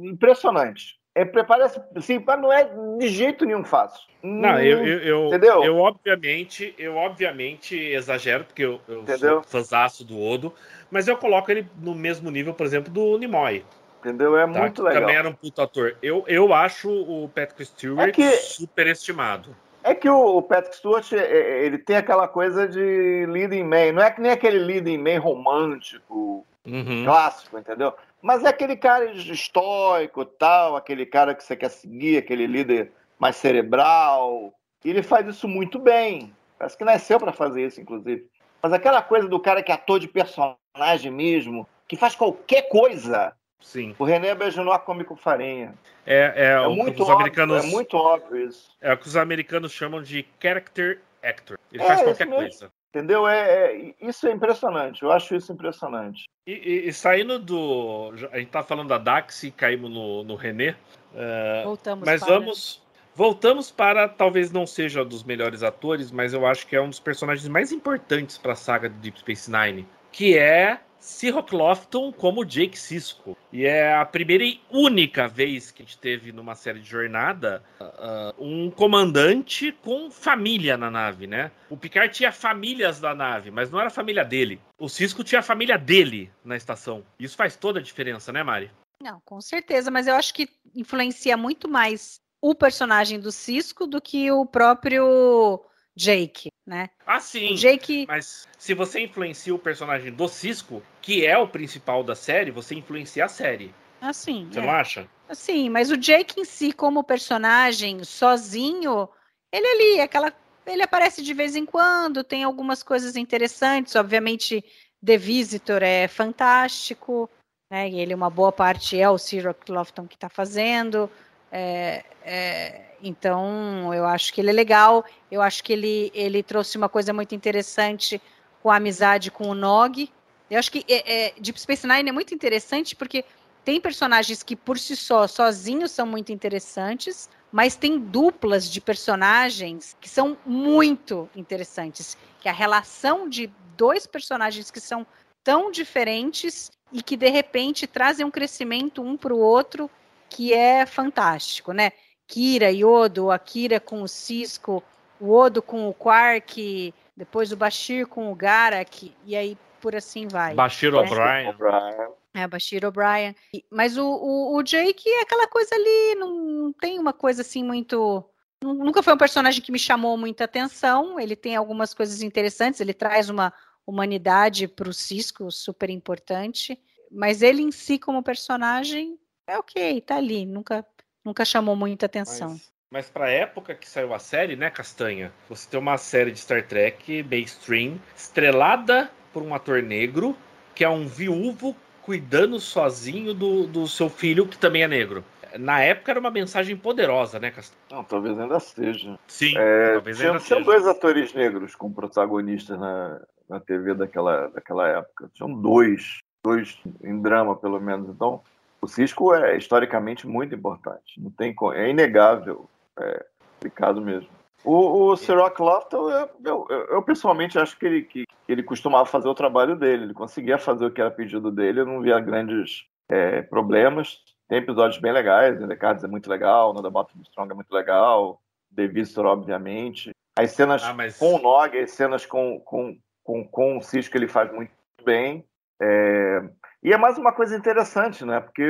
impressionante. 0.03 0.99
É, 1.15 1.23
parece, 1.23 1.81
sim, 2.01 2.21
não 2.41 2.51
é 2.51 2.69
de 2.99 3.07
jeito 3.07 3.45
nenhum 3.45 3.63
fácil. 3.63 4.05
Não, 4.21 4.59
eu, 4.59 4.85
eu, 4.85 4.99
eu, 4.99 5.27
Entendeu? 5.27 5.63
eu 5.63 5.77
obviamente, 5.77 6.75
eu 6.77 6.97
obviamente 6.97 7.73
exagero, 7.73 8.43
porque 8.43 8.65
eu, 8.65 8.81
eu 8.85 9.01
Entendeu? 9.01 9.35
sou 9.35 9.43
fãzaço 9.43 10.03
do 10.03 10.21
Odo, 10.21 10.53
mas 10.91 11.07
eu 11.07 11.15
coloco 11.15 11.49
ele 11.49 11.65
no 11.79 11.95
mesmo 11.95 12.29
nível, 12.29 12.53
por 12.53 12.65
exemplo, 12.65 12.91
do 12.91 13.17
Nimoy. 13.17 13.63
Entendeu? 13.99 14.37
É 14.37 14.41
tá? 14.45 14.59
muito 14.59 14.83
legal. 14.83 15.01
Também 15.01 15.15
era 15.15 15.29
um 15.29 15.33
puto 15.33 15.61
ator. 15.61 15.95
Eu, 16.03 16.25
eu 16.27 16.53
acho 16.53 16.89
o 16.89 17.29
Patrick 17.29 17.65
Stewart 17.65 18.09
é 18.09 18.11
que, 18.11 18.31
superestimado. 18.31 19.55
É 19.83 19.95
que 19.95 20.09
o, 20.09 20.41
Patrick 20.41 20.75
Stewart, 20.75 21.13
é, 21.13 21.17
é, 21.17 21.65
ele 21.65 21.77
tem 21.77 21.95
aquela 21.95 22.27
coisa 22.27 22.67
de 22.67 23.25
leading 23.27 23.63
man. 23.63 23.93
Não 23.93 24.03
é 24.03 24.11
que 24.11 24.19
nem 24.19 24.31
aquele 24.31 24.59
leading 24.59 24.97
man 24.97 25.19
romântico, 25.19 26.45
uhum. 26.65 27.05
clássico, 27.05 27.57
entendeu? 27.57 27.93
Mas 28.25 28.43
é 28.43 28.47
aquele 28.47 28.75
cara 28.75 29.11
estoico, 29.11 30.25
tal, 30.25 30.75
aquele 30.75 31.05
cara 31.05 31.35
que 31.35 31.43
você 31.43 31.55
quer 31.55 31.69
seguir, 31.69 32.17
aquele 32.17 32.47
líder 32.47 32.91
mais 33.19 33.35
cerebral. 33.35 34.51
E 34.83 34.89
ele 34.89 35.03
faz 35.03 35.27
isso 35.27 35.47
muito 35.47 35.77
bem. 35.77 36.35
Parece 36.57 36.75
que 36.75 36.83
nasceu 36.83 37.19
para 37.19 37.31
fazer 37.31 37.67
isso, 37.67 37.79
inclusive. 37.79 38.25
Mas 38.63 38.73
aquela 38.73 38.99
coisa 39.03 39.27
do 39.27 39.39
cara 39.39 39.61
que 39.61 39.71
é 39.71 39.75
ator 39.75 39.99
de 39.99 40.07
personagem 40.07 41.11
mesmo, 41.11 41.69
que 41.87 41.95
faz 41.95 42.15
qualquer 42.15 42.63
coisa. 42.63 43.31
Sim. 43.61 43.95
O 43.99 44.03
René 44.03 44.33
Bejanois 44.33 44.81
come 44.81 45.03
com 45.03 45.15
farinha. 45.15 45.75
É, 46.03 46.33
é, 46.35 46.45
é 46.53 46.59
o 46.61 46.73
muito 46.73 47.03
os 47.03 47.09
óbvio. 47.09 47.53
É 47.53 47.61
muito 47.67 47.95
óbvio 47.95 48.47
isso. 48.47 48.71
É 48.81 48.91
o 48.91 48.97
que 48.97 49.05
os 49.05 49.15
americanos 49.15 49.71
chamam 49.71 50.01
de 50.01 50.25
character 50.41 50.99
actor. 51.21 51.59
Ele 51.71 51.83
é, 51.83 51.85
faz 51.85 52.01
qualquer 52.01 52.27
coisa. 52.27 52.71
Entendeu? 52.95 53.27
É, 53.27 53.73
é, 53.73 53.93
isso 53.99 54.25
é 54.25 54.31
impressionante. 54.31 55.03
Eu 55.03 55.11
acho 55.11 55.35
isso 55.35 55.51
impressionante. 55.51 56.23
E, 56.47 56.53
e, 56.53 56.87
e 56.87 56.93
saindo 56.93 57.37
do. 57.37 58.13
A 58.31 58.39
gente 58.39 58.51
tá 58.51 58.63
falando 58.63 58.87
da 58.87 58.97
Dax 58.97 59.43
e 59.43 59.51
caímos 59.51 59.91
no, 59.91 60.23
no 60.23 60.35
René. 60.35 60.77
Uh, 61.13 61.65
voltamos 61.65 62.05
mas 62.05 62.21
para... 62.21 62.33
vamos. 62.39 62.81
Voltamos 63.13 63.69
para. 63.69 64.07
Talvez 64.07 64.49
não 64.49 64.65
seja 64.65 65.03
dos 65.03 65.25
melhores 65.25 65.61
atores, 65.61 66.09
mas 66.09 66.33
eu 66.33 66.47
acho 66.47 66.65
que 66.67 66.73
é 66.73 66.81
um 66.81 66.87
dos 66.87 67.01
personagens 67.01 67.49
mais 67.49 67.73
importantes 67.73 68.37
para 68.37 68.53
a 68.53 68.55
saga 68.55 68.87
de 68.87 68.95
Deep 68.95 69.19
Space 69.19 69.51
Nine. 69.51 69.85
Que 70.09 70.37
é 70.37 70.79
Seahawk 71.05 71.53
Lofton 71.53 72.11
como 72.11 72.43
Jake 72.43 72.77
Sisko. 72.77 73.37
E 73.53 73.63
é 73.63 73.93
a 73.93 74.03
primeira 74.03 74.43
e 74.43 74.59
única 74.71 75.27
vez 75.27 75.69
que 75.69 75.83
a 75.83 75.85
gente 75.85 75.99
teve 75.99 76.31
numa 76.31 76.55
série 76.55 76.79
de 76.79 76.89
jornada 76.89 77.63
uh, 77.79 78.43
um 78.43 78.71
comandante 78.71 79.71
com 79.71 80.09
família 80.09 80.75
na 80.75 80.89
nave, 80.89 81.27
né? 81.27 81.51
O 81.69 81.77
Picard 81.77 82.11
tinha 82.11 82.31
famílias 82.31 82.99
da 82.99 83.13
nave, 83.13 83.51
mas 83.51 83.69
não 83.69 83.79
era 83.79 83.89
a 83.89 83.91
família 83.91 84.25
dele. 84.25 84.59
O 84.79 84.89
Cisco 84.89 85.23
tinha 85.23 85.39
a 85.39 85.43
família 85.43 85.77
dele 85.77 86.31
na 86.43 86.57
estação. 86.57 87.05
Isso 87.19 87.37
faz 87.37 87.55
toda 87.55 87.79
a 87.79 87.83
diferença, 87.83 88.33
né, 88.33 88.41
Mari? 88.41 88.71
Não, 88.99 89.21
com 89.23 89.39
certeza, 89.39 89.91
mas 89.91 90.07
eu 90.07 90.15
acho 90.15 90.33
que 90.33 90.49
influencia 90.75 91.37
muito 91.37 91.69
mais 91.69 92.19
o 92.41 92.55
personagem 92.55 93.19
do 93.19 93.31
Cisco 93.31 93.85
do 93.85 94.01
que 94.01 94.31
o 94.31 94.43
próprio 94.43 95.61
Jake, 95.95 96.51
né? 96.65 96.89
Ah, 97.05 97.19
sim. 97.19 97.53
O 97.53 97.55
Jake. 97.55 98.05
Mas 98.07 98.47
se 98.57 98.73
você 98.73 99.01
influencia 99.01 99.55
o 99.55 99.59
personagem 99.59 100.11
do 100.11 100.27
Cisco, 100.27 100.83
que 101.01 101.25
é 101.25 101.37
o 101.37 101.47
principal 101.47 102.03
da 102.03 102.15
série, 102.15 102.51
você 102.51 102.75
influencia 102.75 103.25
a 103.25 103.29
série. 103.29 103.73
Assim. 104.01 104.47
Você 104.51 104.59
é. 104.59 104.61
não 104.61 104.71
acha? 104.71 105.07
Sim, 105.31 105.69
mas 105.69 105.89
o 105.89 105.97
Jake 105.97 106.39
em 106.39 106.45
si, 106.45 106.71
como 106.71 107.03
personagem, 107.03 108.03
sozinho, 108.03 109.09
ele 109.51 109.67
ali, 109.67 110.01
aquela. 110.01 110.33
Ele 110.65 110.81
aparece 110.81 111.21
de 111.21 111.33
vez 111.33 111.55
em 111.55 111.65
quando, 111.65 112.23
tem 112.23 112.43
algumas 112.43 112.81
coisas 112.81 113.15
interessantes. 113.15 113.95
Obviamente, 113.95 114.63
The 115.03 115.17
Visitor 115.17 115.83
é 115.83 116.07
fantástico, 116.07 117.29
né? 117.69 117.87
E 117.87 117.99
ele, 117.99 118.15
uma 118.15 118.29
boa 118.29 118.51
parte, 118.51 118.99
é 118.99 119.07
o 119.09 119.17
Cyril 119.17 119.55
Lofton 119.69 120.07
que 120.07 120.15
está 120.15 120.27
fazendo. 120.27 121.09
É, 121.51 122.03
é, 122.23 122.94
então, 123.07 123.93
eu 123.93 124.03
acho 124.03 124.33
que 124.33 124.41
ele 124.41 124.49
é 124.49 124.53
legal. 124.53 125.05
Eu 125.29 125.39
acho 125.39 125.63
que 125.63 125.71
ele, 125.71 126.11
ele 126.13 126.41
trouxe 126.41 126.75
uma 126.75 126.89
coisa 126.89 127.13
muito 127.13 127.35
interessante 127.35 128.19
com 128.63 128.71
a 128.71 128.77
amizade 128.77 129.29
com 129.29 129.47
o 129.47 129.53
Nog. 129.53 130.11
Eu 130.49 130.57
acho 130.57 130.71
que 130.71 130.83
é, 130.89 131.27
é, 131.27 131.33
Deep 131.39 131.61
Space 131.61 131.85
Nine 131.85 132.09
é 132.09 132.11
muito 132.11 132.33
interessante 132.33 132.95
porque 132.95 133.23
tem 133.63 133.79
personagens 133.79 134.41
que 134.41 134.55
por 134.55 134.79
si 134.79 134.95
só, 134.95 135.27
sozinhos, 135.27 135.91
são 135.91 136.07
muito 136.07 136.31
interessantes, 136.31 137.29
mas 137.51 137.75
tem 137.75 137.99
duplas 137.99 138.67
de 138.67 138.81
personagens 138.81 139.95
que 140.01 140.09
são 140.09 140.35
muito 140.43 141.29
interessantes. 141.35 142.17
Que 142.41 142.49
a 142.49 142.53
relação 142.53 143.29
de 143.29 143.51
dois 143.77 144.07
personagens 144.07 144.71
que 144.71 144.79
são 144.79 145.05
tão 145.43 145.69
diferentes 145.69 146.71
e 146.91 147.03
que 147.03 147.15
de 147.15 147.29
repente 147.29 147.85
trazem 147.85 148.25
um 148.25 148.31
crescimento 148.31 149.03
um 149.03 149.15
para 149.15 149.33
o 149.33 149.39
outro 149.39 149.89
que 150.27 150.53
é 150.53 150.87
fantástico, 150.87 151.71
né? 151.71 151.91
Kira 152.27 152.71
e 152.71 152.83
Odo, 152.83 153.31
a 153.31 153.39
Kira 153.39 153.79
com 153.79 154.01
o 154.01 154.07
Cisco, 154.07 154.83
o 155.19 155.31
Odo 155.31 155.61
com 155.61 155.87
o 155.87 155.93
Quark, 155.93 156.93
depois 157.15 157.51
o 157.51 157.57
Bashir 157.57 158.07
com 158.07 158.31
o 158.31 158.35
Garak, 158.35 159.13
e 159.25 159.35
aí 159.35 159.57
por 159.79 159.95
assim 159.95 160.27
vai. 160.27 160.55
Bashir 160.55 160.91
né? 160.91 160.99
O'Brien. 160.99 162.13
É, 162.33 162.47
Bashir 162.47 162.83
O'Brien. 162.83 163.35
Mas 163.69 163.97
o, 163.97 164.05
o, 164.05 164.57
o, 164.57 164.63
Jake 164.63 165.07
é 165.07 165.21
aquela 165.21 165.47
coisa 165.47 165.73
ali, 165.75 166.15
não, 166.15 166.35
não 166.35 166.73
tem 166.73 166.99
uma 166.99 167.13
coisa 167.13 167.41
assim 167.41 167.63
muito. 167.63 168.23
Nunca 168.63 169.03
foi 169.03 169.13
um 169.13 169.17
personagem 169.17 169.61
que 169.61 169.71
me 169.71 169.79
chamou 169.79 170.17
muita 170.17 170.43
atenção. 170.43 171.19
Ele 171.19 171.35
tem 171.35 171.55
algumas 171.55 171.93
coisas 171.93 172.21
interessantes, 172.21 172.81
ele 172.81 172.93
traz 172.93 173.29
uma 173.29 173.53
humanidade 173.85 174.67
para 174.67 174.89
o 174.89 174.93
Cisco 174.93 175.51
super 175.51 175.89
importante. 175.89 176.77
Mas 177.11 177.41
ele 177.41 177.61
em 177.61 177.71
si, 177.71 177.99
como 177.99 178.23
personagem, 178.23 179.17
é 179.47 179.57
ok, 179.57 180.01
tá 180.01 180.17
ali. 180.17 180.45
Nunca 180.45 180.85
Nunca 181.25 181.43
chamou 181.43 181.75
muita 181.75 182.05
atenção. 182.05 182.51
Mas, 182.51 182.71
Mas 182.91 183.09
pra 183.09 183.29
época 183.29 183.73
que 183.73 183.89
saiu 183.89 184.13
a 184.13 184.19
série, 184.19 184.55
né, 184.55 184.69
Castanha? 184.69 185.33
Você 185.49 185.67
tem 185.67 185.79
uma 185.79 185.97
série 185.97 186.31
de 186.31 186.39
Star 186.39 186.63
Trek 186.65 187.23
mainstream, 187.23 187.99
estrelada 188.15 189.09
por 189.33 189.41
um 189.41 189.55
ator 189.55 189.81
negro, 189.81 190.37
que 190.75 190.83
é 190.83 190.89
um 190.89 191.07
viúvo 191.07 191.75
cuidando 192.03 192.59
sozinho 192.59 193.33
do, 193.33 193.65
do 193.65 193.87
seu 193.87 194.07
filho, 194.07 194.47
que 194.47 194.57
também 194.57 194.83
é 194.83 194.87
negro. 194.87 195.25
Na 195.57 195.81
época 195.81 196.11
era 196.11 196.19
uma 196.19 196.29
mensagem 196.29 196.77
poderosa, 196.77 197.39
né, 197.39 197.49
Castanha? 197.49 197.81
Não, 197.89 198.03
talvez 198.03 198.37
ainda 198.37 198.59
seja. 198.59 199.17
Sim, 199.27 199.57
É, 199.57 199.93
talvez 199.93 200.17
tinha, 200.17 200.29
ainda 200.31 200.43
tinham 200.43 200.59
seja. 200.59 200.71
dois 200.71 200.87
atores 200.87 201.33
negros 201.33 201.73
como 201.73 201.95
protagonistas 201.95 202.79
na, 202.79 203.19
na 203.49 203.59
TV 203.59 203.95
daquela, 203.95 204.47
daquela 204.49 204.87
época. 204.89 205.31
Tinham 205.33 205.51
dois, 205.59 206.19
dois 206.43 206.77
em 207.03 207.19
drama, 207.19 207.55
pelo 207.55 207.79
menos. 207.79 208.09
Então, 208.09 208.43
o 208.81 208.87
Cisco 208.87 209.33
é 209.33 209.57
historicamente 209.57 210.27
muito 210.27 210.53
importante. 210.55 211.19
Não 211.19 211.31
tem, 211.31 211.55
é 211.73 211.89
inegável, 211.89 212.69
é 212.99 213.25
complicado 213.53 214.01
mesmo. 214.01 214.29
O, 214.63 215.11
o 215.11 215.15
Ciroc 215.17 215.59
Lofton, 215.59 216.09
eu, 216.09 216.29
eu, 216.43 216.67
eu- 216.89 217.03
pessoalmente 217.03 217.59
acho 217.59 217.77
que 217.77 217.85
ele, 217.85 218.01
que 218.01 218.23
ele 218.47 218.63
costumava 218.63 219.05
fazer 219.05 219.27
o 219.27 219.35
trabalho 219.35 219.75
dele. 219.75 220.05
Ele 220.05 220.13
conseguia 220.13 220.57
fazer 220.57 220.85
o 220.85 220.91
que 220.91 220.99
era 220.99 221.11
pedido 221.11 221.51
dele. 221.51 221.81
Eu 221.81 221.85
não 221.85 222.01
via 222.01 222.19
grandes 222.19 222.85
é, 223.07 223.43
problemas. 223.43 224.23
Tem 224.47 224.57
episódios 224.57 224.99
bem 224.99 225.11
legais. 225.11 225.59
The 225.59 225.75
Cards 225.75 226.03
é 226.03 226.07
muito 226.07 226.29
legal. 226.29 226.73
The 226.81 226.89
Bottom 226.89 227.21
Strong 227.21 227.51
é 227.51 227.55
muito 227.55 227.71
legal. 227.71 228.41
The 228.75 228.87
Visitor, 228.87 229.25
obviamente. 229.27 230.09
As 230.37 230.51
cenas 230.51 230.83
Ah, 230.83 230.93
mas- 230.93 231.17
com 231.17 231.35
o 231.35 231.39
Nog, 231.39 231.77
as 231.77 231.91
cenas 231.91 232.25
com, 232.25 232.59
com, 232.61 232.97
com, 233.23 233.47
com 233.47 233.77
o 233.77 233.81
Cisco 233.83 234.17
ele 234.17 234.27
faz 234.27 234.51
muito 234.51 234.71
bem. 235.03 235.45
É, 235.79 236.41
E 236.83 236.93
é 236.93 236.97
mais 236.97 237.17
uma 237.17 237.31
coisa 237.31 237.55
interessante, 237.55 238.23
né? 238.25 238.39
Porque, 238.39 238.63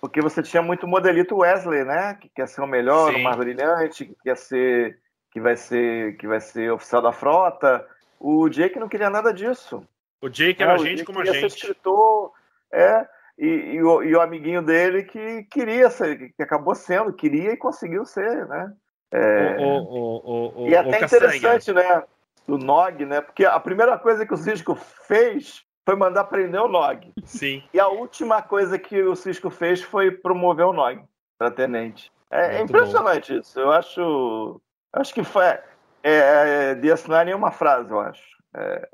porque 0.00 0.20
você 0.20 0.42
tinha 0.42 0.62
muito 0.62 0.86
modelito 0.86 1.36
Wesley, 1.38 1.84
né? 1.84 2.14
Que 2.14 2.28
quer 2.28 2.48
ser 2.48 2.60
o 2.60 2.66
melhor, 2.66 3.12
Sim. 3.12 3.20
o 3.20 3.22
mais 3.24 3.36
brilhante, 3.36 4.06
que 4.06 4.16
quer 4.22 4.36
ser 4.36 4.98
que 5.30 5.40
vai 5.40 5.54
ser 5.56 6.16
que 6.16 6.26
vai 6.26 6.40
ser 6.40 6.72
oficial 6.72 7.02
da 7.02 7.12
frota. 7.12 7.86
O 8.18 8.48
Jake 8.48 8.78
não 8.78 8.88
queria 8.88 9.10
nada 9.10 9.32
disso. 9.32 9.86
O 10.22 10.28
Jake 10.30 10.62
É, 10.62 10.66
era 10.66 10.74
o 10.74 10.84
gente 10.84 11.04
como 11.04 11.20
a 11.20 11.22
queria 11.22 11.40
ser 11.40 11.48
gente. 11.50 11.58
escritor, 11.58 12.32
é. 12.72 13.06
E, 13.38 13.46
e 13.46 13.82
o, 13.82 14.02
e 14.02 14.14
o 14.16 14.20
amiguinho 14.22 14.62
dele 14.62 15.02
que 15.02 15.42
queria 15.50 15.90
ser, 15.90 16.32
que 16.32 16.42
acabou 16.42 16.74
sendo, 16.74 17.12
queria 17.12 17.52
e 17.52 17.56
conseguiu 17.56 18.06
ser, 18.06 18.46
né? 18.46 18.72
É, 19.12 19.56
O, 19.58 19.62
o, 19.62 20.62
o, 20.62 20.62
o, 20.64 20.68
e 20.68 20.74
é 20.74 20.82
o 20.82 20.88
até 20.88 21.04
interessante, 21.04 21.70
né? 21.70 22.02
Do 22.48 22.56
Nog, 22.56 23.04
né? 23.04 23.20
Porque 23.20 23.44
a 23.44 23.60
primeira 23.60 23.98
coisa 23.98 24.24
que 24.24 24.32
o 24.32 24.38
Cisco 24.38 24.74
fez 24.74 25.65
foi 25.86 25.94
mandar 25.94 26.24
prender 26.24 26.60
o 26.60 26.68
Nog. 26.68 27.12
Sim. 27.24 27.62
E 27.72 27.78
a 27.78 27.86
última 27.86 28.42
coisa 28.42 28.76
que 28.76 29.00
o 29.00 29.14
Cisco 29.14 29.48
fez 29.48 29.80
foi 29.80 30.10
promover 30.10 30.66
o 30.66 30.72
Nog 30.72 31.00
para 31.38 31.50
tenente. 31.50 32.10
É, 32.28 32.56
é 32.56 32.58
Muito 32.58 32.70
impressionante 32.70 33.38
isso. 33.38 33.60
Eu 33.60 33.70
acho. 33.70 34.60
Acho 34.92 35.14
que 35.14 35.22
foi. 35.22 35.44
É, 35.44 35.60
é, 36.02 36.74
de 36.74 36.90
assinar 36.90 37.26
em 37.28 37.34
uma 37.34 37.52
frase, 37.52 37.90
eu 37.92 38.00
acho. 38.00 38.24
É, 38.54 38.88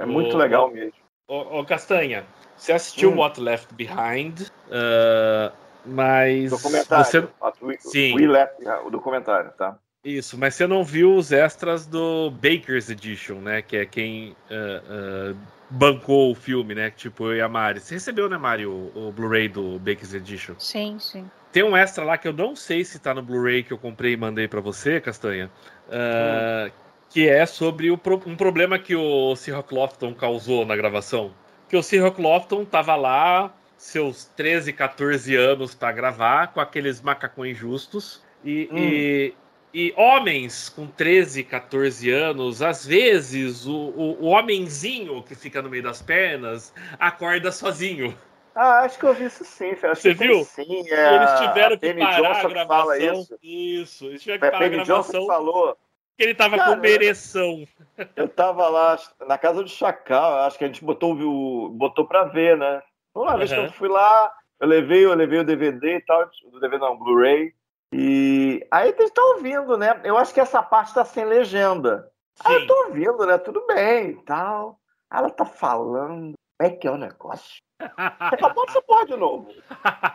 é 0.00 0.06
muito 0.06 0.34
O- 0.34 0.38
legal 0.38 0.70
mesmo. 0.70 1.04
Ô, 1.28 1.60
ô, 1.60 1.64
Castanha, 1.64 2.24
você 2.56 2.72
assistiu 2.72 3.10
Hum. 3.10 3.18
What 3.18 3.40
Left 3.40 3.74
Behind, 3.74 4.48
ah, 4.70 5.52
mas 5.84 6.50
Documentário. 6.50 7.04
você 7.04 7.28
We, 7.62 7.76
Sim. 7.78 8.14
We 8.14 8.26
Left, 8.26 8.62
o 8.84 8.90
documentário, 8.90 9.52
tá? 9.52 9.78
isso, 10.04 10.36
mas 10.38 10.54
você 10.54 10.66
não 10.66 10.84
viu 10.84 11.14
os 11.14 11.32
extras 11.32 11.86
do 11.86 12.30
Baker's 12.30 12.90
Edition, 12.90 13.36
né? 13.36 13.62
Que 13.62 13.78
é 13.78 13.86
quem 13.86 14.36
ah, 14.50 14.82
ah, 14.86 15.34
bancou 15.70 16.30
o 16.30 16.34
filme, 16.34 16.74
né? 16.74 16.90
Tipo 16.90 17.26
eu 17.30 17.36
e 17.36 17.40
a 17.40 17.48
Mari. 17.48 17.80
Você 17.80 17.94
recebeu, 17.94 18.28
né, 18.28 18.36
Mari, 18.36 18.66
o, 18.66 18.90
o 18.94 19.12
Blu-ray 19.12 19.48
do 19.48 19.78
Baker's 19.78 20.14
Edition? 20.14 20.54
Sim, 20.58 20.98
sim. 20.98 21.28
Tem 21.52 21.62
um 21.62 21.76
extra 21.76 22.04
lá 22.04 22.18
que 22.18 22.26
eu 22.26 22.32
não 22.32 22.56
sei 22.56 22.84
se 22.84 22.98
tá 22.98 23.14
no 23.14 23.22
Blu-ray 23.22 23.62
que 23.62 23.72
eu 23.72 23.78
comprei 23.78 24.12
e 24.12 24.16
mandei 24.16 24.48
pra 24.48 24.60
você, 24.60 25.00
Castanha. 25.00 25.50
ah, 25.90 26.70
Que 27.10 27.28
é 27.28 27.46
sobre 27.46 27.90
o 27.90 27.96
pro- 27.98 28.20
um 28.26 28.36
problema 28.36 28.78
que 28.78 28.96
o 28.96 29.36
Seahawk 29.36 29.72
Lofton 29.72 30.12
causou 30.14 30.66
na 30.66 30.74
gravação. 30.74 31.32
Que 31.68 31.76
o 31.76 31.82
Seahawk 31.82 32.20
Lofton 32.20 32.64
tava 32.64 32.96
lá, 32.96 33.54
seus 33.76 34.24
13, 34.36 34.72
14 34.72 35.34
anos 35.36 35.74
pra 35.74 35.92
gravar, 35.92 36.48
com 36.48 36.60
aqueles 36.60 37.00
macacões 37.00 37.56
justos. 37.56 38.20
E, 38.44 38.68
Hum. 38.72 38.76
e, 38.76 39.34
e 39.74 39.92
homens 39.96 40.68
com 40.68 40.86
13, 40.86 41.42
14 41.42 42.08
anos, 42.10 42.62
às 42.62 42.86
vezes 42.86 43.66
o, 43.66 43.74
o, 43.74 44.22
o 44.22 44.26
homenzinho 44.28 45.22
que 45.24 45.34
fica 45.34 45.60
no 45.60 45.68
meio 45.68 45.82
das 45.82 46.00
pernas 46.00 46.72
acorda 46.98 47.50
sozinho. 47.50 48.16
Ah, 48.54 48.82
acho 48.82 48.96
que 48.98 49.04
eu 49.04 49.12
vi 49.12 49.24
isso 49.24 49.44
sim. 49.44 49.72
Acho 49.72 49.96
Você 49.96 50.14
que 50.14 50.24
viu? 50.24 50.44
Sim, 50.44 50.88
é, 50.90 51.14
eles 51.16 51.30
tiveram 51.40 51.74
a 51.74 51.76
que 51.76 51.78
Penny 51.88 52.00
parar 52.00 52.16
Johnson 52.22 52.38
a 52.38 52.42
que 52.44 52.48
gravação. 52.50 53.20
isso. 53.20 53.38
Isso, 53.42 54.04
eles 54.06 54.22
tiveram 54.22 54.40
que 54.40 54.46
A 54.46 54.50
parar 54.52 54.64
a 54.64 54.70
Penny 54.70 54.82
Johnson 54.84 54.92
gravação 54.92 55.20
que 55.22 55.26
falou. 55.26 55.66
porque 55.66 56.22
ele 56.22 56.34
tava 56.36 56.56
Cara, 56.56 56.70
com 56.70 56.78
uma 56.78 56.88
ereção. 56.88 57.66
Eu 58.14 58.28
tava 58.28 58.68
lá 58.68 58.96
na 59.26 59.36
casa 59.36 59.60
do 59.60 59.68
Chacal, 59.68 60.42
acho 60.46 60.56
que 60.56 60.62
a 60.64 60.68
gente 60.68 60.84
botou, 60.84 61.14
o- 61.14 61.68
botou 61.70 62.06
pra 62.06 62.24
ver, 62.24 62.56
né? 62.56 62.80
Uma 63.12 63.36
vez 63.36 63.50
que 63.52 63.58
Aham. 63.58 63.66
eu 63.66 63.72
fui 63.72 63.88
lá, 63.88 64.32
eu 64.60 64.68
levei, 64.68 65.04
eu 65.04 65.14
levei 65.14 65.40
o 65.40 65.44
DVD 65.44 65.96
e 65.96 66.00
tal, 66.00 66.30
o 66.44 66.60
DVD 66.60 66.78
não, 66.78 66.96
Blu-ray. 66.96 67.52
E 67.92 68.33
aí 68.70 68.88
eles 68.90 69.04
estão 69.06 69.34
ouvindo, 69.36 69.76
né? 69.76 70.00
Eu 70.04 70.16
acho 70.16 70.32
que 70.34 70.40
essa 70.40 70.62
parte 70.62 70.94
tá 70.94 71.04
sem 71.04 71.24
legenda. 71.24 72.10
Aí 72.44 72.54
eu 72.54 72.60
Sim. 72.60 72.66
tô 72.66 72.74
ouvindo, 72.86 73.26
né? 73.26 73.38
Tudo 73.38 73.64
bem 73.66 74.10
e 74.10 74.22
tal. 74.24 74.78
Ela 75.12 75.30
tá 75.30 75.44
falando. 75.44 76.34
Como 76.58 76.70
é 76.70 76.70
que 76.70 76.86
é 76.86 76.90
o 76.90 76.96
negócio? 76.96 77.56
Acabou 77.96 78.64
essa 78.68 78.80
porra 78.82 79.06
de 79.06 79.16
novo. 79.16 79.48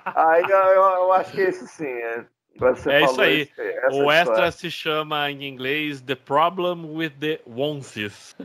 Aí 0.05 0.43
eu, 0.43 0.49
eu- 0.49 1.11
acho 1.13 1.31
que 1.31 1.41
esse 1.41 1.67
sim. 1.67 1.85
É, 1.85 2.25
É 2.87 3.03
isso 3.03 3.21
aí. 3.21 3.41
esse- 3.41 3.61
O 4.01 4.11
extra 4.11 4.33
história. 4.33 4.51
se 4.51 4.71
chama 4.71 5.29
em 5.31 5.43
inglês 5.45 6.01
The 6.01 6.15
Problem 6.15 6.93
with 6.95 7.11
the 7.19 7.41
Wonsis. 7.47 8.35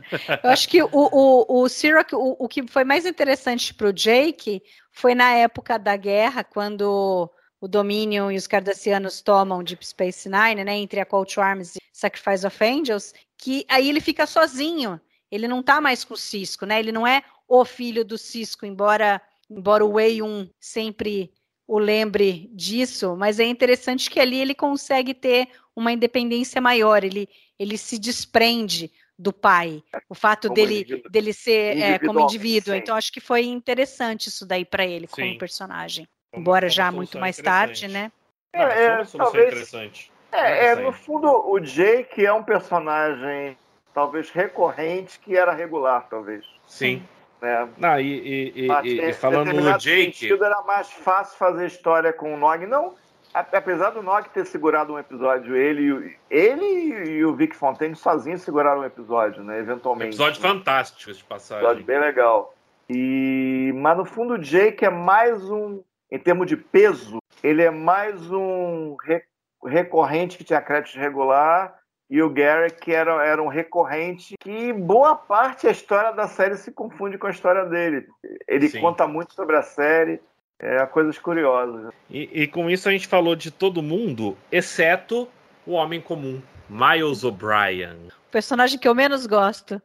Eu 0.43 0.49
acho 0.49 0.69
que 0.69 0.81
o, 0.83 0.89
o, 0.91 1.61
o 1.63 1.69
Sirach, 1.69 2.13
o, 2.15 2.35
o 2.39 2.47
que 2.47 2.65
foi 2.67 2.83
mais 2.83 3.05
interessante 3.05 3.73
para 3.73 3.87
o 3.87 3.93
Jake 3.93 4.61
foi 4.91 5.15
na 5.15 5.33
época 5.33 5.77
da 5.79 5.95
guerra, 5.97 6.43
quando 6.43 7.29
o 7.65 7.67
Dominion 7.67 8.29
e 8.29 8.37
os 8.37 8.45
Cardassianos 8.45 9.21
tomam 9.21 9.63
Deep 9.63 9.83
Space 9.83 10.29
Nine, 10.29 10.63
né, 10.63 10.77
entre 10.77 10.99
a 10.99 11.05
to 11.05 11.41
Arms 11.41 11.75
e 11.75 11.79
Sacrifice 11.91 12.45
of 12.45 12.63
Angels, 12.63 13.11
que 13.39 13.65
aí 13.67 13.89
ele 13.89 13.99
fica 13.99 14.27
sozinho. 14.27 15.01
Ele 15.31 15.47
não 15.47 15.63
tá 15.63 15.81
mais 15.81 16.03
com 16.03 16.13
o 16.13 16.17
Cisco, 16.17 16.63
né? 16.67 16.79
Ele 16.79 16.91
não 16.91 17.07
é 17.07 17.23
o 17.47 17.65
filho 17.65 18.05
do 18.05 18.19
Cisco, 18.19 18.67
embora 18.67 19.19
embora 19.49 19.83
o 19.83 19.93
Wei 19.93 20.21
1 20.21 20.47
sempre 20.59 21.31
o 21.67 21.79
lembre 21.79 22.51
disso, 22.53 23.15
mas 23.17 23.39
é 23.39 23.45
interessante 23.45 24.11
que 24.11 24.19
ali 24.19 24.39
ele 24.39 24.53
consegue 24.53 25.15
ter 25.15 25.49
uma 25.75 25.91
independência 25.91 26.61
maior, 26.61 27.03
ele, 27.03 27.27
ele 27.57 27.79
se 27.79 27.97
desprende 27.97 28.91
do 29.17 29.33
pai. 29.33 29.83
O 30.07 30.13
fato 30.13 30.49
Como 30.49 30.55
dele, 30.55 30.81
indivíduo. 30.81 31.09
dele 31.09 31.33
ser 31.33 31.77
é, 31.77 31.99
como 31.99 32.19
indivíduo. 32.19 32.73
sim. 32.73 32.79
Então, 32.79 32.95
acho 32.95 33.11
que 33.11 33.19
foi 33.19 33.45
interessante 33.45 34.27
isso 34.27 34.45
daí 34.45 34.63
para 34.63 34.85
ele, 34.85 35.07
Sim. 35.07 35.21
como 35.21 35.37
personagem. 35.39 36.07
Embora 36.35 36.69
já 36.69 36.91
muito 36.91 37.17
mais 37.19 37.37
tarde, 37.37 37.87
né? 37.87 38.11
É, 38.53 38.61
é, 38.61 39.03
talvez- 39.05 39.47
interessante. 39.47 40.11
É, 40.31 40.65
é, 40.67 40.69
aí. 40.73 40.83
no 40.83 40.91
fundo, 40.91 41.27
o 41.49 41.59
Jake 41.59 42.25
é 42.25 42.31
um 42.33 42.43
personagem 42.43 43.57
talvez 43.93 44.29
recorrente 44.29 45.19
que 45.19 45.35
era 45.35 45.53
regular, 45.53 46.07
talvez. 46.09 46.43
Sim. 46.67 47.01
Né? 47.41 47.67
Não, 47.77 47.99
e, 47.99 48.03
e- 48.05 48.63
e- 48.63 48.67
Mas, 48.67 48.85
e- 48.85 49.01
e 49.01 49.13
falando 49.13 49.53
no 49.53 49.77
Jake, 49.77 50.17
sentido, 50.17 50.43
era 50.43 50.61
mais 50.63 50.89
fácil 50.91 51.37
fazer 51.37 51.67
história 51.67 52.11
com 52.11 52.33
o 52.33 52.37
Nog. 52.37 52.65
Não, 52.65 52.95
apesar 53.33 53.91
do 53.91 54.01
Nog 54.01 54.27
ter 54.29 54.45
segurado 54.45 54.93
um 54.93 54.99
episódio, 54.99 55.55
ele, 55.55 55.81
e 55.83 55.91
o- 55.93 56.11
ele 56.29 57.09
e 57.09 57.25
o 57.25 57.33
Vic 57.35 57.55
Fontaine 57.55 57.95
sozinhos 57.95 58.41
seguraram 58.41 58.81
um 58.81 58.85
episódio, 58.85 59.43
né? 59.43 59.59
Eventualmente. 59.59 60.09
episódio 60.09 60.41
né? 60.41 60.47
fantástico 60.49 60.97
de 60.99 61.05
episódio 61.11 61.25
passagem. 61.27 61.83
bem 61.83 61.99
legal. 61.99 62.53
E 62.89 63.71
mas 63.75 63.97
no 63.97 64.05
fundo 64.05 64.33
o 64.35 64.37
Jake 64.39 64.85
é 64.85 64.89
mais 64.89 65.43
um, 65.49 65.81
em 66.11 66.19
termos 66.19 66.47
de 66.47 66.55
peso, 66.57 67.19
ele 67.43 67.61
é 67.63 67.71
mais 67.71 68.29
um 68.31 68.95
re- 69.03 69.23
recorrente 69.65 70.37
que 70.37 70.43
tinha 70.43 70.61
crédito 70.61 70.97
regular 70.99 71.75
e 72.09 72.21
o 72.21 72.29
Garrett 72.29 72.79
que 72.79 72.93
era, 72.93 73.25
era 73.25 73.41
um 73.41 73.47
recorrente 73.47 74.35
que 74.39 74.71
boa 74.71 75.15
parte 75.15 75.65
da 75.65 75.71
história 75.71 76.11
da 76.11 76.27
série 76.27 76.55
se 76.57 76.71
confunde 76.71 77.17
com 77.17 77.27
a 77.27 77.31
história 77.31 77.65
dele. 77.65 78.05
Ele 78.47 78.69
Sim. 78.69 78.79
conta 78.81 79.07
muito 79.07 79.33
sobre 79.33 79.55
a 79.55 79.63
série, 79.63 80.19
é 80.59 80.85
coisas 80.85 81.17
curiosas. 81.17 81.91
E, 82.09 82.43
e 82.43 82.47
com 82.47 82.69
isso 82.69 82.87
a 82.87 82.91
gente 82.91 83.07
falou 83.07 83.35
de 83.35 83.49
todo 83.49 83.81
mundo, 83.81 84.37
exceto 84.51 85.27
o 85.65 85.71
homem 85.71 85.99
comum, 85.99 86.41
Miles 86.69 87.23
O'Brien. 87.23 88.07
O 88.27 88.31
personagem 88.31 88.77
que 88.77 88.87
eu 88.87 88.93
menos 88.93 89.25
gosto. 89.25 89.81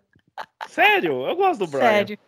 Sério, 0.69 1.27
eu 1.27 1.35
gosto 1.37 1.61
do 1.61 1.67
Brian. 1.67 1.89
Sério. 1.89 2.19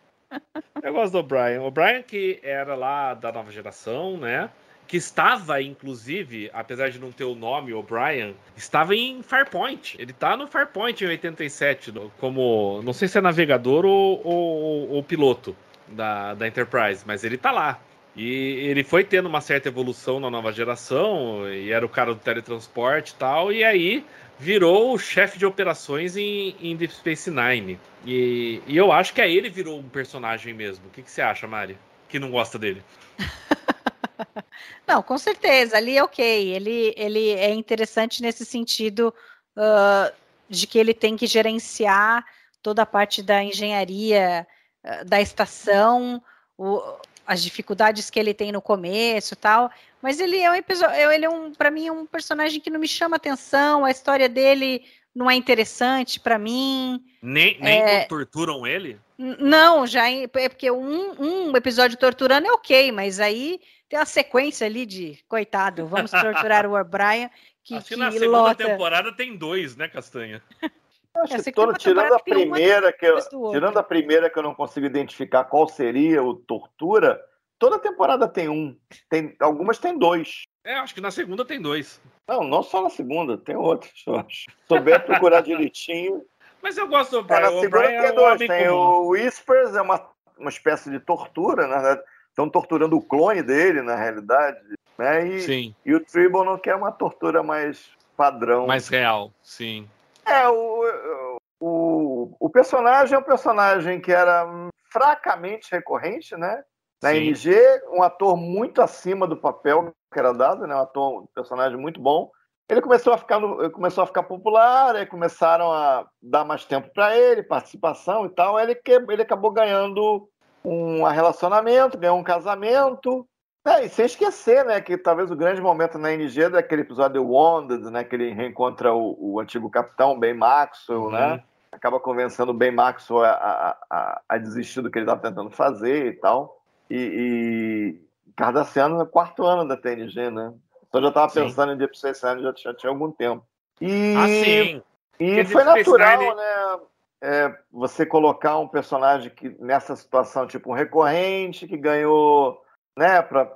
Eu 0.81 0.93
gosto 0.93 1.13
do 1.13 1.19
O'Brien. 1.19 1.59
O 1.59 1.71
Brian 1.71 2.01
que 2.01 2.39
era 2.43 2.75
lá 2.75 3.13
da 3.13 3.31
nova 3.31 3.51
geração, 3.51 4.17
né? 4.17 4.49
Que 4.87 4.97
estava, 4.97 5.61
inclusive, 5.61 6.51
apesar 6.53 6.89
de 6.89 6.99
não 6.99 7.11
ter 7.11 7.23
o 7.23 7.33
nome 7.35 7.73
O'Brien, 7.73 8.35
estava 8.55 8.93
em 8.95 9.23
Farpoint. 9.23 9.95
Ele 9.97 10.11
tá 10.13 10.35
no 10.35 10.45
Farpoint 10.47 11.03
em 11.03 11.07
87, 11.07 11.91
no- 11.91 12.11
como. 12.19 12.81
Não 12.83 12.93
sei 12.93 13.07
se 13.07 13.17
é 13.17 13.21
navegador 13.21 13.85
ou, 13.85 14.21
ou, 14.25 14.89
ou 14.91 15.03
piloto 15.03 15.55
da, 15.87 16.33
da 16.33 16.47
Enterprise, 16.47 17.03
mas 17.07 17.23
ele 17.23 17.37
tá 17.37 17.51
lá. 17.51 17.79
E 18.15 18.29
ele 18.69 18.83
foi 18.83 19.03
tendo 19.03 19.27
uma 19.27 19.41
certa 19.41 19.69
evolução 19.69 20.19
na 20.19 20.29
nova 20.29 20.51
geração, 20.51 21.49
e 21.51 21.71
era 21.71 21.83
o 21.83 21.89
cara 21.89 22.13
do 22.13 22.19
teletransporte 22.19 23.13
e 23.13 23.15
tal, 23.15 23.51
e 23.51 23.63
aí 23.63 24.05
virou 24.39 24.93
o 24.93 24.99
chefe 24.99 25.37
de 25.37 25.45
operações 25.45 26.17
em, 26.17 26.55
em 26.59 26.75
Deep 26.75 26.93
Space 26.93 27.29
Nine. 27.29 27.79
E, 28.05 28.61
e, 28.67 28.75
eu 28.75 28.91
acho 28.91 29.13
que 29.13 29.21
aí 29.21 29.35
ele 29.35 29.49
virou 29.49 29.79
um 29.79 29.89
personagem 29.89 30.53
mesmo. 30.53 30.87
O 30.87 30.89
que, 30.89 31.01
que 31.01 31.11
você 31.11 31.21
acha, 31.21 31.47
Mari? 31.47 31.77
Que 32.09 32.19
não 32.19 32.31
gosta 32.31 32.59
dele? 32.59 32.83
não, 34.87 35.01
com 35.01 35.17
certeza, 35.17 35.77
ali 35.77 35.97
é 35.97 36.03
ok. 36.03 36.25
Ele, 36.53 36.93
ele 36.97 37.29
é 37.31 37.53
interessante 37.53 38.21
nesse 38.21 38.45
sentido 38.45 39.13
uh, 39.57 40.13
de 40.49 40.67
que 40.67 40.77
ele 40.77 40.93
tem 40.93 41.15
que 41.15 41.27
gerenciar 41.27 42.25
toda 42.61 42.81
a 42.81 42.85
parte 42.85 43.21
da 43.23 43.43
engenharia 43.43 44.45
uh, 44.83 45.05
da 45.05 45.21
estação, 45.21 46.21
o, 46.57 46.81
as 47.25 47.41
dificuldades 47.41 48.09
que 48.09 48.19
ele 48.19 48.33
tem 48.33 48.51
no 48.51 48.61
começo 48.61 49.35
tal. 49.35 49.71
Mas 50.01 50.19
ele 50.19 50.37
é 50.39 50.51
um 50.51 50.55
episódio, 50.55 50.95
ele 51.11 51.25
é 51.25 51.29
um, 51.29 51.51
para 51.53 51.71
mim, 51.71 51.87
é 51.87 51.91
um 51.91 52.05
personagem 52.05 52.59
que 52.59 52.69
não 52.69 52.79
me 52.79 52.87
chama 52.87 53.15
atenção. 53.15 53.85
A 53.85 53.91
história 53.91 54.27
dele 54.27 54.83
não 55.15 55.29
é 55.29 55.35
interessante 55.35 56.19
para 56.19 56.37
mim. 56.37 57.03
Nem, 57.21 57.57
nem 57.59 57.81
é... 57.81 58.05
torturam 58.05 58.67
ele? 58.67 58.99
Não, 59.17 59.87
já 59.87 60.09
é 60.09 60.27
porque 60.27 60.69
um, 60.71 61.15
um 61.19 61.55
episódio 61.55 61.97
torturando 61.97 62.47
é 62.47 62.51
ok, 62.51 62.91
mas 62.91 63.19
aí 63.19 63.61
tem 63.87 63.97
uma 63.99 64.05
sequência 64.05 64.65
ali 64.65 64.85
de 64.85 65.19
coitado, 65.27 65.85
vamos 65.85 66.11
torturar 66.11 66.65
o 66.65 66.73
O'Brien. 66.79 67.29
Que, 67.63 67.75
Acho 67.75 67.87
que, 67.87 67.93
que 67.93 67.99
na 67.99 68.11
segunda 68.11 68.37
lota... 68.37 68.65
temporada 68.65 69.15
tem 69.15 69.37
dois, 69.37 69.77
né, 69.77 69.87
Castanha? 69.87 70.41
Acho 71.15 71.43
que 71.43 71.51
todo, 71.51 71.73
tirando 71.73 72.13
a 72.13 72.19
primeira 72.19 72.91
que 72.91 73.05
eu, 73.05 73.17
tirando 73.51 73.77
a 73.77 73.83
primeira 73.83 74.29
que 74.29 74.37
eu 74.37 74.43
não 74.43 74.55
consigo 74.55 74.85
identificar 74.85 75.43
qual 75.43 75.67
seria 75.67 76.23
o 76.23 76.33
tortura, 76.33 77.21
toda 77.59 77.77
temporada 77.77 78.27
tem 78.27 78.49
um. 78.49 78.75
Tem, 79.09 79.35
algumas 79.39 79.77
tem 79.77 79.97
dois. 79.97 80.43
É, 80.65 80.75
acho 80.75 80.93
que 80.93 81.01
na 81.01 81.11
segunda 81.11 81.45
tem 81.45 81.61
dois. 81.61 82.01
Não, 82.27 82.43
não 82.43 82.63
só 82.63 82.81
na 82.81 82.89
segunda, 82.89 83.37
tem 83.37 83.55
outros, 83.55 84.03
eu 84.07 84.15
acho. 84.15 84.45
Souber 84.67 85.05
procurar 85.05 85.41
direitinho. 85.43 86.25
Mas 86.61 86.77
eu 86.77 86.87
gosto 86.87 87.21
do 87.21 87.23
Brian. 87.23 87.37
É, 87.37 87.41
na 87.41 87.61
segunda 87.61 87.87
tem 87.87 87.97
é 87.97 88.11
dois. 88.11 88.39
Tem 88.39 88.67
comum. 88.67 88.75
o 88.75 89.07
Whispers, 89.09 89.75
é 89.75 89.81
uma, 89.81 90.09
uma 90.37 90.49
espécie 90.49 90.89
de 90.89 90.99
tortura, 90.99 91.67
na 91.67 91.79
verdade. 91.79 92.01
Estão 92.29 92.49
torturando 92.49 92.97
o 92.97 93.01
clone 93.01 93.43
dele, 93.43 93.83
na 93.83 93.95
realidade. 93.95 94.57
Né? 94.97 95.27
E, 95.27 95.41
sim. 95.41 95.75
E 95.85 95.93
o 95.93 96.03
Tribunal 96.03 96.57
que 96.57 96.69
é 96.69 96.75
uma 96.75 96.91
tortura 96.91 97.43
mais 97.43 97.91
padrão. 98.17 98.65
Mais 98.65 98.87
real, 98.87 99.31
sim. 99.43 99.87
É, 100.25 100.47
o, 100.47 101.37
o, 101.59 102.35
o 102.39 102.49
personagem 102.49 103.15
é 103.15 103.19
um 103.19 103.23
personagem 103.23 103.99
que 103.99 104.11
era 104.11 104.45
fracamente 104.91 105.71
recorrente, 105.71 106.35
né? 106.37 106.63
Na 107.01 107.09
Sim. 107.09 107.17
MG, 107.17 107.81
um 107.91 108.01
ator 108.01 108.37
muito 108.37 108.81
acima 108.81 109.27
do 109.27 109.35
papel 109.35 109.93
que 110.11 110.19
era 110.19 110.33
dado, 110.33 110.65
né? 110.65 110.75
Um 110.75 110.81
ator, 110.81 111.23
um 111.23 111.27
personagem 111.33 111.77
muito 111.77 111.99
bom. 111.99 112.31
Ele 112.69 112.81
começou 112.81 113.13
a 113.13 113.17
ficar, 113.17 113.39
no, 113.39 113.69
começou 113.71 114.03
a 114.03 114.07
ficar 114.07 114.23
popular, 114.23 114.95
aí 114.95 115.05
começaram 115.05 115.71
a 115.71 116.07
dar 116.21 116.45
mais 116.45 116.63
tempo 116.63 116.89
para 116.93 117.17
ele, 117.17 117.43
participação 117.43 118.25
e 118.25 118.29
tal. 118.29 118.57
Ele, 118.59 118.79
ele 119.09 119.21
acabou 119.21 119.51
ganhando 119.51 120.29
um 120.63 121.03
relacionamento, 121.03 121.97
ganhou 121.97 122.17
um 122.17 122.23
casamento. 122.23 123.27
É, 123.65 123.85
e 123.85 123.89
sem 123.89 124.05
esquecer, 124.05 124.65
né, 124.65 124.81
que 124.81 124.97
talvez 124.97 125.31
o 125.31 125.35
grande 125.35 125.61
momento 125.61 125.97
na 125.97 126.11
NG 126.11 126.43
é 126.43 126.49
daquele 126.49 126.81
episódio 126.81 127.21
The 127.21 127.27
Wanted, 127.27 127.89
né, 127.89 128.03
que 128.03 128.13
ele 128.13 128.31
reencontra 128.31 128.93
o, 128.93 129.15
o 129.17 129.39
antigo 129.39 129.69
capitão, 129.69 130.19
Ben 130.19 130.33
Maxwell, 130.33 131.09
né? 131.09 131.25
uhum. 131.25 131.35
né? 131.35 131.43
Acaba 131.71 131.99
convencendo 131.99 132.51
o 132.51 132.53
Ben 132.53 132.71
Maxwell 132.71 133.23
a, 133.23 133.77
a, 133.89 134.21
a, 134.29 134.37
desistir 134.37 134.81
do 134.81 134.91
que 134.91 134.99
ele 134.99 135.05
estava 135.05 135.21
tentando 135.21 135.49
fazer 135.49 136.07
e 136.07 136.13
tal. 136.13 136.61
E, 136.89 136.97
e 136.97 138.31
Cardassiano 138.35 138.99
é 138.99 139.03
o 139.03 139.07
quarto 139.07 139.43
ano 139.43 139.67
da 139.67 139.75
TNG, 139.75 140.29
né? 140.29 140.53
Então 140.87 141.01
já 141.01 141.07
estava 141.07 141.33
pensando 141.33 141.73
em 141.73 141.77
Deep 141.77 141.97
Space 141.97 142.23
Nine 142.23 142.43
já, 142.43 142.53
já 142.55 142.73
tinha 142.75 142.91
algum 142.91 143.11
tempo. 143.11 143.43
E, 143.81 144.15
ah, 144.15 144.27
sim. 144.27 144.83
E 145.19 145.43
foi 145.45 145.63
natural, 145.63 146.19
Nine... 146.19 146.35
né? 146.35 146.79
É, 147.21 147.57
você 147.71 148.05
colocar 148.05 148.59
um 148.59 148.67
personagem 148.67 149.31
que 149.31 149.55
nessa 149.59 149.95
situação, 149.95 150.45
tipo 150.45 150.69
um 150.69 150.75
recorrente, 150.75 151.67
que 151.67 151.77
ganhou 151.77 152.62
né, 152.97 153.21
para 153.21 153.51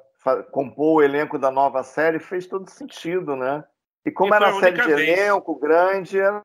compor 0.52 0.98
o 0.98 1.04
elenco 1.04 1.38
da 1.38 1.52
nova 1.52 1.84
série, 1.84 2.20
fez 2.20 2.48
todo 2.48 2.70
sentido, 2.70 3.36
né? 3.36 3.64
E 4.06 4.12
como 4.12 4.34
e 4.34 4.36
era 4.36 4.52
uma 4.52 4.60
série 4.60 4.82
de 4.82 4.94
vez. 4.94 5.20
elenco 5.20 5.60
grande, 5.60 6.20
era, 6.20 6.42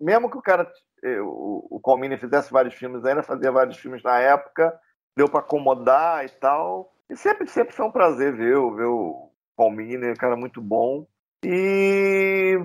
mesmo 0.00 0.30
que 0.30 0.36
o 0.36 0.42
cara, 0.42 0.70
eh, 1.02 1.20
o, 1.20 1.66
o 1.70 1.80
Colmini 1.80 2.16
fizesse 2.18 2.52
vários 2.52 2.74
filmes 2.74 3.04
ainda, 3.04 3.22
fazia 3.22 3.50
vários 3.50 3.78
filmes 3.78 4.02
na 4.02 4.18
época, 4.18 4.78
deu 5.16 5.28
para 5.28 5.40
acomodar 5.40 6.24
e 6.24 6.28
tal. 6.28 6.92
E 7.08 7.16
sempre, 7.16 7.46
sempre 7.46 7.74
foi 7.74 7.86
um 7.86 7.90
prazer 7.90 8.32
ver, 8.34 8.54
ver 8.74 8.84
o 8.84 9.30
Colmini, 9.56 10.10
um 10.10 10.14
cara 10.14 10.36
muito 10.36 10.60
bom. 10.60 11.06
E 11.44 12.58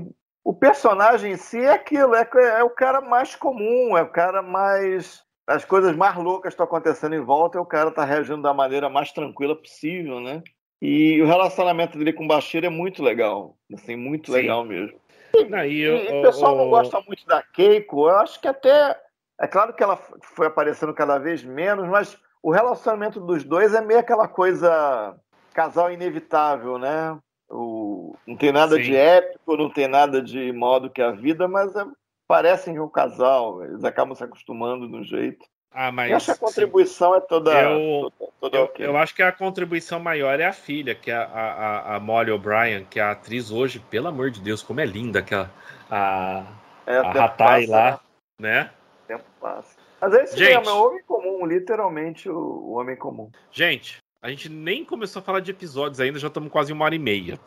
o 0.43 0.53
personagem 0.53 1.33
em 1.33 1.37
si 1.37 1.59
é 1.59 1.71
aquilo, 1.71 2.15
é, 2.15 2.27
é 2.57 2.63
o 2.63 2.69
cara 2.69 2.99
mais 2.99 3.35
comum, 3.35 3.97
é 3.97 4.01
o 4.01 4.11
cara 4.11 4.41
mais 4.41 5.23
as 5.51 5.65
coisas 5.65 5.95
mais 5.95 6.15
loucas 6.15 6.53
estão 6.53 6.65
acontecendo 6.65 7.15
em 7.15 7.21
volta 7.21 7.57
e 7.57 7.61
o 7.61 7.65
cara 7.65 7.89
está 7.89 8.05
reagindo 8.05 8.41
da 8.41 8.53
maneira 8.53 8.89
mais 8.89 9.11
tranquila 9.11 9.55
possível, 9.55 10.19
né? 10.19 10.41
E 10.81 11.21
o 11.21 11.27
relacionamento 11.27 11.97
dele 11.97 12.13
com 12.13 12.25
o 12.25 12.27
Bashir 12.27 12.65
é 12.65 12.69
muito 12.69 13.03
legal, 13.03 13.55
assim, 13.73 13.95
muito 13.95 14.31
Sim. 14.31 14.37
legal 14.37 14.63
mesmo. 14.63 14.99
e, 15.33 15.81
eu, 15.81 15.97
e 15.97 16.19
o 16.19 16.21
pessoal 16.23 16.55
não 16.57 16.69
gosta 16.69 16.99
muito 17.07 17.25
da 17.25 17.41
Keiko, 17.41 18.07
eu 18.09 18.17
acho 18.17 18.39
que 18.41 18.47
até. 18.47 18.97
É 19.39 19.47
claro 19.47 19.73
que 19.73 19.83
ela 19.83 19.97
foi 20.21 20.47
aparecendo 20.47 20.93
cada 20.93 21.17
vez 21.17 21.43
menos, 21.43 21.87
mas 21.87 22.17
o 22.43 22.51
relacionamento 22.51 23.19
dos 23.19 23.43
dois 23.43 23.73
é 23.73 23.81
meio 23.81 23.99
aquela 23.99 24.27
coisa 24.27 25.15
casal 25.53 25.91
inevitável, 25.91 26.77
né? 26.77 27.17
O, 27.49 28.15
não 28.25 28.35
tem 28.35 28.51
nada 28.51 28.75
Sim. 28.75 28.83
de 28.83 28.95
épico, 28.95 29.57
não 29.57 29.69
tem 29.69 29.87
nada 29.87 30.21
de 30.21 30.51
modo 30.51 30.89
que 30.89 31.01
a 31.01 31.11
vida, 31.11 31.47
mas 31.47 31.75
é, 31.75 31.85
parecem 32.31 32.79
um 32.79 32.87
casal, 32.87 33.61
eles 33.65 33.83
acabam 33.83 34.15
se 34.15 34.23
acostumando 34.23 34.87
no 34.87 35.03
jeito. 35.03 35.45
Ah, 35.69 35.91
mas. 35.91 36.09
E 36.09 36.13
acho 36.13 36.25
que 36.27 36.31
a 36.31 36.37
contribuição 36.37 37.11
sim. 37.11 37.17
é 37.17 37.21
toda. 37.21 37.61
Eu, 37.61 38.11
toda, 38.17 38.31
toda 38.39 38.57
eu, 38.57 38.63
okay. 38.63 38.85
eu, 38.85 38.97
acho 38.97 39.13
que 39.13 39.21
a 39.21 39.33
contribuição 39.33 39.99
maior 39.99 40.39
é 40.39 40.45
a 40.45 40.53
filha, 40.53 40.95
que 40.95 41.11
é 41.11 41.15
a, 41.15 41.23
a, 41.23 41.95
a 41.95 41.99
Molly 41.99 42.31
O'Brien, 42.31 42.85
que 42.89 43.01
é 43.01 43.03
a 43.03 43.11
atriz 43.11 43.51
hoje, 43.51 43.79
pelo 43.79 44.07
amor 44.07 44.31
de 44.31 44.39
Deus, 44.39 44.63
como 44.63 44.79
é 44.79 44.85
linda 44.85 45.19
aquela. 45.19 45.51
A, 45.89 46.45
é, 46.85 46.97
a 46.97 47.25
Hatai 47.25 47.65
lá, 47.65 47.99
né? 48.39 48.63
né? 48.63 48.71
Tempo 49.07 49.25
passa. 49.41 49.75
Mas 49.99 50.13
é 50.13 50.23
esse 50.23 50.37
gente, 50.37 50.57
mesmo, 50.57 50.69
é 50.69 50.73
o 50.73 50.87
homem 50.87 51.03
comum, 51.03 51.45
literalmente 51.45 52.29
o, 52.29 52.37
o 52.37 52.71
homem 52.79 52.95
comum. 52.95 53.29
Gente, 53.51 53.97
a 54.21 54.29
gente 54.29 54.47
nem 54.47 54.85
começou 54.85 55.19
a 55.19 55.23
falar 55.23 55.41
de 55.41 55.51
episódios 55.51 55.99
ainda, 55.99 56.17
já 56.17 56.27
estamos 56.27 56.49
quase 56.49 56.71
uma 56.71 56.85
hora 56.85 56.95
e 56.95 56.99
meia. 56.99 57.37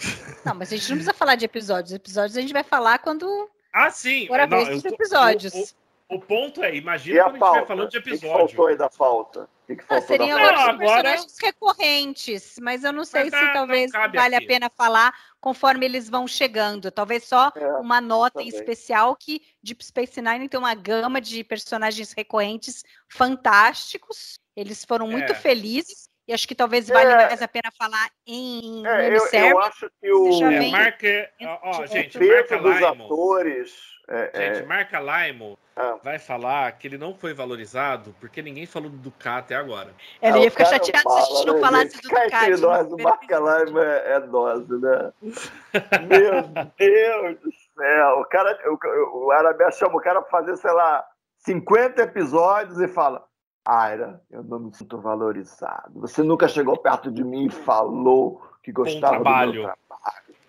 Não, 0.44 0.54
mas 0.54 0.72
a 0.72 0.76
gente 0.76 0.88
não 0.90 0.96
precisa 0.96 1.14
falar 1.14 1.36
de 1.36 1.44
episódios. 1.46 1.92
Episódios 1.92 2.36
a 2.36 2.40
gente 2.40 2.52
vai 2.52 2.64
falar 2.64 2.98
quando 2.98 3.48
ah, 3.74 3.90
sim. 3.90 4.28
Fora 4.28 4.46
não, 4.46 4.64
vez 4.64 4.84
episódios. 4.84 5.52
O, 5.52 6.14
o, 6.14 6.16
o, 6.16 6.20
ponto 6.20 6.62
é, 6.62 6.76
imagina 6.76 7.24
quando 7.24 7.42
a, 7.42 7.50
a 7.50 7.58
gente 7.58 7.66
falando 7.66 7.90
de 7.90 7.98
episódio. 7.98 8.28
O 8.28 8.46
que, 8.46 8.54
faltou 8.54 8.66
aí 8.68 8.76
da 8.76 8.88
falta? 8.88 9.50
Que 9.66 9.74
que 9.74 9.84
ah, 9.88 10.00
seriam 10.00 10.38
da 10.38 10.54
falta? 10.54 10.78
personagens 10.78 11.36
recorrentes, 11.42 12.56
mas 12.60 12.84
eu 12.84 12.92
não 12.92 13.04
sei 13.04 13.28
mas, 13.28 13.30
se 13.30 13.44
ah, 13.46 13.52
talvez 13.52 13.90
vale 13.90 14.36
aqui. 14.36 14.44
a 14.44 14.48
pena 14.48 14.70
falar 14.70 15.12
conforme 15.40 15.84
eles 15.86 16.08
vão 16.08 16.28
chegando. 16.28 16.92
Talvez 16.92 17.24
só 17.24 17.50
é, 17.56 17.66
uma 17.78 18.00
nota 18.00 18.38
também. 18.38 18.48
especial 18.48 19.16
que 19.16 19.42
Deep 19.60 19.84
Space 19.84 20.22
Nine 20.22 20.48
tem 20.48 20.60
uma 20.60 20.74
gama 20.74 21.20
de 21.20 21.42
personagens 21.42 22.12
recorrentes 22.12 22.84
fantásticos. 23.08 24.38
Eles 24.54 24.84
foram 24.84 25.08
muito 25.08 25.32
é. 25.32 25.34
felizes 25.34 26.08
e 26.26 26.32
acho 26.32 26.48
que 26.48 26.54
talvez 26.54 26.88
valha 26.88 27.10
é, 27.10 27.26
mais 27.26 27.42
a 27.42 27.48
pena 27.48 27.70
falar 27.76 28.08
em 28.26 28.86
é, 28.86 29.08
eu, 29.08 29.26
eu, 29.32 29.58
acho 29.60 29.90
que 30.00 30.12
o 30.12 30.44
é, 30.44 30.70
marca, 30.70 31.30
ó, 31.62 31.86
gente, 31.86 32.18
marca 32.18 32.58
dos 32.58 32.82
atores 32.82 33.94
é, 34.06 34.30
é, 34.34 34.54
gente, 34.54 34.66
Marca 34.66 34.98
Laimo 34.98 35.58
ah. 35.74 35.96
vai 36.02 36.18
falar 36.18 36.70
que 36.72 36.86
ele 36.86 36.98
não 36.98 37.14
foi 37.14 37.32
valorizado 37.32 38.14
porque 38.20 38.42
ninguém 38.42 38.66
falou 38.66 38.90
do 38.90 38.98
Ducat 38.98 39.38
até 39.38 39.54
agora. 39.54 39.94
Ele 40.20 40.40
ia 40.40 40.50
ficar 40.50 40.66
chateado 40.66 41.02
fala, 41.04 41.20
se 41.20 41.32
a 41.32 41.36
gente 41.36 41.46
não 41.46 41.54
né, 41.54 41.60
falasse 41.60 41.84
gente? 41.84 42.02
do 42.02 42.08
Ducat. 42.08 42.60
Nós, 42.60 42.92
o 42.92 42.96
Marca 42.98 43.38
Laimo 43.38 43.78
é, 43.78 44.12
é 44.12 44.20
dose, 44.20 44.72
né? 44.78 45.12
Meu 46.06 46.42
Deus 46.76 47.40
do 47.40 47.50
céu. 47.74 48.20
O 48.20 48.24
cara, 48.26 48.58
o, 48.66 49.26
o 49.26 49.30
Arabé 49.32 49.70
chama 49.72 49.96
o 49.96 50.00
cara 50.00 50.20
pra 50.20 50.30
fazer, 50.30 50.56
sei 50.56 50.72
lá, 50.72 51.02
50 51.38 52.02
episódios 52.02 52.78
e 52.80 52.88
fala 52.88 53.24
Aira, 53.64 54.20
eu 54.30 54.44
não 54.44 54.58
me 54.58 54.74
sinto 54.74 54.98
valorizado. 54.98 56.00
Você 56.00 56.22
nunca 56.22 56.46
chegou 56.46 56.76
perto 56.76 57.10
de 57.10 57.24
mim 57.24 57.46
e 57.46 57.50
falou 57.50 58.42
que 58.62 58.70
gostava 58.70 59.18
do 59.18 59.52
meu 59.52 59.62
trabalho. 59.62 59.74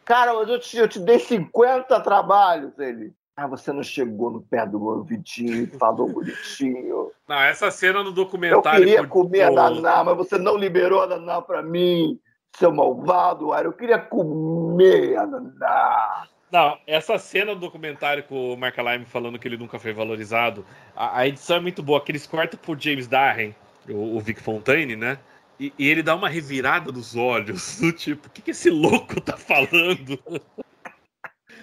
Cara, 0.04 0.32
eu 0.34 0.60
te, 0.60 0.78
eu 0.78 0.88
te 0.88 1.00
dei 1.00 1.20
50 1.20 2.00
trabalhos, 2.02 2.78
ele. 2.78 3.14
Ah, 3.38 3.48
você 3.48 3.74
não 3.74 3.84
chegou 3.84 4.32
no 4.32 4.42
pé 4.42 4.66
do 4.66 4.82
ouvidinho 4.82 5.64
e 5.64 5.68
falou 5.68 6.08
bonitinho. 6.08 7.12
Não, 7.28 7.42
essa 7.42 7.70
cena 7.70 8.02
no 8.02 8.14
documentário. 8.14 8.84
Eu 8.84 8.86
queria 8.86 9.08
comer 9.08 9.42
a 9.42 9.52
Naná, 9.52 10.04
mas 10.04 10.16
você 10.16 10.38
não 10.38 10.56
liberou 10.56 11.02
a 11.02 11.08
Naná 11.08 11.42
pra 11.42 11.64
mim, 11.64 12.20
seu 12.56 12.72
malvado. 12.72 13.52
Aira. 13.52 13.68
Eu 13.68 13.74
queria 13.74 13.98
comer 13.98 15.18
a 15.18 15.26
Naná. 15.26 16.28
Não, 16.51 16.80
essa 16.85 17.17
cena 17.17 17.53
do 17.53 17.61
documentário 17.61 18.23
com 18.23 18.53
o 18.53 18.57
Mark 18.57 18.77
Lime 18.77 19.05
falando 19.05 19.38
que 19.39 19.47
ele 19.47 19.57
nunca 19.57 19.80
foi 19.80 19.91
valorizado, 19.93 20.65
a, 20.95 21.19
a 21.19 21.27
edição 21.27 21.57
é 21.57 21.59
muito 21.59 21.81
boa, 21.84 21.99
que 22.03 22.11
eles 22.11 22.26
cortam 22.27 22.59
pro 22.59 22.80
James 22.80 23.07
Darren, 23.07 23.53
o, 23.89 24.15
o 24.15 24.19
Vic 24.19 24.41
Fontaine, 24.41 24.95
né? 24.95 25.17
E, 25.59 25.73
e 25.77 25.89
ele 25.89 26.03
dá 26.03 26.15
uma 26.15 26.30
revirada 26.30 26.91
nos 26.91 27.15
olhos, 27.15 27.80
do 27.80 27.91
tipo, 27.91 28.27
o 28.27 28.30
que, 28.30 28.41
que 28.41 28.51
esse 28.51 28.69
louco 28.69 29.19
tá 29.22 29.35
falando? 29.38 30.19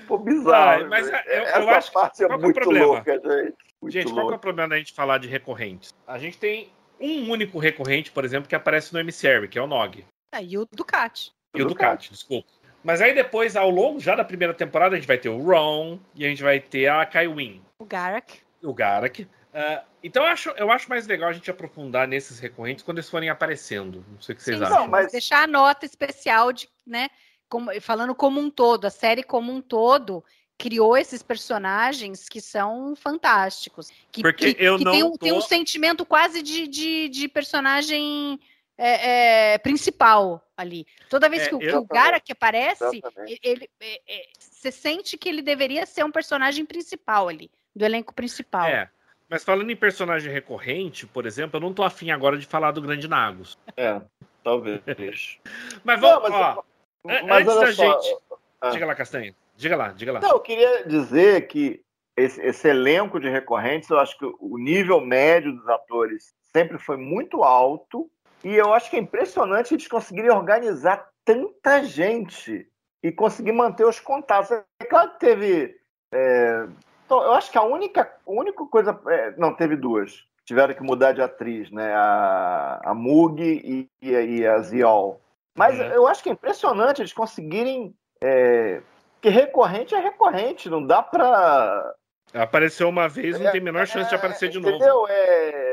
Pô, 0.06 0.18
bizarro. 0.18 0.84
Ah, 0.84 0.88
mas 0.88 1.10
né? 1.10 1.22
eu- 1.26 1.32
eu 1.34 1.42
Essa 1.42 1.70
acho 1.70 1.88
que- 1.88 1.94
parte 1.94 2.24
é 2.24 2.26
qual 2.26 2.38
que 2.38 2.44
é 2.44 2.46
o 2.46 2.48
muito 2.48 2.60
problema? 2.60 2.86
louca, 2.86 3.12
gente. 3.14 3.56
Muito 3.80 3.92
gente, 3.92 4.04
qual 4.06 4.14
que 4.14 4.20
é 4.20 4.22
louca. 4.22 4.36
o 4.36 4.40
problema 4.40 4.68
da 4.70 4.78
gente 4.78 4.92
falar 4.92 5.18
de 5.18 5.28
recorrentes? 5.28 5.94
A 6.06 6.18
gente 6.18 6.38
tem 6.38 6.70
um 7.00 7.30
único 7.30 7.58
recorrente, 7.58 8.10
por 8.10 8.24
exemplo, 8.24 8.48
que 8.48 8.54
aparece 8.54 8.92
no 8.92 8.98
emissary, 9.00 9.48
que 9.48 9.58
é 9.58 9.62
o 9.62 9.66
Nog. 9.66 10.04
Ah, 10.34 10.42
e 10.42 10.56
o 10.58 10.66
Ducati. 10.72 11.32
E 11.54 11.62
o 11.62 11.66
Ducati, 11.66 12.10
desculpa. 12.10 12.48
Mas 12.84 13.00
aí 13.00 13.14
depois, 13.14 13.54
ao 13.56 13.70
longo 13.70 14.00
já 14.00 14.14
da 14.16 14.24
primeira 14.24 14.52
temporada, 14.52 14.94
a 14.94 14.98
gente 14.98 15.06
vai 15.06 15.18
ter 15.18 15.28
o 15.28 15.38
Ron 15.38 15.98
e 16.14 16.24
a 16.24 16.28
gente 16.28 16.42
vai 16.42 16.58
ter 16.60 16.88
a 16.88 17.04
Kaiwin, 17.06 17.62
O 17.78 17.84
Garak. 17.84 18.40
o 18.62 18.74
Garak. 18.74 19.28
Ah, 19.54 19.84
então 20.02 20.22
eu 20.24 20.28
acho, 20.30 20.50
eu 20.50 20.70
acho 20.72 20.88
mais 20.88 21.06
legal 21.06 21.28
a 21.28 21.32
gente 21.32 21.50
aprofundar 21.50 22.08
nesses 22.08 22.38
recorrentes 22.40 22.82
quando 22.84 22.98
eles 22.98 23.08
forem 23.10 23.28
aparecendo. 23.28 24.04
Não 24.10 24.20
sei 24.20 24.32
o 24.34 24.36
que 24.36 24.42
vocês 24.42 24.58
Sim, 24.58 24.64
acham. 24.64 24.88
mas 24.88 25.12
deixar 25.12 25.44
a 25.44 25.46
nota 25.46 25.84
especial 25.86 26.52
de, 26.52 26.68
né, 26.86 27.08
como- 27.48 27.70
falando 27.80 28.14
como 28.14 28.40
um 28.40 28.50
todo, 28.50 28.86
a 28.86 28.90
série 28.90 29.22
como 29.22 29.52
um 29.52 29.60
todo 29.60 30.24
criou 30.58 30.96
esses 30.96 31.22
personagens 31.22 32.28
que 32.28 32.40
são 32.40 32.94
fantásticos. 32.96 33.90
Que, 34.10 34.22
Porque 34.22 34.54
que- 34.54 34.64
eu 34.64 34.78
que 34.78 34.84
não 34.84 34.92
tem, 34.92 35.02
um, 35.02 35.10
tô- 35.12 35.18
tem 35.18 35.32
um 35.32 35.40
sentimento 35.40 36.04
quase 36.06 36.42
de, 36.42 36.66
de, 36.66 37.08
de 37.08 37.28
personagem 37.28 38.40
é, 38.78 39.52
é, 39.54 39.58
principal 39.58 40.42
ali. 40.62 40.86
Toda 41.10 41.28
vez 41.28 41.42
É, 41.42 41.48
que, 41.48 41.54
o- 41.54 41.58
que 41.58 41.74
o 41.76 41.84
Garak 41.84 42.32
aparece, 42.32 42.84
Exatamente. 42.84 43.38
ele, 43.42 43.68
é, 43.80 44.00
é, 44.08 44.22
você 44.38 44.70
sente 44.72 45.18
que 45.18 45.28
ele 45.28 45.42
deveria 45.42 45.84
ser 45.84 46.04
um 46.04 46.10
personagem 46.10 46.64
principal 46.64 47.28
ali, 47.28 47.50
do 47.76 47.84
elenco 47.84 48.14
principal. 48.14 48.66
É. 48.66 48.88
Mas 49.28 49.44
falando 49.44 49.70
em 49.70 49.76
personagem 49.76 50.30
recorrente, 50.32 51.06
por 51.06 51.24
exemplo, 51.26 51.56
eu 51.56 51.60
não 51.60 51.72
tô 51.72 51.82
afim 51.82 52.10
agora 52.10 52.36
de 52.36 52.46
falar 52.46 52.70
do 52.72 52.82
Grande 52.82 53.08
Nagos. 53.08 53.58
É, 53.76 54.00
talvez. 54.44 54.80
Mas 55.84 56.00
Não, 56.00 56.20
vamos, 56.20 56.30
mas- 56.30 56.56
ó, 56.58 56.64
Mas 57.04 57.48
antes 57.48 57.56
olha 57.56 57.66
da 57.66 57.72
só, 57.72 58.00
gente. 58.02 58.16
Ah. 58.60 58.70
Diga 58.70 58.86
lá, 58.86 58.94
Castanha. 58.94 59.34
Diga 59.56 59.76
lá, 59.76 59.88
diga 59.88 60.12
lá. 60.12 60.20
Não, 60.20 60.30
eu 60.30 60.40
queria 60.40 60.84
dizer 60.86 61.46
que 61.48 61.82
esse, 62.16 62.40
esse 62.42 62.68
elenco 62.68 63.18
de 63.18 63.28
recorrentes, 63.28 63.88
eu 63.90 63.98
acho 63.98 64.16
que 64.18 64.24
o 64.38 64.58
nível 64.58 65.00
médio 65.00 65.52
dos 65.52 65.66
atores 65.68 66.34
sempre 66.52 66.78
foi 66.78 66.96
muito 66.96 67.42
alto. 67.42 68.10
E 68.44 68.54
eu 68.54 68.72
acho 68.74 68.90
que 68.90 68.96
é 68.96 69.00
impressionante 69.00 69.74
eles 69.74 69.86
conseguirem 69.86 70.30
organizar 70.30 71.08
tanta 71.24 71.82
gente 71.84 72.66
e 73.02 73.12
conseguir 73.12 73.52
manter 73.52 73.84
os 73.84 74.00
contatos. 74.00 74.50
É 74.80 74.84
claro 74.84 75.10
que 75.12 75.18
teve. 75.20 75.76
é, 76.12 76.66
então, 77.04 77.22
eu 77.22 77.32
acho 77.32 77.50
que 77.50 77.58
a 77.58 77.62
única, 77.62 78.10
única 78.26 78.64
coisa. 78.66 78.98
é, 79.08 79.34
não, 79.36 79.54
teve 79.54 79.76
duas. 79.76 80.24
Tiveram 80.44 80.74
que 80.74 80.82
mudar 80.82 81.12
de 81.12 81.20
atriz, 81.20 81.70
né? 81.70 81.92
A, 81.94 82.80
a 82.84 82.94
Mug 82.94 83.42
e, 83.42 83.88
e, 84.00 84.46
a 84.46 84.58
Ziol. 84.60 85.20
Mas 85.54 85.78
Uhum. 85.78 85.86
eu 85.86 86.06
acho 86.06 86.22
que 86.22 86.30
é 86.30 86.32
impressionante 86.32 87.02
eles 87.02 87.12
conseguirem. 87.12 87.94
É, 88.22 88.80
que 89.20 89.28
recorrente 89.28 89.94
é 89.94 90.00
recorrente, 90.00 90.68
não 90.68 90.84
dá 90.84 91.02
pra. 91.02 91.94
Apareceu 92.34 92.88
uma 92.88 93.08
vez, 93.08 93.38
não 93.38 93.50
tem 93.52 93.60
a 93.60 93.64
menor 93.64 93.86
chance 93.86 94.08
de 94.08 94.14
aparecer 94.14 94.48
de 94.48 94.58
novo. 94.58 94.74
Entendeu? 94.74 95.06
É, 95.06 95.71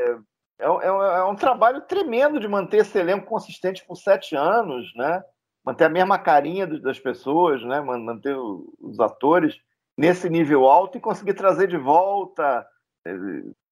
é, 0.60 0.70
um- 0.70 1.02
é 1.02 1.18
é 1.20 1.24
um 1.24 1.34
trabalho 1.36 1.80
tremendo 1.82 2.38
de 2.40 2.46
manter 2.48 2.78
esse 2.78 2.98
elenco 2.98 3.26
consistente 3.26 3.84
por 3.86 3.96
sete 3.96 4.36
anos, 4.36 4.92
né? 4.96 5.22
Manter 5.64 5.84
a 5.84 5.88
mesma 5.90 6.18
carinha 6.18 6.66
das 6.66 6.98
pessoas, 6.98 7.62
né? 7.64 7.80
Man- 7.80 7.98
Manter 7.98 8.36
os 8.36 8.98
atores 9.00 9.58
nesse 9.96 10.28
nível 10.30 10.64
alto 10.66 10.96
e 10.96 11.00
conseguir 11.00 11.34
trazer 11.34 11.66
de 11.68 11.76
volta 11.76 12.66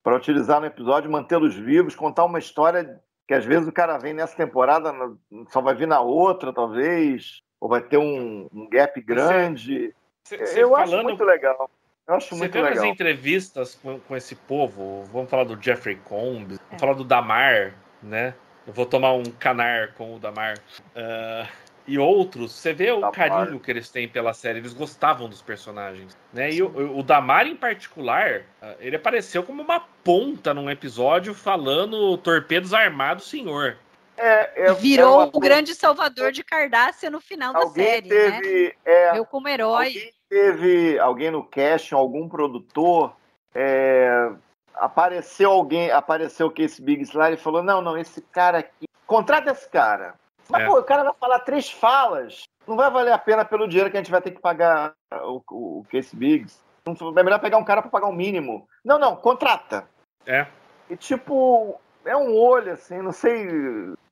para 0.02 0.16
utilizar 0.16 0.60
no 0.60 0.66
episódio, 0.66 1.10
mantê-los 1.10 1.54
vivos, 1.54 1.94
contar 1.94 2.24
uma 2.24 2.38
história 2.38 3.00
que 3.26 3.34
às 3.34 3.44
vezes 3.44 3.68
o 3.68 3.72
cara 3.72 3.98
vem 3.98 4.14
nessa 4.14 4.34
temporada, 4.36 4.92
só 5.48 5.60
vai 5.60 5.74
vir 5.74 5.86
na 5.86 6.00
outra, 6.00 6.52
talvez, 6.52 7.42
ou 7.60 7.68
vai 7.68 7.82
ter 7.82 7.98
um, 7.98 8.48
um 8.52 8.68
gap 8.70 8.98
grande. 9.02 9.94
Eu 10.56 10.74
acho 10.76 10.90
falando- 10.90 11.04
muito 11.04 11.24
legal. 11.24 11.70
Eu 12.08 12.14
acho 12.14 12.28
Você 12.30 12.36
muito 12.36 12.52
vê 12.52 12.60
nas 12.62 12.70
legal. 12.70 12.86
entrevistas 12.86 13.74
com, 13.74 14.00
com 14.00 14.16
esse 14.16 14.34
povo, 14.34 15.04
vamos 15.12 15.28
falar 15.30 15.44
do 15.44 15.62
Jeffrey 15.62 15.96
Combs, 15.96 16.58
vamos 16.68 16.80
falar 16.80 16.94
do 16.94 17.04
Damar, 17.04 17.74
né? 18.02 18.32
Eu 18.66 18.72
vou 18.72 18.86
tomar 18.86 19.12
um 19.12 19.24
canar 19.24 19.92
com 19.92 20.16
o 20.16 20.18
Damar. 20.18 20.54
Ah, 20.96 21.46
e 21.86 21.98
outros, 21.98 22.52
você 22.52 22.72
vê 22.72 22.90
o 22.92 23.00
Damar. 23.00 23.12
carinho 23.12 23.60
que 23.60 23.70
eles 23.70 23.90
têm 23.90 24.08
pela 24.08 24.32
série, 24.32 24.58
eles 24.58 24.72
gostavam 24.72 25.28
dos 25.28 25.42
personagens. 25.42 26.16
Né? 26.32 26.50
E 26.52 26.62
o, 26.62 26.98
o 26.98 27.02
Damar, 27.02 27.46
em 27.46 27.56
particular, 27.56 28.42
ah, 28.62 28.74
ele 28.80 28.96
apareceu 28.96 29.42
como 29.42 29.62
uma 29.62 29.80
ponta 30.02 30.54
num 30.54 30.70
episódio 30.70 31.34
falando 31.34 32.16
torpedos 32.16 32.72
armados, 32.72 33.28
senhor. 33.28 33.76
É, 34.16 34.64
é- 34.70 34.72
Virou 34.74 35.20
é 35.20 35.24
uma 35.24 35.30
o 35.32 35.38
grande 35.40 35.74
salvador 35.74 36.32
de 36.32 36.42
Cardácia 36.42 37.08
no 37.10 37.20
final 37.20 37.52
da 37.52 37.60
Alguém 37.60 37.84
série, 37.84 38.08
né? 38.08 38.40
teve, 38.40 38.76
é, 38.84 39.16
Eu 39.18 39.24
como 39.26 39.46
herói. 39.46 39.86
alguém 39.88 40.12
teve 40.28 40.98
alguém 40.98 41.30
no 41.30 41.44
casting, 41.44 41.94
algum 41.94 42.28
produtor, 42.28 43.14
é, 43.54 44.30
apareceu 44.74 45.50
alguém, 45.50 45.90
apareceu 45.90 46.46
o 46.46 46.50
Case 46.50 46.80
Big 46.80 47.02
Slide 47.02 47.34
e 47.34 47.42
falou: 47.42 47.62
não, 47.62 47.80
não, 47.80 47.96
esse 47.96 48.20
cara 48.20 48.58
aqui, 48.58 48.86
contrata 49.06 49.50
esse 49.50 49.68
cara. 49.68 50.14
Mas 50.48 50.62
É. 50.62 50.66
pô, 50.66 50.78
o 50.78 50.84
cara 50.84 51.04
vai 51.04 51.14
falar 51.18 51.40
três 51.40 51.70
falas, 51.70 52.44
não 52.66 52.76
vai 52.76 52.90
valer 52.90 53.12
a 53.12 53.18
pena 53.18 53.44
pelo 53.44 53.68
dinheiro 53.68 53.90
que 53.90 53.96
a 53.96 54.00
gente 54.00 54.10
vai 54.10 54.20
ter 54.20 54.30
que 54.30 54.40
pagar 54.40 54.94
o, 55.12 55.42
o, 55.50 55.80
o 55.80 55.86
Case 55.90 56.14
Biggs. 56.14 56.58
É 56.86 57.22
melhor 57.22 57.38
pegar 57.38 57.58
um 57.58 57.64
cara 57.64 57.82
para 57.82 57.90
pagar 57.90 58.06
um 58.06 58.14
mínimo. 58.14 58.66
Não, 58.82 58.98
não, 58.98 59.14
contrata. 59.14 59.86
É. 60.24 60.46
E 60.88 60.96
tipo, 60.96 61.78
é 62.04 62.16
um 62.16 62.34
olho 62.34 62.72
assim, 62.72 63.02
não 63.02 63.12
sei, 63.12 63.46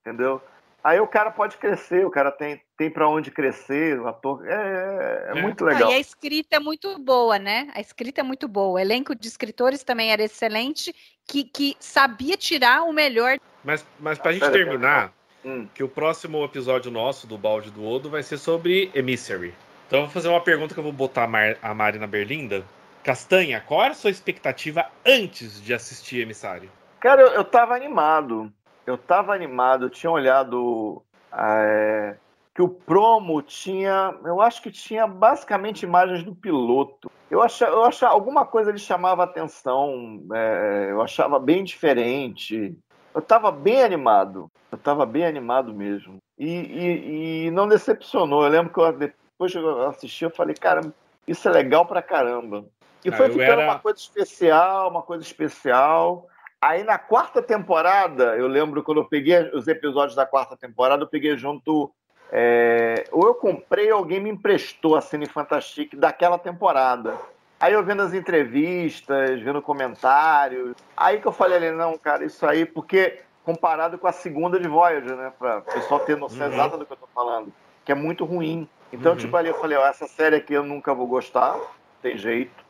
entendeu? 0.00 0.42
Aí 0.84 1.00
o 1.00 1.06
cara 1.06 1.30
pode 1.32 1.56
crescer, 1.56 2.06
o 2.06 2.10
cara 2.10 2.30
tem, 2.30 2.62
tem 2.76 2.88
para 2.88 3.08
onde 3.08 3.30
crescer, 3.30 3.98
o 4.00 4.06
ator. 4.06 4.46
É, 4.46 4.52
é, 4.52 5.26
é 5.34 5.38
É. 5.38 5.42
muito 5.42 5.66
Ah, 5.66 5.72
legal. 5.72 5.90
e 5.90 5.94
a 5.94 5.98
escrita 5.98 6.56
é 6.56 6.60
muito 6.60 6.96
boa, 6.98 7.38
né? 7.38 7.68
A 7.74 7.80
escrita 7.80 8.20
é 8.20 8.24
muito 8.24 8.46
boa. 8.46 8.74
O 8.74 8.78
elenco 8.78 9.14
de 9.14 9.26
escritores 9.26 9.82
também 9.82 10.12
era 10.12 10.22
excelente, 10.22 10.94
que, 11.26 11.42
que 11.44 11.76
sabia 11.80 12.36
tirar 12.36 12.84
o 12.84 12.92
melhor. 12.92 13.36
Mas, 13.64 13.84
mas 13.98 14.18
pra 14.18 14.32
gente 14.32 14.42
Pera, 14.42 14.52
terminar, 14.52 15.12
Hum. 15.44 15.68
que 15.74 15.82
o 15.82 15.88
próximo 15.88 16.44
episódio 16.44 16.90
nosso 16.90 17.26
do 17.26 17.36
Balde 17.38 17.70
do 17.70 17.84
Odo 17.84 18.08
vai 18.10 18.22
ser 18.22 18.36
sobre 18.38 18.90
Emissary. 18.94 19.54
Então 19.86 20.00
eu 20.00 20.04
vou 20.06 20.12
fazer 20.12 20.28
uma 20.28 20.40
pergunta 20.40 20.74
que 20.74 20.78
eu 20.80 20.84
vou 20.84 20.92
botar 20.92 21.24
a, 21.24 21.28
Mar- 21.28 21.56
a 21.62 21.72
Mari 21.74 21.98
na 21.98 22.06
berlinda. 22.06 22.64
Castanha, 23.04 23.60
qual 23.60 23.82
era 23.82 23.92
a 23.92 23.94
sua 23.94 24.10
expectativa 24.10 24.84
antes 25.06 25.62
de 25.62 25.72
assistir 25.72 26.20
Emissário? 26.20 26.68
Cara, 26.98 27.22
eu, 27.22 27.28
eu 27.28 27.44
tava 27.44 27.74
animado. 27.76 28.52
Eu 28.86 28.96
tava 28.96 29.34
animado, 29.34 29.86
eu 29.86 29.90
tinha 29.90 30.10
olhado 30.10 31.02
é, 31.32 32.16
que 32.54 32.62
o 32.62 32.68
promo 32.68 33.42
tinha. 33.42 34.14
Eu 34.24 34.40
acho 34.40 34.62
que 34.62 34.70
tinha 34.70 35.06
basicamente 35.06 35.82
imagens 35.82 36.22
do 36.22 36.34
piloto. 36.34 37.10
Eu 37.30 37.42
achava, 37.42 37.72
eu 37.72 37.84
achava 37.84 38.12
alguma 38.14 38.46
coisa 38.46 38.70
ele 38.70 38.78
chamava 38.78 39.24
atenção, 39.24 40.22
é, 40.32 40.88
eu 40.90 41.02
achava 41.02 41.38
bem 41.40 41.64
diferente. 41.64 42.78
Eu 43.14 43.20
tava 43.20 43.50
bem 43.50 43.82
animado. 43.82 44.48
Eu 44.70 44.78
tava 44.78 45.04
bem 45.04 45.24
animado 45.26 45.74
mesmo. 45.74 46.18
E, 46.38 46.46
e- 46.48 47.46
e 47.46 47.50
não 47.50 47.66
decepcionou. 47.66 48.44
Eu 48.44 48.50
lembro 48.50 48.72
que 48.72 48.78
eu, 48.78 48.92
depois 48.92 49.52
que 49.52 49.58
eu 49.58 49.86
assisti, 49.88 50.24
eu 50.24 50.30
falei, 50.30 50.54
cara, 50.54 50.82
isso 51.26 51.48
é 51.48 51.52
legal 51.52 51.86
pra 51.86 52.02
caramba. 52.02 52.64
E 53.04 53.08
Ah, 53.08 53.12
foi 53.12 53.26
eu 53.26 53.30
ficando 53.32 53.60
era- 53.62 53.72
uma 53.72 53.78
coisa 53.78 53.98
especial, 53.98 54.90
uma 54.90 55.02
coisa 55.02 55.24
especial. 55.24 56.26
Aí 56.66 56.82
na 56.82 56.98
quarta 56.98 57.40
temporada, 57.40 58.36
eu 58.36 58.48
lembro 58.48 58.82
quando 58.82 58.98
eu 58.98 59.04
peguei 59.04 59.38
os 59.54 59.68
episódios 59.68 60.16
da 60.16 60.26
quarta 60.26 60.56
temporada, 60.56 61.04
eu 61.04 61.06
peguei 61.06 61.36
junto. 61.36 61.92
é, 62.32 63.04
ou 63.12 63.24
eu 63.24 63.36
comprei 63.36 63.92
ou 63.92 63.98
alguém 63.98 64.18
me 64.18 64.30
emprestou 64.30 64.96
a 64.96 65.00
Cine 65.00 65.26
Fantastic 65.26 65.94
daquela 65.94 66.36
temporada. 66.36 67.16
Aí 67.60 67.72
eu 67.72 67.84
vendo 67.84 68.02
as 68.02 68.12
entrevistas, 68.12 69.40
vendo 69.42 69.62
comentários. 69.62 70.72
Aí 70.96 71.20
que 71.20 71.28
eu 71.28 71.32
falei 71.32 71.56
ali, 71.58 71.70
não, 71.70 71.96
cara, 71.96 72.24
isso 72.24 72.44
aí, 72.44 72.66
porque 72.66 73.22
comparado 73.44 73.96
com 73.96 74.08
a 74.08 74.12
segunda 74.12 74.58
de 74.58 74.66
Voyager, 74.66 75.14
né? 75.14 75.32
Pra 75.38 75.58
o 75.58 75.62
pessoal 75.62 76.00
ter 76.00 76.16
noção 76.16 76.48
Uhum. 76.48 76.52
exata 76.52 76.76
do 76.76 76.84
que 76.84 76.92
eu 76.92 76.96
tô 76.96 77.06
falando, 77.14 77.52
que 77.84 77.92
é 77.92 77.94
muito 77.94 78.24
ruim. 78.24 78.68
Então, 78.92 79.12
Uhum. 79.12 79.18
tipo, 79.18 79.36
ali 79.36 79.50
eu 79.50 79.54
falei, 79.54 79.78
ó, 79.78 79.86
essa 79.86 80.08
série 80.08 80.34
aqui 80.34 80.54
eu 80.54 80.64
nunca 80.64 80.92
vou 80.92 81.06
gostar, 81.06 81.56
tem 82.02 82.18
jeito. 82.18 82.64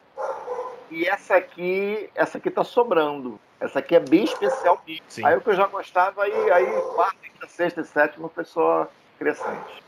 E 0.90 1.06
essa 1.08 1.36
aqui, 1.36 2.10
essa 2.14 2.36
aqui 2.36 2.50
tá 2.50 2.62
sobrando. 2.62 3.40
Essa 3.60 3.78
aqui 3.78 3.96
é 3.96 4.00
bem 4.00 4.24
especial. 4.24 4.82
Sim. 5.08 5.24
Aí 5.24 5.36
o 5.36 5.40
que 5.40 5.48
eu 5.48 5.54
já 5.54 5.66
gostava, 5.66 6.22
aí, 6.22 6.50
aí 6.50 6.66
quarta, 6.94 7.16
quinta, 7.22 7.46
sexta 7.48 7.80
e 7.80 7.84
sétima 7.84 8.28
foi 8.28 8.44
só 8.44 8.88
crescente. 9.18 9.82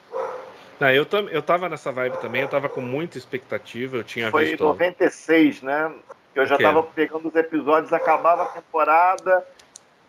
Ah, 0.80 0.94
eu, 0.94 1.04
tam, 1.04 1.28
eu 1.28 1.42
tava 1.42 1.68
nessa 1.68 1.90
vibe 1.90 2.18
também, 2.18 2.42
eu 2.42 2.48
tava 2.48 2.68
com 2.68 2.80
muita 2.80 3.18
expectativa, 3.18 3.96
eu 3.96 4.04
tinha 4.04 4.30
Foi 4.30 4.44
em 4.44 4.50
visto. 4.50 4.64
96, 4.64 5.62
né? 5.62 5.92
Eu 6.34 6.46
já 6.46 6.56
tava 6.56 6.82
pegando 6.84 7.28
os 7.28 7.34
episódios, 7.34 7.92
acabava 7.92 8.44
a 8.44 8.46
temporada, 8.46 9.44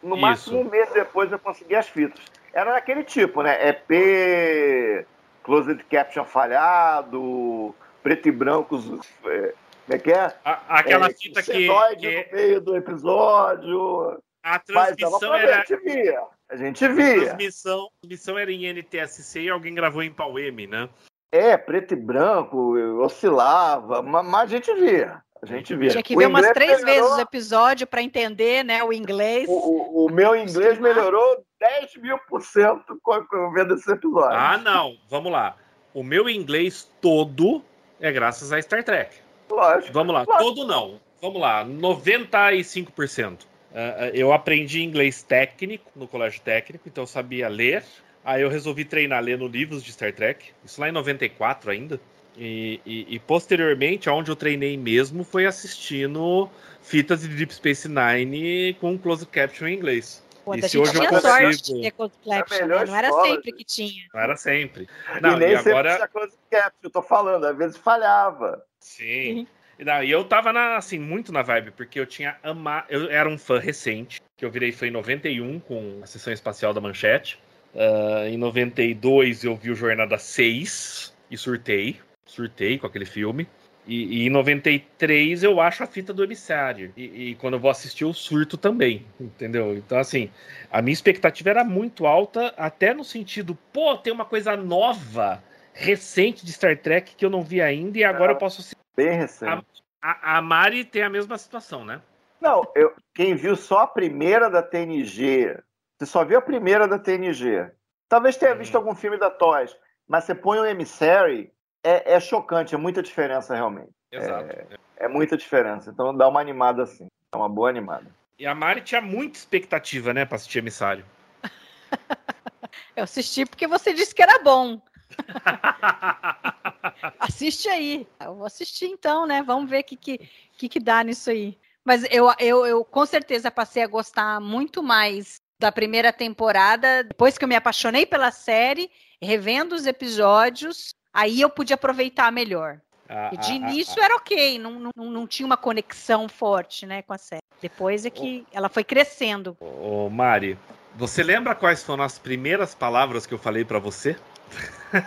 no 0.01 0.15
Isso. 0.15 0.21
máximo 0.21 0.61
um 0.61 0.69
mês 0.69 0.89
depois 0.91 1.31
eu 1.31 1.39
consegui 1.39 1.75
as 1.75 1.87
fitas. 1.89 2.19
Era 2.53 2.73
daquele 2.73 3.03
tipo, 3.03 3.41
né? 3.41 3.69
EP, 3.69 5.05
Closed 5.43 5.83
Caption 5.89 6.23
falhado, 6.23 7.73
preto 8.03 8.27
e 8.27 8.31
branco, 8.31 8.79
é, 9.25 9.53
como 9.89 9.95
é 9.95 9.99
que 9.99 10.11
é? 10.11 10.33
A- 10.45 10.61
aquela 10.79 11.07
é, 11.07 11.13
fita 11.13 11.41
que, 11.41 11.51
que 11.51 11.67
no 11.67 12.37
meio 12.37 12.61
do 12.61 12.75
episódio. 12.75 14.21
a 14.43 14.59
transmissão 14.59 15.33
era. 15.33 15.55
a 15.55 15.65
gente 15.65 15.75
via. 15.83 16.21
A 16.49 16.55
gente 16.55 16.87
via. 16.87 17.25
Transmissão, 17.25 17.89
transmissão 18.01 18.37
era 18.37 18.51
em 18.51 18.65
NTSC 18.67 19.41
e 19.41 19.49
alguém 19.49 19.73
gravou 19.73 20.01
em 20.03 20.11
Paueme, 20.11 20.67
né? 20.67 20.89
É, 21.31 21.55
preto 21.57 21.93
e 21.93 21.97
branco, 21.97 22.75
oscilava, 23.03 24.01
ma- 24.01 24.23
mas 24.23 24.43
a 24.43 24.55
gente 24.55 24.73
via. 24.73 25.21
A 25.41 25.45
gente 25.45 25.75
via. 25.75 25.89
Tinha 25.91 26.03
que 26.03 26.15
ver 26.17 26.25
umas 26.27 26.49
três 26.51 26.83
melhorou, 26.83 27.09
vezes 27.11 27.17
o 27.17 27.21
episódio 27.21 27.87
para 27.87 28.01
entender, 28.01 28.63
né, 28.65 28.83
o 28.83 28.91
inglês. 28.91 29.47
O, 29.47 29.53
o- 29.53 30.05
o 30.07 30.11
meu 30.11 30.35
inglês 30.35 30.77
melhorou 30.79 31.43
10 31.59 31.95
mil 31.97 32.17
por 32.27 32.41
cento 32.41 32.99
com- 33.01 33.23
com- 33.25 33.51
vendo 33.53 33.75
esse 33.75 33.89
episódio. 33.91 34.37
Ah, 34.37 34.57
não. 34.57 34.97
Vamos 35.09 35.31
lá. 35.31 35.55
O 35.93 36.03
meu 36.03 36.27
inglês 36.29 36.91
todo 36.99 37.63
é 38.01 38.11
graças 38.11 38.51
a 38.51 38.61
Star 38.61 38.83
Trek. 38.83 39.15
Lógico. 39.55 39.93
Vamos 39.93 40.13
lá. 40.13 40.19
Lógico. 40.27 40.43
Todo 40.43 40.65
não. 40.67 40.99
Vamos 41.21 41.41
lá. 41.41 41.65
95%. 41.65 43.39
Ah, 43.73 43.95
ah, 43.99 44.09
eu 44.09 44.31
aprendi 44.33 44.81
inglês 44.81 45.21
técnico 45.21 45.91
no 45.95 46.07
colégio 46.07 46.41
técnico, 46.41 46.87
então 46.87 47.03
eu 47.03 47.07
sabia 47.07 47.47
ler. 47.47 47.83
Aí 48.25 48.41
eu 48.41 48.49
resolvi 48.49 48.83
treinar 48.85 49.23
lendo 49.23 49.47
livros 49.47 49.83
de 49.83 49.91
Star 49.91 50.13
Trek. 50.13 50.47
Isso 50.65 50.79
lá 50.81 50.89
em 50.89 50.91
94 50.91 51.71
ainda. 51.71 51.99
E, 52.37 52.79
e- 52.85 53.05
e 53.15 53.19
posteriormente, 53.19 54.09
onde 54.09 54.31
eu 54.31 54.35
treinei 54.35 54.77
mesmo 54.77 55.23
foi 55.23 55.45
assistindo 55.45 56.49
fitas 56.81 57.21
de 57.21 57.27
Deep 57.29 57.53
Space 57.53 57.87
Nine 57.89 58.73
com 58.79 58.97
closed 58.97 59.27
caption 59.29 59.67
em 59.67 59.75
inglês. 59.75 60.23
Pô, 60.49 60.55
e 60.55 60.59
a 60.59 60.61
gente 60.61 60.77
hoje 60.77 60.91
eu 60.95 60.99
tinha 61.07 61.21
sorte 61.21 61.45
consigo- 61.45 61.77
de 61.77 61.81
ter 61.81 62.31
É 62.33 62.37
Caption, 62.39 62.61
melhor 62.61 62.79
né? 62.79 62.85
Não 62.87 62.95
era 62.95 63.07
escola, 63.07 63.27
sempre 63.27 63.43
gente. 63.51 63.57
que 63.57 63.63
tinha. 63.63 64.07
Não 64.13 64.19
era 64.21 64.35
sempre. 64.37 64.87
e 65.17 65.21
Não, 65.21 65.37
nem 65.37 65.49
e 65.53 65.57
sempre 65.57 65.71
agora. 65.71 65.95
tinha 65.95 66.07
close 66.07 66.37
cap, 66.49 66.75
eu 66.83 66.89
tô 66.89 67.01
falando, 67.01 67.45
às 67.45 67.57
vezes 67.57 67.77
falhava. 67.77 68.63
Sim. 68.79 69.47
E 69.77 69.85
não, 69.85 70.03
e 70.03 70.11
eu 70.11 70.23
tava 70.25 70.51
na, 70.51 70.75
assim, 70.77 70.99
muito 70.99 71.31
na 71.31 71.41
vibe, 71.41 71.71
porque 71.71 71.99
eu 71.99 72.05
tinha 72.05 72.37
amado. 72.43 72.85
Eu 72.89 73.09
era 73.09 73.29
um 73.29 73.37
fã 73.37 73.59
recente, 73.59 74.21
que 74.35 74.43
eu 74.43 74.51
virei 74.51 74.71
fã 74.71 74.87
em 74.87 74.91
91 74.91 75.59
com 75.59 75.99
a 76.03 76.05
sessão 76.07 76.33
espacial 76.33 76.73
da 76.73 76.81
Manchete. 76.81 77.39
Ah, 77.75 78.27
em 78.27 78.37
92 78.37 79.43
eu 79.43 79.55
vi 79.55 79.71
o 79.71 79.75
Jornada 79.75 80.17
6 80.17 81.13
e 81.29 81.37
surtei. 81.37 81.99
Surtei 82.25 82.77
com 82.77 82.85
aquele 82.87 83.05
filme. 83.05 83.47
E, 83.85 84.23
e 84.23 84.27
em 84.27 84.29
93 84.29 85.43
eu 85.43 85.59
acho 85.59 85.83
a 85.83 85.87
fita 85.87 86.13
do 86.13 86.23
emissário. 86.23 86.93
E, 86.95 87.29
e 87.29 87.35
quando 87.35 87.55
eu 87.55 87.59
vou 87.59 87.71
assistir, 87.71 88.03
eu 88.03 88.13
surto 88.13 88.57
também. 88.57 89.05
Entendeu? 89.19 89.75
Então, 89.75 89.97
assim, 89.97 90.29
a 90.71 90.81
minha 90.81 90.93
expectativa 90.93 91.49
era 91.49 91.63
muito 91.63 92.05
alta, 92.05 92.53
até 92.57 92.93
no 92.93 93.03
sentido, 93.03 93.57
pô, 93.73 93.97
tem 93.97 94.13
uma 94.13 94.25
coisa 94.25 94.55
nova, 94.55 95.43
recente 95.73 96.45
de 96.45 96.51
Star 96.51 96.77
Trek 96.77 97.15
que 97.15 97.25
eu 97.25 97.29
não 97.29 97.41
vi 97.41 97.61
ainda 97.61 97.97
e 97.97 98.03
agora 98.03 98.33
eu 98.33 98.37
posso 98.37 98.61
assistir. 98.61 98.77
Bem 98.95 99.17
recente. 99.17 99.65
A, 100.01 100.37
a 100.37 100.41
Mari 100.41 100.85
tem 100.85 101.03
a 101.03 101.09
mesma 101.09 101.37
situação, 101.37 101.83
né? 101.83 102.01
Não, 102.39 102.63
eu, 102.75 102.93
quem 103.13 103.35
viu 103.35 103.55
só 103.55 103.79
a 103.79 103.87
primeira 103.87 104.49
da 104.49 104.63
TNG, 104.63 105.57
você 105.97 106.05
só 106.05 106.23
viu 106.23 106.37
a 106.37 106.41
primeira 106.41 106.87
da 106.87 106.97
TNG. 106.97 107.69
Talvez 108.07 108.37
tenha 108.37 108.55
visto 108.55 108.75
algum 108.75 108.95
filme 108.95 109.17
da 109.17 109.29
Toys, 109.29 109.75
mas 110.07 110.23
você 110.23 110.33
põe 110.33 110.59
o 110.59 110.65
Emissary, 110.65 111.51
é, 111.83 112.13
é 112.13 112.19
chocante, 112.19 112.75
é 112.75 112.77
muita 112.77 113.01
diferença 113.01 113.55
realmente. 113.55 113.89
Exato. 114.11 114.49
É 114.97 115.07
muita 115.07 115.37
diferença. 115.37 115.89
Então 115.89 116.15
dá 116.15 116.27
uma 116.27 116.41
animada 116.41 116.83
assim. 116.83 117.07
É 117.33 117.37
uma 117.37 117.49
boa 117.49 117.69
animada. 117.69 118.07
E 118.37 118.45
a 118.45 118.55
Mari 118.55 118.81
tinha 118.81 119.01
muita 119.01 119.37
expectativa, 119.37 120.13
né, 120.13 120.25
pra 120.25 120.35
assistir 120.35 120.59
Emissário. 120.59 121.05
Eu 122.95 123.03
assisti 123.03 123.45
porque 123.45 123.67
você 123.67 123.93
disse 123.93 124.13
que 124.13 124.21
era 124.21 124.39
bom. 124.39 124.81
Assiste 127.19 127.69
aí. 127.69 128.07
Eu 128.19 128.35
vou 128.35 128.45
assistir 128.45 128.85
então, 128.85 129.25
né? 129.25 129.41
Vamos 129.41 129.69
ver 129.69 129.81
o 129.81 129.83
que, 129.83 129.95
que, 129.95 130.29
que, 130.57 130.69
que 130.69 130.79
dá 130.79 131.03
nisso 131.03 131.29
aí. 131.29 131.57
Mas 131.83 132.03
eu, 132.11 132.31
eu, 132.39 132.65
eu 132.65 132.85
com 132.85 133.05
certeza 133.05 133.49
passei 133.49 133.83
a 133.83 133.87
gostar 133.87 134.39
muito 134.39 134.83
mais 134.83 135.41
da 135.57 135.71
primeira 135.71 136.13
temporada, 136.13 137.03
depois 137.03 137.37
que 137.37 137.43
eu 137.43 137.47
me 137.47 137.55
apaixonei 137.55 138.05
pela 138.05 138.31
série, 138.31 138.89
revendo 139.21 139.75
os 139.75 139.85
episódios, 139.85 140.93
aí 141.19 141.41
eu 141.41 141.49
pude 141.49 141.73
aproveitar 141.73 142.31
melhor. 142.31 142.79
A- 143.07 143.31
E 143.33 143.37
de 143.37 143.51
a- 143.51 143.53
a- 143.53 143.55
início 143.55 144.01
era 144.01 144.15
ok, 144.15 144.57
não, 144.57 144.79
não, 144.79 144.91
não 145.11 145.27
tinha 145.27 145.45
uma 145.45 145.57
conexão 145.57 146.29
forte 146.29 146.85
né, 146.85 147.01
com 147.01 147.13
a 147.13 147.17
série. 147.17 147.41
Depois 147.61 148.05
é 148.05 148.09
que 148.09 148.45
ela 148.53 148.69
foi 148.69 148.83
crescendo. 148.83 149.57
Ô, 149.59 150.09
Mari, 150.09 150.57
você 150.95 151.21
lembra 151.21 151.53
quais 151.53 151.83
foram 151.83 152.03
as 152.03 152.17
primeiras 152.17 152.73
palavras 152.73 153.25
que 153.25 153.33
eu 153.33 153.37
falei 153.37 153.65
pra 153.65 153.79
você? 153.79 154.15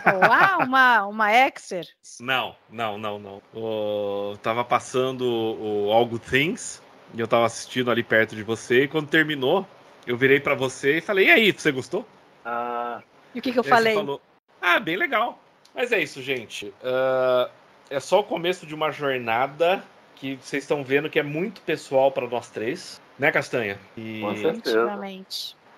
ah, 0.05 0.57
uma, 0.59 1.05
uma 1.07 1.33
Exer. 1.33 1.87
Não, 2.19 2.55
não, 2.69 2.97
não, 2.97 3.17
não. 3.17 3.41
Ô, 3.53 4.37
tava 4.43 4.63
passando 4.63 5.21
o 5.25 5.91
All 5.91 6.05
Good 6.05 6.29
Things 6.29 6.81
e 7.13 7.19
eu 7.19 7.27
tava 7.27 7.45
assistindo 7.45 7.89
ali 7.89 8.03
perto 8.03 8.35
de 8.35 8.43
você 8.43 8.83
e 8.83 8.87
quando 8.87 9.07
terminou, 9.09 9.65
eu 10.05 10.15
virei 10.17 10.39
pra 10.39 10.53
você 10.53 10.97
e 10.97 11.01
falei: 11.01 11.27
"E 11.27 11.31
aí, 11.31 11.51
você 11.51 11.71
gostou?" 11.71 12.05
Ah, 12.45 13.01
E 13.33 13.39
o 13.39 13.41
que, 13.41 13.51
que 13.51 13.59
eu 13.59 13.63
E 13.63 13.69
falei? 13.69 13.95
falou, 13.95 14.21
ah, 14.61 14.79
bem 14.79 14.95
legal. 14.95 15.39
Mas 15.73 15.91
é 15.91 15.99
isso, 16.01 16.21
gente. 16.21 16.73
Ah, 16.83 17.49
é 17.89 17.99
só 17.99 18.19
o 18.19 18.23
começo 18.23 18.65
de 18.65 18.73
uma 18.75 18.91
jornada 18.91 19.83
que 20.15 20.37
vocês 20.41 20.63
estão 20.63 20.83
vendo 20.83 21.09
que 21.09 21.19
é 21.19 21.23
muito 21.23 21.61
pessoal 21.61 22.11
para 22.11 22.27
nós 22.27 22.49
três, 22.49 23.01
né, 23.19 23.31
Castanha? 23.31 23.77
E, 23.97 24.21
Com 24.21 24.35
certeza. 24.37 24.89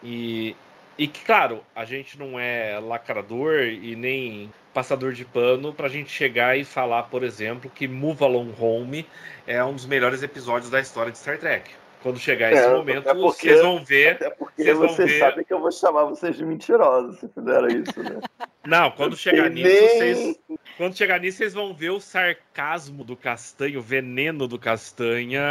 E, 0.04 0.56
e 0.98 1.08
que, 1.08 1.24
claro, 1.26 1.62
a 1.76 1.84
gente 1.86 2.18
não 2.20 2.40
é 2.40 2.80
lacrador 2.80 3.64
e 3.64 3.96
nem 3.96 4.52
passador 4.74 5.14
de 5.14 5.24
pano 5.26 5.74
pra 5.74 5.88
gente 5.88 6.12
chegar 6.12 6.58
e 6.58 6.64
falar, 6.66 7.04
por 7.04 7.24
exemplo, 7.24 7.72
que 7.74 7.88
Move 7.88 8.24
Along 8.24 8.54
Home 8.60 9.08
é 9.48 9.64
um 9.64 9.74
dos 9.74 9.86
melhores 9.86 10.22
episódios 10.22 10.70
da 10.70 10.80
história 10.82 11.12
de 11.12 11.18
Star 11.18 11.40
Trek. 11.40 11.72
Quando 12.04 12.20
chegar 12.20 12.52
esse 12.54 12.62
É, 12.64 12.70
momento, 12.74 13.10
até 13.10 13.20
porque- 13.20 13.48
vocês 13.50 13.62
vão 13.62 13.84
ver. 13.84 14.12
até 14.16 14.30
porque 14.30 14.62
Vocês 14.64 14.78
vão 14.78 14.88
vocês 14.90 15.12
ver. 15.12 15.20
sabem 15.20 15.44
que 15.46 15.52
eu 15.54 15.60
vou 15.60 15.72
chamar 15.72 16.04
vocês 16.04 16.36
de 16.38 16.46
mentirosos 16.46 17.20
se 17.20 17.28
fizeram 17.30 17.68
isso, 17.68 18.04
né? 18.04 18.20
Não, 18.66 18.92
quando 18.92 19.16
chegar 19.16 19.50
nisso, 19.50 19.70
vocês. 19.70 20.40
Quando 20.78 20.98
chegar 20.98 21.20
nisso, 21.20 21.38
vocês 21.38 21.54
vão 21.54 21.74
ver 21.74 21.92
o 21.92 22.00
sarcasmo 22.00 23.04
do 23.04 23.16
Castanho, 23.16 23.80
o 23.80 23.84
veneno 23.84 24.48
do 24.48 24.60
Castanha 24.60 25.42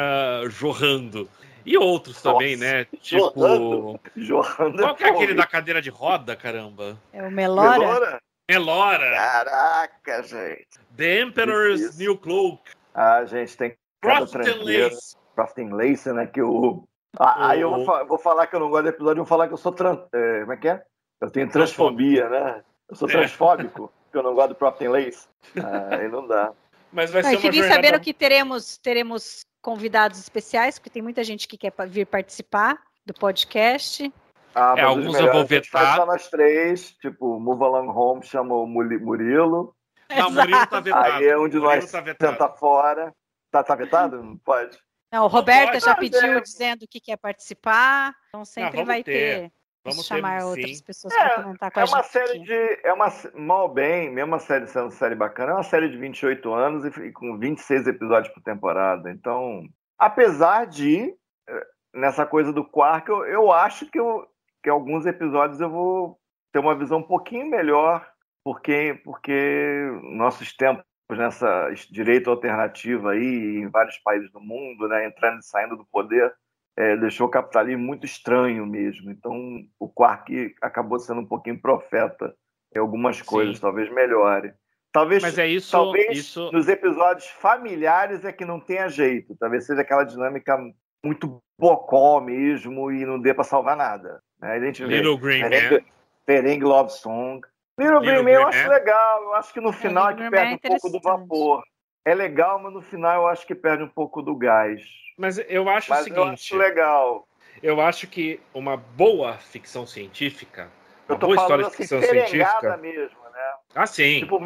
jorrando. 0.48 1.28
E 1.64 1.78
outros 1.78 2.20
também, 2.20 2.56
Nossa, 2.56 2.72
né? 2.72 2.84
Tipo. 3.00 3.32
jorrando? 3.34 4.00
Jorrando 4.14 4.78
Qual 4.82 4.94
que 4.94 5.04
é 5.04 5.08
aquele 5.10 5.34
da 5.34 5.46
cadeira 5.46 5.80
de 5.80 5.88
roda, 5.88 6.36
caramba? 6.36 6.98
É 7.12 7.22
o 7.22 7.30
Melora? 7.30 7.78
Melora? 7.78 8.20
Melora! 8.50 9.10
Caraca, 9.14 10.22
gente. 10.22 10.78
The 10.94 11.22
Emperor's 11.22 11.80
Isso. 11.80 11.98
New 11.98 12.18
Cloak. 12.18 12.60
Ah, 12.94 13.24
gente, 13.24 13.56
tem 13.56 13.74
Crofton 14.02 14.26
tranqueira. 14.26 14.88
Lace. 14.88 15.16
Crofton 15.34 15.74
Lace, 15.74 16.12
né? 16.12 16.26
Que 16.26 16.42
o. 16.42 16.86
Ah, 17.18 17.48
Aí 17.48 17.60
eu 17.62 17.70
vou, 17.70 18.06
vou 18.06 18.18
falar 18.18 18.46
que 18.46 18.56
eu 18.56 18.60
não 18.60 18.68
gosto 18.68 18.82
do 18.82 18.88
episódio, 18.90 19.20
eu 19.20 19.24
vou 19.24 19.26
falar 19.26 19.48
que 19.48 19.54
eu 19.54 19.58
sou 19.58 19.72
trans. 19.72 20.00
é, 20.12 20.40
como 20.40 20.52
é 20.52 20.56
que 20.56 20.68
é? 20.68 20.82
Eu 21.20 21.30
tenho 21.30 21.50
transfobia, 21.50 22.28
né? 22.28 22.62
Eu 22.94 22.98
sou 22.98 23.08
transfóbico, 23.08 23.92
porque 24.06 24.18
eu 24.18 24.22
não 24.22 24.34
gosto 24.34 24.50
do 24.50 24.54
Crofton 24.54 24.90
Lace. 24.90 25.26
Ah, 25.56 25.96
aí 25.96 26.08
não 26.08 26.26
dá. 26.26 26.52
Mas 26.92 27.10
vai 27.10 27.20
Ah, 27.20 27.24
ser 27.24 27.30
uma 27.30 27.40
fiquem 27.40 27.60
jornada... 27.60 27.74
sabendo 27.74 28.00
que 28.00 28.14
teremos, 28.14 28.76
teremos 28.78 29.44
convidados 29.60 30.18
especiais, 30.18 30.78
porque 30.78 30.90
tem 30.90 31.02
muita 31.02 31.24
gente 31.24 31.48
que 31.48 31.58
quer 31.58 31.72
vir 31.88 32.06
participar 32.06 32.78
do 33.04 33.12
podcast. 33.12 34.12
Ah, 34.54 34.74
É, 34.78 34.82
alguns 34.82 35.18
eu 35.18 35.32
vou 35.32 35.44
vetar. 35.44 35.96
Só 35.96 36.06
nós 36.06 36.28
três, 36.28 36.92
tipo, 36.92 37.40
Move 37.40 37.64
Along 37.64 37.88
Home 37.88 38.22
chama 38.24 38.54
o 38.54 38.66
Murilo. 38.66 39.74
Não, 40.08 40.28
o 40.28 40.30
Murilo 40.30 40.66
tá 40.66 40.80
vetado. 40.80 41.04
Aí 41.14 41.26
é 41.26 41.36
um 41.36 41.48
de 41.48 41.58
Murilo 41.58 41.82
nós 41.82 41.90
tá 41.90 42.00
vetado. 42.00 42.32
senta 42.32 42.48
fora. 42.50 43.12
Tá, 43.50 43.64
tá 43.64 43.74
vetado? 43.74 44.22
Não 44.22 44.36
pode. 44.38 44.78
Não, 45.12 45.24
o 45.24 45.28
Roberta 45.28 45.78
já 45.80 45.94
pediu 45.96 46.40
dizendo 46.40 46.86
que 46.88 47.00
quer 47.00 47.16
participar, 47.16 48.12
então 48.28 48.44
sempre 48.44 48.72
vamos 48.72 48.86
vai 48.86 49.02
ter. 49.02 49.12
ter. 49.42 49.52
Vamos 49.84 50.06
chamar 50.06 50.38
ter, 50.38 50.44
outras 50.44 50.78
sim. 50.78 50.84
pessoas 50.84 51.14
É, 51.14 51.18
para 51.18 51.42
comentar 51.42 51.70
com 51.70 51.80
É 51.80 51.82
a 51.82 51.86
uma 51.86 52.02
gente. 52.02 52.12
série 52.12 52.30
aqui. 52.30 52.40
de. 52.44 52.80
É 52.84 52.92
uma 52.92 53.08
mal 53.34 53.68
bem, 53.68 54.10
mesmo 54.10 54.34
a 54.34 54.38
série 54.38 54.66
sendo 54.66 54.90
série 54.90 55.14
bacana, 55.14 55.52
é 55.52 55.54
uma 55.54 55.62
série 55.62 55.88
de 55.88 55.96
28 55.98 56.52
anos 56.52 56.84
e, 56.84 57.00
e 57.06 57.12
com 57.12 57.38
26 57.38 57.86
episódios 57.86 58.32
por 58.32 58.42
temporada. 58.42 59.10
Então, 59.10 59.62
apesar 59.98 60.66
de, 60.66 61.14
eh, 61.48 61.66
nessa 61.94 62.24
coisa 62.26 62.52
do 62.52 62.64
Quark, 62.64 63.08
eu, 63.08 63.24
eu 63.26 63.52
acho 63.52 63.86
que, 63.90 63.98
eu, 64.00 64.26
que 64.62 64.70
alguns 64.70 65.04
episódios 65.06 65.60
eu 65.60 65.68
vou 65.70 66.18
ter 66.52 66.58
uma 66.60 66.74
visão 66.74 66.98
um 66.98 67.02
pouquinho 67.02 67.46
melhor, 67.50 68.06
porque, 68.44 69.00
porque 69.04 69.86
nossos 70.02 70.54
tempos 70.56 70.84
nessa 71.10 71.68
direito 71.90 72.30
alternativa 72.30 73.10
aí 73.12 73.58
em 73.58 73.68
vários 73.68 73.98
países 73.98 74.30
do 74.32 74.40
mundo, 74.40 74.88
né, 74.88 75.06
entrando 75.06 75.38
e 75.40 75.44
saindo 75.44 75.76
do 75.76 75.84
poder, 75.84 76.32
é, 76.76 76.96
deixou 76.96 77.26
o 77.26 77.30
capitalismo 77.30 77.82
muito 77.82 78.04
estranho 78.04 78.66
mesmo. 78.66 79.10
Então, 79.10 79.34
o 79.78 79.88
Quark 79.88 80.54
acabou 80.60 80.98
sendo 80.98 81.20
um 81.20 81.26
pouquinho 81.26 81.60
profeta 81.60 82.34
em 82.74 82.78
algumas 82.78 83.22
coisas, 83.22 83.56
Sim. 83.56 83.62
talvez 83.62 83.90
melhore. 83.92 84.52
Talvez, 84.92 85.22
Mas 85.22 85.38
é 85.38 85.48
isso. 85.48 85.72
talvez 85.72 86.16
isso... 86.16 86.52
nos 86.52 86.68
episódios 86.68 87.26
familiares 87.26 88.24
é 88.24 88.32
que 88.32 88.44
não 88.44 88.60
tenha 88.60 88.88
jeito. 88.88 89.36
Talvez 89.38 89.66
seja 89.66 89.80
aquela 89.80 90.04
dinâmica 90.04 90.56
muito 91.04 91.42
bocó 91.58 92.20
mesmo 92.20 92.92
e 92.92 93.04
não 93.04 93.20
dê 93.20 93.34
para 93.34 93.42
salvar 93.42 93.76
nada. 93.76 94.20
né? 94.40 94.52
A 94.52 94.60
gente 94.60 94.84
vê 94.84 94.98
Little 94.98 95.18
Green 95.18 95.42
Man. 95.42 95.80
Merengue 96.26 96.64
Love 96.64 96.92
Song. 96.92 97.40
Little, 97.78 98.00
Little 98.00 98.22
Green 98.22 98.22
Man 98.22 98.40
eu 98.40 98.46
acho 98.46 98.62
Man. 98.62 98.74
legal. 98.74 99.22
Eu 99.24 99.34
acho 99.34 99.52
que 99.52 99.60
no 99.60 99.72
final 99.72 100.10
é, 100.10 100.14
que 100.14 100.22
é 100.22 100.42
um 100.44 100.58
pouco 100.58 100.90
do 100.90 101.00
vapor. 101.00 101.64
É 102.04 102.14
legal, 102.14 102.58
mas 102.58 102.72
no 102.72 102.82
final 102.82 103.22
eu 103.22 103.28
acho 103.28 103.46
que 103.46 103.54
perde 103.54 103.82
um 103.82 103.88
pouco 103.88 104.20
do 104.20 104.36
gás. 104.36 104.82
Mas 105.16 105.38
eu 105.48 105.68
acho 105.68 105.90
Mas 105.90 106.06
o 106.06 106.08
eu 106.08 106.14
seguinte. 106.14 106.32
acho 106.32 106.56
legal. 106.56 107.28
Eu 107.62 107.80
acho 107.80 108.06
que 108.06 108.40
uma 108.52 108.76
boa 108.76 109.38
ficção 109.38 109.86
científica, 109.86 110.70
uma 111.08 111.14
Eu 111.14 111.18
tô 111.18 111.26
boa 111.28 111.36
história 111.36 111.64
de 111.64 111.68
assim, 111.70 111.76
ficção 111.82 112.02
científica. 112.02 112.76
mesmo, 112.76 113.18
né? 113.32 113.54
Ah, 113.74 113.86
sim. 113.86 114.18
Tipo, 114.20 114.38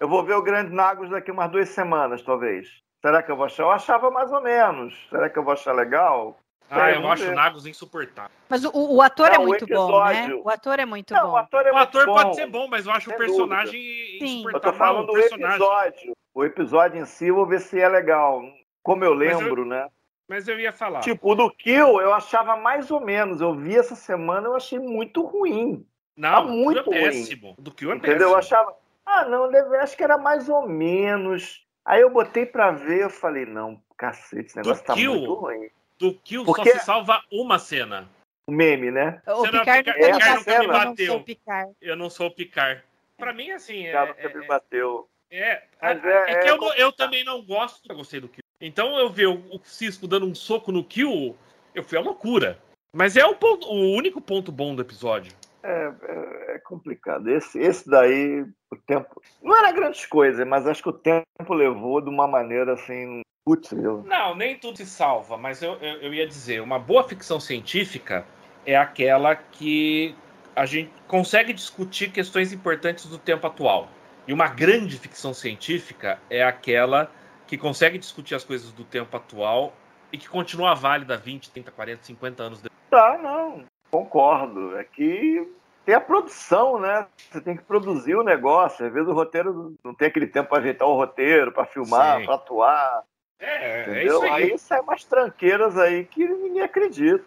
eu 0.00 0.08
vou 0.08 0.24
ver 0.24 0.34
o 0.34 0.42
Grande 0.42 0.72
Nagos 0.72 1.10
daqui 1.10 1.30
umas 1.30 1.50
duas 1.50 1.68
semanas, 1.68 2.22
talvez. 2.22 2.68
Será 3.02 3.22
que 3.22 3.30
eu 3.30 3.36
vou 3.36 3.46
achar? 3.46 3.64
Eu 3.64 3.70
achava 3.70 4.10
mais 4.10 4.30
ou 4.32 4.40
menos. 4.40 4.94
Será 5.10 5.28
que 5.28 5.38
eu 5.38 5.42
vou 5.42 5.52
achar 5.52 5.72
legal? 5.72 6.38
Ah, 6.74 6.90
é, 6.90 6.96
eu 6.96 7.08
acho 7.10 7.24
ver. 7.24 7.34
Nagos 7.34 7.66
insuportável. 7.66 8.30
Mas 8.48 8.64
o, 8.64 8.70
o 8.74 9.02
ator 9.02 9.28
é 9.28 9.34
Não, 9.34 9.44
o 9.44 9.46
muito 9.46 9.66
bom, 9.66 10.04
né? 10.06 10.34
O 10.42 10.48
ator 10.48 10.78
é 10.78 10.86
muito 10.86 11.12
Não, 11.14 11.28
o 11.28 11.30
bom. 11.32 11.36
ator 11.36 11.66
é 11.66 11.72
O 11.72 11.76
ator 11.76 12.06
bom. 12.06 12.14
pode 12.14 12.34
ser 12.36 12.46
bom, 12.46 12.68
mas 12.68 12.86
eu 12.86 12.92
acho 12.92 13.08
o 13.08 13.10
Sem 13.10 13.18
personagem 13.18 13.80
Sim. 13.82 14.18
Eu 14.20 14.26
insuportável. 14.26 14.72
tô 14.72 14.78
falando 14.78 15.02
o 15.04 15.06
do 15.06 15.12
personagem. 15.12 15.56
episódio. 15.56 16.12
O 16.34 16.44
episódio 16.44 17.00
em 17.00 17.04
si, 17.04 17.26
eu 17.28 17.34
vou 17.34 17.46
ver 17.46 17.60
se 17.60 17.78
é 17.80 17.88
legal. 17.88 18.42
Como 18.82 19.04
eu 19.04 19.14
Mas 19.14 19.30
eu- 19.32 19.38
lembro, 19.40 19.64
né? 19.66 19.88
Mas 20.28 20.48
eu 20.48 20.58
ia 20.58 20.72
falar. 20.72 21.00
Tipo, 21.00 21.32
o 21.32 21.34
do 21.34 21.50
Kill 21.50 22.00
eu 22.00 22.14
achava 22.14 22.56
mais 22.56 22.90
ou 22.90 23.00
menos. 23.00 23.40
Eu 23.40 23.54
vi 23.54 23.76
essa 23.76 23.94
semana, 23.94 24.46
eu 24.48 24.56
achei 24.56 24.78
muito 24.78 25.22
ruim. 25.22 25.86
não, 26.16 26.30
tá 26.30 26.40
o 26.40 26.46
Kill 26.46 26.54
muito 26.56 26.78
é 26.80 26.82
ruim. 26.84 27.04
péssimo. 27.12 27.54
O 27.58 27.60
do 27.62 27.70
Kill 27.70 27.92
é 27.92 27.96
Entendeu? 27.96 28.14
péssimo. 28.16 28.32
Eu 28.32 28.38
achava. 28.38 28.74
Ah, 29.04 29.24
não, 29.26 29.50
deve- 29.50 29.76
acho 29.78 29.96
que 29.96 30.02
era 30.04 30.16
mais 30.16 30.48
ou 30.48 30.66
menos. 30.66 31.66
Aí 31.84 32.00
eu 32.00 32.08
botei 32.10 32.46
pra 32.46 32.70
ver, 32.70 33.02
eu 33.02 33.10
falei, 33.10 33.44
não, 33.44 33.82
cacete, 33.98 34.46
esse 34.46 34.56
negócio 34.56 34.84
tá 34.84 34.94
Kill? 34.94 35.12
muito 35.14 35.34
ruim. 35.34 35.68
Do 36.02 36.14
Kill 36.14 36.44
Porque- 36.44 36.68
só 36.72 36.78
se 36.80 36.84
salva 36.84 37.22
uma 37.30 37.60
cena. 37.60 38.08
O 38.48 38.52
meme, 38.52 38.90
né? 38.90 39.22
O 39.24 39.36
Você 39.36 39.52
Picard 39.52 39.88
não 39.88 39.94
Picard- 39.94 40.18
Picard 40.18 40.38
nunca 40.38 40.50
me 40.50 40.64
eu 40.64 40.66
não 40.72 40.72
bateu. 40.90 41.06
sou 41.06 41.16
o 41.16 41.22
Picard. 41.24 41.72
Eu 41.80 41.96
não 41.96 42.10
sou 42.10 42.26
o 42.26 42.30
Picard. 42.34 42.82
Pra 43.16 43.32
mim, 43.32 43.50
assim, 43.52 43.84
O 43.84 43.86
é, 43.86 43.92
cara 43.92 44.14
é, 44.18 44.34
me 44.36 44.46
bateu. 44.48 45.08
é, 45.30 45.62
Mas 45.80 46.04
é- 46.04 46.08
é- 46.08 46.30
é 46.32 46.38
que 46.40 46.48
é 46.48 46.50
eu, 46.50 46.56
não- 46.58 46.74
eu 46.74 46.90
também 46.90 47.22
não 47.22 47.40
gosto, 47.40 47.88
eu 47.88 47.94
gostei 47.94 48.18
do 48.18 48.26
Kill. 48.28 48.42
Então 48.60 48.98
eu 48.98 49.08
ver 49.10 49.28
o, 49.28 49.60
Cisco 49.62 50.08
dando 50.08 50.26
um 50.26 50.34
soco 50.34 50.72
no 50.72 50.82
Kill, 50.82 51.36
eu 51.72 51.84
fui 51.84 51.96
à 51.96 52.00
loucura. 52.00 52.58
Mas 52.92 53.16
é 53.16 53.24
o, 53.24 53.36
ponto- 53.36 53.68
o 53.68 53.94
único 53.96 54.20
ponto 54.20 54.50
bom 54.50 54.74
do 54.74 54.82
episódio. 54.82 55.32
É, 55.62 55.92
é- 56.02 56.56
é 56.56 56.58
complicado. 56.58 57.28
Esse, 57.30 57.60
esse 57.60 57.88
daí, 57.88 58.42
o 58.72 58.76
tempo. 58.76 59.22
Não 59.40 59.56
era 59.56 59.70
grandes 59.70 60.04
coisas, 60.04 60.44
mas 60.44 60.66
acho 60.66 60.82
que 60.82 60.88
o 60.88 60.92
tempo 60.92 61.54
levou 61.54 62.00
de 62.00 62.10
uma 62.10 62.26
maneira 62.26 62.72
assim. 62.72 63.21
Putz, 63.44 63.72
eu. 63.72 64.02
Não, 64.04 64.34
nem 64.34 64.56
tudo 64.56 64.76
se 64.76 64.86
salva, 64.86 65.36
mas 65.36 65.62
eu, 65.62 65.74
eu, 65.74 66.02
eu 66.02 66.14
ia 66.14 66.26
dizer, 66.26 66.60
uma 66.62 66.78
boa 66.78 67.02
ficção 67.02 67.40
científica 67.40 68.24
é 68.64 68.76
aquela 68.76 69.34
que 69.34 70.14
a 70.54 70.64
gente 70.64 70.92
consegue 71.08 71.52
discutir 71.52 72.12
questões 72.12 72.52
importantes 72.52 73.06
do 73.06 73.18
tempo 73.18 73.46
atual. 73.46 73.88
E 74.28 74.32
uma 74.32 74.46
grande 74.46 74.96
ficção 74.96 75.34
científica 75.34 76.20
é 76.30 76.44
aquela 76.44 77.10
que 77.46 77.58
consegue 77.58 77.98
discutir 77.98 78.34
as 78.34 78.44
coisas 78.44 78.70
do 78.72 78.84
tempo 78.84 79.16
atual 79.16 79.72
e 80.12 80.18
que 80.18 80.28
continua 80.28 80.74
válida 80.74 81.16
20, 81.16 81.50
30, 81.50 81.70
40, 81.72 82.02
50 82.04 82.42
anos 82.42 82.62
depois. 82.62 82.80
Tá, 82.88 83.18
não. 83.20 83.64
Concordo. 83.90 84.76
É 84.76 84.84
que 84.84 85.50
tem 85.84 85.94
a 85.94 86.00
produção, 86.00 86.78
né? 86.78 87.06
Você 87.30 87.40
tem 87.40 87.56
que 87.56 87.64
produzir 87.64 88.14
o 88.14 88.22
negócio. 88.22 88.86
Às 88.86 88.92
vezes 88.92 89.08
o 89.08 89.12
roteiro 89.12 89.74
não 89.82 89.94
tem 89.94 90.08
aquele 90.08 90.28
tempo 90.28 90.50
para 90.50 90.58
ajeitar 90.58 90.86
o 90.86 90.94
roteiro, 90.94 91.50
para 91.50 91.66
filmar, 91.66 92.24
para 92.24 92.34
atuar. 92.34 93.02
É, 93.44 93.80
é 93.80 93.82
Entendeu? 93.82 94.18
isso 94.18 94.22
aí. 94.32 94.52
aí 94.52 94.58
sai 94.58 94.80
umas 94.80 95.04
tranqueiras 95.04 95.76
aí 95.76 96.04
que 96.04 96.24
ninguém 96.26 96.62
acredita, 96.62 97.24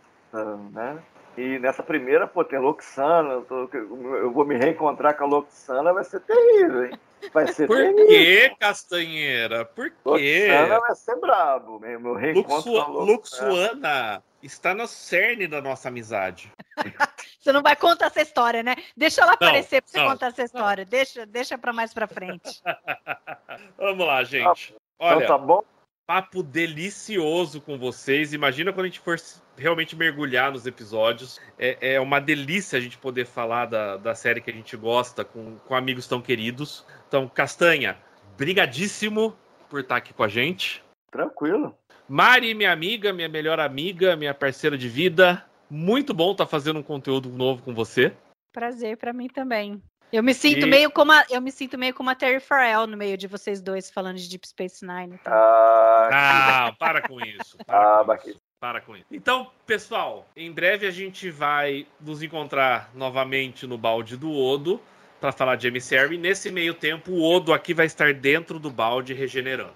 né? 0.72 0.98
E 1.38 1.60
nessa 1.60 1.84
primeira, 1.84 2.26
pô, 2.26 2.46
tem 2.46 2.58
Loxana, 2.58 3.34
eu, 3.34 3.42
tô- 3.42 3.70
eu 3.74 4.32
vou 4.32 4.46
me 4.46 4.56
reencontrar 4.56 5.18
com 5.18 5.26
a 5.26 5.28
Loxana, 5.28 5.92
vai 5.92 6.06
ser 6.06 6.22
terrível, 6.22 6.86
hein? 6.86 6.98
Vai 7.34 7.48
ser 7.48 7.68
Por 7.68 7.76
terrível. 7.76 8.08
que, 8.08 8.56
Castanheira? 8.58 9.66
Por 9.66 9.90
quê? 9.90 10.48
Loxana 10.48 10.80
vai 10.80 10.96
ser 10.96 11.16
brabo, 11.20 11.80
meu, 11.82 12.00
meu 12.00 12.14
reencontro 12.14 12.72
com 12.72 12.80
a 12.80 12.88
Loxana. 12.88 13.52
Luxuana 13.52 14.24
está 14.42 14.74
no 14.74 14.88
cerne 14.88 15.46
da 15.48 15.62
nossa 15.62 15.90
amizade. 15.90 16.50
Você 17.42 17.52
não 17.52 17.62
vai 17.62 17.76
contar 17.76 18.06
essa 18.06 18.22
história, 18.22 18.64
né? 18.64 18.76
Deixa 18.96 19.22
ela 19.22 19.32
Não, 19.32 19.36
aparecer 19.36 19.82
pra 19.82 19.92
você 19.92 19.98
não. 20.00 20.08
contar 20.12 20.28
essa 20.28 20.44
história. 20.44 20.86
Deixa, 20.86 21.26
deixa 21.26 21.58
pra 21.58 21.72
mais 21.74 21.94
pra 21.94 22.08
frente. 22.08 22.62
Vamos 23.78 24.08
lá, 24.08 24.24
gente. 24.24 24.74
Então 24.96 25.18
Olha, 25.18 25.28
tá 25.28 25.38
bom? 25.38 25.64
Papo 26.06 26.44
delicioso 26.44 27.60
com 27.60 27.77
vocês. 27.77 28.34
Imagina 28.34 28.72
quando 28.72 28.86
a 28.86 28.90
gente 28.90 28.99
for 28.99 29.18
realmente 29.57 29.95
mergulhar 29.95 30.52
nos 30.52 30.65
episódios. 30.65 31.40
É, 31.57 31.95
é 31.95 31.99
uma 31.99 32.19
delícia 32.19 32.77
a 32.77 32.82
gente 32.82 32.98
poder 32.98 33.26
falar 33.26 33.65
da, 33.65 33.98
da 33.98 34.15
série 34.15 34.41
que 34.41 34.52
a 34.52 34.53
gente 34.53 34.76
gosta 34.77 35.23
com, 35.23 35.57
com 35.57 35.76
amigos 35.76 36.07
tão 36.07 36.22
queridos. 36.22 36.86
Então, 37.07 37.27
Castanha, 37.27 37.98
brigadíssimo 38.38 39.36
por 39.69 39.80
estar 39.80 39.98
aqui 39.98 40.14
com 40.14 40.23
a 40.23 40.27
gente. 40.27 40.84
Tranquilo. 41.11 41.76
Mari, 42.07 42.53
minha 42.53 42.72
amiga, 42.72 43.11
minha 43.11 43.30
melhor 43.30 43.60
amiga, 43.60 44.15
minha 44.15 44.34
parceira 44.34 44.77
de 44.77 44.88
vida. 44.88 45.44
Muito 45.69 46.14
bom 46.14 46.32
estar 46.32 46.45
fazendo 46.45 46.80
um 46.80 46.84
conteúdo 46.84 47.30
novo 47.30 47.64
com 47.64 47.73
você. 47.73 48.14
Prazer 48.53 48.98
pra 48.98 49.11
mim 49.11 49.27
também. 49.27 49.82
Eu 50.14 50.23
me 50.23 50.34
sinto 50.34 50.65
E- 50.65 50.69
meio 50.69 50.90
como 50.91 51.11
a, 51.11 51.26
eu 51.30 51.41
me 51.41 51.52
sinto 51.52 51.77
meio 51.77 51.94
como 51.94 52.10
a 52.10 52.15
Terry 52.15 52.40
Farrell 52.40 52.88
no 52.88 52.95
meio 52.95 53.18
de 53.18 53.27
vocês 53.27 53.61
dois 53.61 53.90
falando 53.90 54.18
de 54.18 54.30
Deep 54.30 54.48
Space 54.48 54.86
Nine. 54.86 55.15
então. 55.19 55.34
Ah, 55.34 56.68
Ah, 56.68 56.72
para 56.77 57.02
com 57.02 57.19
isso. 57.19 57.57
Para 57.65 57.99
ah 57.99 58.03
com 58.18 58.30
isso. 58.30 58.41
Para 58.60 58.82
com 58.82 58.95
isso. 58.95 59.06
Então, 59.11 59.52
pessoal, 59.68 60.27
em 60.36 60.52
breve 60.52 60.88
a 60.88 60.91
gente 60.91 61.30
vai 61.30 61.86
nos 61.99 62.23
encontrar 62.23 62.90
novamente 62.95 63.68
no 63.68 63.77
balde 63.77 64.15
do 64.15 64.32
Odo 64.32 64.80
para 65.19 65.32
falar 65.32 65.56
de 65.56 65.68
emissary. 65.68 66.18
Nesse 66.18 66.49
meio 66.52 66.73
tempo, 66.73 67.11
o 67.11 67.22
Odo 67.23 67.53
aqui 67.53 67.73
vai 67.73 67.86
estar 67.86 68.14
dentro 68.14 68.57
do 68.60 68.69
balde 68.69 69.14
regenerando. 69.14 69.73